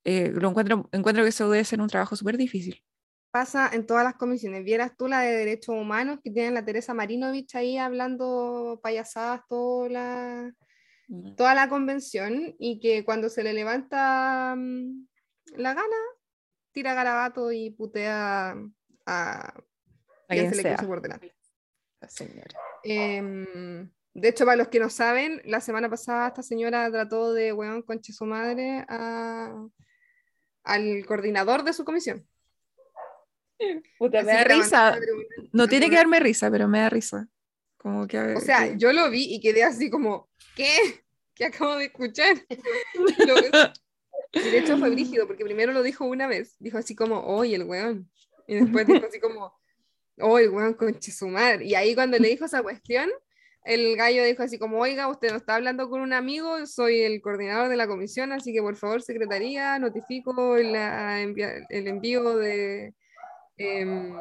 eh, 0.05 0.31
lo 0.35 0.51
encuentro, 0.51 0.89
encuentro 0.93 1.23
que 1.23 1.31
eso 1.31 1.51
debe 1.51 1.65
ser 1.65 1.81
un 1.81 1.89
trabajo 1.89 2.16
súper 2.16 2.36
difícil. 2.36 2.82
Pasa 3.31 3.70
en 3.73 3.86
todas 3.86 4.05
las 4.05 4.15
comisiones. 4.15 4.62
Vieras 4.62 4.97
tú 4.97 5.09
la 5.09 5.23
de 5.23 5.36
derechos 5.36 5.74
humanos 5.74 6.20
que 6.23 6.31
tienen 6.31 6.55
la 6.55 6.65
Teresa 6.65 6.95
Marinovich 6.95 7.57
ahí 7.57 7.78
hablando 7.78 8.78
payasadas 8.82 9.41
toda 9.49 9.89
la, 9.89 10.53
toda 11.36 11.55
la 11.55 11.69
convención 11.69 12.55
y 12.59 12.78
que 12.78 13.05
cuando 13.05 13.28
se 13.28 13.43
le 13.43 13.53
levanta 13.53 14.55
mm, 14.57 15.07
la 15.56 15.74
gana, 15.74 15.97
tira 16.72 16.94
garabato 16.94 17.52
y 17.52 17.70
putea 17.70 18.51
a 19.06 19.48
A 19.48 19.55
quien 20.28 20.51
se 20.55 20.62
le 20.62 20.74
cruce 20.74 20.86
por 20.86 21.01
delante. 21.02 21.35
La 22.01 22.09
señora. 22.09 22.59
Em, 22.82 23.90
de 24.14 24.28
hecho, 24.28 24.44
para 24.44 24.56
los 24.56 24.68
que 24.68 24.78
no 24.81 24.90
saben, 24.90 25.40
la 25.44 25.60
semana 25.60 25.89
pasada 25.89 26.28
esta 26.28 26.43
señora 26.43 26.90
trató 26.90 27.32
de 27.32 27.52
weón 27.52 27.82
conche 27.82 28.12
su 28.12 28.24
madre 28.26 28.85
a- 28.89 29.66
al 30.64 31.05
coordinador 31.06 31.62
de 31.64 31.72
su 31.72 31.85
comisión. 31.85 32.26
Puta, 33.98 34.18
Así 34.18 34.26
me 34.26 34.32
da 34.35 34.44
risa. 34.44 34.98
No 35.52 35.68
tiene 35.68 35.89
que 35.89 35.97
darme 35.97 36.20
risa, 36.20 36.51
pero 36.51 36.68
me 36.68 36.81
da 36.81 36.90
risa. 36.90 37.28
Como 37.76 38.06
que, 38.06 38.18
O 38.35 38.40
sea, 38.40 38.68
que- 38.68 38.78
yo 38.78 38.93
lo 38.93 39.10
vi 39.10 39.35
y 39.35 39.40
quedé 39.40 39.62
así 39.64 39.90
como, 39.90 40.28
¿qué? 40.56 41.05
¿Qué 41.35 41.47
acabo 41.47 41.76
de 41.76 41.86
escuchar? 41.86 42.35
Lo- 43.28 43.72
y 44.35 44.51
de 44.51 44.59
hecho 44.59 44.78
fue 44.78 44.90
brígido, 44.90 45.27
porque 45.27 45.44
primero 45.44 45.73
lo 45.73 45.82
dijo 45.82 46.05
una 46.05 46.27
vez, 46.27 46.56
dijo 46.59 46.78
así 46.78 46.94
como, 46.94 47.20
oye, 47.20 47.56
el 47.56 47.65
weón. 47.65 48.11
Y 48.47 48.56
después 48.56 48.86
dijo 48.86 49.06
así 49.06 49.20
como, 49.20 49.55
oh, 50.20 50.39
el 50.39 50.51
weón 50.51 50.74
con 50.74 51.01
su 51.01 51.28
madre. 51.28 51.65
Y 51.65 51.74
ahí 51.74 51.94
cuando 51.94 52.19
le 52.19 52.28
dijo 52.28 52.44
esa 52.44 52.62
cuestión, 52.62 53.11
el 53.65 53.97
gallo 53.97 54.24
dijo 54.24 54.43
así 54.43 54.59
como, 54.59 54.78
oiga, 54.78 55.09
usted 55.09 55.31
no 55.31 55.36
está 55.36 55.55
hablando 55.55 55.89
con 55.89 56.02
un 56.02 56.12
amigo, 56.12 56.66
soy 56.66 57.01
el 57.01 57.23
coordinador 57.23 57.69
de 57.69 57.77
la 57.77 57.86
comisión, 57.86 58.32
así 58.32 58.52
que 58.52 58.61
por 58.61 58.77
favor, 58.77 59.01
secretaría, 59.02 59.78
notifico 59.78 60.56
la 60.59 61.23
el 61.23 61.89
envío 61.89 62.36
de, 62.36 62.93
em, 63.56 64.15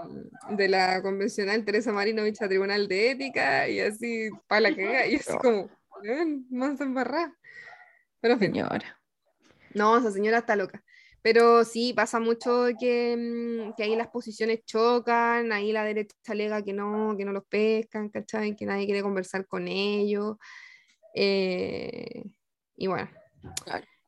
de 0.51 0.69
la 0.69 1.01
convencional 1.01 1.65
Teresa 1.65 1.91
Marinovich 1.91 2.41
a 2.41 2.47
Tribunal 2.47 2.87
de 2.87 3.11
Ética 3.11 3.67
y 3.67 3.81
así, 3.81 4.29
para 4.47 4.61
la 4.61 4.75
que 4.75 5.09
y 5.09 5.15
así 5.15 5.37
como, 5.37 5.69
"Weón, 6.01 6.45
mansa 6.49 6.85
embarrada. 6.85 7.35
Pero 8.21 8.35
en 8.35 8.39
fin, 8.39 8.53
señora. 8.53 9.02
No, 9.75 9.97
esa 9.97 10.11
señora 10.11 10.39
está 10.39 10.55
loca. 10.55 10.83
Pero 11.21 11.63
sí, 11.63 11.93
pasa 11.93 12.19
mucho 12.19 12.67
que, 12.79 13.15
mm, 13.17 13.75
que 13.75 13.83
ahí 13.83 13.95
las 13.95 14.09
posiciones 14.09 14.65
chocan, 14.65 15.51
ahí 15.53 15.71
la 15.71 15.85
derecha 15.85 16.15
alega 16.27 16.63
que 16.63 16.73
no, 16.73 17.15
que 17.17 17.25
no 17.25 17.31
los 17.31 17.45
pescan, 17.45 18.09
¿cachai? 18.09 18.55
Que 18.55 18.65
nadie 18.65 18.85
quiere 18.85 19.01
conversar 19.01 19.47
con 19.47 19.67
ellos. 19.69 20.37
Eh, 21.15 22.23
y 22.75 22.87
bueno, 22.87 23.09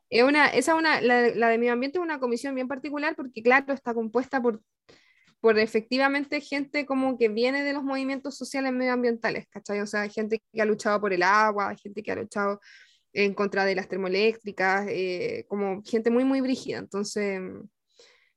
es 0.09 0.23
una, 0.23 0.47
esa 0.47 0.73
es 0.73 0.77
una, 0.77 1.01
la, 1.01 1.29
la 1.29 1.49
de 1.49 1.57
medio 1.57 1.73
ambiente 1.73 1.99
es 1.99 2.03
una 2.03 2.19
comisión 2.19 2.55
bien 2.55 2.67
particular 2.67 3.15
porque, 3.15 3.41
claro, 3.41 3.73
está 3.73 3.93
compuesta 3.93 4.41
por, 4.41 4.61
por 5.39 5.59
efectivamente 5.59 6.41
gente 6.41 6.85
como 6.85 7.17
que 7.17 7.29
viene 7.29 7.63
de 7.63 7.73
los 7.73 7.83
movimientos 7.83 8.35
sociales 8.37 8.73
medioambientales, 8.73 9.47
¿cachai? 9.49 9.79
O 9.79 9.87
sea, 9.87 10.09
gente 10.09 10.41
que 10.51 10.61
ha 10.61 10.65
luchado 10.65 10.99
por 10.99 11.13
el 11.13 11.23
agua, 11.23 11.75
gente 11.75 12.03
que 12.03 12.11
ha 12.11 12.15
luchado 12.15 12.59
en 13.15 13.33
contra 13.33 13.65
de 13.65 13.75
las 13.75 13.87
termoeléctricas, 13.89 14.87
eh, 14.89 15.45
como 15.49 15.81
gente 15.83 16.11
muy, 16.11 16.23
muy 16.25 16.41
brígida. 16.41 16.79
Entonces, 16.79 17.41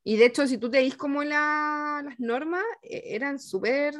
y 0.04 0.16
de 0.16 0.26
hecho, 0.26 0.46
si 0.46 0.58
tú 0.58 0.70
te 0.70 0.78
dis 0.78 0.96
como 0.96 1.22
la- 1.24 2.02
las 2.04 2.18
normas, 2.20 2.64
eh, 2.82 3.02
eran 3.06 3.38
súper 3.38 3.94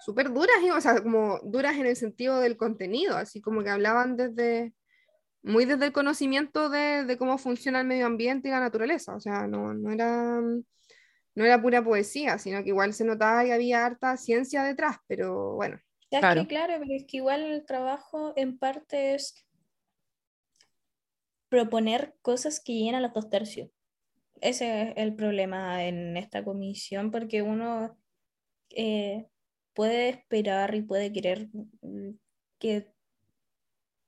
súper 0.00 0.32
duras, 0.32 0.56
o 0.76 0.80
sea, 0.80 1.02
como 1.02 1.38
duras 1.42 1.76
en 1.76 1.86
el 1.86 1.96
sentido 1.96 2.40
del 2.40 2.56
contenido, 2.56 3.16
así 3.16 3.40
como 3.40 3.62
que 3.62 3.70
hablaban 3.70 4.16
desde, 4.16 4.72
muy 5.42 5.64
desde 5.66 5.86
el 5.86 5.92
conocimiento 5.92 6.68
de, 6.70 7.04
de 7.04 7.18
cómo 7.18 7.38
funciona 7.38 7.80
el 7.80 7.86
medio 7.86 8.06
ambiente 8.06 8.48
y 8.48 8.50
la 8.52 8.60
naturaleza, 8.60 9.14
o 9.16 9.20
sea, 9.20 9.46
no, 9.48 9.74
no 9.74 9.92
era, 9.92 10.40
no 11.34 11.44
era 11.44 11.62
pura 11.62 11.82
poesía, 11.84 12.38
sino 12.38 12.62
que 12.62 12.70
igual 12.70 12.92
se 12.94 13.04
notaba 13.04 13.44
que 13.44 13.52
había 13.52 13.86
harta 13.86 14.16
ciencia 14.16 14.62
detrás, 14.64 14.98
pero 15.08 15.54
bueno. 15.54 15.78
Ya 16.10 16.20
Claro. 16.20 16.42
que 16.42 16.48
claro, 16.48 16.74
pero 16.80 16.94
es 16.94 17.04
que 17.06 17.18
igual 17.18 17.42
el 17.42 17.64
trabajo 17.66 18.32
en 18.36 18.58
parte 18.58 19.14
es 19.14 19.34
proponer 21.48 22.14
cosas 22.22 22.60
que 22.60 22.72
lleguen 22.74 22.94
a 22.94 23.00
los 23.00 23.12
dos 23.12 23.30
tercios. 23.30 23.70
Ese 24.40 24.82
es 24.90 24.94
el 24.98 25.14
problema 25.16 25.84
en 25.84 26.16
esta 26.16 26.44
comisión, 26.44 27.10
porque 27.10 27.42
uno 27.42 27.98
eh, 28.70 29.28
puede 29.74 30.10
esperar 30.10 30.74
y 30.74 30.82
puede 30.82 31.12
querer 31.12 31.48
mm, 31.82 32.10
que, 32.60 32.88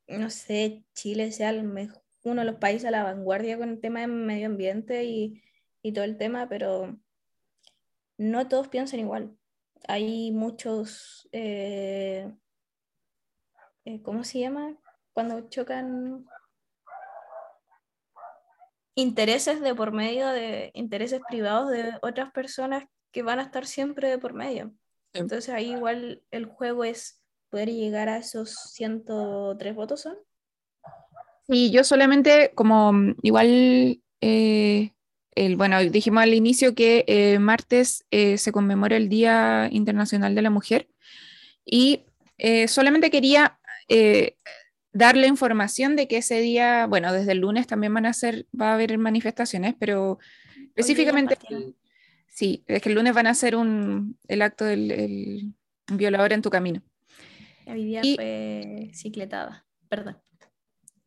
no 0.09 0.28
sé, 0.31 0.85
Chile 0.94 1.32
sea 1.32 1.51
el 1.51 1.62
mej- 1.64 2.01
uno 2.24 2.43
de 2.43 2.47
los 2.51 2.56
países 2.60 2.86
a 2.86 2.90
la 2.90 3.02
vanguardia 3.05 3.56
con 3.59 3.70
el 3.70 3.81
tema 3.81 4.01
de 4.01 4.09
medio 4.09 4.47
ambiente 4.47 5.05
y, 5.05 5.43
y 5.82 5.93
todo 5.93 6.05
el 6.05 6.18
tema, 6.18 6.48
pero 6.48 6.98
no 8.18 8.47
todos 8.48 8.68
piensan 8.68 9.01
igual 9.01 9.36
hay 9.89 10.32
muchos, 10.32 11.28
eh, 11.32 12.32
eh, 13.85 14.02
¿cómo 14.02 14.24
se 14.24 14.40
llama? 14.40 14.77
Cuando 15.12 15.48
chocan 15.48 16.27
intereses 18.94 19.61
de 19.61 19.74
por 19.74 19.93
medio 19.93 20.28
de 20.28 20.70
intereses 20.74 21.20
privados 21.28 21.70
de 21.70 21.93
otras 22.02 22.31
personas 22.32 22.85
que 23.12 23.23
van 23.23 23.39
a 23.39 23.44
estar 23.44 23.66
siempre 23.66 24.09
de 24.09 24.19
por 24.19 24.35
medio. 24.35 24.73
Entonces 25.12 25.52
ahí 25.52 25.73
igual 25.73 26.23
el 26.31 26.47
juego 26.47 26.85
es 26.85 27.20
poder 27.48 27.70
llegar 27.70 28.09
a 28.09 28.19
esos 28.19 28.55
103 28.73 29.74
votos 29.74 30.02
son. 30.02 30.16
Y 31.48 31.73
yo 31.73 31.82
solamente, 31.82 32.52
como 32.55 32.93
mm, 32.93 33.16
igual, 33.23 34.01
eh, 34.20 34.93
el, 35.35 35.57
bueno, 35.57 35.81
dijimos 35.82 36.23
al 36.23 36.35
inicio 36.35 36.74
que 36.74 37.05
eh, 37.07 37.39
martes 37.39 38.05
eh, 38.11 38.39
se 38.39 38.52
conmemora 38.52 38.97
el 38.97 39.09
Día 39.09 39.69
Internacional 39.70 40.35
de 40.35 40.43
la 40.43 40.51
Mujer 40.51 40.89
y 41.65 42.02
eh, 42.39 42.69
solamente 42.69 43.11
quería 43.11 43.59
eh, 43.89 44.36
darle 44.93 45.27
información 45.27 45.94
de 45.97 46.09
que 46.09 46.19
ese 46.19 46.40
día, 46.40 46.86
bueno, 46.86 47.12
desde 47.12 47.32
el 47.32 47.39
lunes 47.39 47.66
también 47.66 47.94
van 47.94 48.07
a 48.07 48.12
ser, 48.12 48.47
va 48.59 48.70
a 48.70 48.74
haber 48.74 48.98
manifestaciones, 48.98 49.74
pero 49.78 50.19
específicamente, 50.74 51.36
sí, 52.27 52.65
es 52.66 52.82
que 52.82 52.89
el 52.89 52.94
lunes 52.97 53.15
van 53.15 53.27
a 53.27 53.31
hacer 53.31 53.55
un, 53.57 54.19
el 54.28 54.43
acto 54.43 54.65
del 54.65 54.90
el 54.90 55.55
violador 55.93 56.32
en 56.32 56.43
tu 56.43 56.51
camino. 56.51 56.82
Hoy 57.66 57.85
día 57.85 58.01
Y- 58.02 58.15
fue 58.16 58.90
cicletada, 58.94 59.65
perdón. 59.89 60.19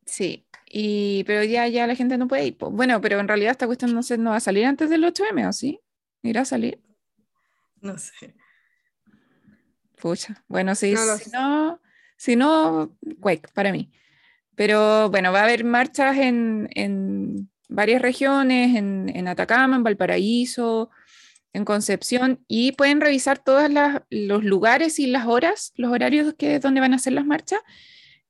Sí, 0.05 0.45
y, 0.75 1.23
pero 1.25 1.43
ya, 1.43 1.67
ya 1.67 1.85
la 1.85 1.93
gente 1.93 2.17
no 2.17 2.27
puede 2.27 2.47
ir. 2.47 2.57
Bueno, 2.59 2.99
pero 2.99 3.19
en 3.19 3.27
realidad 3.27 3.51
esta 3.51 3.67
cuestión 3.67 3.93
no, 3.93 4.01
se, 4.01 4.17
no 4.17 4.31
va 4.31 4.37
a 4.37 4.39
salir 4.39 4.65
antes 4.65 4.89
del 4.89 5.03
8M, 5.03 5.47
¿o 5.47 5.53
sí? 5.53 5.79
¿Irá 6.23 6.41
a 6.41 6.45
salir? 6.45 6.81
No 7.79 7.95
sé. 7.99 8.33
Pucha. 10.01 10.43
Bueno, 10.47 10.73
sí, 10.73 10.93
No 10.93 11.17
si 11.17 11.25
sé. 11.25 11.37
no, 11.37 11.79
si 12.17 12.35
no, 12.35 12.97
Quake 13.19 13.49
para 13.53 13.71
mí. 13.71 13.91
Pero 14.55 15.11
bueno, 15.11 15.31
va 15.31 15.41
a 15.41 15.43
haber 15.43 15.63
marchas 15.63 16.17
en, 16.17 16.67
en 16.73 17.51
varias 17.69 18.01
regiones, 18.01 18.75
en, 18.75 19.11
en 19.13 19.27
Atacama, 19.27 19.75
en 19.75 19.83
Valparaíso, 19.83 20.89
en 21.53 21.65
Concepción, 21.65 22.43
y 22.47 22.71
pueden 22.71 22.99
revisar 22.99 23.37
todos 23.37 23.69
los 24.09 24.43
lugares 24.43 24.97
y 24.97 25.05
las 25.05 25.27
horas, 25.27 25.71
los 25.75 25.91
horarios 25.91 26.33
que 26.33 26.57
donde 26.57 26.81
van 26.81 26.93
a 26.93 26.95
hacer 26.95 27.13
las 27.13 27.27
marchas, 27.27 27.59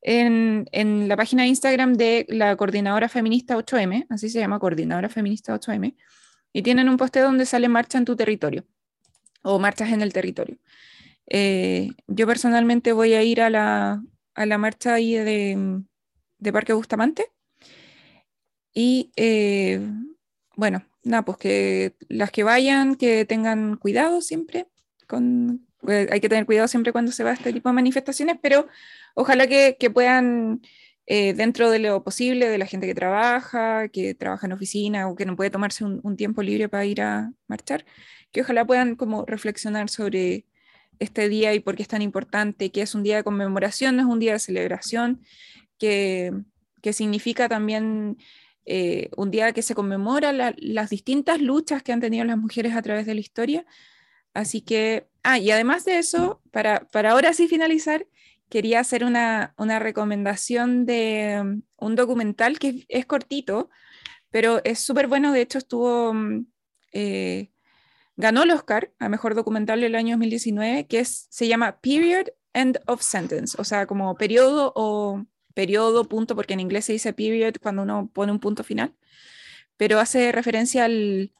en, 0.03 1.07
la 1.07 1.17
página 1.17 1.43
de 1.43 1.49
Instagram 1.49 1.93
de 1.93 2.25
la 2.29 2.55
Coordinadora 2.55 3.09
Feminista 3.09 3.57
8M, 3.57 4.05
así 4.09 4.29
se 4.29 4.39
llama, 4.39 4.59
Coordinadora 4.59 5.09
Feminista 5.09 5.57
8M, 5.57 5.95
y 6.51 6.61
tienen 6.61 6.89
un 6.89 6.97
poste 6.97 7.19
donde 7.21 7.45
sale 7.45 7.69
marcha 7.69 7.97
en 7.97 8.05
tu 8.05 8.15
territorio 8.15 8.65
o 9.41 9.59
marchas 9.59 9.91
en 9.91 10.01
el 10.01 10.13
territorio. 10.13 10.57
Eh, 11.27 11.89
yo 12.07 12.27
personalmente 12.27 12.91
voy 12.91 13.13
a 13.13 13.23
ir 13.23 13.41
a 13.41 13.49
la, 13.49 14.03
a 14.35 14.45
la 14.45 14.57
marcha 14.57 14.93
ahí 14.93 15.15
de, 15.15 15.81
de 16.37 16.53
Parque 16.53 16.73
Bustamante 16.73 17.27
y 18.73 19.11
eh, 19.15 19.79
bueno, 20.55 20.83
nada, 21.03 21.23
pues 21.23 21.37
que 21.37 21.95
las 22.09 22.31
que 22.31 22.43
vayan, 22.43 22.95
que 22.95 23.25
tengan 23.25 23.77
cuidado 23.77 24.21
siempre, 24.21 24.67
con, 25.07 25.67
eh, 25.87 26.07
hay 26.11 26.19
que 26.19 26.29
tener 26.29 26.45
cuidado 26.45 26.67
siempre 26.67 26.91
cuando 26.91 27.11
se 27.11 27.23
va 27.23 27.31
a 27.31 27.33
este 27.33 27.53
tipo 27.53 27.69
de 27.69 27.73
manifestaciones, 27.73 28.37
pero 28.41 28.67
ojalá 29.15 29.47
que, 29.47 29.75
puedan, 29.93 30.61
eh, 31.07 31.33
dentro 31.33 31.69
de 31.69 31.79
lo 31.79 32.03
posible, 32.03 32.49
de 32.49 32.57
la 32.57 32.65
gente 32.65 32.87
que 32.87 32.95
trabaja, 32.95 33.89
que 33.89 34.15
trabaja 34.15 34.47
en 34.47 34.53
oficina 34.53 35.07
o 35.09 35.15
que 35.15 35.25
no 35.25 35.35
puede 35.35 35.49
tomarse 35.49 35.83
un, 35.85 36.17
tiempo 36.17 36.41
libre 36.41 36.69
para 36.69 36.85
ir 36.85 37.01
a 37.01 37.31
marchar, 37.47 37.85
que 38.31 38.41
ojalá 38.41 38.65
puedan 38.65 38.95
como 38.95 39.25
reflexionar 39.25 39.89
sobre 39.89 40.45
este 40.99 41.29
día 41.29 41.53
y 41.53 41.59
por 41.59 41.75
qué 41.75 41.83
es 41.83 41.87
tan 41.89 42.01
importante, 42.01 42.71
que 42.71 42.81
es 42.81 42.95
un 42.95 43.03
día 43.03 43.17
de 43.17 43.23
conmemoración, 43.23 43.95
no 43.95 44.03
es 44.03 44.07
un 44.07 44.19
día 44.19 44.33
de 44.33 44.39
celebración, 44.39 45.21
que, 45.77 46.31
que 46.81 46.93
significa 46.93 47.49
también 47.49 48.17
eh, 48.65 49.09
un 49.17 49.31
día 49.31 49.51
que 49.51 49.61
se 49.61 49.75
conmemora 49.75 50.31
la, 50.31 50.53
las 50.57 50.89
distintas 50.89 51.41
luchas 51.41 51.83
que 51.83 51.91
han 51.91 51.99
tenido 51.99 52.23
las 52.25 52.37
mujeres 52.37 52.75
a 52.75 52.81
través 52.81 53.05
de 53.05 53.15
la 53.15 53.19
historia. 53.19 53.65
Así 54.33 54.61
que, 54.61 55.07
ah, 55.23 55.37
y 55.37 55.51
además 55.51 55.85
de 55.85 55.99
eso, 55.99 56.41
para, 56.51 56.87
para 56.89 57.11
ahora 57.11 57.33
sí 57.33 57.47
finalizar, 57.47 58.07
quería 58.49 58.79
hacer 58.79 59.03
una, 59.03 59.53
una 59.57 59.79
recomendación 59.79 60.85
de 60.85 61.39
um, 61.41 61.61
un 61.77 61.95
documental 61.95 62.59
que 62.59 62.85
es, 62.87 63.05
cortito, 63.05 63.69
pero 64.29 64.61
es 64.63 64.79
súper 64.79 65.07
bueno. 65.07 65.31
De 65.31 65.41
hecho, 65.41 65.57
estuvo, 65.57 66.11
um, 66.11 66.45
eh, 66.91 67.51
ganó 68.15 68.43
el 68.43 68.51
Oscar 68.51 68.91
a 68.99 69.09
Mejor 69.09 69.35
Documental 69.35 69.81
del 69.81 69.95
año 69.95 70.15
2019, 70.17 70.87
que 70.87 70.99
es, 70.99 71.27
se 71.29 71.47
llama 71.47 71.79
Period 71.81 72.27
End 72.53 72.79
of 72.87 73.01
Sentence, 73.01 73.55
o 73.59 73.63
sea, 73.63 73.87
como 73.87 74.15
periodo 74.15 74.71
o 74.75 75.25
periodo, 75.53 76.05
punto, 76.05 76.35
porque 76.35 76.53
en 76.53 76.59
inglés 76.59 76.85
se 76.85 76.93
dice 76.93 77.13
period 77.13 77.55
cuando 77.61 77.83
uno 77.83 78.09
pone 78.13 78.31
un 78.31 78.39
punto 78.39 78.63
final, 78.63 78.95
pero 79.77 79.99
hace 79.99 80.31
referencia 80.31 80.85
al, 80.85 81.31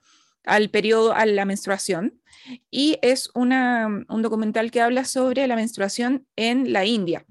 al 0.46 0.70
periodo, 0.70 1.14
a 1.14 1.26
la 1.26 1.46
menstruación. 1.46 2.22
Y 2.70 2.98
es 3.02 3.30
una, 3.34 3.88
un 4.10 4.22
documental 4.22 4.72
que 4.72 4.82
habla 4.82 5.06
sobre 5.06 5.48
la 5.48 5.56
menstruación 5.56 6.26
en 6.36 6.74
la 6.74 6.86
India 6.86 7.26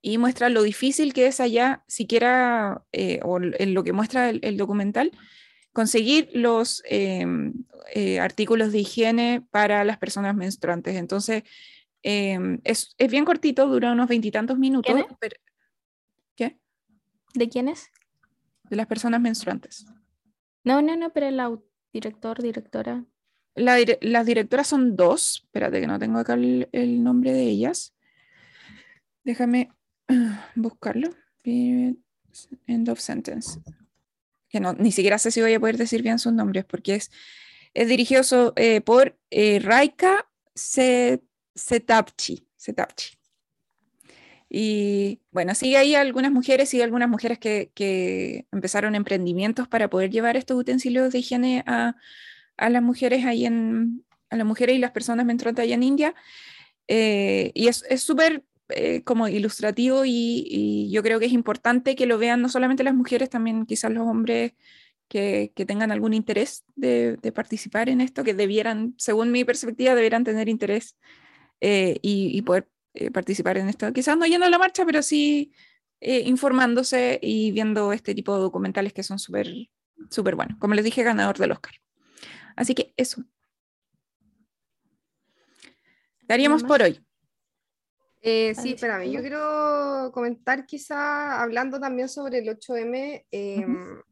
y 0.00 0.16
muestra 0.18 0.48
lo 0.48 0.62
difícil 0.62 1.12
que 1.12 1.26
es 1.26 1.40
allá, 1.40 1.84
siquiera, 1.86 2.84
eh, 2.92 3.20
o 3.24 3.38
en 3.40 3.74
lo 3.74 3.84
que 3.84 3.92
muestra 3.92 4.30
el, 4.30 4.40
el 4.42 4.56
documental, 4.56 5.12
conseguir 5.72 6.30
los 6.32 6.82
eh, 6.88 7.26
eh, 7.94 8.20
artículos 8.20 8.72
de 8.72 8.80
higiene 8.80 9.46
para 9.50 9.84
las 9.84 9.98
personas 9.98 10.34
menstruantes. 10.34 10.96
Entonces, 10.96 11.44
eh, 12.02 12.58
es, 12.64 12.94
es, 12.98 13.10
bien 13.10 13.24
cortito, 13.24 13.66
dura 13.66 13.92
unos 13.92 14.08
veintitantos 14.08 14.58
minutos. 14.58 14.94
Pero, 15.20 15.36
¿Qué? 16.36 16.58
¿De 17.34 17.48
quiénes? 17.48 17.90
De 18.64 18.76
las 18.76 18.86
personas 18.86 19.20
menstruantes. 19.20 19.86
No, 20.64 20.82
no, 20.82 20.96
no, 20.96 21.12
pero 21.12 21.28
el 21.28 21.40
director, 21.98 22.40
directora. 22.40 23.04
La, 23.54 23.76
las 24.00 24.26
directoras 24.26 24.68
son 24.68 24.96
dos. 24.96 25.42
Espérate 25.44 25.80
que 25.80 25.86
no 25.86 25.98
tengo 25.98 26.18
acá 26.18 26.34
el, 26.34 27.02
nombre 27.02 27.32
de 27.32 27.42
ellas. 27.42 27.94
Déjame 29.24 29.72
buscarlo. 30.54 31.10
End 31.44 32.88
of 32.88 33.00
sentence. 33.00 33.60
Que 34.48 34.60
no, 34.60 34.72
ni 34.74 34.92
siquiera 34.92 35.18
sé 35.18 35.30
si 35.30 35.40
voy 35.40 35.54
a 35.54 35.60
poder 35.60 35.76
decir 35.76 36.02
bien 36.02 36.18
sus 36.18 36.32
nombres 36.32 36.64
porque 36.64 36.94
es, 36.94 37.10
es 37.74 37.88
dirigido 37.88 38.22
so, 38.22 38.52
eh, 38.56 38.80
por 38.80 39.18
eh, 39.30 39.58
Raika 39.58 40.28
Setapchi. 40.54 42.46
Setapchi. 42.56 43.17
Y 44.50 45.20
bueno, 45.30 45.54
sigue 45.54 45.76
ahí 45.76 45.94
algunas 45.94 46.32
mujeres 46.32 46.72
y 46.74 46.80
algunas 46.80 47.08
mujeres 47.08 47.38
que, 47.38 47.70
que, 47.74 48.46
empezaron 48.52 48.94
emprendimientos 48.94 49.68
para 49.68 49.90
poder 49.90 50.10
llevar 50.10 50.36
estos 50.36 50.58
utensilios 50.58 51.12
de 51.12 51.18
higiene 51.18 51.62
a, 51.66 51.96
a 52.56 52.70
las 52.70 52.82
mujeres 52.82 53.26
ahí 53.26 53.44
en, 53.46 54.04
a 54.30 54.36
las 54.36 54.46
mujeres 54.46 54.76
y 54.76 54.78
las 54.78 54.92
personas 54.92 55.26
menstruantes 55.26 55.64
allá 55.64 55.74
en 55.74 55.82
India. 55.82 56.14
Eh, 56.88 57.52
y 57.54 57.68
es 57.68 57.84
súper 57.98 58.44
eh, 58.70 59.02
como 59.02 59.28
ilustrativo 59.28 60.04
y, 60.04 60.90
yo 60.90 61.02
creo 61.02 61.18
que 61.18 61.26
es 61.26 61.32
importante 61.32 61.96
que 61.96 62.06
lo 62.06 62.18
vean 62.18 62.42
no 62.42 62.50
solamente 62.50 62.84
las 62.84 62.94
mujeres, 62.94 63.30
también 63.30 63.64
quizás 63.64 63.90
los 63.90 64.06
hombres 64.06 64.52
que, 65.08 65.52
que 65.54 65.64
tengan 65.64 65.90
algún 65.90 66.12
interés 66.12 66.64
de, 66.76 67.16
de, 67.16 67.32
participar 67.32 67.88
en 67.88 68.02
esto, 68.02 68.24
que 68.24 68.34
debieran, 68.34 68.94
según 68.98 69.32
mi 69.32 69.44
perspectiva, 69.44 69.94
debieran 69.94 70.24
tener 70.24 70.50
interés 70.50 70.96
eh, 71.62 71.98
y, 72.02 72.36
y 72.36 72.42
poder 72.42 72.68
eh, 72.98 73.10
participar 73.10 73.58
en 73.58 73.68
esto. 73.68 73.92
Quizás 73.92 74.16
no 74.16 74.26
yendo 74.26 74.46
a 74.46 74.50
la 74.50 74.58
marcha, 74.58 74.84
pero 74.84 75.02
sí 75.02 75.52
eh, 76.00 76.22
informándose 76.26 77.18
y 77.22 77.50
viendo 77.52 77.92
este 77.92 78.14
tipo 78.14 78.34
de 78.34 78.40
documentales 78.40 78.92
que 78.92 79.02
son 79.02 79.18
súper 79.18 79.48
súper 80.10 80.36
buenos. 80.36 80.58
Como 80.58 80.74
les 80.74 80.84
dije, 80.84 81.02
ganador 81.02 81.38
del 81.38 81.52
Oscar. 81.52 81.74
Así 82.56 82.74
que 82.74 82.92
eso. 82.96 83.24
Daríamos 86.22 86.62
por 86.62 86.82
hoy. 86.82 87.00
Eh, 88.20 88.54
sí, 88.54 88.72
espérame, 88.72 89.10
yo 89.10 89.20
quiero 89.20 90.10
comentar 90.12 90.66
quizá, 90.66 91.40
hablando 91.40 91.78
también 91.78 92.08
sobre 92.08 92.38
el 92.38 92.48
8M, 92.48 93.26
eh, 93.30 93.58
uh 93.58 93.62
-huh. 93.62 94.04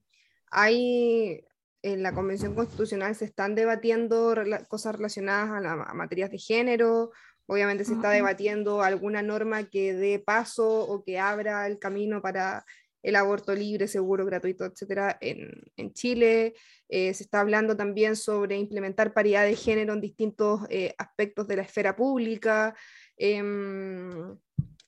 hay 0.51 1.45
en 1.83 2.03
la 2.03 2.13
Convención 2.13 2.55
Constitucional 2.55 3.15
se 3.15 3.27
están 3.27 3.55
debatiendo 3.55 4.35
cosas 4.69 4.97
relacionadas 4.97 5.51
a, 5.51 5.61
la, 5.61 5.73
a 5.85 5.95
materias 5.95 6.31
de 6.31 6.39
género 6.39 7.11
Obviamente 7.47 7.85
se 7.85 7.95
está 7.95 8.11
debatiendo 8.11 8.83
alguna 8.83 9.23
norma 9.23 9.65
que 9.65 9.95
dé 9.95 10.19
paso 10.19 10.81
o 10.81 11.05
que 11.05 11.19
abra 11.19 11.67
el 11.67 11.79
camino 11.79 12.21
para 12.21 12.65
el 13.03 13.15
aborto 13.15 13.55
libre, 13.55 13.87
seguro, 13.87 14.27
gratuito, 14.27 14.65
etcétera, 14.65 15.17
en, 15.21 15.63
en 15.77 15.93
Chile. 15.93 16.55
Eh, 16.89 17.15
se 17.15 17.23
está 17.23 17.41
hablando 17.41 17.77
también 17.77 18.17
sobre 18.17 18.57
implementar 18.57 19.15
paridad 19.15 19.45
de 19.45 19.55
género 19.55 19.93
en 19.93 20.01
distintos 20.01 20.63
eh, 20.71 20.93
aspectos 20.99 21.47
de 21.47 21.57
la 21.57 21.63
esfera 21.63 21.95
pública. 21.95 22.75
Eh, 23.17 23.43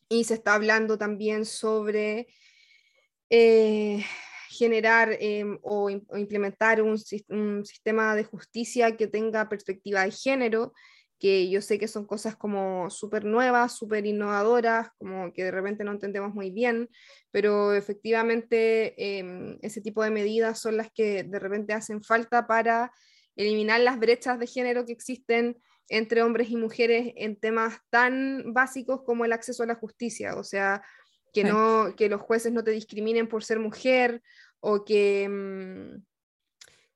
y 0.09 0.25
se 0.25 0.35
está 0.35 0.55
hablando 0.55 0.97
también 0.99 1.45
sobre 1.45 2.29
eh, 3.31 4.03
generar 4.49 5.17
em, 5.21 5.59
o, 5.63 5.91
o, 6.09 6.17
implementar 6.17 6.81
un, 6.81 6.97
un 7.29 7.65
sistema 7.65 8.17
de 8.17 8.25
justicia 8.25 8.97
que 8.97 9.07
tenga 9.07 9.49
perspectiva 9.49 10.05
de 10.05 10.11
género 10.11 10.73
que 11.19 11.51
yo 11.51 11.61
sé 11.61 11.79
que 11.79 11.89
son 11.89 12.07
cosas 12.07 12.37
como 12.37 12.91
súper 12.91 13.25
nuevas, 13.25 13.77
súper 13.77 14.07
innovadoras, 14.07 14.89
como 14.99 15.33
que 15.33 15.45
de 15.45 15.51
repente 15.51 15.85
no 15.85 15.93
entendemos 15.93 16.33
muy 16.33 16.51
bien, 16.51 16.89
pero 17.31 17.75
efectivamente 17.75 18.95
eh, 18.97 19.59
ese 19.63 19.81
tipo 19.81 20.03
de 20.03 20.11
medidas 20.11 20.61
son 20.61 20.77
las 20.77 20.91
que 20.93 21.25
de 21.25 21.39
repente 21.39 21.73
hacen 21.73 22.03
falta 22.03 22.47
para 22.47 22.93
eliminar 23.35 23.81
las 23.81 23.99
brechas 23.99 24.39
de 24.39 24.47
género 24.47 24.85
que 24.85 24.93
existen 24.93 25.57
entre 25.89 26.23
hombres 26.23 26.51
y 26.51 26.57
mujeres 26.57 27.13
en 27.17 27.37
temas 27.37 27.79
tan 27.91 28.53
básicos 28.53 29.03
como 29.03 29.25
el 29.25 29.33
acceso 29.33 29.63
a 29.63 29.67
la 29.67 29.75
justicia, 29.75 30.37
o 30.37 30.45
sea, 30.45 30.83
que, 31.33 31.45
no, 31.45 31.95
que 31.97 32.09
los 32.09 32.21
jueces 32.21 32.53
no 32.53 32.63
te 32.63 32.71
discriminen 32.71 33.29
por 33.29 33.43
ser 33.45 33.59
mujer 33.59 34.23
o 34.61 34.85
que... 34.85 35.29
Mmm, 35.29 36.05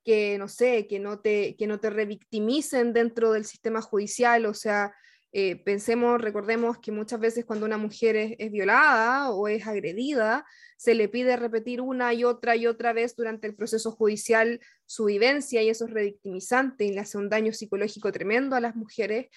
que 0.03 0.37
no 0.37 0.47
sé, 0.47 0.87
que 0.87 0.99
no 0.99 1.19
te, 1.19 1.55
que 1.55 1.67
no 1.67 1.79
te 1.79 1.89
revictimicen 1.89 2.93
dentro 2.93 3.31
del 3.31 3.45
sistema 3.45 3.81
judicial, 3.81 4.45
o 4.45 4.53
sea, 4.53 4.93
eh, 5.35 5.55
pensemos, 5.55 6.21
recordemos 6.21 6.77
que 6.77 6.91
muchas 6.91 7.19
veces 7.19 7.43
cuando 7.43 7.65
una 7.65 7.79
mujer 7.79 8.35
es, 8.37 8.51
violada 8.51 9.31
o 9.31 9.47
es 9.47 9.65
agredida, 9.65 10.45
se 10.77 10.93
le 10.93 11.09
pide 11.09 11.35
repetir 11.37 11.81
una 11.81 12.13
y 12.13 12.23
otra 12.23 12.55
y 12.55 12.67
otra 12.67 12.93
vez 12.93 13.15
durante 13.15 13.47
el 13.47 13.55
proceso 13.55 13.91
judicial 13.91 14.59
su 14.85 15.05
vivencia 15.05 15.63
y 15.63 15.69
eso 15.69 15.85
es 15.85 15.91
revictimizante 15.91 16.85
y 16.85 16.93
le 16.93 16.99
hace 16.99 17.17
un 17.17 17.29
daño 17.29 17.51
psicológico 17.51 18.11
tremendo 18.11 18.55
a 18.55 18.61
las 18.61 18.75
mujeres. 18.75 19.27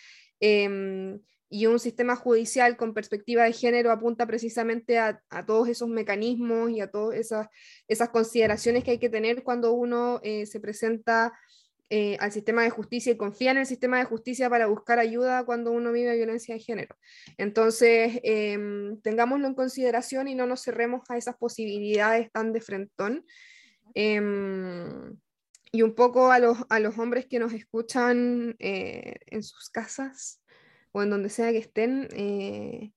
Eh, 0.41 1.19
y 1.49 1.67
un 1.67 1.79
sistema 1.79 2.17
judicial 2.17 2.77
con 2.77 2.95
perspectiva 2.95 3.45
de 3.45 3.53
género 3.53 3.93
apunta 3.93 4.27
precisamente 4.27 4.99
a, 4.99 5.23
a 5.31 5.47
todos 5.47 5.69
esos 5.69 5.89
mecanismos 5.89 6.71
y 6.71 6.81
a 6.81 6.91
todas 6.91 7.19
esas, 7.19 7.49
esas, 7.87 8.09
consideraciones 8.09 8.83
que 8.83 8.93
hay 8.93 8.99
que 8.99 9.09
tener 9.09 9.43
cuando 9.43 9.73
uno 9.73 10.21
eh, 10.23 10.47
se 10.47 10.61
presenta 10.61 11.33
eh, 11.89 12.17
al 12.19 12.33
sistema 12.33 12.65
de 12.65 12.71
justicia 12.71 13.13
y 13.13 13.17
confía 13.17 13.53
en 13.53 13.59
el 13.59 13.67
sistema 13.67 13.99
de 13.99 14.07
justicia 14.07 14.51
para 14.51 14.67
buscar 14.67 14.99
ayuda 14.99 15.45
cuando 15.45 15.71
uno 15.71 15.93
vive 15.93 16.17
violencia 16.17 16.57
de 16.57 16.61
género. 16.61 16.97
Entonces, 17.39 18.19
eh, 18.25 18.59
tengámoslo 19.05 19.47
en 19.47 19.55
consideración 19.55 20.27
y 20.27 20.35
no 20.35 20.47
nos 20.47 20.65
cerremos 20.65 21.09
a 21.09 21.17
esas 21.17 21.37
posibilidades 21.37 22.33
tan 22.33 22.53
de 22.53 22.61
frentón. 22.61 23.25
Em, 23.95 25.17
y 25.71 25.83
un 25.83 25.95
poco 25.95 26.33
a 26.33 26.41
los, 26.41 26.59
a 26.69 26.81
los 26.81 26.99
hombres 26.99 27.27
que 27.27 27.39
nos 27.39 27.53
escuchan 27.53 28.57
eh, 28.59 29.15
en 29.27 29.45
sus 29.45 29.71
casas 29.71 30.41
o 30.97 31.03
en 31.03 31.11
donde 31.11 31.29
sea 31.29 31.53
que 31.53 31.59
estén, 31.59 32.09
eh, 32.13 32.91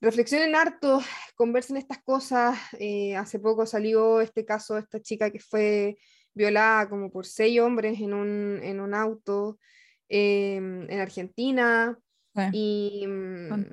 reflexionen 0.00 0.54
harto, 0.54 1.02
conversen 1.34 1.76
estas 1.76 2.02
cosas. 2.02 2.58
Eh, 2.78 3.14
hace 3.14 3.38
poco 3.38 3.66
salió 3.66 4.22
este 4.22 4.46
caso 4.46 4.72
de 4.74 4.80
esta 4.80 5.02
chica 5.02 5.30
que 5.30 5.38
fue 5.38 5.98
violada 6.32 6.88
como 6.88 7.10
por 7.10 7.26
seis 7.26 7.60
hombres 7.60 8.00
en 8.00 8.14
un, 8.14 8.58
en 8.62 8.80
un 8.80 8.94
auto 8.94 9.58
em, 10.08 10.90
en 10.90 10.98
Argentina. 10.98 11.98
Y, 12.52 13.06
mm, 13.06 13.66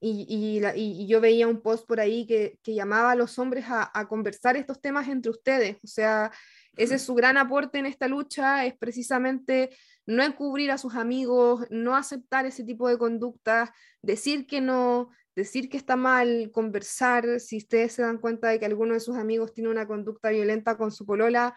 y, 0.00 0.26
y, 0.28 0.60
la, 0.60 0.76
y, 0.76 1.08
yo 1.08 1.20
veía 1.20 1.48
un 1.48 1.60
post 1.60 1.88
por 1.88 1.98
ahí 1.98 2.24
que, 2.24 2.60
que 2.62 2.72
llamaba 2.72 3.10
a 3.10 3.16
los 3.16 3.36
hombres 3.40 3.64
a, 3.66 3.90
a, 3.92 4.06
conversar 4.06 4.56
estos 4.56 4.80
temas 4.80 5.08
entre 5.08 5.32
ustedes. 5.32 5.76
O 5.82 5.88
sea, 5.88 6.30
ese 6.76 6.94
es 6.94 7.02
su 7.02 7.16
gran 7.16 7.36
aporte 7.36 7.78
en 7.78 7.86
esta 7.86 8.06
lucha, 8.06 8.64
es 8.64 8.78
precisamente 8.78 9.70
no 10.08 10.22
encubrir 10.22 10.70
a 10.70 10.78
sus 10.78 10.94
amigos, 10.94 11.66
no 11.68 11.94
aceptar 11.94 12.46
ese 12.46 12.64
tipo 12.64 12.88
de 12.88 12.96
conductas, 12.96 13.68
decir 14.00 14.46
que 14.46 14.62
no, 14.62 15.10
decir 15.36 15.68
que 15.68 15.76
está 15.76 15.96
mal, 15.96 16.50
conversar, 16.50 17.40
si 17.40 17.58
ustedes 17.58 17.92
se 17.92 18.02
dan 18.02 18.16
cuenta 18.16 18.48
de 18.48 18.58
que 18.58 18.64
alguno 18.64 18.94
de 18.94 19.00
sus 19.00 19.18
amigos 19.18 19.52
tiene 19.52 19.68
una 19.68 19.86
conducta 19.86 20.30
violenta 20.30 20.78
con 20.78 20.92
su 20.92 21.04
polola, 21.04 21.54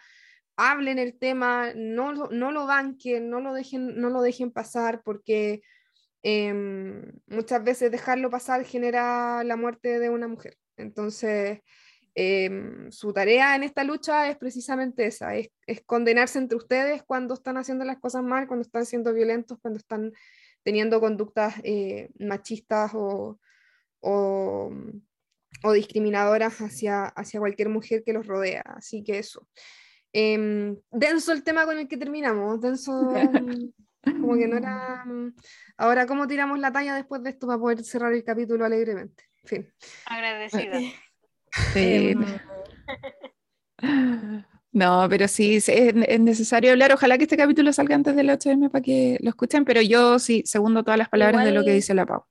hablen 0.58 1.00
el 1.00 1.18
tema, 1.18 1.72
no, 1.76 2.12
no 2.12 2.52
lo 2.52 2.68
banquen, 2.68 3.30
no 3.30 3.40
lo 3.40 3.54
dejen, 3.54 3.98
no 4.02 4.10
lo 4.10 4.22
dejen 4.22 4.52
pasar, 4.52 5.02
porque 5.02 5.62
eh, 6.22 6.54
muchas 7.28 7.64
veces 7.64 7.90
dejarlo 7.90 8.30
pasar 8.30 8.66
genera 8.66 9.46
la 9.46 9.56
muerte 9.56 9.98
de 9.98 10.10
una 10.10 10.28
mujer. 10.28 10.58
Entonces, 10.76 11.62
eh, 12.16 12.88
su 12.90 13.14
tarea 13.14 13.56
en 13.56 13.64
esta 13.64 13.84
lucha 13.84 14.30
es 14.30 14.38
precisamente 14.38 15.06
esa, 15.06 15.36
es, 15.36 15.50
es, 15.66 15.82
condenarse 15.82 16.40
entre 16.40 16.58
ustedes 16.58 17.04
cuando 17.04 17.34
están 17.34 17.58
haciendo 17.58 17.86
las 17.86 18.00
cosas 18.00 18.24
mal, 18.24 18.48
cuando 18.48 18.64
están 18.64 18.86
siendo 18.86 19.14
violentos, 19.14 19.60
cuando 19.62 19.78
están 19.78 20.12
teniendo 20.64 21.00
conductas 21.00 21.56
eh, 21.64 22.10
machistas 22.20 22.92
o, 22.94 23.40
o, 24.02 24.72
o, 25.64 25.72
discriminadoras 25.72 26.60
hacia, 26.60 27.06
hacia 27.06 27.40
cualquier 27.40 27.70
mujer 27.70 28.04
que 28.06 28.14
los 28.14 28.28
rodea. 28.28 28.64
Así 28.66 29.04
que 29.04 29.18
eso. 29.20 29.48
Eh, 30.14 30.76
denso 30.92 31.32
el 31.32 31.44
tema 31.44 31.66
con 31.66 31.78
el 31.78 31.88
que 31.88 31.98
terminamos, 31.98 32.60
denso... 32.62 32.92
como 34.04 34.36
que 34.36 34.48
no 34.48 34.58
era... 34.58 35.06
Ahora, 35.78 36.08
¿cómo 36.08 36.28
tiramos 36.28 36.60
la 36.60 36.72
talla 36.72 36.96
después 36.96 37.24
de 37.24 37.30
esto 37.30 37.48
para 37.48 37.60
poder 37.60 37.84
cerrar 37.84 38.12
el 38.14 38.24
capítulo 38.24 38.66
alegremente? 38.66 39.26
En 39.44 39.48
fin. 39.48 39.74
Agradecida. 40.06 40.80
Sí. 41.74 42.16
No, 44.74 45.06
pero 45.10 45.28
sí, 45.28 45.58
es, 45.58 45.68
es, 45.68 46.20
necesario 46.22 46.72
hablar. 46.72 46.94
Ojalá 46.94 47.18
que 47.18 47.24
este 47.26 47.36
capítulo 47.36 47.74
salga 47.74 47.94
antes 47.94 48.16
del 48.16 48.30
8M 48.30 48.72
para 48.72 48.82
que 48.82 49.18
lo 49.22 49.30
escuchen, 49.30 49.66
pero 49.66 49.82
yo 49.82 50.18
sí, 50.18 50.44
segundo 50.46 50.84
todas 50.84 50.98
las 50.98 51.10
palabras 51.10 51.42
igual, 51.42 51.54
de 51.54 51.60
lo 51.60 51.66
que 51.66 51.74
dice 51.74 51.94
la 51.94 52.06
Pau. 52.06 52.24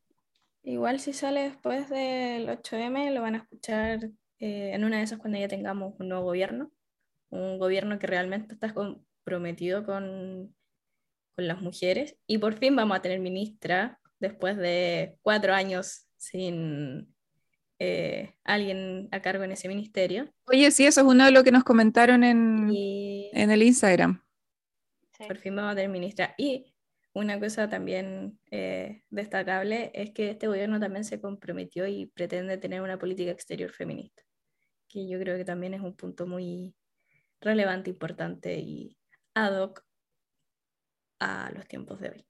Igual 0.63 1.01
si 1.01 1.13
sale 1.13 1.43
después 1.43 1.91
del 1.91 2.49
8M, 2.49 3.13
lo 3.13 3.21
van 3.21 3.35
a 3.35 3.39
escuchar 3.39 4.11
eh, 4.39 4.71
en 4.73 4.85
una 4.85 4.99
de 4.99 5.03
esas 5.03 5.19
cuando 5.19 5.39
ya 5.39 5.49
tengamos 5.49 5.95
un 5.99 6.09
nuevo 6.09 6.25
gobierno, 6.25 6.71
un 7.29 7.59
gobierno 7.59 7.99
que 7.99 8.07
realmente 8.07 8.55
está 8.55 8.73
comprometido 8.73 9.85
con, 9.85 10.55
con 11.37 11.47
las 11.47 11.61
mujeres 11.61 12.17
y 12.27 12.39
por 12.39 12.55
fin 12.55 12.75
vamos 12.75 12.97
a 12.97 13.03
tener 13.03 13.21
ministra 13.21 14.01
después 14.19 14.57
de 14.57 15.19
cuatro 15.21 15.53
años 15.53 16.07
sin 16.17 17.15
eh, 17.81 18.35
alguien 18.45 19.09
a 19.11 19.21
cargo 19.21 19.43
en 19.43 19.53
ese 19.53 19.67
ministerio. 19.67 20.33
Oye, 20.45 20.71
sí, 20.71 20.87
eso 20.87 21.01
es 21.01 21.07
uno 21.07 21.25
de 21.25 21.31
lo 21.33 21.43
que 21.43 21.51
nos 21.51 21.65
comentaron 21.65 22.23
en, 22.23 22.71
y... 22.71 23.31
en 23.33 23.51
el 23.51 23.63
Instagram. 23.63 24.23
Sí. 25.17 25.25
Por 25.27 25.39
fin 25.39 25.57
vamos 25.57 25.73
a 25.73 25.75
tener 25.75 25.91
ministra. 25.91 26.35
Y 26.37 26.75
una 27.15 27.41
cosa 27.41 27.69
también 27.71 28.39
eh, 28.51 29.03
destacable 29.09 29.91
es 29.95 30.13
que 30.13 30.31
este 30.31 30.47
gobierno 30.47 30.79
también 30.79 31.05
se 31.05 31.21
comprometió 31.21 31.87
y 31.87 32.07
pretende 32.07 32.59
tener 32.59 32.83
una 32.83 32.99
política 32.99 33.31
exterior 33.31 33.73
feminista, 33.73 34.23
que 34.87 35.09
yo 35.09 35.19
creo 35.19 35.39
que 35.39 35.47
también 35.47 35.73
es 35.73 35.81
un 35.81 35.97
punto 35.97 36.27
muy 36.27 36.75
relevante, 37.41 37.89
importante 37.89 38.59
y 38.59 38.99
ad 39.35 39.59
hoc 39.59 39.85
a 41.19 41.51
los 41.55 41.67
tiempos 41.67 41.99
de 42.01 42.11
hoy. 42.11 42.27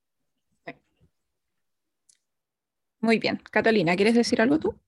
Muy 3.01 3.19
bien. 3.19 3.41
Catalina, 3.51 3.97
¿quieres 3.97 4.15
decir 4.15 4.41
algo 4.41 4.61
tú? 4.61 4.79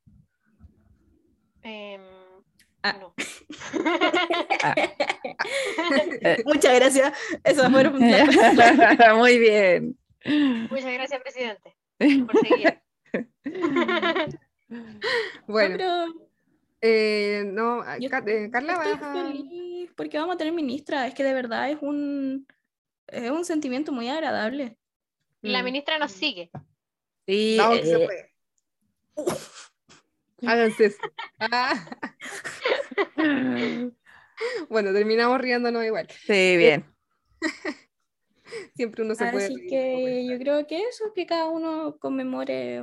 Eh, 2.84 2.88
ah. 2.88 2.98
no. 3.00 3.14
ah. 4.62 4.74
Muchas 6.44 6.74
gracias. 6.74 7.12
Eso 7.44 7.70
fue 7.70 7.90
Muy 9.16 9.38
bien. 9.38 9.96
Muchas 10.70 10.92
gracias, 10.92 11.20
presidente, 11.22 11.76
por 11.98 12.38
seguir. 12.40 12.80
bueno. 15.46 15.76
No, 15.78 16.14
eh, 16.80 17.42
no, 17.46 17.98
Yo 17.98 18.08
eh, 18.08 18.50
Carla, 18.50 18.72
estoy 18.74 18.92
vas 18.92 19.02
a... 19.02 19.12
feliz 19.26 19.90
porque 19.96 20.18
vamos 20.18 20.34
a 20.34 20.38
tener 20.38 20.52
ministra. 20.52 21.06
Es 21.06 21.14
que 21.14 21.22
de 21.24 21.34
verdad 21.34 21.70
es 21.70 21.78
un, 21.80 22.46
es 23.06 23.30
un 23.30 23.44
sentimiento 23.44 23.92
muy 23.92 24.08
agradable. 24.08 24.76
La 25.42 25.62
Mm. 25.62 25.64
ministra 25.64 25.98
nos 25.98 26.12
sigue. 26.12 26.50
Sí, 27.26 27.56
No, 27.58 27.70
que 27.72 27.84
se 27.84 28.02
eh, 28.02 28.06
puede. 28.06 28.32
Háganse 30.46 30.86
eso. 30.86 30.98
Ah, 31.38 31.74
bueno, 34.68 34.92
terminamos 34.92 35.40
riéndonos 35.40 35.84
igual. 35.84 36.08
sí, 36.10 36.56
bien. 36.56 36.84
Siempre 38.74 39.02
uno 39.02 39.14
se 39.14 39.26
puede 39.26 39.46
Así 39.46 39.54
reír 39.54 39.64
un 39.64 39.70
que 39.70 40.26
yo 40.26 40.38
creo 40.38 40.66
que 40.66 40.82
eso, 40.88 41.12
que 41.14 41.26
cada 41.26 41.48
uno 41.48 41.96
conmemore 41.98 42.82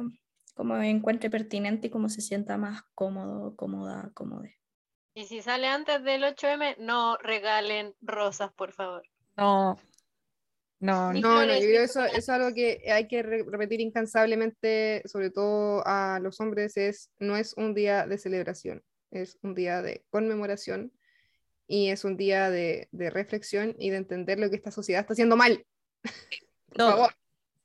como 0.55 0.75
encuentre 0.77 1.29
pertinente 1.29 1.87
y 1.87 1.89
como 1.89 2.09
se 2.09 2.21
sienta 2.21 2.57
más 2.57 2.83
cómodo, 2.93 3.55
cómoda, 3.55 4.11
cómodo. 4.13 4.43
Y 5.13 5.25
si 5.25 5.41
sale 5.41 5.67
antes 5.67 6.03
del 6.03 6.23
8M, 6.23 6.75
no 6.79 7.17
regalen 7.17 7.95
rosas, 8.01 8.51
por 8.53 8.73
favor. 8.73 9.03
No. 9.37 9.77
No, 10.79 11.11
no. 11.11 11.19
No, 11.19 11.45
no, 11.45 11.53
yo 11.53 11.59
creo 11.59 11.79
que 11.79 11.83
eso, 11.83 12.05
es 12.05 12.29
algo 12.29 12.53
que 12.53 12.83
hay 12.89 13.07
que 13.07 13.21
re- 13.21 13.43
repetir 13.45 13.81
incansablemente, 13.81 15.01
sobre 15.05 15.29
todo 15.29 15.83
a 15.85 16.19
los 16.21 16.39
hombres, 16.39 16.77
es 16.77 17.09
no 17.19 17.35
es 17.35 17.53
un 17.57 17.73
día 17.73 18.07
de 18.07 18.17
celebración, 18.17 18.81
es 19.11 19.37
un 19.41 19.55
día 19.55 19.81
de 19.81 20.05
conmemoración 20.09 20.93
y 21.67 21.89
es 21.89 22.05
un 22.05 22.15
día 22.15 22.49
de, 22.49 22.87
de 22.91 23.09
reflexión 23.09 23.75
y 23.77 23.89
de 23.89 23.97
entender 23.97 24.39
lo 24.39 24.49
que 24.49 24.55
esta 24.55 24.71
sociedad 24.71 25.01
está 25.01 25.13
haciendo 25.13 25.35
mal. 25.35 25.65
Por 26.69 26.77
Todo. 26.77 26.89
favor. 26.91 27.13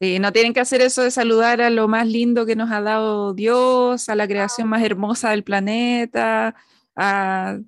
Sí, 0.00 0.18
no 0.18 0.32
tienen 0.32 0.52
que 0.52 0.60
hacer 0.60 0.82
eso 0.82 1.02
de 1.02 1.12
saludar 1.12 1.62
a 1.62 1.70
lo 1.70 1.86
más 1.86 2.08
lindo 2.08 2.44
que 2.44 2.56
nos 2.56 2.72
ha 2.72 2.80
dado 2.80 3.32
Dios, 3.32 4.08
a 4.08 4.16
la 4.16 4.26
creación 4.26 4.68
más 4.68 4.82
hermosa 4.82 5.30
del 5.30 5.44
planeta, 5.44 6.56
a... 6.96 7.58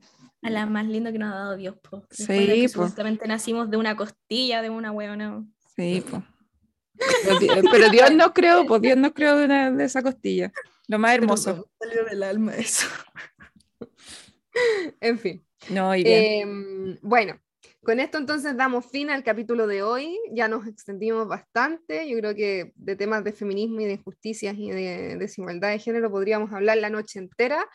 A 0.43 0.51
la 0.51 0.67
más 0.67 0.87
linda 0.87 1.11
que 1.13 1.19
nos 1.19 1.33
ha 1.33 1.37
dado 1.37 1.57
Dios, 1.57 1.77
po. 1.83 2.07
Después 2.11 2.27
Sí, 2.29 2.69
supuestamente 2.69 3.27
nacimos 3.27 3.71
de 3.71 3.77
una 3.77 3.97
costilla 3.97 4.63
de 4.63 4.71
una 4.71 4.93
huevona. 4.93 5.45
Sí, 5.75 6.05
po. 6.09 6.23
Pero, 7.25 7.39
Di- 7.39 7.49
pero 7.71 7.91
Dios 7.91 8.13
nos 8.15 8.33
creó, 8.33 8.65
pues 8.67 8.81
Dios 8.83 8.97
nos 8.97 9.13
creó 9.13 9.37
de, 9.37 9.45
una- 9.47 9.71
de 9.71 9.85
esa 9.85 10.03
costilla. 10.03 10.53
Lo 10.89 10.99
más 10.99 11.15
hermoso. 11.15 11.69
Salió 11.79 12.05
del 12.05 12.23
alma 12.23 12.55
eso. 12.57 12.87
En 15.01 15.19
fin. 15.19 15.45
No, 15.69 15.95
y 15.95 16.03
bien. 16.03 16.25
Em, 16.25 16.99
bueno, 17.03 17.39
con 17.83 18.01
esto 18.01 18.19
entonces 18.19 18.57
damos 18.57 18.87
fin 18.87 19.11
al 19.11 19.23
capítulo 19.23 19.67
de 19.67 19.83
hoy. 19.83 20.19
Ya 20.33 20.49
nos 20.49 20.67
extendimos 20.67 21.29
bastante. 21.29 22.09
Yo 22.09 22.17
creo 22.19 22.35
que 22.35 22.73
de 22.77 22.97
temas 22.97 23.23
de 23.25 23.33
feminismo 23.33 23.81
y 23.81 23.85
de 23.85 23.93
injusticias 23.93 24.55
y 24.57 24.71
de 24.71 25.17
desigualdad 25.19 25.71
de 25.71 25.79
género 25.79 26.11
podríamos 26.11 26.53
hablar 26.53 26.79
la 26.79 26.89
noche 26.91 27.19
entera, 27.19 27.67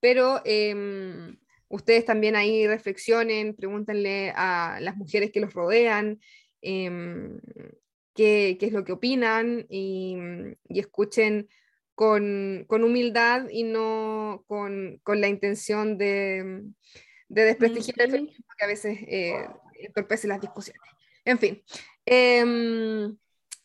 pero 0.00 0.40
em, 0.44 1.36
ustedes 1.70 2.04
también 2.04 2.36
ahí 2.36 2.66
reflexionen, 2.66 3.54
pregúntenle 3.56 4.32
a 4.36 4.78
las 4.80 4.96
mujeres 4.96 5.30
que 5.30 5.40
los 5.40 5.54
rodean. 5.54 6.20
em, 6.60 7.40
qué, 8.14 8.56
qué 8.60 8.66
es 8.66 8.72
lo 8.72 8.84
que 8.84 8.92
opinan 8.92 9.66
y, 9.70 10.16
y 10.68 10.80
escuchen 10.80 11.48
con, 11.94 12.64
con 12.66 12.84
humildad 12.84 13.48
y 13.50 13.62
no 13.62 14.44
con, 14.46 15.00
con 15.02 15.20
la 15.20 15.28
intención 15.28 15.96
de, 15.96 16.64
de 17.28 17.44
desprestigiar 17.44 18.06
el 18.06 18.10
feminismo 18.10 18.46
que 18.58 18.64
a 18.64 18.68
veces 18.68 18.98
eh, 19.06 19.46
entorpece 19.80 20.28
las 20.28 20.40
discusiones. 20.40 20.82
En 21.24 21.38
fin, 21.38 21.62
em, 22.04 23.16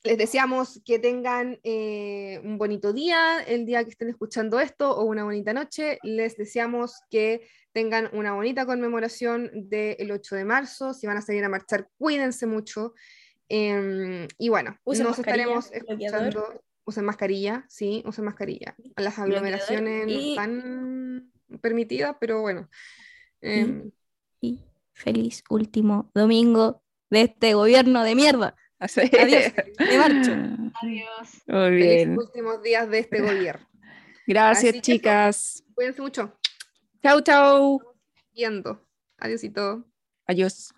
les 0.03 0.18
deseamos 0.18 0.82
que 0.86 0.99
tengan 0.99 1.60
eh, 1.64 2.40
un 2.44 2.57
bonito 2.57 2.94
día 2.94 3.41
el 3.48 3.65
día 3.65 3.84
que 3.84 3.90
estén 3.90 4.10
escuchando 4.10 4.60
esto 4.60 4.95
o 4.95 5.03
una 5.06 5.23
bonita 5.23 5.53
noche. 5.53 5.98
Les 6.03 6.38
deseamos 6.38 7.02
que 7.10 7.48
tengan 7.76 8.10
una 8.14 8.32
bonita 8.34 8.66
conmemoración 8.66 9.52
del 9.54 10.10
8 10.10 10.36
de 10.38 10.46
marzo. 10.46 10.94
Si 10.94 11.06
van 11.08 11.18
a 11.18 11.22
salir 11.22 11.44
a 11.44 11.50
marchar, 11.50 11.90
cuídense 11.98 12.46
mucho. 12.46 12.94
Em, 13.50 14.30
y 14.38 14.48
bueno, 14.48 14.80
Usen 14.86 15.04
nos 15.04 15.18
mascarilla, 15.18 15.60
estaremos 15.60 15.72
bloqueador. 15.86 16.28
escuchando. 16.28 16.64
Usen 16.86 17.04
mascarilla, 17.04 17.66
sí, 17.68 18.02
usen 18.06 18.24
mascarilla. 18.24 18.76
Las 18.96 19.20
aglomeraciones 19.20 20.08
no 20.08 20.14
están 20.14 21.32
permitidas, 21.60 22.16
pero 22.18 22.40
bueno. 22.40 22.70
em, 23.42 23.92
y 24.40 24.62
feliz 24.94 25.44
último 25.50 26.10
domingo 26.14 26.82
de 27.10 27.24
este 27.24 27.56
gobierno 27.56 28.06
de 28.06 28.16
mierda. 28.16 28.56
Así. 28.80 29.02
Adiós, 29.20 29.52
me 29.80 29.98
marcho. 29.98 30.32
Adiós. 30.82 31.44
Muy 31.48 31.82
Feliz 31.82 32.18
últimos 32.18 32.64
días 32.64 32.90
de 32.90 33.00
este 33.00 33.20
gobierno. 33.20 33.68
Gracias, 34.28 34.70
Así 34.70 34.72
que 34.78 34.82
chicas. 34.82 35.64
Cuídense 35.74 36.02
mucho. 36.02 36.38
Chau, 37.06 37.22
chau. 37.22 37.80
Viendo. 38.34 38.82
Adiósito. 39.19 39.86
Adiós. 40.26 40.73